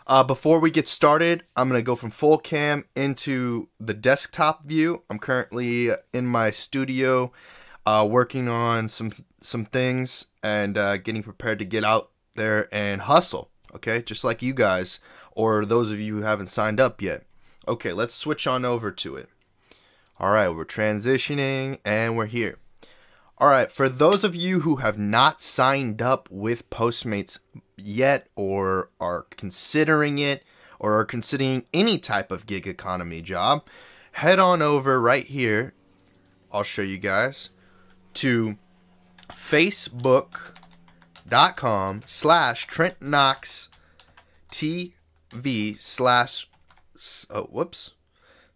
Uh, 0.07 0.23
before 0.23 0.59
we 0.59 0.69
get 0.69 0.87
started, 0.87 1.43
I'm 1.55 1.67
going 1.67 1.79
to 1.79 1.85
go 1.85 1.95
from 1.95 2.11
full 2.11 2.37
cam 2.37 2.85
into 2.95 3.69
the 3.79 3.93
desktop 3.93 4.65
view. 4.65 5.03
I'm 5.09 5.17
currently 5.17 5.89
in 6.13 6.27
my 6.27 6.51
studio 6.51 7.31
uh, 7.85 8.07
working 8.09 8.47
on 8.47 8.87
some 8.87 9.13
some 9.41 9.65
things 9.65 10.27
and 10.41 10.77
uh, 10.77 10.97
getting 10.97 11.23
prepared 11.23 11.59
to 11.59 11.65
get 11.65 11.83
out 11.83 12.11
there 12.35 12.73
and 12.73 13.01
hustle. 13.01 13.49
Okay, 13.73 14.01
just 14.01 14.23
like 14.23 14.41
you 14.41 14.53
guys 14.53 14.99
or 15.31 15.65
those 15.65 15.91
of 15.91 15.99
you 15.99 16.17
who 16.17 16.21
haven't 16.21 16.47
signed 16.47 16.79
up 16.79 17.01
yet. 17.01 17.23
Okay, 17.67 17.93
let's 17.93 18.13
switch 18.13 18.47
on 18.47 18.63
over 18.63 18.91
to 18.91 19.15
it. 19.15 19.29
All 20.17 20.31
right, 20.31 20.47
we're 20.47 20.63
transitioning 20.63 21.79
and 21.83 22.15
we're 22.15 22.27
here. 22.27 22.57
All 23.37 23.49
right, 23.49 23.69
for 23.69 23.89
those 23.89 24.23
of 24.23 24.33
you 24.33 24.61
who 24.61 24.77
have 24.77 24.97
not 24.97 25.41
signed 25.41 26.01
up 26.01 26.29
with 26.31 26.69
Postmates 26.69 27.39
yet 27.75 28.29
or 28.33 28.91
are 29.01 29.23
considering 29.31 30.19
it 30.19 30.45
or 30.79 30.97
are 30.97 31.03
considering 31.03 31.65
any 31.73 31.97
type 31.97 32.31
of 32.31 32.45
gig 32.45 32.65
economy 32.65 33.21
job, 33.21 33.65
head 34.13 34.39
on 34.39 34.61
over 34.61 35.01
right 35.01 35.25
here. 35.25 35.73
I'll 36.49 36.63
show 36.63 36.81
you 36.81 36.97
guys 36.97 37.49
to 38.13 38.57
facebook.com 39.33 42.03
slash 42.05 42.67
Trent 42.67 43.01
Knox 43.01 43.67
TV 44.49 44.93
slash, 45.77 46.47
oh, 47.29 47.49
whoops, 47.51 47.91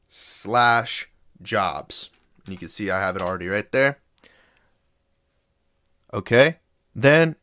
slash 0.08 1.09
jobs. 1.42 2.10
You 2.48 2.58
can 2.58 2.68
see 2.68 2.90
I 2.90 3.00
have 3.00 3.16
it 3.16 3.22
already 3.22 3.48
right 3.48 3.72
there. 3.72 4.00
Okay. 6.14 6.58
Then 6.96 7.36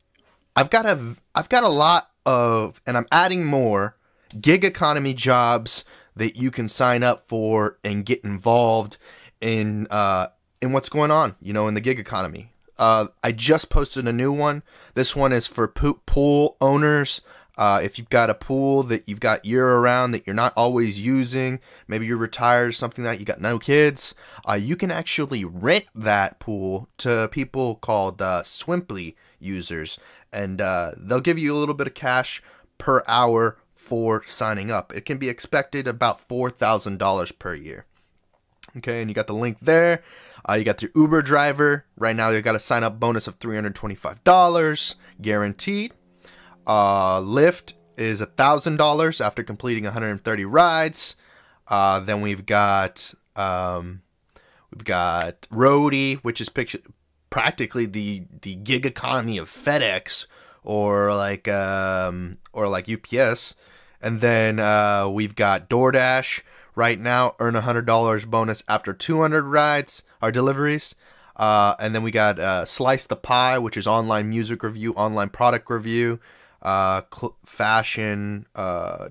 I've 0.55 0.70
got 0.70 0.86
a 0.86 1.16
I've 1.34 1.49
got 1.49 1.64
a 1.64 1.68
lot 1.68 2.11
of 2.24 2.80
and 2.86 2.97
I'm 2.97 3.07
adding 3.12 3.44
more 3.44 3.97
gig 4.40 4.64
economy 4.64 5.14
jobs 5.14 5.84
that 6.16 6.36
you 6.36 6.51
can 6.51 6.68
sign 6.68 7.03
up 7.03 7.28
for 7.28 7.78
and 7.84 8.05
get 8.05 8.24
involved 8.24 8.97
in 9.40 9.86
uh 9.90 10.28
in 10.61 10.72
what's 10.72 10.88
going 10.88 11.11
on, 11.11 11.36
you 11.40 11.53
know, 11.53 11.68
in 11.68 11.74
the 11.74 11.80
gig 11.80 12.01
economy. 12.01 12.51
Uh, 12.78 13.07
I 13.22 13.32
just 13.32 13.70
posted 13.70 14.07
a 14.07 14.12
new 14.12 14.32
one. 14.32 14.62
This 14.94 15.16
one 15.16 15.32
is 15.32 15.47
for 15.47 15.66
pool 15.66 16.57
owners. 16.61 17.20
Uh, 17.57 17.81
if 17.83 17.99
you've 17.99 18.11
got 18.11 18.31
a 18.31 18.35
pool 18.35 18.83
that 18.83 19.09
you've 19.09 19.21
got 19.21 19.45
year 19.45 19.67
around 19.67 20.11
that 20.11 20.27
you're 20.27 20.35
not 20.35 20.53
always 20.57 21.01
using, 21.01 21.59
maybe 21.89 22.07
you're 22.07 22.17
retired, 22.17 22.75
something 22.75 23.05
like 23.05 23.15
that, 23.15 23.21
you 23.21 23.27
got 23.27 23.41
no 23.41 23.59
kids, 23.59 24.15
uh, 24.49 24.55
you 24.55 24.77
can 24.77 24.91
actually 24.91 25.45
rent 25.45 25.87
that 25.95 26.39
pool 26.39 26.89
to 26.99 27.29
people 27.33 27.77
called 27.77 28.21
uh, 28.21 28.43
Swimply 28.43 29.15
users, 29.39 29.99
and 30.33 30.61
uh, 30.61 30.93
they'll 30.97 31.21
give 31.21 31.39
you 31.39 31.55
a 31.55 31.59
little 31.59 31.75
bit 31.75 31.87
of 31.87 31.95
cash 31.95 32.43
per 32.79 33.03
hour 33.09 33.57
for 33.75 34.23
signing 34.27 34.71
up. 34.71 34.95
It 34.95 35.05
can 35.05 35.19
be 35.19 35.29
expected 35.29 35.87
about 35.87 36.21
four 36.29 36.51
thousand 36.51 36.99
dollars 36.99 37.33
per 37.33 37.55
year. 37.55 37.87
Okay, 38.77 39.01
and 39.01 39.09
you 39.11 39.15
got 39.15 39.27
the 39.27 39.35
link 39.35 39.59
there. 39.63 40.03
Uh, 40.49 40.55
you 40.55 40.65
got 40.65 40.83
your 40.83 40.91
Uber 40.95 41.23
driver. 41.23 41.85
Right 41.97 42.15
now, 42.15 42.31
you 42.31 42.41
got 42.43 42.55
a 42.55 42.61
sign 42.61 42.85
up 42.85 43.01
bonus 43.01 43.27
of 43.27 43.39
$325 43.39 44.95
guaranteed. 45.21 45.93
Uh, 46.67 47.21
Lyft 47.21 47.75
is 47.97 48.21
a 48.21 48.27
$1,000 48.27 49.25
after 49.25 49.43
completing 49.43 49.85
130 49.85 50.45
rides. 50.45 51.17
Uh, 51.69 52.01
then 52.01 52.21
we've 52.21 52.47
got 52.47 53.14
um, 53.35 54.03
we've 54.73 54.85
got 54.85 55.43
Roadie, 55.51 56.19
which 56.21 56.41
is 56.41 56.49
picture, 56.49 56.81
practically 57.31 57.87
the 57.87 58.23
the 58.43 58.55
gig 58.55 58.87
economy 58.87 59.37
of 59.37 59.51
FedEx 59.51 60.27
or 60.62 61.14
like 61.14 61.49
um, 61.49 62.39
or 62.53 62.69
like 62.69 62.89
UPS. 62.89 63.55
And 64.01 64.21
then 64.21 64.61
uh, 64.61 65.09
we've 65.09 65.35
got 65.35 65.69
DoorDash. 65.69 66.43
Right 66.75 67.01
now, 67.01 67.35
earn 67.41 67.57
a 67.57 67.62
$100 67.62 68.27
bonus 68.27 68.62
after 68.69 68.93
200 68.93 69.45
rides 69.45 70.03
our 70.21 70.31
deliveries. 70.31 70.95
Uh, 71.35 71.75
and 71.79 71.95
then 71.95 72.03
we 72.03 72.11
got 72.11 72.39
uh, 72.39 72.67
Slice 72.67 73.07
the 73.07 73.17
Pie, 73.17 73.59
which 73.59 73.79
is 73.79 73.87
online 73.87 74.29
music 74.29 74.62
review, 74.62 74.93
online 74.93 75.31
product 75.31 75.71
review, 75.71 76.21
uh, 76.67 77.03
cl- 77.14 77.37
fashion, 77.47 78.47
uh, 78.57 79.09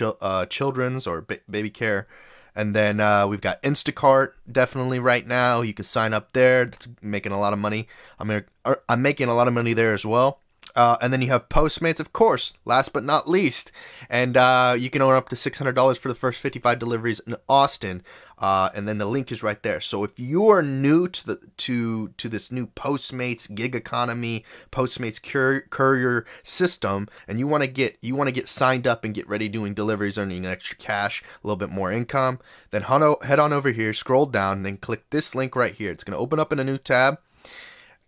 uh, 0.00 0.46
children's 0.46 1.06
or 1.06 1.20
ba- 1.20 1.40
baby 1.48 1.68
care. 1.70 2.08
And 2.56 2.74
then 2.74 2.98
uh, 2.98 3.26
we've 3.26 3.40
got 3.40 3.62
Instacart 3.62 4.32
definitely 4.50 4.98
right 4.98 5.26
now. 5.26 5.60
You 5.60 5.74
can 5.74 5.84
sign 5.84 6.14
up 6.14 6.32
there. 6.32 6.64
That's 6.64 6.88
making 7.02 7.32
a 7.32 7.38
lot 7.38 7.52
of 7.52 7.58
money. 7.58 7.88
I'm, 8.18 8.44
I'm 8.88 9.02
making 9.02 9.28
a 9.28 9.34
lot 9.34 9.48
of 9.48 9.54
money 9.54 9.74
there 9.74 9.92
as 9.92 10.06
well. 10.06 10.40
Uh, 10.74 10.96
and 11.02 11.12
then 11.12 11.20
you 11.20 11.28
have 11.28 11.48
Postmates, 11.48 12.00
of 12.00 12.12
course, 12.12 12.54
last 12.64 12.92
but 12.92 13.04
not 13.04 13.28
least. 13.28 13.70
And 14.08 14.36
uh, 14.36 14.74
you 14.78 14.88
can 14.88 15.02
earn 15.02 15.16
up 15.16 15.28
to 15.28 15.36
$600 15.36 15.98
for 15.98 16.08
the 16.08 16.14
first 16.14 16.40
55 16.40 16.78
deliveries 16.78 17.20
in 17.20 17.36
Austin. 17.48 18.02
Uh, 18.38 18.70
and 18.74 18.88
then 18.88 18.98
the 18.98 19.06
link 19.06 19.30
is 19.30 19.42
right 19.42 19.62
there. 19.62 19.80
So 19.80 20.04
if 20.04 20.18
you 20.18 20.48
are 20.48 20.62
new 20.62 21.08
to 21.08 21.26
the 21.26 21.40
to 21.58 22.08
to 22.08 22.28
this 22.28 22.50
new 22.50 22.66
Postmates 22.66 23.52
gig 23.52 23.74
economy, 23.74 24.44
Postmates 24.72 25.20
courier, 25.70 26.26
system, 26.42 27.08
and 27.28 27.38
you 27.38 27.46
want 27.46 27.62
to 27.62 27.68
get 27.68 27.96
you 28.00 28.14
want 28.14 28.28
to 28.28 28.32
get 28.32 28.48
signed 28.48 28.86
up 28.86 29.04
and 29.04 29.14
get 29.14 29.28
ready 29.28 29.48
doing 29.48 29.74
deliveries, 29.74 30.18
earning 30.18 30.44
extra 30.44 30.76
cash, 30.76 31.22
a 31.22 31.46
little 31.46 31.56
bit 31.56 31.70
more 31.70 31.92
income, 31.92 32.40
then 32.70 32.82
head 32.82 33.38
on 33.38 33.52
over 33.52 33.70
here, 33.70 33.92
scroll 33.92 34.26
down, 34.26 34.58
and 34.58 34.66
then 34.66 34.76
click 34.76 35.08
this 35.10 35.34
link 35.34 35.54
right 35.54 35.74
here. 35.74 35.92
It's 35.92 36.04
going 36.04 36.16
to 36.16 36.22
open 36.22 36.40
up 36.40 36.52
in 36.52 36.58
a 36.58 36.64
new 36.64 36.78
tab, 36.78 37.18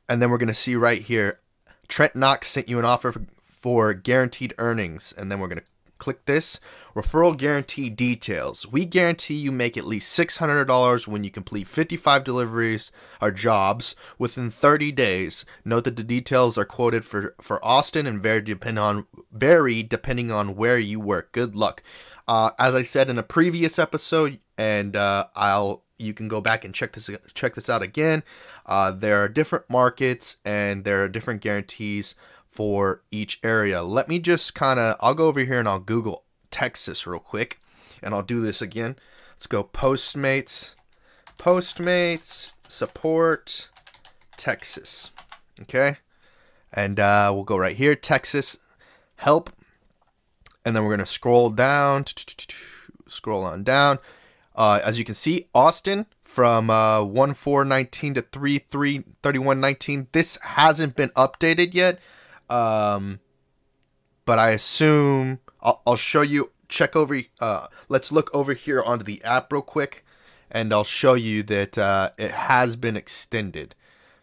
and 0.09 0.21
then 0.21 0.31
we're 0.31 0.39
going 0.39 0.49
to 0.49 0.55
see 0.55 0.75
right 0.75 1.03
here 1.03 1.41
Trent 1.89 2.17
Knox 2.17 2.49
sent 2.49 2.69
you 2.69 2.79
an 2.79 2.85
offer 2.85 3.13
for, 3.13 3.27
for 3.49 3.95
guaranteed 3.95 4.55
earnings, 4.59 5.15
and 5.17 5.31
then 5.31 5.41
we're 5.41 5.49
going 5.49 5.61
to 5.61 5.65
click 5.99 6.25
this 6.25 6.61
referral 6.95 7.37
guarantee 7.37 7.91
details. 7.91 8.67
We 8.67 8.87
guarantee 8.87 9.35
you 9.35 9.53
make 9.53 9.77
at 9.77 9.87
least 9.87 10.19
$600 10.19 11.07
when 11.07 11.25
you 11.25 11.31
complete 11.31 11.69
55 11.69 12.25
deliveries 12.25 12.91
or 13.21 13.31
jobs 13.31 13.95
within 14.19 14.51
30 14.51 14.93
days. 14.93 15.45
Note 15.65 15.85
that 15.85 15.97
the 15.97 16.03
details 16.03 16.57
are 16.57 16.65
quoted 16.65 17.05
for, 17.05 17.35
for 17.41 17.65
Austin 17.65 18.07
and 18.07 18.23
vary 18.23 18.41
depend 18.41 18.79
on 18.79 19.07
vary 19.31 19.83
depending 19.83 20.31
on 20.31 20.57
where 20.57 20.79
you 20.79 20.99
work. 20.99 21.33
Good 21.33 21.55
luck. 21.55 21.83
Uh, 22.27 22.51
as 22.59 22.75
I 22.75 22.83
said 22.83 23.09
in 23.09 23.19
a 23.19 23.23
previous 23.23 23.79
episode, 23.79 24.41
and 24.59 24.97
uh, 24.97 25.27
I'll 25.37 25.83
you 25.99 26.13
can 26.13 26.29
go 26.29 26.41
back 26.41 26.65
and 26.65 26.75
check 26.75 26.93
this 26.93 27.11
check 27.35 27.55
this 27.55 27.71
out 27.71 27.83
again. 27.83 28.23
Uh, 28.65 28.91
there 28.91 29.23
are 29.23 29.29
different 29.29 29.69
markets 29.71 30.37
and 30.45 30.85
there 30.85 31.03
are 31.03 31.09
different 31.09 31.41
guarantees 31.41 32.15
for 32.57 33.03
each 33.11 33.39
area. 33.45 33.83
Let 33.83 34.09
me 34.09 34.19
just 34.19 34.55
kind 34.55 34.81
of, 34.81 34.97
I'll 35.01 35.15
go 35.15 35.29
over 35.29 35.41
here 35.41 35.61
and 35.61 35.69
I'll 35.69 35.79
Google 35.79 36.25
Texas 36.51 37.07
real 37.07 37.21
quick, 37.21 37.61
and 38.03 38.15
I'll 38.15 38.23
do 38.23 38.41
this 38.41 38.63
again. 38.63 38.97
Let's 39.35 39.47
go 39.47 39.63
Postmates, 39.63 40.75
Postmates, 41.39 42.53
support, 42.67 43.69
Texas. 44.37 45.11
Okay, 45.61 45.99
and 46.73 46.99
uh, 46.99 47.31
we'll 47.35 47.45
go 47.45 47.57
right 47.57 47.77
here, 47.77 47.95
Texas, 47.95 48.59
help, 49.17 49.51
and 50.65 50.75
then 50.75 50.85
we're 50.85 50.91
gonna 50.91 51.07
scroll 51.07 51.51
down, 51.51 52.05
scroll 53.07 53.45
on 53.45 53.63
down. 53.63 53.99
Uh, 54.55 54.81
as 54.83 54.99
you 54.99 55.05
can 55.05 55.15
see, 55.15 55.49
Austin 55.55 56.07
from 56.25 56.71
uh, 56.71 57.03
1 57.03 57.35
4 57.35 57.65
19 57.65 58.15
to 58.15 58.23
3 58.23 58.59
3 58.59 59.05
31 59.23 59.61
19. 59.61 60.09
This 60.13 60.37
hasn't 60.37 60.97
been 60.97 61.11
updated 61.11 61.75
yet. 61.75 61.99
Um, 62.49 63.21
but 64.25 64.39
I 64.39 64.51
assume 64.51 65.41
I'll, 65.61 65.83
I'll 65.87 65.97
show 65.97 66.23
you. 66.23 66.53
Check 66.69 66.97
over. 66.97 67.21
Uh, 67.41 67.69
let's 67.89 68.11
look 68.11 68.29
over 68.35 68.53
here 68.53 68.83
onto 68.83 69.05
the 69.05 69.23
app 69.23 69.53
real 69.53 69.63
quick, 69.63 70.05
and 70.51 70.73
I'll 70.73 70.85
show 70.85 71.15
you 71.15 71.43
that 71.45 71.79
uh, 71.79 72.11
it 72.19 72.33
has 72.33 72.75
been 72.75 72.97
extended. 72.97 73.75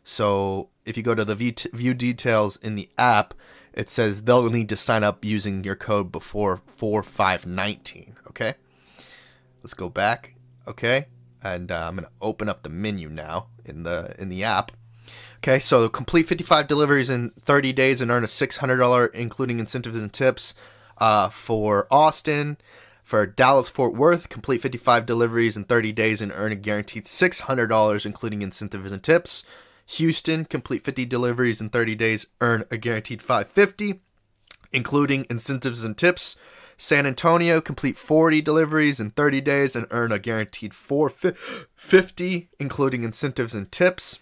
So 0.04 0.70
if 0.86 0.98
you 0.98 1.04
go 1.04 1.16
to 1.16 1.24
the 1.24 1.36
view 1.36 1.94
details 1.94 2.58
in 2.58 2.76
the 2.76 2.90
app, 2.98 3.34
it 3.74 3.90
says 3.90 4.24
they'll 4.24 4.50
need 4.50 4.70
to 4.70 4.76
sign 4.76 5.04
up 5.04 5.24
using 5.24 5.64
your 5.64 5.78
code 5.78 6.12
before 6.12 6.62
4519. 6.76 8.18
Okay. 8.28 8.56
Let's 9.64 9.74
go 9.74 9.90
back. 9.90 10.36
Okay 10.68 11.08
and 11.44 11.72
uh, 11.72 11.88
I'm 11.88 11.96
going 11.96 12.06
to 12.06 12.12
open 12.22 12.50
up 12.50 12.64
the 12.64 12.70
menu 12.70 13.10
now 13.10 13.48
in 13.66 13.84
the 13.84 14.16
in 14.18 14.30
the 14.30 14.44
app. 14.44 14.72
Okay, 15.44 15.60
so 15.60 15.90
complete 15.90 16.26
55 16.26 16.70
deliveries 16.70 17.10
in 17.10 17.32
30 17.32 17.74
days 17.74 18.00
and 18.00 18.10
earn 18.10 18.24
a 18.24 18.28
$600 18.28 19.14
including 19.14 19.60
incentives 19.60 20.00
and 20.00 20.14
tips 20.14 20.54
uh, 21.00 21.28
for 21.28 21.86
Austin. 21.92 22.58
For 23.04 23.26
Dallas 23.26 23.68
Fort 23.68 23.94
Worth, 23.94 24.30
complete 24.30 24.62
55 24.62 25.06
deliveries 25.06 25.58
in 25.58 25.66
30 25.66 25.92
days 25.92 26.22
and 26.22 26.32
earn 26.34 26.54
a 26.54 26.56
guaranteed 26.56 27.04
$600 27.04 28.06
including 28.06 28.42
incentives 28.42 28.94
and 28.94 29.04
tips. 29.04 29.44
Houston, 29.88 30.46
complete 30.46 30.86
50 30.86 31.04
deliveries 31.08 31.60
in 31.60 31.70
30 31.70 31.96
days, 31.96 32.28
earn 32.40 32.64
a 32.72 32.78
guaranteed 32.78 33.22
550 33.22 34.00
including 34.72 35.28
incentives 35.30 35.84
and 35.84 35.98
tips. 35.98 36.38
San 36.78 37.06
Antonio 37.06 37.60
complete 37.60 37.98
40 37.98 38.42
deliveries 38.42 39.02
in 39.02 39.12
30 39.12 39.42
days 39.42 39.76
and 39.76 39.88
earn 39.92 40.14
a 40.14 40.20
guaranteed 40.20 40.74
450 40.74 42.48
including 42.62 43.04
incentives 43.04 43.54
and 43.54 43.70
tips. 43.74 44.20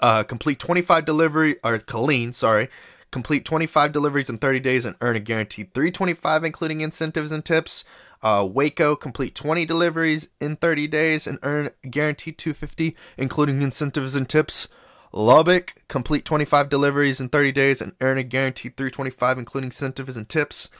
Uh, 0.00 0.22
complete 0.22 0.58
25 0.58 1.04
delivery 1.04 1.56
or 1.64 1.78
Killeen, 1.78 2.34
sorry, 2.34 2.68
complete 3.10 3.44
25 3.44 3.92
deliveries 3.92 4.28
in 4.28 4.38
30 4.38 4.60
days 4.60 4.84
and 4.84 4.96
earn 5.00 5.16
a 5.16 5.20
guaranteed 5.20 5.72
325 5.72 6.44
including 6.44 6.80
incentives 6.80 7.30
and 7.30 7.44
tips. 7.44 7.84
Uh, 8.22 8.46
Waco 8.50 8.96
complete 8.96 9.34
20 9.34 9.66
deliveries 9.66 10.28
in 10.40 10.56
30 10.56 10.88
days 10.88 11.26
and 11.26 11.38
earn 11.42 11.70
guaranteed 11.88 12.38
250 12.38 12.96
including 13.16 13.62
incentives 13.62 14.16
and 14.16 14.28
tips. 14.28 14.68
Lubbock, 15.12 15.74
complete 15.86 16.24
25 16.24 16.68
deliveries 16.68 17.20
in 17.20 17.28
30 17.28 17.52
days 17.52 17.80
and 17.80 17.92
earn 18.00 18.18
a 18.18 18.24
guaranteed 18.24 18.76
325 18.76 19.38
including 19.38 19.68
incentives 19.68 20.16
and 20.16 20.28
tips. 20.28 20.70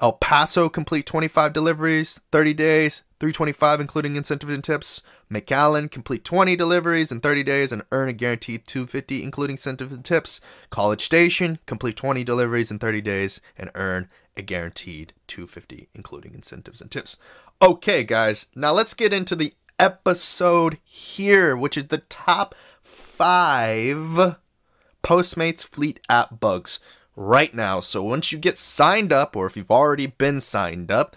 El 0.00 0.12
Paso, 0.12 0.68
complete 0.68 1.06
25 1.06 1.52
deliveries, 1.52 2.20
30 2.32 2.54
days, 2.54 3.02
325 3.20 3.80
including 3.80 4.16
incentive 4.16 4.50
and 4.50 4.64
tips. 4.64 5.02
McAllen, 5.30 5.90
complete 5.90 6.24
20 6.24 6.54
deliveries 6.56 7.10
in 7.10 7.20
30 7.20 7.42
days 7.42 7.72
and 7.72 7.82
earn 7.90 8.08
a 8.08 8.12
guaranteed 8.12 8.66
250 8.66 9.22
including 9.22 9.54
incentives 9.54 9.94
and 9.94 10.04
tips. 10.04 10.40
College 10.70 11.04
Station, 11.04 11.58
complete 11.66 11.96
20 11.96 12.22
deliveries 12.24 12.70
in 12.70 12.78
30 12.78 13.00
days 13.00 13.40
and 13.56 13.70
earn 13.74 14.08
a 14.36 14.42
guaranteed 14.42 15.12
250 15.26 15.88
including 15.94 16.34
incentives 16.34 16.80
and 16.80 16.90
tips. 16.90 17.16
Okay, 17.60 18.04
guys, 18.04 18.46
now 18.54 18.72
let's 18.72 18.94
get 18.94 19.12
into 19.12 19.34
the 19.34 19.54
episode 19.78 20.78
here, 20.84 21.56
which 21.56 21.76
is 21.76 21.86
the 21.86 21.98
top 21.98 22.54
5 22.82 24.36
Postmates 25.02 25.66
Fleet 25.66 26.00
app 26.08 26.40
bugs 26.40 26.80
right 27.14 27.54
now. 27.54 27.80
So 27.80 28.02
once 28.02 28.30
you 28.30 28.38
get 28.38 28.58
signed 28.58 29.12
up, 29.12 29.34
or 29.34 29.46
if 29.46 29.56
you've 29.56 29.70
already 29.70 30.06
been 30.06 30.40
signed 30.40 30.90
up, 30.90 31.16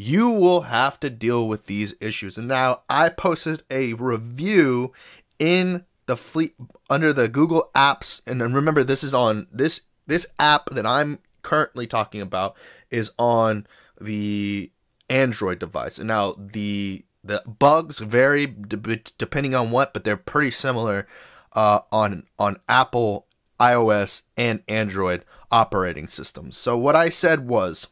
you 0.00 0.30
will 0.30 0.62
have 0.62 0.98
to 1.00 1.10
deal 1.10 1.46
with 1.46 1.66
these 1.66 1.94
issues. 2.00 2.38
And 2.38 2.48
now 2.48 2.80
I 2.88 3.10
posted 3.10 3.62
a 3.70 3.92
review 3.92 4.94
in 5.38 5.84
the 6.06 6.16
fleet 6.16 6.54
under 6.88 7.12
the 7.12 7.28
Google 7.28 7.70
Apps, 7.74 8.22
and 8.26 8.40
remember 8.40 8.82
this 8.82 9.04
is 9.04 9.14
on 9.14 9.46
this 9.52 9.82
this 10.06 10.26
app 10.38 10.70
that 10.70 10.86
I'm 10.86 11.18
currently 11.42 11.86
talking 11.86 12.20
about 12.20 12.56
is 12.90 13.12
on 13.18 13.66
the 14.00 14.72
Android 15.08 15.58
device. 15.58 15.98
And 15.98 16.08
now 16.08 16.34
the 16.38 17.04
the 17.22 17.42
bugs 17.46 17.98
vary 17.98 18.46
depending 18.46 19.54
on 19.54 19.70
what, 19.70 19.92
but 19.92 20.04
they're 20.04 20.16
pretty 20.16 20.50
similar 20.50 21.06
uh, 21.52 21.80
on 21.92 22.26
on 22.38 22.56
Apple 22.68 23.26
iOS, 23.60 24.22
and 24.38 24.62
Android 24.66 25.24
operating 25.52 26.08
systems. 26.08 26.56
So 26.56 26.78
what 26.78 26.96
I 26.96 27.10
said 27.10 27.46
was 27.46 27.86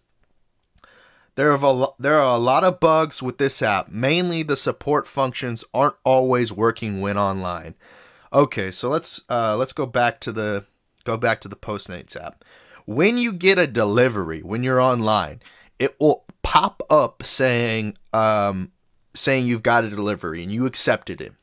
there 1.39 1.53
are 1.53 1.85
a, 1.85 1.87
there 2.01 2.17
are 2.19 2.35
a 2.35 2.41
lot 2.41 2.65
of 2.65 2.81
bugs 2.81 3.23
with 3.23 3.39
this 3.39 3.63
app. 3.63 3.89
Mainly 3.93 4.43
the 4.43 4.57
support 4.57 5.07
functions 5.07 5.63
aren't 5.73 5.95
always 6.03 6.53
working 6.53 7.01
when 7.01 7.17
online. 7.17 7.77
Okay, 8.33 8.73
so 8.73 8.89
let's 8.89 9.21
uh, 9.29 9.57
let's 9.57 9.73
go 9.73 9.87
back 9.87 10.19
to 10.23 10.33
the 10.33 10.65
go 11.05 11.17
back 11.17 11.41
to 11.43 11.49
the 11.49 11.55
Postmates 11.55 12.21
app. 12.21 12.45
When 12.87 13.19
you 13.19 13.33
get 13.33 13.57
a 13.57 13.69
delivery 13.69 14.43
when 14.43 14.65
you're 14.65 14.81
online, 14.81 15.41
it 15.79 15.95
will 16.01 16.25
pop 16.43 16.83
up 16.91 17.23
saying 17.23 17.97
um, 18.13 18.73
saying 19.15 19.47
you've 19.47 19.63
got 19.63 19.85
a 19.85 19.91
delivery 19.91 20.43
and 20.43 20.51
you 20.51 20.67
accepted 20.67 21.21
it. 21.21 21.35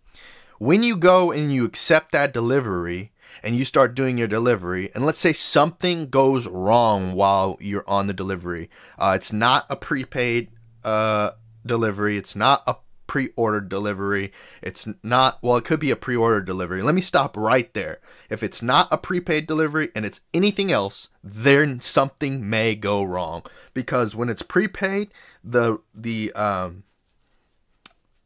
When 0.59 0.84
you 0.84 0.97
go 0.97 1.31
and 1.31 1.53
you 1.53 1.63
accept 1.63 2.11
that 2.11 2.34
delivery, 2.34 3.13
and 3.44 3.56
you 3.56 3.66
start 3.66 3.95
doing 3.95 4.18
your 4.18 4.28
delivery, 4.28 4.91
and 4.94 5.06
let's 5.06 5.20
say 5.20 5.34
something 5.34 6.10
goes 6.10 6.48
wrong 6.48 7.14
while 7.14 7.57
you're 7.60 7.88
on 7.88 8.07
the 8.07 8.14
delivery, 8.14 8.70
uh, 8.98 9.14
it's 9.16 9.34
not 9.34 9.66
a 9.70 9.76
prepaid 9.76 10.49
uh, 10.84 11.32
delivery, 11.66 12.18
it's 12.18 12.36
not 12.36 12.64
a 12.68 12.76
pre-ordered 13.07 13.70
delivery. 13.70 14.32
It's 14.62 14.88
not 15.03 15.38
well, 15.41 15.57
it 15.57 15.66
could 15.66 15.80
be 15.80 15.91
a 15.91 15.95
pre-ordered 15.95 16.45
delivery. 16.45 16.82
Let 16.82 16.95
me 16.95 17.02
stop 17.02 17.38
right 17.38 17.72
there. 17.74 17.99
If 18.30 18.44
it's 18.44 18.62
not 18.62 18.88
a 18.91 18.98
prepaid 18.98 19.48
delivery 19.48 19.90
and 19.95 20.06
it's 20.06 20.22
anything 20.34 20.72
else, 20.72 21.10
then 21.24 21.80
something 21.82 22.49
may 22.49 22.76
go 22.76 23.03
wrong 23.03 23.44
because 23.74 24.16
when 24.16 24.30
it's 24.30 24.41
prepaid, 24.41 25.12
the 25.44 25.80
the 25.94 26.34
um 26.34 26.84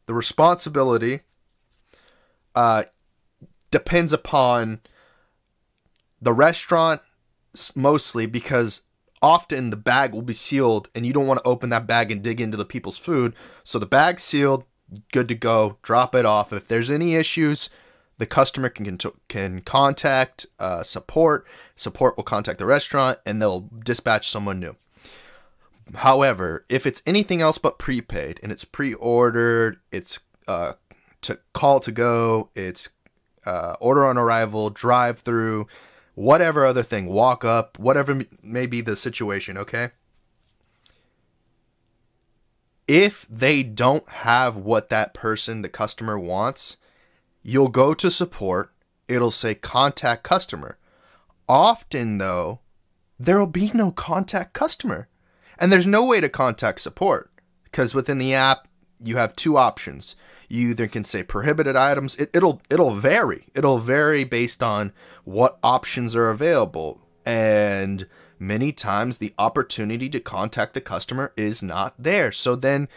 the 0.06 0.14
responsibility 0.14 1.22
uh 2.56 2.84
depends 3.70 4.12
upon 4.12 4.82
the 6.22 6.34
restaurant 6.34 7.02
mostly 7.76 8.26
because 8.26 8.82
often 9.22 9.70
the 9.70 9.78
bag 9.78 10.14
will 10.14 10.22
be 10.22 10.34
sealed 10.34 10.90
and 10.96 11.06
you 11.06 11.14
don't 11.14 11.28
want 11.28 11.40
to 11.40 11.48
open 11.48 11.70
that 11.70 11.88
bag 11.88 12.12
and 12.12 12.22
dig 12.22 12.40
into 12.40 12.58
the 12.58 12.66
people's 12.66 12.98
food. 12.98 13.34
So 13.64 13.80
the 13.80 13.86
bag's 13.86 14.24
sealed, 14.24 14.64
good 15.12 15.28
to 15.28 15.36
go. 15.36 15.78
Drop 15.82 16.16
it 16.16 16.26
off. 16.26 16.54
If 16.54 16.68
there's 16.68 16.92
any 16.92 17.16
issues, 17.16 17.70
the 18.18 18.26
customer 18.26 18.70
can 18.70 18.98
can 19.28 19.62
contact 19.62 20.46
uh, 20.60 20.84
support. 20.84 21.48
Support 21.76 22.18
will 22.18 22.24
contact 22.24 22.60
the 22.60 22.66
restaurant 22.66 23.20
and 23.26 23.42
they'll 23.42 23.70
dispatch 23.84 24.30
someone 24.30 24.60
new. 24.60 24.76
However, 25.96 26.66
if 26.70 26.86
it's 26.86 27.02
anything 27.06 27.42
else 27.42 27.58
but 27.58 27.80
prepaid 27.80 28.40
and 28.44 28.52
it's 28.52 28.66
pre-ordered, 28.66 29.80
it's 29.92 30.20
uh, 30.48 30.74
to 31.22 31.40
call 31.54 31.80
to 31.80 31.92
go, 31.92 32.50
it's 32.56 32.90
uh, 33.46 33.76
order 33.80 34.06
on 34.06 34.18
arrival, 34.18 34.70
drive 34.70 35.20
through, 35.20 35.68
whatever 36.20 36.66
other 36.66 36.84
thing, 36.84 37.06
walk 37.06 37.46
up, 37.46 37.80
whatever 37.80 38.24
may 38.44 38.66
be 38.66 38.82
the 38.82 38.98
situation, 38.98 39.58
okay? 39.58 39.92
If 42.90 43.26
they 43.30 43.64
don't 43.64 44.08
have 44.10 44.58
what 44.58 44.90
that 44.90 45.14
person, 45.14 45.62
the 45.62 45.70
customer 45.70 46.20
wants, 46.20 46.76
you'll 47.42 47.70
go 47.70 47.94
to 47.94 48.12
support, 48.12 48.74
it'll 49.08 49.32
say 49.32 49.56
contact 49.56 50.24
customer. 50.24 50.78
Often, 51.48 52.18
though, 52.18 52.60
there 53.18 53.40
will 53.40 53.48
be 53.48 53.72
no 53.74 53.90
contact 53.90 54.52
customer. 54.52 55.08
And 55.58 55.72
there's 55.72 55.88
no 55.88 56.04
way 56.04 56.20
to 56.20 56.28
contact 56.28 56.82
support 56.82 57.32
because 57.64 57.94
within 57.94 58.18
the 58.18 58.34
app, 58.34 58.68
you 59.02 59.16
have 59.16 59.38
two 59.38 59.56
options. 59.56 60.18
You 60.50 60.72
either 60.72 60.88
can 60.88 61.04
say 61.04 61.24
prohibited 61.24 61.76
items. 61.76 62.16
It, 62.16 62.32
it'll 62.34 62.62
it'll 62.70 62.96
vary. 62.96 63.46
It'll 63.54 63.78
vary 63.78 64.24
based 64.24 64.62
on 64.62 64.92
what 65.24 65.60
options 65.64 66.16
are 66.16 66.30
available, 66.30 67.00
and 67.26 68.08
many 68.40 68.72
times 68.72 69.18
the 69.18 69.34
opportunity 69.38 70.10
to 70.10 70.20
contact 70.20 70.74
the 70.74 70.82
customer 70.82 71.32
is 71.38 71.62
not 71.62 71.94
there. 72.00 72.32
So 72.32 72.56
then 72.56 72.90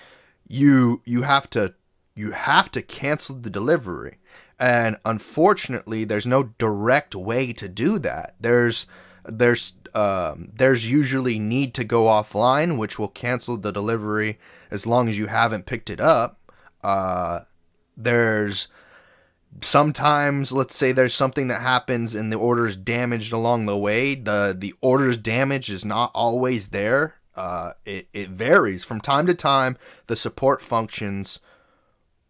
you 0.49 1.03
you 1.05 1.23
have 1.23 1.51
to 1.51 1.75
you 2.15 2.33
have 2.33 2.71
to 2.73 2.83
cancel 2.83 3.37
the 3.37 3.51
delivery. 3.51 4.19
And 4.59 4.99
unfortunately, 5.05 6.05
there's 6.05 6.27
no 6.27 6.45
direct 6.59 7.15
way 7.15 7.53
to 7.55 7.69
do 7.69 7.99
that. 7.99 8.37
There's 8.41 8.87
there's 9.25 9.75
um, 9.95 10.51
there's 10.55 10.91
usually 10.91 11.39
need 11.39 11.75
to 11.75 11.85
go 11.85 12.05
offline, 12.05 12.79
which 12.79 12.99
will 12.99 13.09
cancel 13.09 13.57
the 13.57 13.73
delivery 13.73 14.39
as 14.71 14.87
long 14.87 15.09
as 15.09 15.19
you 15.19 15.27
haven't 15.27 15.67
picked 15.67 15.91
it 15.91 16.01
up. 16.01 16.39
Uh, 16.83 17.41
there's 17.97 18.69
sometimes 19.61 20.53
let's 20.53 20.75
say 20.75 20.93
there's 20.93 21.15
something 21.15 21.49
that 21.49 21.61
happens 21.61 22.15
and 22.15 22.33
the 22.33 22.39
order 22.39 22.67
is 22.67 22.77
damaged 22.77 23.33
along 23.33 23.67
the 23.67 23.77
way 23.77 24.15
the 24.15 24.55
the 24.57 24.75
order's 24.81 25.17
damage 25.17 25.71
is 25.71 25.85
not 25.85 26.11
always 26.15 26.69
there. 26.69 27.17
Uh, 27.35 27.73
it, 27.87 28.09
it 28.13 28.29
varies. 28.29 28.85
From 28.85 29.01
time 29.01 29.27
to 29.27 29.35
time 29.35 29.77
the 30.07 30.17
support 30.17 30.63
functions 30.63 31.39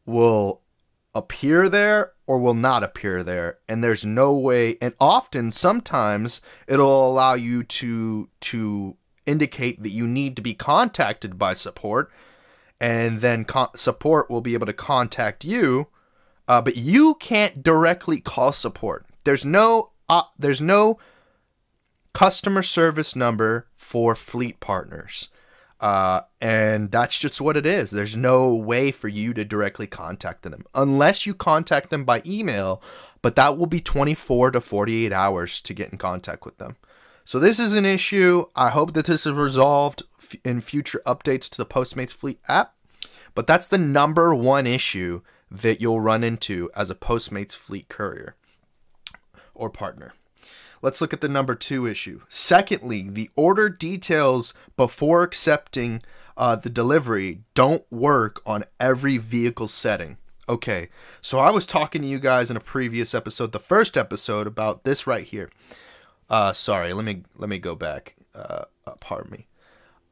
will 0.05 0.61
appear 1.15 1.69
there 1.69 2.13
or 2.27 2.39
will 2.39 2.55
not 2.55 2.83
appear 2.83 3.23
there 3.23 3.59
and 3.69 3.85
there's 3.85 4.05
no 4.05 4.33
way 4.33 4.79
and 4.81 4.95
often 4.99 5.51
sometimes 5.51 6.41
it'll 6.67 7.11
allow 7.11 7.35
you 7.35 7.63
to 7.63 8.29
to 8.41 8.97
indicate 9.27 9.83
that 9.83 9.91
you 9.91 10.07
need 10.07 10.35
to 10.35 10.43
be 10.43 10.55
contacted 10.55 11.39
by 11.39 11.53
support 11.53 12.11
and 12.83 13.21
then 13.21 13.47
support 13.77 14.29
will 14.29 14.41
be 14.41 14.55
able 14.55 14.67
to 14.67 14.73
contact 14.73 15.45
you, 15.45 15.87
uh, 16.49 16.61
but 16.61 16.77
you 16.77 17.15
can't 17.15 17.63
directly 17.63 18.21
call 18.21 18.53
support. 18.53 19.07
There's 19.23 19.45
no 19.45 19.93
uh, 20.09 20.25
there's 20.37 20.61
no 20.61 20.99
customer 22.13 22.63
service 22.63 23.15
number 23.15 23.69
for 23.77 24.17
fleet 24.17 24.59
partners. 24.59 25.29
Uh, 25.79 26.23
and 26.41 26.91
that's 26.91 27.19
just 27.19 27.41
what 27.41 27.57
it 27.57 27.67
is. 27.67 27.91
There's 27.91 28.17
no 28.17 28.55
way 28.55 28.91
for 28.91 29.09
you 29.09 29.33
to 29.35 29.45
directly 29.45 29.87
contact 29.87 30.43
them 30.43 30.65
unless 30.75 31.25
you 31.25 31.35
contact 31.35 31.91
them 31.91 32.05
by 32.05 32.23
email, 32.27 32.83
but 33.21 33.37
that 33.37 33.57
will 33.57 33.67
be 33.67 33.81
24 33.81 34.53
to 34.53 34.61
48 34.61 35.13
hours 35.13 35.61
to 35.61 35.75
get 35.75 35.91
in 35.91 35.99
contact 35.99 36.45
with 36.45 36.59
them. 36.59 36.77
So 37.25 37.39
this 37.39 37.61
is 37.61 37.75
an 37.75 37.87
issue. 37.87 38.47
I 38.55 38.71
hope 38.71 38.95
that 38.95 39.07
this 39.07 39.25
is 39.25 39.33
resolved 39.33 40.03
in 40.45 40.61
future 40.61 41.03
updates 41.07 41.49
to 41.51 41.59
the 41.59 41.67
Postmates 41.67 42.11
Fleet 42.11 42.41
app. 42.49 42.75
But 43.35 43.47
that's 43.47 43.67
the 43.67 43.79
number 43.79 44.35
one 44.35 44.67
issue 44.67 45.23
that 45.51 45.81
you'll 45.81 46.01
run 46.01 46.25
into 46.25 46.71
as 46.75 46.91
a 46.91 46.95
Postmates 46.95 47.57
Fleet 47.57 47.89
courier 47.89 48.37
or 49.55 49.71
partner. 49.71 50.15
Let's 50.81 51.01
look 51.01 51.13
at 51.13 51.21
the 51.21 51.29
number 51.29 51.55
two 51.55 51.87
issue. 51.87 52.23
Secondly, 52.29 53.09
the 53.09 53.31
order 53.37 53.69
details 53.69 54.53
before 54.77 55.23
accepting 55.23 56.03
uh, 56.37 56.57
the 56.57 56.71
delivery 56.71 57.43
don't 57.55 57.85
work 57.91 58.43
on 58.45 58.65
every 58.81 59.19
vehicle 59.19 59.69
setting. 59.69 60.17
Okay, 60.49 60.89
so 61.21 61.39
I 61.39 61.51
was 61.51 61.67
talking 61.67 62.03
to 62.03 62.09
you 62.09 62.19
guys 62.19 62.51
in 62.51 62.57
a 62.57 62.61
previous 62.61 63.15
episode, 63.15 63.53
the 63.53 63.61
first 63.61 63.97
episode, 63.97 64.49
about 64.49 64.83
this 64.83 65.07
right 65.07 65.25
here. 65.25 65.51
Uh, 66.29 66.53
sorry, 66.53 66.93
let 66.93 67.05
me 67.05 67.23
let 67.37 67.49
me 67.49 67.59
go 67.59 67.77
back. 67.77 68.17
Uh, 68.35 68.65
uh 68.87 68.95
pardon 68.99 69.31
me. 69.31 69.47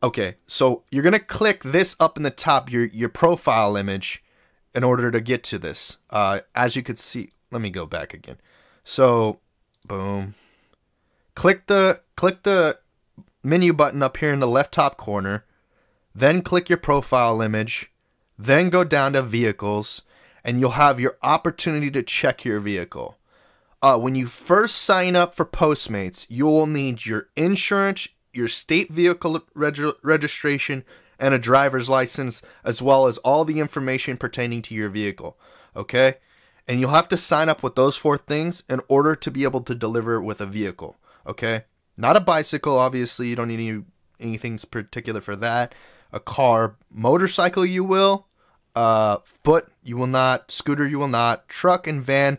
Okay, 0.03 0.37
so 0.47 0.85
you're 0.91 1.03
gonna 1.03 1.19
click 1.19 1.63
this 1.63 1.95
up 2.01 2.17
in 2.17 2.23
the 2.23 2.31
top, 2.31 2.71
your 2.71 2.87
your 2.87 3.09
profile 3.09 3.77
image, 3.77 4.23
in 4.75 4.83
order 4.85 5.11
to 5.11 5.21
get 5.21 5.43
to 5.45 5.59
this. 5.59 5.99
Uh, 6.09 6.41
as 6.55 6.77
you 6.77 6.83
could 6.83 6.99
see, 6.99 7.31
let 7.51 7.61
me 7.61 7.71
go 7.71 7.87
back 7.87 8.15
again. 8.15 8.39
So, 8.85 9.41
boom. 9.87 10.35
Click 11.35 11.67
the 11.67 12.01
click 12.17 12.43
the 12.43 12.79
menu 13.43 13.73
button 13.73 14.03
up 14.03 14.17
here 14.19 14.33
in 14.33 14.41
the 14.41 14.49
left 14.49 14.73
top 14.73 14.97
corner. 14.97 15.45
Then 16.15 16.43
click 16.43 16.69
your 16.69 16.79
profile 16.79 17.41
image. 17.41 17.93
Then 18.39 18.71
go 18.71 18.85
down 18.85 19.13
to 19.13 19.23
vehicles 19.23 20.03
and 20.43 20.59
you'll 20.59 20.71
have 20.71 20.99
your 20.99 21.19
opportunity 21.23 21.91
to 21.91 22.03
check 22.03 22.45
your 22.45 22.61
vehicle. 22.61 23.19
Uh, 23.83 23.99
when 23.99 24.15
you 24.15 24.27
first 24.27 24.77
sign 24.77 25.17
up 25.17 25.35
for 25.35 25.45
Postmates, 25.45 26.27
you 26.29 26.47
will 26.47 26.67
need 26.67 27.07
your 27.07 27.29
insurance, 27.37 28.09
your 28.33 28.49
state 28.49 28.91
vehicle 28.91 29.43
reg- 29.55 29.95
registration, 30.03 30.85
and 31.21 31.35
a 31.35 31.39
driver's 31.39 31.89
license, 31.89 32.43
as 32.65 32.81
well 32.81 33.07
as 33.07 33.19
all 33.19 33.45
the 33.45 33.61
information 33.61 34.17
pertaining 34.17 34.63
to 34.63 34.75
your 34.75 34.89
vehicle. 34.89 35.39
Okay? 35.77 36.15
And 36.67 36.81
you'll 36.81 36.91
have 36.91 37.09
to 37.09 37.17
sign 37.17 37.49
up 37.49 37.63
with 37.63 37.75
those 37.75 37.97
four 37.97 38.17
things 38.17 38.63
in 38.69 38.81
order 38.89 39.15
to 39.15 39.31
be 39.31 39.45
able 39.45 39.61
to 39.63 39.75
deliver 39.75 40.21
with 40.21 40.41
a 40.41 40.47
vehicle. 40.47 40.97
Okay? 41.27 41.65
Not 41.97 42.17
a 42.17 42.21
bicycle, 42.21 42.79
obviously. 42.79 43.29
You 43.29 43.37
don't 43.37 43.49
need 43.49 43.69
any, 43.69 43.85
anything 44.19 44.59
particular 44.59 45.21
for 45.21 45.37
that. 45.37 45.75
A 46.13 46.21
car, 46.21 46.77
motorcycle, 46.91 47.67
you 47.67 47.85
will. 47.85 48.27
Uh, 48.75 49.19
foot, 49.45 49.69
you 49.83 49.97
will 49.97 50.07
not. 50.07 50.51
Scooter, 50.51 50.89
you 50.89 50.99
will 50.99 51.09
not. 51.09 51.49
Truck 51.49 51.87
and 51.87 52.03
van. 52.03 52.39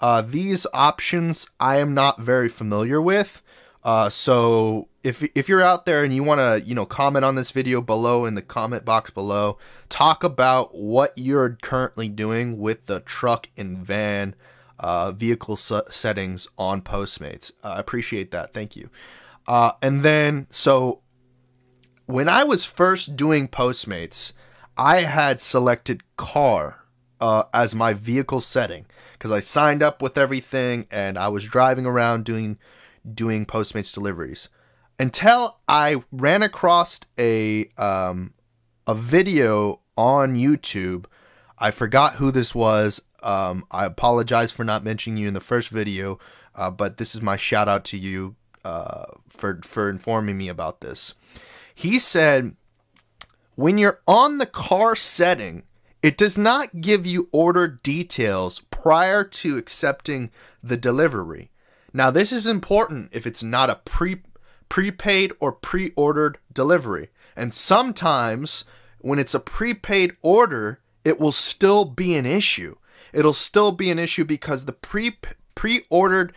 Uh, 0.00 0.20
these 0.20 0.66
options 0.74 1.46
I 1.60 1.76
am 1.76 1.94
not 1.94 2.20
very 2.20 2.48
familiar 2.48 3.00
with. 3.00 3.42
Uh, 3.84 4.08
so 4.08 4.88
if 5.06 5.22
if 5.36 5.48
you're 5.48 5.62
out 5.62 5.86
there 5.86 6.02
and 6.02 6.12
you 6.12 6.24
want 6.24 6.40
to 6.40 6.68
you 6.68 6.74
know 6.74 6.84
comment 6.84 7.24
on 7.24 7.36
this 7.36 7.52
video 7.52 7.80
below 7.80 8.24
in 8.24 8.34
the 8.34 8.42
comment 8.42 8.84
box 8.84 9.08
below, 9.08 9.56
talk 9.88 10.24
about 10.24 10.74
what 10.74 11.12
you're 11.16 11.56
currently 11.62 12.08
doing 12.08 12.58
with 12.58 12.86
the 12.86 12.98
truck 13.00 13.48
and 13.56 13.78
van 13.78 14.34
uh, 14.80 15.12
vehicle 15.12 15.56
settings 15.56 16.48
on 16.58 16.82
Postmates. 16.82 17.52
Uh, 17.62 17.68
I 17.68 17.78
appreciate 17.78 18.32
that. 18.32 18.52
Thank 18.52 18.74
you. 18.74 18.90
Uh, 19.46 19.72
and 19.80 20.02
then 20.02 20.48
so 20.50 21.02
when 22.06 22.28
I 22.28 22.42
was 22.42 22.64
first 22.64 23.14
doing 23.14 23.46
Postmates, 23.46 24.32
I 24.76 25.02
had 25.02 25.40
selected 25.40 26.02
car 26.16 26.82
uh, 27.20 27.44
as 27.54 27.76
my 27.76 27.92
vehicle 27.92 28.40
setting 28.40 28.86
because 29.12 29.30
I 29.30 29.38
signed 29.38 29.84
up 29.84 30.02
with 30.02 30.18
everything 30.18 30.88
and 30.90 31.16
I 31.16 31.28
was 31.28 31.44
driving 31.44 31.86
around 31.86 32.24
doing 32.24 32.58
doing 33.14 33.46
Postmates 33.46 33.94
deliveries 33.94 34.48
until 34.98 35.58
I 35.68 36.02
ran 36.10 36.42
across 36.42 37.00
a 37.18 37.68
um, 37.76 38.34
a 38.86 38.94
video 38.94 39.80
on 39.96 40.36
YouTube. 40.36 41.06
I 41.58 41.70
forgot 41.70 42.16
who 42.16 42.30
this 42.30 42.54
was. 42.54 43.00
Um, 43.22 43.64
I 43.70 43.86
apologize 43.86 44.52
for 44.52 44.64
not 44.64 44.84
mentioning 44.84 45.16
you 45.16 45.28
in 45.28 45.34
the 45.34 45.40
first 45.40 45.70
video, 45.70 46.18
uh, 46.54 46.70
but 46.70 46.98
this 46.98 47.14
is 47.14 47.22
my 47.22 47.36
shout 47.36 47.68
out 47.68 47.84
to 47.86 47.98
you 47.98 48.36
uh, 48.64 49.06
for 49.28 49.60
for 49.64 49.88
informing 49.88 50.38
me 50.38 50.48
about 50.48 50.80
this. 50.80 51.14
He 51.74 51.98
said, 51.98 52.56
when 53.54 53.78
you're 53.78 54.00
on 54.06 54.38
the 54.38 54.46
car 54.46 54.96
setting, 54.96 55.64
it 56.02 56.16
does 56.16 56.38
not 56.38 56.80
give 56.80 57.06
you 57.06 57.28
order 57.32 57.66
details 57.66 58.60
prior 58.70 59.24
to 59.24 59.56
accepting 59.56 60.30
the 60.62 60.76
delivery. 60.76 61.50
Now, 61.92 62.10
this 62.10 62.32
is 62.32 62.46
important 62.46 63.08
if 63.12 63.26
it's 63.26 63.42
not 63.42 63.70
a 63.70 63.80
pre 63.84 64.22
prepaid 64.68 65.32
or 65.40 65.52
pre-ordered 65.52 66.38
delivery. 66.52 67.08
And 67.34 67.52
sometimes 67.52 68.64
when 68.98 69.18
it's 69.18 69.34
a 69.34 69.40
prepaid 69.40 70.16
order, 70.22 70.80
it 71.04 71.20
will 71.20 71.32
still 71.32 71.84
be 71.84 72.16
an 72.16 72.26
issue. 72.26 72.76
It'll 73.12 73.34
still 73.34 73.72
be 73.72 73.90
an 73.90 73.98
issue 73.98 74.24
because 74.24 74.64
the 74.64 74.72
pre 74.72 75.16
pre-ordered 75.54 76.32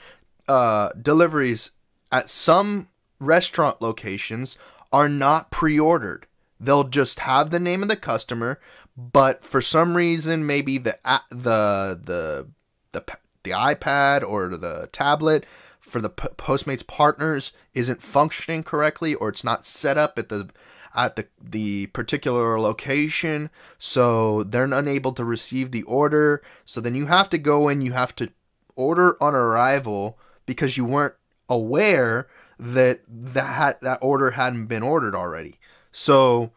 uh, 0.48 0.90
deliveries 1.02 1.72
at 2.12 2.30
some 2.30 2.88
restaurant 3.20 3.82
locations 3.82 4.58
are 4.92 5.10
not 5.10 5.52
pre-ordered. 5.52 6.26
They'll 6.60 6.86
just 6.86 7.22
have 7.22 7.50
the 7.50 7.60
name 7.60 7.82
of 7.82 7.90
the 7.90 7.96
customer, 7.96 8.60
but 8.98 9.44
for 9.44 9.62
some 9.62 9.96
reason, 9.96 10.46
maybe 10.46 10.78
the 10.78 10.98
the 11.30 12.00
the 12.04 12.48
the 12.92 13.18
the 13.44 13.52
iPad 13.52 14.28
or 14.28 14.50
the 14.50 14.90
tablet 14.92 15.46
for 15.90 16.02
the 16.02 16.10
Postmates 16.10 16.86
partners 16.86 17.52
isn't 17.74 18.02
functioning 18.02 18.64
correctly 18.64 19.16
or 19.16 19.30
it's 19.30 19.44
not 19.44 19.66
set 19.66 19.98
up 19.98 20.18
at 20.18 20.30
the 20.30 20.50
at 20.96 21.16
the 21.16 21.28
the 21.42 21.88
particular 21.88 22.60
location 22.60 23.50
so 23.78 24.44
they're 24.44 24.66
unable 24.66 25.14
to 25.14 25.24
receive 25.24 25.72
the 25.72 25.84
order. 25.84 26.42
So 26.66 26.82
then 26.82 26.96
you 26.96 27.08
have 27.08 27.30
to 27.30 27.38
go 27.38 27.68
in 27.70 27.82
you 27.82 27.94
have 27.94 28.16
to 28.18 28.30
order 28.76 29.22
on 29.22 29.36
arrival 29.36 30.18
because 30.46 30.78
you 30.78 30.86
weren't 30.86 31.16
aware 31.48 32.28
that 32.58 33.02
that 33.08 33.82
that 33.82 34.00
order 34.02 34.32
hadn't 34.32 34.66
been 34.66 34.84
ordered 34.84 35.16
already. 35.16 35.60
So 35.92 36.52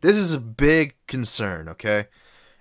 this 0.00 0.16
is 0.16 0.34
a 0.34 0.40
big 0.40 0.94
concern 1.06 1.68
okay? 1.68 2.06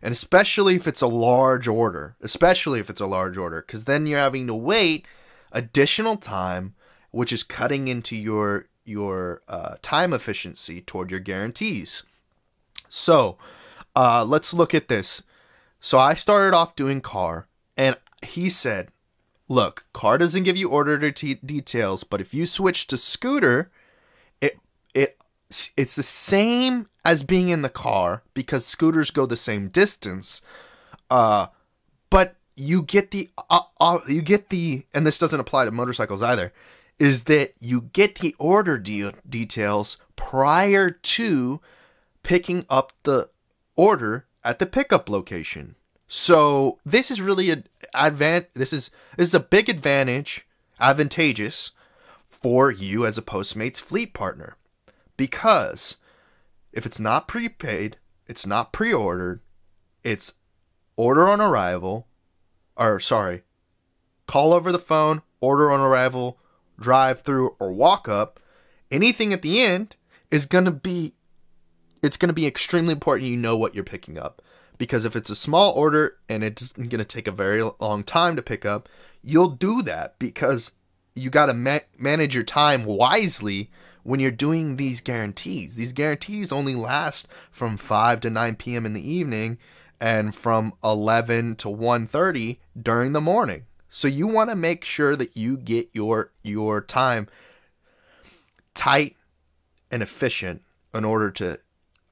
And 0.01 0.13
especially 0.13 0.75
if 0.75 0.87
it's 0.87 1.01
a 1.01 1.07
large 1.07 1.67
order 1.67 2.15
especially 2.21 2.79
if 2.79 2.89
it's 2.89 3.01
a 3.01 3.05
large 3.05 3.37
order 3.37 3.61
because 3.61 3.85
then 3.85 4.07
you're 4.07 4.19
having 4.19 4.47
to 4.47 4.55
wait 4.55 5.05
additional 5.51 6.17
time, 6.17 6.75
which 7.11 7.31
is 7.33 7.43
cutting 7.43 7.87
into 7.87 8.15
your 8.15 8.67
your 8.85 9.41
uh, 9.47 9.75
time 9.81 10.13
efficiency 10.13 10.81
toward 10.81 11.11
your 11.11 11.19
guarantees. 11.19 12.03
So 12.87 13.37
uh, 13.95 14.25
let's 14.25 14.53
look 14.53 14.73
at 14.73 14.87
this. 14.87 15.23
So 15.79 15.97
I 15.97 16.13
started 16.13 16.55
off 16.55 16.75
doing 16.75 17.01
car, 17.01 17.47
and 17.77 17.95
he 18.23 18.49
said, 18.49 18.89
"Look, 19.47 19.85
car 19.93 20.17
doesn't 20.17 20.43
give 20.43 20.57
you 20.57 20.69
order 20.69 20.97
de- 20.97 21.35
details, 21.35 22.03
but 22.03 22.19
if 22.19 22.33
you 22.33 22.45
switch 22.45 22.87
to 22.87 22.97
scooter, 22.97 23.71
it 24.41 24.59
it 24.93 25.23
it's 25.77 25.95
the 25.95 26.03
same 26.03 26.87
as 27.05 27.23
being 27.23 27.49
in 27.49 27.61
the 27.61 27.69
car 27.69 28.23
because 28.33 28.65
scooters 28.65 29.11
go 29.11 29.25
the 29.25 29.37
same 29.37 29.69
distance. 29.69 30.41
Uh, 31.09 31.47
but 32.09 32.35
you 32.59 32.81
get 32.81 33.11
the 33.11 33.29
uh, 33.49 33.61
uh, 33.79 33.99
you 34.07 34.21
get 34.21 34.49
the 34.49 34.85
and 34.93 35.07
this 35.07 35.17
doesn't 35.17 35.39
apply 35.39 35.65
to 35.65 35.71
motorcycles 35.71 36.21
either 36.21 36.51
is 36.97 37.23
that 37.23 37.53
you 37.59 37.81
get 37.93 38.15
the 38.15 38.35
order 38.37 38.77
de- 38.77 39.13
details 39.27 39.97
prior 40.17 40.91
to 40.91 41.61
picking 42.23 42.65
up 42.69 42.91
the 43.03 43.29
order 43.77 44.25
at 44.43 44.59
the 44.59 44.65
pickup 44.65 45.09
location. 45.09 45.75
So 46.09 46.79
this 46.85 47.09
is 47.09 47.21
really 47.21 47.49
a 47.49 47.63
advan- 47.95 48.51
this 48.53 48.73
is 48.73 48.91
this 49.15 49.29
is 49.29 49.33
a 49.33 49.39
big 49.39 49.69
advantage, 49.69 50.45
advantageous 50.79 51.71
for 52.27 52.71
you 52.71 53.05
as 53.05 53.17
a 53.17 53.21
Postmates 53.21 53.79
fleet 53.79 54.13
partner. 54.13 54.57
Because 55.15 55.97
if 56.73 56.85
it's 56.85 56.99
not 56.99 57.27
prepaid, 57.27 57.97
it's 58.27 58.45
not 58.45 58.73
pre-ordered, 58.73 59.41
it's 60.03 60.33
order 60.95 61.27
on 61.29 61.41
arrival, 61.41 62.07
or 62.79 62.99
sorry, 62.99 63.43
call 64.25 64.53
over 64.53 64.71
the 64.71 64.79
phone, 64.79 65.21
order 65.41 65.71
on 65.71 65.81
arrival, 65.81 66.39
drive 66.79 67.21
through, 67.21 67.55
or 67.59 67.71
walk 67.71 68.07
up, 68.07 68.39
anything 68.89 69.33
at 69.33 69.41
the 69.41 69.61
end 69.61 69.95
is 70.31 70.45
going 70.45 70.65
to 70.65 70.71
be 70.71 71.13
it's 72.01 72.17
going 72.17 72.29
to 72.29 72.33
be 72.33 72.47
extremely 72.47 72.93
important 72.93 73.29
you 73.29 73.37
know 73.37 73.57
what 73.57 73.75
you're 73.75 73.83
picking 73.83 74.17
up 74.17 74.41
because 74.77 75.03
if 75.03 75.15
it's 75.15 75.29
a 75.29 75.35
small 75.35 75.73
order 75.73 76.17
and 76.29 76.43
it's 76.43 76.71
going 76.71 76.89
to 76.89 77.05
take 77.05 77.27
a 77.27 77.31
very 77.31 77.61
long 77.79 78.03
time 78.03 78.35
to 78.35 78.41
pick 78.41 78.65
up 78.65 78.87
you'll 79.21 79.49
do 79.49 79.81
that 79.81 80.17
because 80.17 80.71
you 81.15 81.29
got 81.29 81.47
to 81.47 81.53
ma- 81.53 81.79
manage 81.97 82.33
your 82.33 82.43
time 82.43 82.85
wisely 82.85 83.69
when 84.03 84.19
you're 84.19 84.31
doing 84.31 84.77
these 84.77 85.01
guarantees 85.01 85.75
these 85.75 85.93
guarantees 85.93 86.51
only 86.51 86.75
last 86.75 87.27
from 87.51 87.77
5 87.77 88.21
to 88.21 88.29
9 88.29 88.55
p.m. 88.55 88.85
in 88.85 88.93
the 88.93 89.11
evening 89.11 89.57
and 89.99 90.33
from 90.33 90.73
11 90.83 91.55
to 91.57 91.69
1:30 91.69 92.59
during 92.81 93.13
the 93.13 93.21
morning. 93.21 93.65
So 93.89 94.07
you 94.07 94.27
want 94.27 94.49
to 94.49 94.55
make 94.55 94.85
sure 94.85 95.15
that 95.15 95.35
you 95.35 95.57
get 95.57 95.89
your 95.93 96.31
your 96.43 96.81
time 96.81 97.27
tight 98.73 99.15
and 99.91 100.03
efficient 100.03 100.61
in 100.93 101.03
order 101.03 101.31
to 101.31 101.59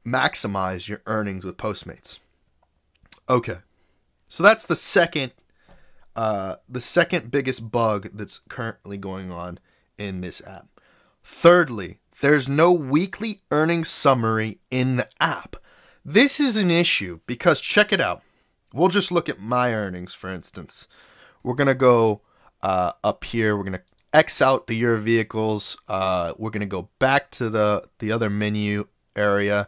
maximize 0.06 0.88
your 0.88 1.02
earnings 1.06 1.46
with 1.46 1.58
Postmates. 1.58 2.20
Okay. 3.30 3.58
So 4.28 4.44
that's 4.44 4.66
the 4.66 4.76
second 4.76 5.34
uh, 6.16 6.56
the 6.68 6.82
second 6.82 7.30
biggest 7.30 7.70
bug 7.70 8.10
that's 8.14 8.42
currently 8.50 8.98
going 8.98 9.32
on 9.32 9.60
in 10.00 10.22
this 10.22 10.42
app. 10.48 10.68
Thirdly, 11.24 12.00
there's 12.22 12.50
no 12.50 12.72
weekly 12.72 13.42
earnings 13.52 13.90
summary 13.90 14.60
in 14.72 14.98
the 14.98 15.08
app. 15.20 15.58
This 16.10 16.40
is 16.40 16.56
an 16.56 16.72
issue 16.72 17.20
because 17.28 17.60
check 17.60 17.92
it 17.92 18.00
out. 18.00 18.24
We'll 18.74 18.88
just 18.88 19.12
look 19.12 19.28
at 19.28 19.42
my 19.42 19.74
earnings, 19.74 20.14
for 20.14 20.30
instance. 20.30 20.88
We're 21.44 21.54
going 21.54 21.68
to 21.68 21.76
go 21.76 22.22
uh, 22.64 22.94
up 23.04 23.26
here. 23.26 23.58
We're 23.58 23.66
going 23.66 23.74
to 23.74 23.84
X 24.14 24.42
out 24.42 24.68
the 24.68 24.76
year 24.76 24.96
vehicles. 24.96 25.76
Uh, 25.90 26.32
we're 26.38 26.52
going 26.52 26.62
to 26.62 26.66
go 26.66 26.88
back 27.00 27.30
to 27.32 27.50
the, 27.50 27.90
the 28.00 28.14
other 28.14 28.30
menu 28.30 28.88
area. 29.18 29.68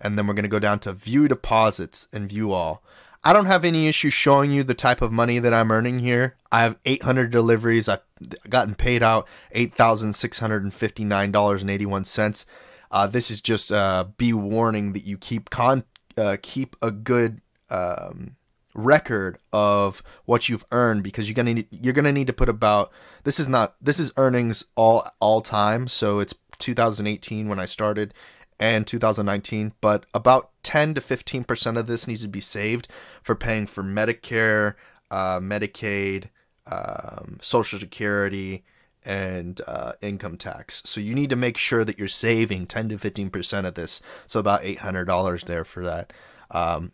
And 0.00 0.16
then 0.16 0.28
we're 0.28 0.34
going 0.34 0.44
to 0.44 0.48
go 0.48 0.60
down 0.60 0.78
to 0.80 0.92
view 0.92 1.26
deposits 1.26 2.06
and 2.12 2.28
view 2.28 2.52
all. 2.52 2.84
I 3.24 3.32
don't 3.32 3.46
have 3.46 3.64
any 3.64 3.88
issue 3.88 4.10
showing 4.10 4.52
you 4.52 4.62
the 4.62 4.74
type 4.74 5.02
of 5.02 5.10
money 5.10 5.40
that 5.40 5.52
I'm 5.52 5.72
earning 5.72 5.98
here. 5.98 6.36
I 6.52 6.62
have 6.62 6.78
800 6.84 7.32
deliveries. 7.32 7.88
I've 7.88 8.04
gotten 8.48 8.76
paid 8.76 9.02
out 9.02 9.26
$8,659.81. 9.56 12.44
Uh, 12.90 13.06
this 13.06 13.30
is 13.30 13.40
just 13.40 13.70
uh, 13.72 14.04
be 14.16 14.32
warning 14.32 14.92
that 14.92 15.04
you 15.04 15.16
keep 15.16 15.50
con 15.50 15.84
uh, 16.18 16.36
keep 16.42 16.76
a 16.82 16.90
good 16.90 17.40
um, 17.70 18.36
record 18.74 19.38
of 19.52 20.02
what 20.24 20.48
you've 20.48 20.64
earned 20.72 21.02
because 21.02 21.28
you're 21.28 21.34
gonna 21.34 21.54
need, 21.54 21.68
you're 21.70 21.92
gonna 21.92 22.12
need 22.12 22.26
to 22.26 22.32
put 22.32 22.48
about 22.48 22.90
this 23.24 23.38
is 23.38 23.48
not 23.48 23.76
this 23.80 24.00
is 24.00 24.12
earnings 24.16 24.64
all 24.74 25.08
all 25.20 25.40
time. 25.40 25.88
So 25.88 26.18
it's 26.18 26.34
2018 26.58 27.48
when 27.48 27.58
I 27.58 27.66
started 27.66 28.12
and 28.58 28.86
2019 28.86 29.72
but 29.80 30.04
about 30.12 30.50
10 30.62 30.94
to 30.94 31.00
15 31.00 31.44
percent 31.44 31.78
of 31.78 31.86
this 31.86 32.06
needs 32.06 32.22
to 32.22 32.28
be 32.28 32.40
saved 32.40 32.88
for 33.22 33.34
paying 33.34 33.66
for 33.66 33.82
Medicare 33.82 34.74
uh, 35.10 35.40
Medicaid 35.40 36.28
um, 36.66 37.38
Social 37.40 37.78
Security 37.78 38.64
and 39.04 39.60
uh, 39.66 39.92
income 40.00 40.36
tax. 40.36 40.82
So 40.84 41.00
you 41.00 41.14
need 41.14 41.30
to 41.30 41.36
make 41.36 41.56
sure 41.56 41.84
that 41.84 41.98
you're 41.98 42.08
saving 42.08 42.66
10 42.66 42.90
to 42.90 42.96
15% 42.96 43.64
of 43.66 43.74
this. 43.74 44.00
So 44.26 44.40
about 44.40 44.62
$800 44.62 45.44
there 45.44 45.64
for 45.64 45.84
that. 45.84 46.12
Um, 46.50 46.92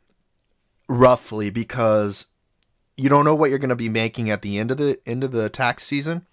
roughly 0.89 1.51
because 1.51 2.27
you 2.97 3.09
don't 3.09 3.25
know 3.25 3.35
what 3.35 3.51
you're 3.51 3.59
going 3.59 3.71
to 3.71 3.77
be 3.77 3.89
making 3.89 4.31
at 4.31 4.43
the 4.43 4.59
end 4.59 4.71
of 4.71 4.79
the 4.79 4.99
end 5.07 5.25
of 5.25 5.33
the 5.33 5.49
tax 5.49 5.85
season. 5.85 6.27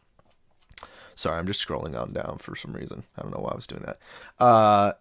Sorry, 1.15 1.37
I'm 1.37 1.47
just 1.47 1.65
scrolling 1.65 1.99
on 1.99 2.13
down 2.13 2.37
for 2.39 2.55
some 2.55 2.73
reason. 2.73 3.03
I 3.17 3.21
don't 3.21 3.31
know 3.31 3.41
why 3.41 3.51
I 3.51 3.55
was 3.55 3.67
doing 3.67 3.83
that. 3.85 3.97
Uh, 4.39 4.93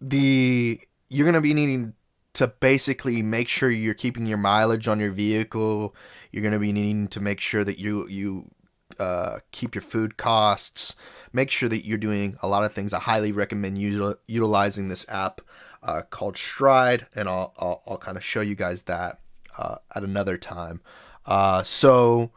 the 0.00 0.80
you're 1.08 1.24
going 1.24 1.34
to 1.34 1.40
be 1.40 1.54
needing 1.54 1.94
to 2.34 2.48
basically 2.48 3.22
make 3.22 3.48
sure 3.48 3.70
you're 3.70 3.94
keeping 3.94 4.26
your 4.26 4.38
mileage 4.38 4.88
on 4.88 5.00
your 5.00 5.10
vehicle. 5.10 5.94
You're 6.30 6.42
going 6.42 6.52
to 6.52 6.58
be 6.58 6.72
needing 6.72 7.08
to 7.08 7.20
make 7.20 7.40
sure 7.40 7.64
that 7.64 7.78
you 7.78 8.06
you 8.08 8.50
uh, 8.98 9.40
keep 9.52 9.74
your 9.74 9.82
food 9.82 10.16
costs. 10.16 10.94
Make 11.32 11.50
sure 11.50 11.68
that 11.68 11.84
you're 11.86 11.98
doing 11.98 12.36
a 12.42 12.48
lot 12.48 12.64
of 12.64 12.72
things. 12.72 12.92
I 12.92 13.00
highly 13.00 13.32
recommend 13.32 13.78
util- 13.78 14.16
utilizing 14.26 14.88
this 14.88 15.06
app 15.08 15.40
uh, 15.82 16.02
called 16.02 16.36
Stride, 16.36 17.06
and 17.14 17.28
I'll, 17.28 17.52
I'll, 17.58 17.82
I'll 17.86 17.98
kind 17.98 18.16
of 18.16 18.24
show 18.24 18.40
you 18.40 18.54
guys 18.54 18.84
that 18.84 19.20
uh, 19.58 19.76
at 19.94 20.02
another 20.02 20.38
time. 20.38 20.80
Uh, 21.24 21.62
so, 21.62 22.30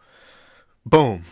boom. 0.85 1.23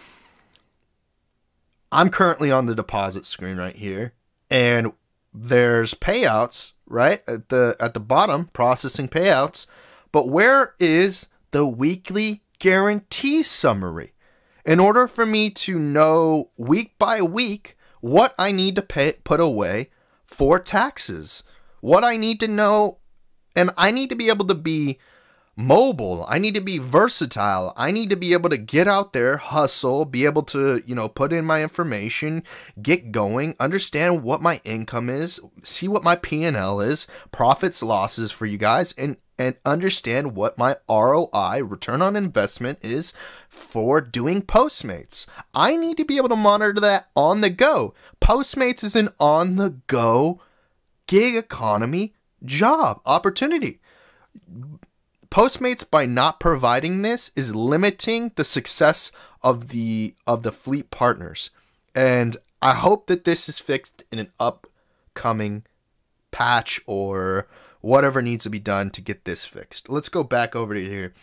I'm 1.91 2.10
currently 2.10 2.52
on 2.52 2.65
the 2.65 2.76
deposit 2.76 3.26
screen 3.26 3.57
right 3.57 3.76
here, 3.76 4.14
and 4.49 4.91
there's 5.34 5.94
payouts 5.94 6.73
right 6.85 7.23
at 7.27 7.49
the 7.49 7.76
at 7.80 7.94
the 7.94 7.99
bottom, 7.99 8.49
processing 8.52 9.07
payouts. 9.07 9.68
But 10.11 10.27
where 10.27 10.73
is 10.80 11.27
the 11.52 11.65
weekly 11.65 12.41
guarantee 12.60 13.41
summary? 13.41 14.14
In 14.68 14.81
order 14.81 15.07
for 15.07 15.26
me 15.26 15.49
to 15.49 15.80
know 15.80 16.49
week 16.57 16.99
by 16.99 17.22
week 17.22 17.77
what 18.02 18.35
I 18.38 18.52
need 18.52 18.76
to 18.76 18.81
pay, 18.81 19.14
put 19.23 19.39
away 19.39 19.89
for 20.27 20.60
taxes, 20.60 21.44
what 21.80 22.03
I 22.03 22.18
need 22.18 22.39
to 22.41 22.48
know, 22.48 22.98
and 23.56 23.72
I 23.77 23.91
need 23.91 24.10
to 24.10 24.15
be 24.15 24.30
able 24.30 24.45
to 24.45 24.56
be 24.56 24.99
mobile. 25.56 26.26
I 26.30 26.38
need 26.38 26.53
to 26.53 26.61
be 26.61 26.77
versatile. 26.77 27.73
I 27.76 27.91
need 27.91 28.11
to 28.11 28.15
be 28.15 28.34
able 28.34 28.49
to 28.49 28.57
get 28.57 28.88
out 28.88 29.14
there, 29.14 29.38
hustle, 29.38 30.06
be 30.06 30.26
able 30.26 30.44
to, 30.44 30.84
you 30.85 30.94
know, 30.94 31.07
put 31.10 31.34
in 31.34 31.45
my 31.45 31.64
information, 31.64 32.44
get 32.80 33.11
going, 33.11 33.56
understand 33.60 34.22
what 34.22 34.41
my 34.41 34.61
income 34.64 35.10
is, 35.10 35.39
see 35.64 35.88
what 35.88 36.03
my 36.03 36.15
P&L 36.15 36.80
is, 36.81 37.07
profits, 37.31 37.81
losses 37.81 38.31
for 38.31 38.45
you 38.45 38.57
guys 38.57 38.94
and 38.98 39.18
and 39.39 39.56
understand 39.65 40.35
what 40.35 40.57
my 40.57 40.76
ROI, 40.89 41.64
return 41.64 42.02
on 42.02 42.15
investment 42.15 42.80
is 42.81 43.14
for 43.58 44.00
doing 44.02 44.42
Postmates. 44.42 45.26
I 45.54 45.76
need 45.76 45.98
to 45.98 46.06
be 46.06 46.18
able 46.18 46.30
to 46.30 46.36
monitor 46.36 46.80
that 46.80 47.10
on 47.16 47.42
the 47.42 47.50
go. 47.50 47.94
Postmates 48.22 48.84
is 48.84 48.96
an 48.96 49.10
on 49.20 49.56
the 49.58 49.76
go 49.88 50.40
gig 51.08 51.36
economy 51.36 52.14
job 52.44 53.02
opportunity. 53.06 53.80
Postmates 55.30 55.90
by 55.90 56.06
not 56.06 56.40
providing 56.40 57.02
this 57.02 57.32
is 57.36 57.56
limiting 57.56 58.32
the 58.36 58.46
success 58.46 59.12
of 59.42 59.70
the 59.70 60.16
of 60.26 60.44
the 60.44 60.52
fleet 60.52 60.90
partners. 60.92 61.50
And 61.94 62.38
I 62.62 62.74
hope 62.74 63.08
that 63.08 63.24
this 63.24 63.50
is 63.50 63.60
fixed 63.60 64.04
in 64.12 64.20
an 64.20 64.32
upcoming 64.40 65.64
patch 66.32 66.80
or 66.86 67.48
whatever 67.82 68.22
needs 68.22 68.44
to 68.44 68.50
be 68.50 68.60
done 68.60 68.90
to 68.92 69.02
get 69.02 69.26
this 69.26 69.46
fixed. 69.46 69.90
Let's 69.90 70.10
go 70.10 70.24
back 70.24 70.56
over 70.56 70.74
to 70.74 70.84
here. 70.84 71.14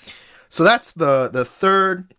So 0.48 0.62
that's 0.64 0.92
the 0.92 1.28
the 1.28 1.44
third 1.44 2.13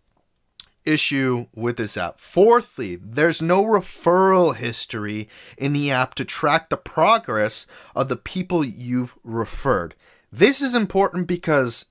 issue 0.86 1.46
with 1.54 1.76
this 1.76 1.96
app. 1.96 2.20
Fourthly, 2.20 2.96
there's 2.96 3.42
no 3.42 3.64
referral 3.64 4.56
history 4.56 5.28
in 5.58 5.72
the 5.72 5.90
app 5.90 6.14
to 6.14 6.24
track 6.24 6.68
the 6.68 6.76
progress 6.76 7.66
of 7.94 8.08
the 8.08 8.16
people 8.16 8.64
you've 8.64 9.16
referred. 9.24 9.94
This 10.32 10.60
is 10.60 10.74
important 10.74 11.26
because 11.26 11.86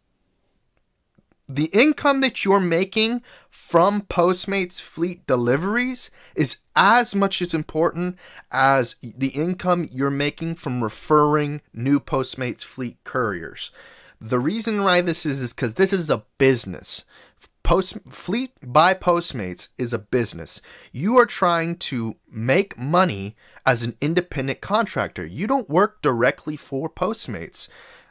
the 1.48 1.66
income 1.66 2.22
that 2.22 2.44
you're 2.44 2.60
making 2.60 3.22
from 3.50 4.02
Postmates 4.02 4.82
fleet 4.82 5.26
deliveries 5.28 6.10
is 6.36 6.58
as 6.76 7.14
much 7.14 7.42
as 7.42 7.54
important 7.54 8.18
as 8.52 8.96
the 9.02 9.30
income 9.30 9.88
you're 9.92 10.10
making 10.10 10.56
from 10.56 10.84
referring 10.84 11.62
new 11.74 12.00
Postmates 12.00 12.64
fleet 12.64 12.98
couriers. 13.04 13.72
The 14.20 14.40
reason 14.40 14.82
why 14.84 15.02
this 15.02 15.26
is 15.26 15.42
is 15.42 15.54
because 15.54 15.76
this 15.76 15.94
is 15.94 16.10
a 16.10 16.24
business. 16.38 17.04
Post 17.66 17.98
Fleet 18.12 18.52
by 18.62 18.94
Postmates 18.94 19.70
is 19.80 19.92
a 19.92 19.98
business. 19.98 20.62
You 20.92 21.18
are 21.18 21.26
trying 21.26 21.78
to 21.78 22.16
make 22.32 22.78
money 22.78 23.36
as 23.66 23.82
an 23.82 23.98
independent 24.00 24.62
contractor. 24.62 25.26
You 25.26 25.48
don't 25.48 25.68
work 25.68 26.04
directly 26.04 26.58
for 26.58 26.88
Postmates. 26.88 27.68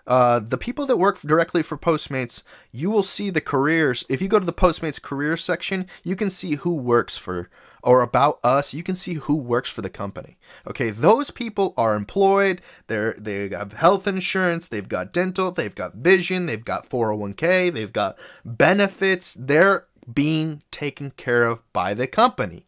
Uh, 0.09 0.41
the 0.41 0.59
people 0.59 0.87
that 0.87 0.97
work 0.97 1.21
directly 1.21 1.63
for 1.63 1.79
Postmates, 1.79 2.43
you 2.73 2.91
will 2.91 3.05
see 3.05 3.31
the 3.31 3.41
careers. 3.41 4.05
If 4.09 4.21
you 4.21 4.27
go 4.27 4.41
to 4.41 4.45
the 4.45 4.53
Postmates 4.53 5.01
career 5.01 5.37
section, 5.37 5.87
you 6.03 6.17
can 6.17 6.31
see 6.31 6.57
who 6.57 6.75
works 6.75 7.17
for 7.17 7.49
or 7.85 8.01
about 8.01 8.41
us, 8.43 8.75
you 8.75 8.83
can 8.83 8.95
see 8.95 9.15
who 9.15 9.37
works 9.37 9.71
for 9.71 9.83
the 9.83 9.91
company. 9.91 10.39
Okay, 10.67 10.91
those 10.91 11.31
people 11.31 11.75
are 11.77 11.95
employed. 11.95 12.61
They're 12.87 13.15
they 13.19 13.51
have 13.51 13.75
health 13.75 14.07
insurance, 14.07 14.67
they've 14.67 14.89
got 14.89 15.13
dental, 15.13 15.51
they've 15.51 15.75
got 15.75 15.95
vision, 15.95 16.47
they've 16.47 16.65
got 16.65 16.89
401k, 16.89 17.73
they've 17.73 17.93
got 17.93 18.17
benefits. 18.45 19.35
They're 19.35 19.87
being 20.13 20.63
taken 20.71 21.11
care 21.11 21.47
of 21.47 21.61
by 21.73 21.95
the 21.95 22.07
company. 22.07 22.67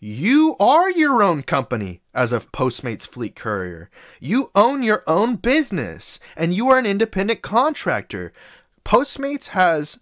You 0.00 0.54
are 0.60 0.90
your 0.90 1.24
own 1.24 1.42
company 1.42 2.02
as 2.14 2.32
a 2.32 2.38
Postmates 2.38 3.06
fleet 3.06 3.34
courier. 3.34 3.90
You 4.20 4.52
own 4.54 4.84
your 4.84 5.02
own 5.08 5.36
business 5.36 6.20
and 6.36 6.54
you 6.54 6.68
are 6.68 6.78
an 6.78 6.86
independent 6.86 7.42
contractor. 7.42 8.32
Postmates 8.84 9.48
has 9.48 9.98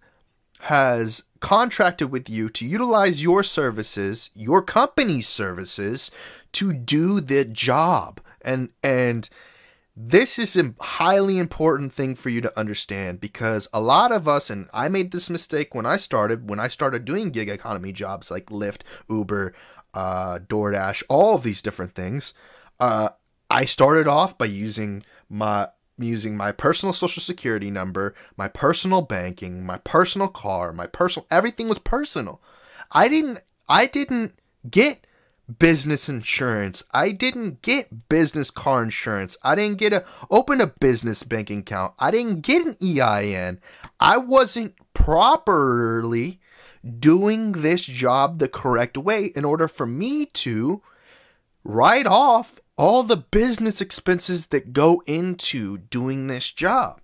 has 0.61 1.25
contracted 1.41 2.11
with 2.11 2.29
you 2.29 2.49
to 2.51 2.67
utilize 2.67 3.23
your 3.23 3.43
services, 3.43 4.31
your 4.35 4.63
company's 4.63 5.29
services 5.29 6.11
to 6.53 6.73
do 6.73 7.21
the 7.21 7.45
job. 7.45 8.21
And 8.43 8.71
and 8.83 9.29
this 9.97 10.39
is 10.39 10.57
a 10.57 10.75
highly 10.79 11.39
important 11.39 11.93
thing 11.93 12.15
for 12.15 12.29
you 12.29 12.41
to 12.43 12.59
understand 12.59 13.21
because 13.21 13.67
a 13.73 13.81
lot 13.81 14.13
of 14.13 14.29
us 14.29 14.51
and 14.51 14.69
I 14.73 14.89
made 14.89 15.11
this 15.11 15.31
mistake 15.31 15.75
when 15.75 15.87
I 15.87 15.97
started 15.97 16.49
when 16.49 16.61
I 16.61 16.69
started 16.69 17.05
doing 17.05 17.31
gig 17.31 17.49
economy 17.49 17.93
jobs 17.93 18.31
like 18.31 18.47
Lyft, 18.47 18.83
Uber, 19.09 19.55
uh, 19.95 20.39
DoorDash, 20.41 21.03
all 21.09 21.35
of 21.35 21.43
these 21.43 21.63
different 21.63 21.95
things. 21.95 22.35
Uh, 22.79 23.11
I 23.51 23.65
started 23.65 24.07
off 24.07 24.37
by 24.37 24.47
using 24.47 25.03
my 25.29 25.69
using 25.99 26.37
my 26.37 26.53
personal 26.53 26.93
social 26.93 27.21
security 27.21 27.71
number, 27.71 28.15
my 28.37 28.49
personal 28.49 29.03
banking, 29.03 29.65
my 29.65 29.79
personal 29.79 30.29
car, 30.29 30.73
my 30.73 30.87
personal 30.87 31.27
everything 31.31 31.69
was 31.69 31.79
personal. 31.79 32.41
I 32.93 33.09
didn't 33.09 33.41
I 33.69 33.87
didn't 33.87 34.39
get 34.69 35.07
business 35.59 36.09
insurance. 36.09 36.83
I 36.93 37.13
didn't 37.13 37.63
get 37.63 38.09
business 38.09 38.51
car 38.51 38.83
insurance. 38.83 39.39
I 39.43 39.55
didn't 39.55 39.79
get 39.79 39.93
a 39.93 40.05
open 40.31 40.61
a 40.61 40.67
business 40.67 41.23
banking 41.23 41.61
account. 41.61 41.95
I 41.99 42.11
didn't 42.11 42.41
get 42.41 42.67
an 42.67 42.77
EIN. 42.83 43.61
I 44.01 44.19
wasn't 44.19 44.75
properly 44.93 46.41
doing 46.99 47.53
this 47.53 47.83
job 47.83 48.39
the 48.39 48.49
correct 48.49 48.97
way 48.97 49.27
in 49.27 49.45
order 49.45 49.69
for 49.69 49.87
me 49.87 50.27
to 50.27 50.83
write 51.65 52.07
off 52.07 52.61
all 52.77 53.03
the 53.03 53.17
business 53.17 53.81
expenses 53.81 54.47
that 54.47 54.73
go 54.73 55.03
into 55.07 55.79
doing 55.79 56.27
this 56.27 56.51
job 56.51 57.01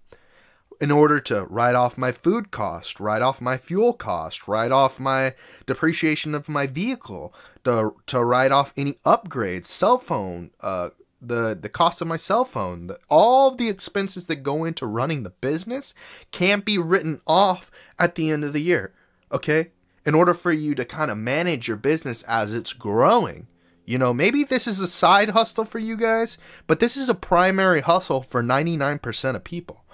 in 0.81 0.90
order 0.90 1.20
to 1.20 1.44
write 1.44 1.74
off 1.74 1.97
my 1.97 2.11
food 2.11 2.51
cost, 2.51 2.99
write 2.99 3.23
off 3.23 3.40
my 3.40 3.57
fuel 3.57 3.93
cost, 3.93 4.49
write 4.49 4.73
off 4.73 4.99
my 4.99 5.32
depreciation 5.65 6.35
of 6.35 6.49
my 6.49 6.66
vehicle, 6.66 7.32
to, 7.65 7.94
to 8.07 8.24
write 8.24 8.51
off 8.51 8.73
any 8.77 8.94
upgrades, 9.05 9.66
cell 9.66 9.99
phone, 9.99 10.51
uh, 10.61 10.90
the 11.24 11.57
the 11.59 11.69
cost 11.69 12.01
of 12.01 12.09
my 12.09 12.16
cell 12.16 12.44
phone, 12.44 12.89
the, 12.89 12.99
all 13.09 13.53
the 13.53 13.69
expenses 13.69 14.24
that 14.24 14.43
go 14.43 14.65
into 14.65 14.85
running 14.86 15.23
the 15.23 15.31
business 15.31 15.94
can't 16.32 16.65
be 16.65 16.77
written 16.78 17.20
off 17.28 17.70
at 17.97 18.16
the 18.16 18.31
end 18.31 18.43
of 18.43 18.53
the 18.53 18.61
year. 18.61 18.93
Okay? 19.31 19.70
In 20.05 20.16
order 20.16 20.35
for 20.35 20.51
you 20.51 20.74
to 20.74 20.85
kind 20.85 21.12
of 21.12 21.16
manage 21.16 21.69
your 21.69 21.77
business 21.77 22.24
as 22.24 22.53
it's 22.53 22.73
growing. 22.73 23.47
You 23.93 23.98
know, 23.98 24.14
maybe 24.14 24.43
this 24.43 24.66
is 24.66 24.81
a 24.81 24.89
side 24.89 25.28
hustle 25.28 25.66
for 25.66 25.78
you 25.78 25.98
guys, 25.98 26.39
but 26.66 26.81
this 26.81 26.97
is 26.97 27.10
a 27.10 27.14
primary 27.14 27.82
hustle 27.82 28.23
for 28.23 28.43
99% 28.43 29.36
of 29.36 29.44
people. 29.44 29.85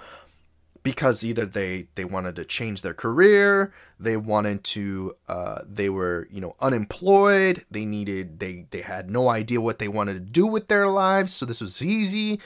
Because 0.83 1.25
either 1.25 1.45
they 1.45 1.89
they 1.95 2.05
wanted 2.05 2.37
to 2.37 2.45
change 2.45 2.81
their 2.81 2.93
career 2.93 3.73
they 3.99 4.15
wanted 4.15 4.63
to 4.63 5.17
uh, 5.27 5.63
they 5.67 5.89
were 5.89 6.29
you 6.31 6.39
know 6.39 6.55
unemployed 6.61 7.65
they 7.69 7.83
needed 7.83 8.39
they 8.39 8.67
they 8.71 8.79
had 8.79 9.09
no 9.09 9.27
idea 9.27 9.59
what 9.59 9.79
they 9.79 9.89
wanted 9.89 10.13
to 10.13 10.31
do 10.31 10.47
with 10.47 10.69
their 10.69 10.87
lives 10.87 11.33
so 11.33 11.45
this 11.45 11.59
was 11.59 11.83
easy. 11.83 12.39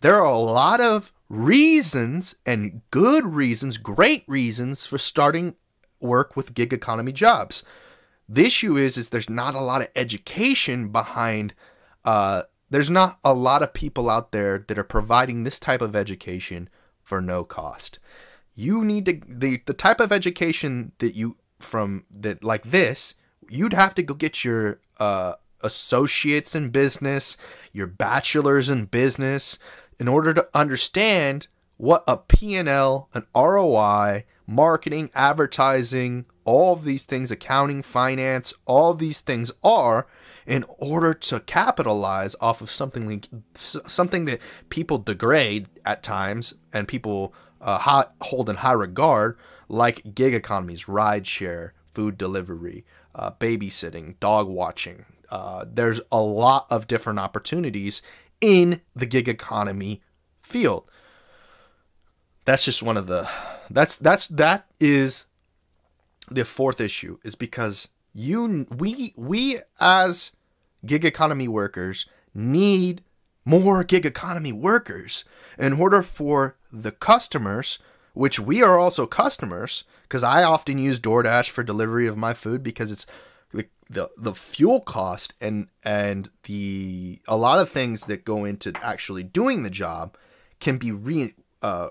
There 0.00 0.16
are 0.16 0.24
a 0.24 0.36
lot 0.36 0.80
of 0.80 1.12
reasons 1.28 2.34
and 2.44 2.82
good 2.90 3.24
reasons 3.24 3.76
great 3.76 4.24
reasons 4.26 4.86
for 4.86 4.98
starting 4.98 5.54
work 6.00 6.34
with 6.34 6.54
gig 6.54 6.72
economy 6.72 7.12
jobs 7.12 7.62
the 8.28 8.44
issue 8.44 8.76
is 8.76 8.96
is 8.96 9.08
there's 9.08 9.30
not 9.30 9.54
a 9.54 9.60
lot 9.60 9.82
of 9.82 9.88
education 9.94 10.88
behind 10.88 11.54
uh, 12.04 12.42
there's 12.70 12.90
not 12.90 13.18
a 13.24 13.34
lot 13.34 13.62
of 13.62 13.74
people 13.74 14.10
out 14.10 14.32
there 14.32 14.64
that 14.66 14.78
are 14.78 14.84
providing 14.84 15.44
this 15.44 15.58
type 15.58 15.80
of 15.80 15.94
education 15.94 16.68
for 17.02 17.20
no 17.20 17.44
cost. 17.44 17.98
You 18.54 18.84
need 18.84 19.04
to 19.06 19.20
the 19.26 19.62
the 19.66 19.74
type 19.74 20.00
of 20.00 20.12
education 20.12 20.92
that 20.98 21.14
you 21.14 21.36
from 21.60 22.04
that 22.10 22.42
like 22.42 22.64
this, 22.64 23.14
you'd 23.48 23.72
have 23.72 23.94
to 23.94 24.02
go 24.02 24.14
get 24.14 24.44
your 24.44 24.80
uh, 24.98 25.34
associates 25.60 26.54
in 26.54 26.70
business, 26.70 27.36
your 27.72 27.86
bachelor's 27.86 28.68
in 28.68 28.86
business 28.86 29.58
in 29.98 30.08
order 30.08 30.34
to 30.34 30.48
understand 30.54 31.48
what 31.78 32.04
a 32.06 32.16
P&L, 32.16 33.08
an 33.14 33.26
ROI, 33.34 34.24
marketing, 34.46 35.10
advertising, 35.14 36.26
all 36.44 36.76
these 36.76 37.04
things, 37.04 37.30
accounting, 37.30 37.82
finance, 37.82 38.54
all 38.64 38.94
these 38.94 39.20
things 39.20 39.50
are 39.64 40.06
in 40.46 40.64
order 40.78 41.12
to 41.12 41.40
capitalize 41.40 42.36
off 42.40 42.60
of 42.60 42.70
something 42.70 43.22
something 43.54 44.24
that 44.26 44.40
people 44.68 44.98
degrade 44.98 45.68
at 45.84 46.02
times 46.02 46.54
and 46.72 46.86
people 46.86 47.34
uh, 47.60 47.78
high, 47.78 48.04
hold 48.20 48.48
in 48.48 48.56
high 48.56 48.72
regard, 48.72 49.36
like 49.68 50.14
gig 50.14 50.34
economies, 50.34 50.84
rideshare, 50.84 51.72
food 51.92 52.16
delivery, 52.16 52.84
uh, 53.14 53.32
babysitting, 53.32 54.18
dog 54.20 54.46
watching. 54.46 55.04
Uh, 55.30 55.64
there's 55.68 56.00
a 56.12 56.20
lot 56.20 56.66
of 56.70 56.86
different 56.86 57.18
opportunities 57.18 58.02
in 58.40 58.80
the 58.94 59.06
gig 59.06 59.28
economy 59.28 60.00
field. 60.42 60.88
That's 62.44 62.64
just 62.64 62.82
one 62.82 62.96
of 62.96 63.08
the 63.08 63.28
that's 63.70 63.96
that's 63.96 64.28
that 64.28 64.66
is 64.80 65.26
the 66.30 66.44
fourth 66.44 66.80
issue 66.80 67.18
is 67.24 67.34
because 67.34 67.88
you 68.12 68.66
we 68.70 69.12
we 69.16 69.58
as 69.80 70.32
gig 70.84 71.04
economy 71.04 71.48
workers 71.48 72.06
need 72.34 73.02
more 73.44 73.84
gig 73.84 74.04
economy 74.04 74.52
workers 74.52 75.24
in 75.58 75.74
order 75.74 76.02
for 76.02 76.56
the 76.72 76.92
customers 76.92 77.78
which 78.12 78.40
we 78.40 78.62
are 78.62 78.78
also 78.78 79.06
customers 79.06 79.84
because 80.02 80.22
I 80.22 80.42
often 80.42 80.78
use 80.78 80.98
DoorDash 80.98 81.50
for 81.50 81.62
delivery 81.62 82.06
of 82.06 82.16
my 82.16 82.32
food 82.32 82.62
because 82.62 82.90
it's 82.90 83.06
the, 83.52 83.66
the 83.90 84.08
the 84.16 84.34
fuel 84.34 84.80
cost 84.80 85.34
and 85.40 85.68
and 85.84 86.30
the 86.44 87.20
a 87.28 87.36
lot 87.36 87.58
of 87.58 87.68
things 87.68 88.06
that 88.06 88.24
go 88.24 88.44
into 88.44 88.72
actually 88.82 89.22
doing 89.22 89.62
the 89.62 89.70
job 89.70 90.16
can 90.60 90.78
be 90.78 90.90
re, 90.90 91.34
uh, 91.60 91.88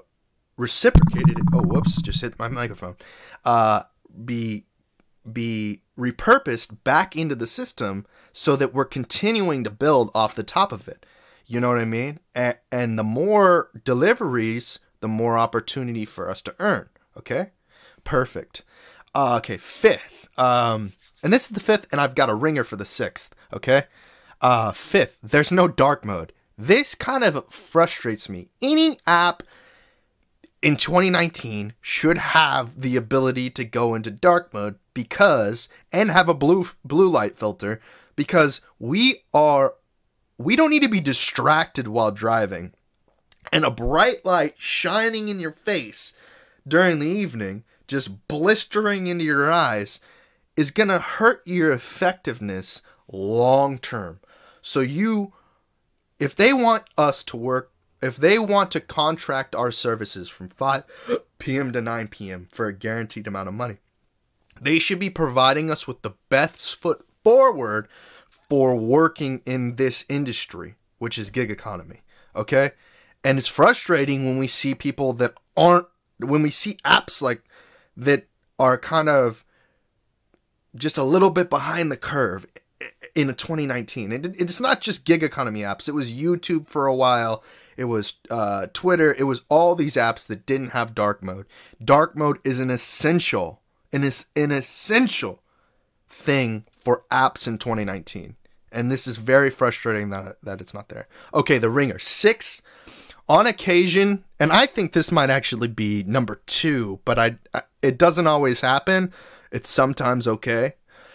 reciprocated. 0.57 1.37
Oh, 1.53 1.61
whoops! 1.61 2.01
Just 2.01 2.21
hit 2.21 2.39
my 2.39 2.47
microphone. 2.47 2.95
Uh, 3.43 3.83
be 4.23 4.65
be 5.31 5.81
repurposed 5.97 6.83
back 6.83 7.15
into 7.15 7.35
the 7.35 7.47
system 7.47 8.05
so 8.31 8.55
that 8.55 8.73
we're 8.73 8.85
continuing 8.85 9.63
to 9.63 9.69
build 9.69 10.11
off 10.13 10.35
the 10.35 10.43
top 10.43 10.71
of 10.71 10.87
it. 10.87 11.05
You 11.47 11.59
know 11.59 11.69
what 11.69 11.79
I 11.79 11.85
mean? 11.85 12.19
And, 12.33 12.57
and 12.71 12.99
the 12.99 13.03
more 13.03 13.69
deliveries, 13.83 14.79
the 14.99 15.07
more 15.07 15.37
opportunity 15.37 16.05
for 16.05 16.29
us 16.29 16.41
to 16.41 16.55
earn. 16.59 16.89
Okay? 17.17 17.51
Perfect. 18.03 18.63
Uh, 19.13 19.37
okay, 19.37 19.57
fifth. 19.57 20.27
Um, 20.37 20.93
and 21.23 21.31
this 21.31 21.45
is 21.45 21.49
the 21.51 21.59
fifth, 21.59 21.87
and 21.91 22.01
I've 22.01 22.15
got 22.15 22.29
a 22.29 22.35
ringer 22.35 22.63
for 22.63 22.75
the 22.75 22.85
sixth. 22.85 23.33
Okay? 23.53 23.83
Uh, 24.41 24.71
fifth, 24.71 25.17
there's 25.23 25.51
no 25.51 25.67
dark 25.67 26.03
mode. 26.03 26.33
This 26.57 26.95
kind 26.95 27.23
of 27.23 27.51
frustrates 27.51 28.29
me. 28.29 28.49
Any 28.61 28.99
app 29.05 29.43
in 30.65 30.75
2019 30.75 31.73
should 31.79 32.17
have 32.17 32.81
the 32.81 32.95
ability 32.95 33.51
to 33.51 33.63
go 33.63 33.93
into 33.93 34.09
dark 34.09 34.51
mode 34.51 34.73
because 34.95 35.69
and 35.91 36.09
have 36.09 36.27
a 36.27 36.33
blue 36.33 36.67
blue 36.83 37.07
light 37.07 37.37
filter 37.37 37.79
because 38.15 38.61
we 38.79 39.21
are 39.31 39.75
we 40.39 40.55
don't 40.55 40.71
need 40.71 40.81
to 40.81 40.89
be 40.89 40.99
distracted 40.99 41.87
while 41.87 42.11
driving. 42.11 42.73
And 43.53 43.63
a 43.63 43.69
bright 43.69 44.25
light 44.25 44.55
shining 44.57 45.29
in 45.29 45.39
your 45.39 45.51
face 45.51 46.13
during 46.67 46.97
the 46.97 47.07
evening, 47.07 47.63
just 47.87 48.27
blistering 48.27 49.05
into 49.05 49.23
your 49.23 49.51
eyes, 49.51 49.99
is 50.57 50.71
going 50.71 50.89
to 50.89 50.97
hurt 50.97 51.43
your 51.45 51.73
effectiveness 51.73 52.81
long 53.07 53.77
term. 53.77 54.19
So, 54.63 54.79
you, 54.79 55.31
if 56.19 56.35
they 56.35 56.51
want 56.53 56.85
us 56.97 57.23
to 57.25 57.37
work, 57.37 57.71
if 58.01 58.17
they 58.17 58.37
want 58.37 58.71
to 58.71 58.79
contract 58.79 59.55
our 59.55 59.71
services 59.71 60.29
from 60.29 60.49
5 60.49 60.83
p.m. 61.39 61.71
to 61.71 61.81
9 61.81 62.07
p.m. 62.07 62.47
for 62.51 62.67
a 62.67 62.73
guaranteed 62.73 63.27
amount 63.27 63.47
of 63.47 63.53
money, 63.53 63.77
they 64.59 64.79
should 64.79 64.99
be 64.99 65.09
providing 65.09 65.69
us 65.69 65.87
with 65.87 66.01
the 66.01 66.13
best 66.29 66.75
foot 66.75 67.05
forward 67.23 67.87
for 68.49 68.75
working 68.75 69.41
in 69.45 69.75
this 69.75 70.05
industry, 70.07 70.75
which 70.99 71.17
is 71.17 71.29
gig 71.29 71.51
economy. 71.51 72.01
Okay. 72.35 72.71
And 73.23 73.39
it's 73.39 73.47
frustrating 73.47 74.25
when 74.25 74.37
we 74.37 74.47
see 74.47 74.75
people 74.75 75.13
that 75.13 75.33
aren't, 75.57 75.87
when 76.19 76.43
we 76.43 76.51
see 76.51 76.75
apps 76.85 77.21
like 77.21 77.43
that 77.97 78.27
are 78.59 78.77
kind 78.77 79.09
of 79.09 79.43
just 80.75 80.97
a 80.97 81.03
little 81.03 81.31
bit 81.31 81.49
behind 81.49 81.91
the 81.91 81.97
curve 81.97 82.45
in 83.15 83.27
2019. 83.27 84.11
And 84.11 84.35
it's 84.37 84.59
not 84.59 84.81
just 84.81 85.05
gig 85.05 85.23
economy 85.23 85.61
apps, 85.61 85.87
it 85.87 85.93
was 85.93 86.11
YouTube 86.11 86.67
for 86.67 86.85
a 86.85 86.95
while. 86.95 87.43
It 87.77 87.85
was 87.85 88.15
uh, 88.29 88.67
Twitter. 88.73 89.13
It 89.13 89.23
was 89.23 89.41
all 89.49 89.75
these 89.75 89.95
apps 89.95 90.27
that 90.27 90.45
didn't 90.45 90.69
have 90.69 90.95
dark 90.95 91.21
mode. 91.21 91.45
Dark 91.83 92.15
mode 92.15 92.39
is 92.43 92.59
an 92.59 92.69
essential, 92.69 93.61
an, 93.91 94.09
an 94.35 94.51
essential 94.51 95.41
thing 96.09 96.65
for 96.79 97.03
apps 97.11 97.47
in 97.47 97.57
2019. 97.57 98.35
And 98.71 98.91
this 98.91 99.07
is 99.07 99.17
very 99.17 99.49
frustrating 99.49 100.09
that, 100.09 100.37
that 100.43 100.61
it's 100.61 100.73
not 100.73 100.89
there. 100.89 101.07
Okay, 101.33 101.57
the 101.57 101.69
ringer. 101.69 101.99
Six 101.99 102.61
on 103.27 103.47
occasion, 103.47 104.23
and 104.39 104.51
I 104.51 104.65
think 104.65 104.93
this 104.93 105.11
might 105.11 105.29
actually 105.29 105.67
be 105.67 106.03
number 106.03 106.41
two, 106.45 106.99
but 107.05 107.17
I, 107.17 107.37
I 107.53 107.63
it 107.81 107.97
doesn't 107.97 108.27
always 108.27 108.61
happen. 108.61 109.11
It's 109.51 109.69
sometimes 109.69 110.27
okay. 110.27 110.73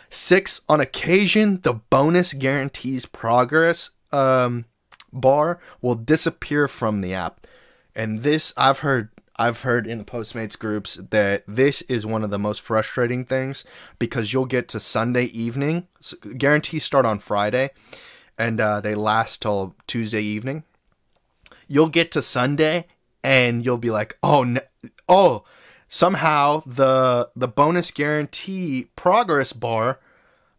Six 0.09 0.61
on 0.69 0.81
occasion, 0.81 1.61
the 1.63 1.75
bonus 1.75 2.33
guarantees 2.33 3.07
progress 3.07 3.91
um, 4.13 4.65
bar 5.13 5.61
will 5.81 5.95
disappear 5.95 6.69
from 6.69 7.01
the 7.01 7.15
app, 7.15 7.47
and 7.95 8.21
this 8.21 8.53
I've 8.57 8.81
heard 8.81 9.11
I've 9.37 9.63
heard 9.63 9.87
in 9.87 9.99
the 9.99 10.05
Postmates 10.05 10.59
groups 10.59 10.97
that 10.97 11.45
this 11.49 11.81
is 11.83 12.05
one 12.05 12.23
of 12.23 12.29
the 12.31 12.39
most 12.39 12.61
frustrating 12.61 13.25
things 13.25 13.65
because 13.99 14.35
you'll 14.35 14.45
get 14.45 14.69
to 14.69 14.81
Sunday 14.81 15.25
evening, 15.25 15.89
guarantees 16.37 16.85
start 16.85 17.07
on 17.07 17.21
Friday, 17.21 17.71
and 18.37 18.61
uh, 18.61 18.81
they 18.81 18.95
last 18.95 19.41
till 19.41 19.75
Tuesday 19.87 20.21
evening. 20.21 20.65
You'll 21.67 21.89
get 21.89 22.13
to 22.13 22.21
Sunday 22.21 22.87
and 23.25 23.65
you'll 23.65 23.79
be 23.79 23.91
like, 23.91 24.19
oh, 24.23 24.59
oh, 25.09 25.45
somehow 25.89 26.63
the 26.67 27.31
the 27.35 27.49
bonus 27.49 27.91
guarantee 27.91 28.89
progress 28.95 29.53
bar 29.53 30.01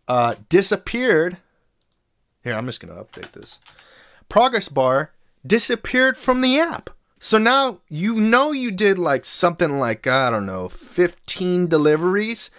uh, 0.07 0.35
disappeared. 0.49 1.37
Here, 2.43 2.53
I'm 2.53 2.65
just 2.65 2.79
gonna 2.79 3.01
update 3.03 3.31
this. 3.33 3.59
Progress 4.31 4.69
bar 4.69 5.11
disappeared 5.45 6.15
from 6.15 6.39
the 6.39 6.57
app. 6.57 6.89
So 7.19 7.37
now 7.37 7.79
you 7.89 8.15
know 8.15 8.53
you 8.53 8.71
did 8.71 8.97
like 8.97 9.25
something 9.25 9.77
like, 9.77 10.07
I 10.07 10.29
don't 10.29 10.45
know, 10.45 10.69
15 10.69 11.67
deliveries, 11.67 12.49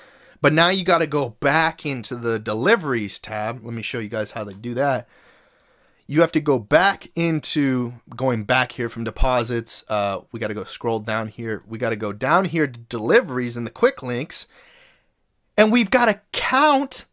but 0.42 0.52
now 0.52 0.68
you 0.68 0.84
got 0.84 0.98
to 0.98 1.06
go 1.06 1.30
back 1.40 1.86
into 1.86 2.14
the 2.14 2.38
deliveries 2.38 3.18
tab. 3.18 3.64
Let 3.64 3.72
me 3.72 3.80
show 3.80 4.00
you 4.00 4.10
guys 4.10 4.32
how 4.32 4.44
to 4.44 4.52
do 4.52 4.74
that. 4.74 5.08
You 6.06 6.20
have 6.20 6.32
to 6.32 6.40
go 6.40 6.58
back 6.58 7.08
into 7.14 7.94
going 8.14 8.44
back 8.44 8.72
here 8.72 8.90
from 8.90 9.04
deposits. 9.04 9.82
Uh, 9.88 10.20
we 10.30 10.38
got 10.38 10.48
to 10.48 10.54
go 10.54 10.64
scroll 10.64 11.00
down 11.00 11.28
here. 11.28 11.62
We 11.66 11.78
got 11.78 11.90
to 11.90 11.96
go 11.96 12.12
down 12.12 12.44
here 12.44 12.66
to 12.66 12.78
deliveries 12.78 13.56
and 13.56 13.66
the 13.66 13.70
quick 13.70 14.02
links. 14.02 14.46
And 15.56 15.72
we've 15.72 15.90
got 15.90 16.04
to 16.04 16.20
count 16.32 17.06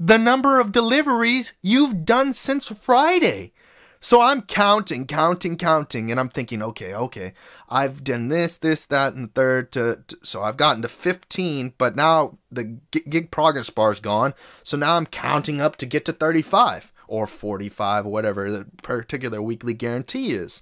the 0.00 0.16
number 0.16 0.58
of 0.58 0.72
deliveries 0.72 1.52
you've 1.60 2.06
done 2.06 2.32
since 2.32 2.68
Friday. 2.68 3.52
So 4.00 4.20
I'm 4.20 4.42
counting, 4.42 5.06
counting, 5.06 5.56
counting, 5.56 6.10
and 6.10 6.20
I'm 6.20 6.28
thinking, 6.28 6.62
okay, 6.62 6.94
okay, 6.94 7.32
I've 7.68 8.04
done 8.04 8.28
this, 8.28 8.56
this, 8.56 8.84
that, 8.86 9.14
and 9.14 9.34
third. 9.34 9.72
To, 9.72 10.02
to 10.06 10.18
so 10.22 10.42
I've 10.42 10.56
gotten 10.56 10.82
to 10.82 10.88
15, 10.88 11.74
but 11.78 11.96
now 11.96 12.38
the 12.50 12.78
gig 12.90 13.30
progress 13.30 13.70
bar 13.70 13.92
is 13.92 14.00
gone. 14.00 14.34
So 14.62 14.76
now 14.76 14.96
I'm 14.96 15.06
counting 15.06 15.60
up 15.60 15.76
to 15.76 15.86
get 15.86 16.04
to 16.04 16.12
35 16.12 16.92
or 17.08 17.26
45 17.26 18.06
or 18.06 18.12
whatever 18.12 18.50
the 18.50 18.66
particular 18.82 19.40
weekly 19.40 19.74
guarantee 19.74 20.32
is. 20.32 20.60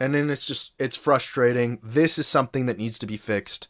And 0.00 0.14
then 0.14 0.30
it's 0.30 0.46
just 0.46 0.72
it's 0.78 0.96
frustrating. 0.96 1.78
This 1.82 2.18
is 2.18 2.26
something 2.26 2.66
that 2.66 2.78
needs 2.78 2.98
to 2.98 3.06
be 3.06 3.16
fixed. 3.16 3.68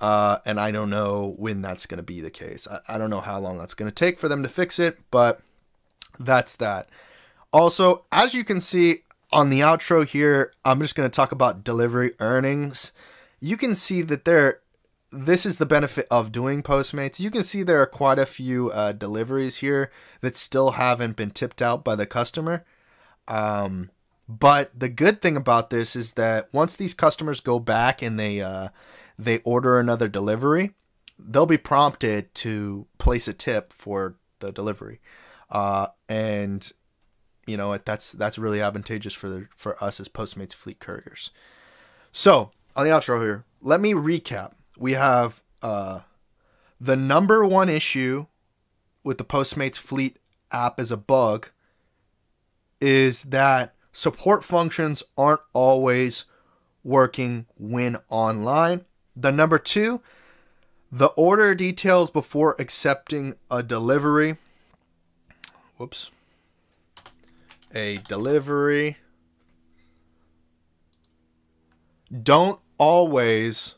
Uh, 0.00 0.38
and 0.46 0.58
I 0.58 0.70
don't 0.70 0.90
know 0.90 1.34
when 1.36 1.60
that's 1.60 1.86
going 1.86 1.98
to 1.98 2.02
be 2.02 2.20
the 2.20 2.30
case. 2.30 2.66
I, 2.66 2.94
I 2.94 2.98
don't 2.98 3.10
know 3.10 3.20
how 3.20 3.38
long 3.38 3.58
that's 3.58 3.74
going 3.74 3.90
to 3.90 3.94
take 3.94 4.18
for 4.18 4.28
them 4.28 4.42
to 4.42 4.48
fix 4.48 4.78
it, 4.78 4.98
but 5.10 5.42
that's 6.18 6.56
that. 6.56 6.88
Also, 7.52 8.04
as 8.12 8.34
you 8.34 8.44
can 8.44 8.60
see 8.60 9.02
on 9.32 9.50
the 9.50 9.60
outro 9.60 10.06
here, 10.06 10.52
I'm 10.64 10.80
just 10.80 10.94
going 10.94 11.08
to 11.08 11.14
talk 11.14 11.32
about 11.32 11.64
delivery 11.64 12.12
earnings. 12.20 12.92
You 13.40 13.56
can 13.56 13.74
see 13.74 14.02
that 14.02 14.24
there, 14.24 14.60
this 15.10 15.44
is 15.44 15.58
the 15.58 15.66
benefit 15.66 16.06
of 16.10 16.32
doing 16.32 16.62
Postmates. 16.62 17.20
You 17.20 17.30
can 17.30 17.42
see 17.42 17.62
there 17.62 17.80
are 17.80 17.86
quite 17.86 18.18
a 18.18 18.26
few 18.26 18.70
uh, 18.70 18.92
deliveries 18.92 19.58
here 19.58 19.90
that 20.20 20.36
still 20.36 20.72
haven't 20.72 21.16
been 21.16 21.30
tipped 21.30 21.62
out 21.62 21.82
by 21.82 21.96
the 21.96 22.06
customer. 22.06 22.64
Um, 23.26 23.90
but 24.28 24.70
the 24.78 24.88
good 24.88 25.20
thing 25.20 25.36
about 25.36 25.70
this 25.70 25.96
is 25.96 26.12
that 26.12 26.48
once 26.52 26.76
these 26.76 26.94
customers 26.94 27.40
go 27.40 27.58
back 27.58 28.00
and 28.00 28.18
they 28.18 28.40
uh, 28.40 28.68
they 29.18 29.38
order 29.38 29.78
another 29.78 30.08
delivery, 30.08 30.74
they'll 31.18 31.46
be 31.46 31.58
prompted 31.58 32.32
to 32.36 32.86
place 32.98 33.26
a 33.26 33.32
tip 33.32 33.72
for 33.72 34.14
the 34.38 34.52
delivery. 34.52 35.00
Uh, 35.50 35.88
and 36.08 36.72
you 37.50 37.56
know 37.56 37.76
that's 37.78 38.12
that's 38.12 38.38
really 38.38 38.60
advantageous 38.60 39.14
for 39.14 39.28
the, 39.28 39.48
for 39.56 39.82
us 39.82 40.00
as 40.00 40.08
Postmates 40.08 40.54
fleet 40.54 40.78
couriers. 40.78 41.30
So 42.12 42.52
on 42.76 42.84
the 42.84 42.90
outro 42.90 43.20
here, 43.20 43.44
let 43.60 43.80
me 43.80 43.92
recap. 43.92 44.52
We 44.78 44.94
have 44.94 45.42
uh, 45.62 46.00
the 46.80 46.96
number 46.96 47.44
one 47.44 47.68
issue 47.68 48.26
with 49.02 49.18
the 49.18 49.24
Postmates 49.24 49.76
fleet 49.76 50.16
app 50.50 50.80
as 50.80 50.90
a 50.90 50.96
bug 50.96 51.50
is 52.80 53.24
that 53.24 53.74
support 53.92 54.44
functions 54.44 55.02
aren't 55.16 55.42
always 55.52 56.24
working 56.82 57.46
when 57.58 57.98
online. 58.08 58.84
The 59.14 59.32
number 59.32 59.58
two, 59.58 60.00
the 60.90 61.08
order 61.08 61.54
details 61.54 62.10
before 62.10 62.56
accepting 62.58 63.34
a 63.50 63.62
delivery. 63.62 64.38
Whoops. 65.76 66.10
A 67.74 67.98
delivery. 68.08 68.96
Don't 72.22 72.58
always 72.78 73.76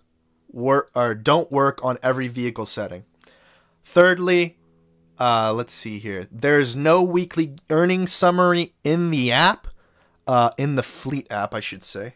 work 0.50 0.90
or 0.94 1.14
don't 1.14 1.50
work 1.52 1.80
on 1.84 1.98
every 2.02 2.28
vehicle 2.28 2.66
setting. 2.66 3.04
Thirdly, 3.84 4.56
uh, 5.18 5.52
let's 5.52 5.72
see 5.72 5.98
here. 5.98 6.24
There's 6.30 6.74
no 6.74 7.02
weekly 7.02 7.56
earnings 7.68 8.12
summary 8.12 8.74
in 8.82 9.10
the 9.10 9.30
app, 9.30 9.68
uh, 10.26 10.50
in 10.56 10.76
the 10.76 10.82
fleet 10.82 11.26
app, 11.30 11.54
I 11.54 11.60
should 11.60 11.84
say, 11.84 12.14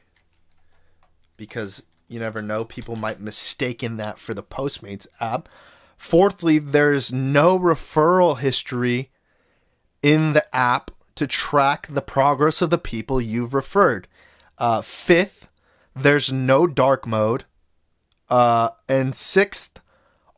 because 1.36 1.82
you 2.09 2.20
never 2.20 2.40
know. 2.40 2.65
People 2.65 2.97
might 2.97 3.20
mistaken 3.20 3.97
that 3.98 4.19
for 4.19 4.32
the 4.32 4.43
Postmates 4.43 5.07
app. 5.20 5.48
Fourthly, 5.98 6.59
there's 6.59 7.12
no 7.12 7.59
referral 7.59 8.39
history 8.39 9.11
in 10.03 10.32
the 10.32 10.55
app 10.55 10.90
to 11.16 11.26
track 11.26 11.86
the 11.90 12.02
progress 12.02 12.62
of 12.62 12.70
the 12.70 12.78
people 12.78 13.20
you've 13.20 13.55
referred. 13.55 14.06
Uh, 14.59 14.80
fifth, 14.82 15.48
there's 15.94 16.32
no 16.32 16.66
dark 16.66 17.06
mode. 17.06 17.44
Uh, 18.28 18.70
and 18.88 19.16
sixth, 19.16 19.80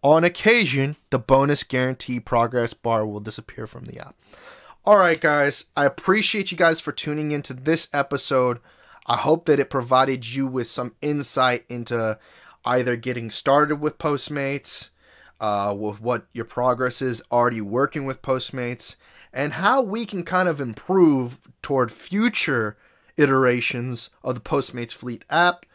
on 0.02 0.24
occasion, 0.24 0.96
the 1.10 1.18
bonus 1.18 1.62
guarantee 1.62 2.20
progress 2.20 2.74
bar 2.74 3.06
will 3.06 3.20
disappear 3.20 3.66
from 3.66 3.84
the 3.84 3.98
app. 3.98 4.14
All 4.84 4.96
right, 4.96 5.20
guys, 5.20 5.66
I 5.76 5.84
appreciate 5.84 6.50
you 6.50 6.56
guys 6.56 6.80
for 6.80 6.92
tuning 6.92 7.30
into 7.30 7.52
this 7.52 7.88
episode 7.92 8.60
I 9.08 9.16
hope 9.16 9.46
that 9.46 9.58
it 9.58 9.70
provided 9.70 10.28
you 10.28 10.46
with 10.46 10.66
some 10.66 10.94
insight 11.00 11.64
into 11.70 12.18
either 12.64 12.94
getting 12.94 13.30
started 13.30 13.76
with 13.76 13.96
Postmates, 13.96 14.90
uh, 15.40 15.74
with 15.76 16.00
what 16.00 16.26
your 16.32 16.44
progress 16.44 17.00
is 17.00 17.22
already 17.32 17.62
working 17.62 18.04
with 18.04 18.20
Postmates, 18.20 18.96
and 19.32 19.54
how 19.54 19.82
we 19.82 20.06
can 20.06 20.22
kind 20.22 20.48
of 20.48 20.60
improve 20.60 21.40
toward 21.62 21.92
future 21.92 22.76
iterations 23.16 24.10
of 24.22 24.34
the 24.34 24.40
Postmates 24.40 24.92
Fleet 24.92 25.24
app. 25.28 25.66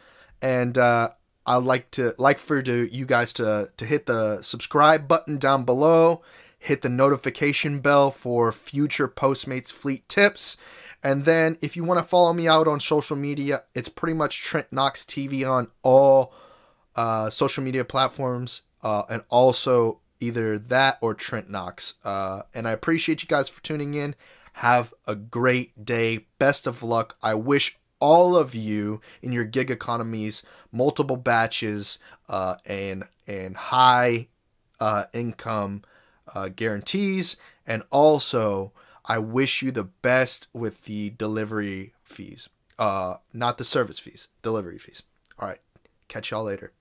And 0.42 0.76
uh, 0.76 1.10
I'd 1.46 1.56
like 1.58 1.90
to 1.92 2.14
like 2.18 2.38
for 2.38 2.62
to, 2.62 2.94
you 2.94 3.06
guys 3.06 3.32
to 3.34 3.70
to 3.76 3.86
hit 3.86 4.06
the 4.06 4.42
subscribe 4.42 5.08
button 5.08 5.38
down 5.38 5.64
below, 5.64 6.22
hit 6.58 6.82
the 6.82 6.88
notification 6.88 7.80
bell 7.80 8.10
for 8.10 8.52
future 8.52 9.08
Postmates 9.08 9.72
Fleet 9.72 10.08
tips 10.08 10.56
and 11.04 11.26
then 11.26 11.58
if 11.60 11.76
you 11.76 11.84
want 11.84 11.98
to 11.98 12.04
follow 12.04 12.32
me 12.32 12.48
out 12.48 12.66
on 12.66 12.80
social 12.80 13.14
media, 13.14 13.64
it's 13.74 13.90
pretty 13.90 14.14
much 14.14 14.40
Trent 14.40 14.72
Knox 14.72 15.04
TV 15.04 15.48
on 15.48 15.68
all 15.82 16.32
uh, 16.96 17.28
social 17.28 17.62
media 17.62 17.84
platforms, 17.84 18.62
uh, 18.82 19.02
and 19.10 19.22
also 19.28 20.00
either 20.24 20.58
that 20.58 20.98
or 21.00 21.14
Trent 21.14 21.50
Knox. 21.50 21.94
Uh, 22.04 22.42
and 22.54 22.66
I 22.66 22.72
appreciate 22.72 23.22
you 23.22 23.28
guys 23.28 23.48
for 23.48 23.62
tuning 23.62 23.94
in. 23.94 24.14
Have 24.54 24.94
a 25.06 25.14
great 25.14 25.84
day. 25.84 26.26
Best 26.38 26.66
of 26.66 26.82
luck. 26.82 27.16
I 27.22 27.34
wish 27.34 27.78
all 28.00 28.36
of 28.36 28.54
you 28.54 29.00
in 29.22 29.32
your 29.32 29.44
gig 29.44 29.70
economies 29.70 30.42
multiple 30.72 31.16
batches 31.16 31.98
uh, 32.28 32.56
and 32.66 33.04
and 33.26 33.56
high 33.56 34.28
uh, 34.80 35.04
income 35.12 35.82
uh, 36.34 36.48
guarantees, 36.48 37.36
and 37.66 37.82
also 37.90 38.72
I 39.06 39.18
wish 39.18 39.62
you 39.62 39.70
the 39.70 39.84
best 39.84 40.48
with 40.52 40.84
the 40.84 41.10
delivery 41.10 41.94
fees. 42.02 42.48
Uh, 42.78 43.16
not 43.32 43.58
the 43.58 43.64
service 43.64 43.98
fees, 43.98 44.28
delivery 44.42 44.78
fees. 44.78 45.02
All 45.38 45.48
right. 45.48 45.60
Catch 46.08 46.30
y'all 46.30 46.44
later. 46.44 46.72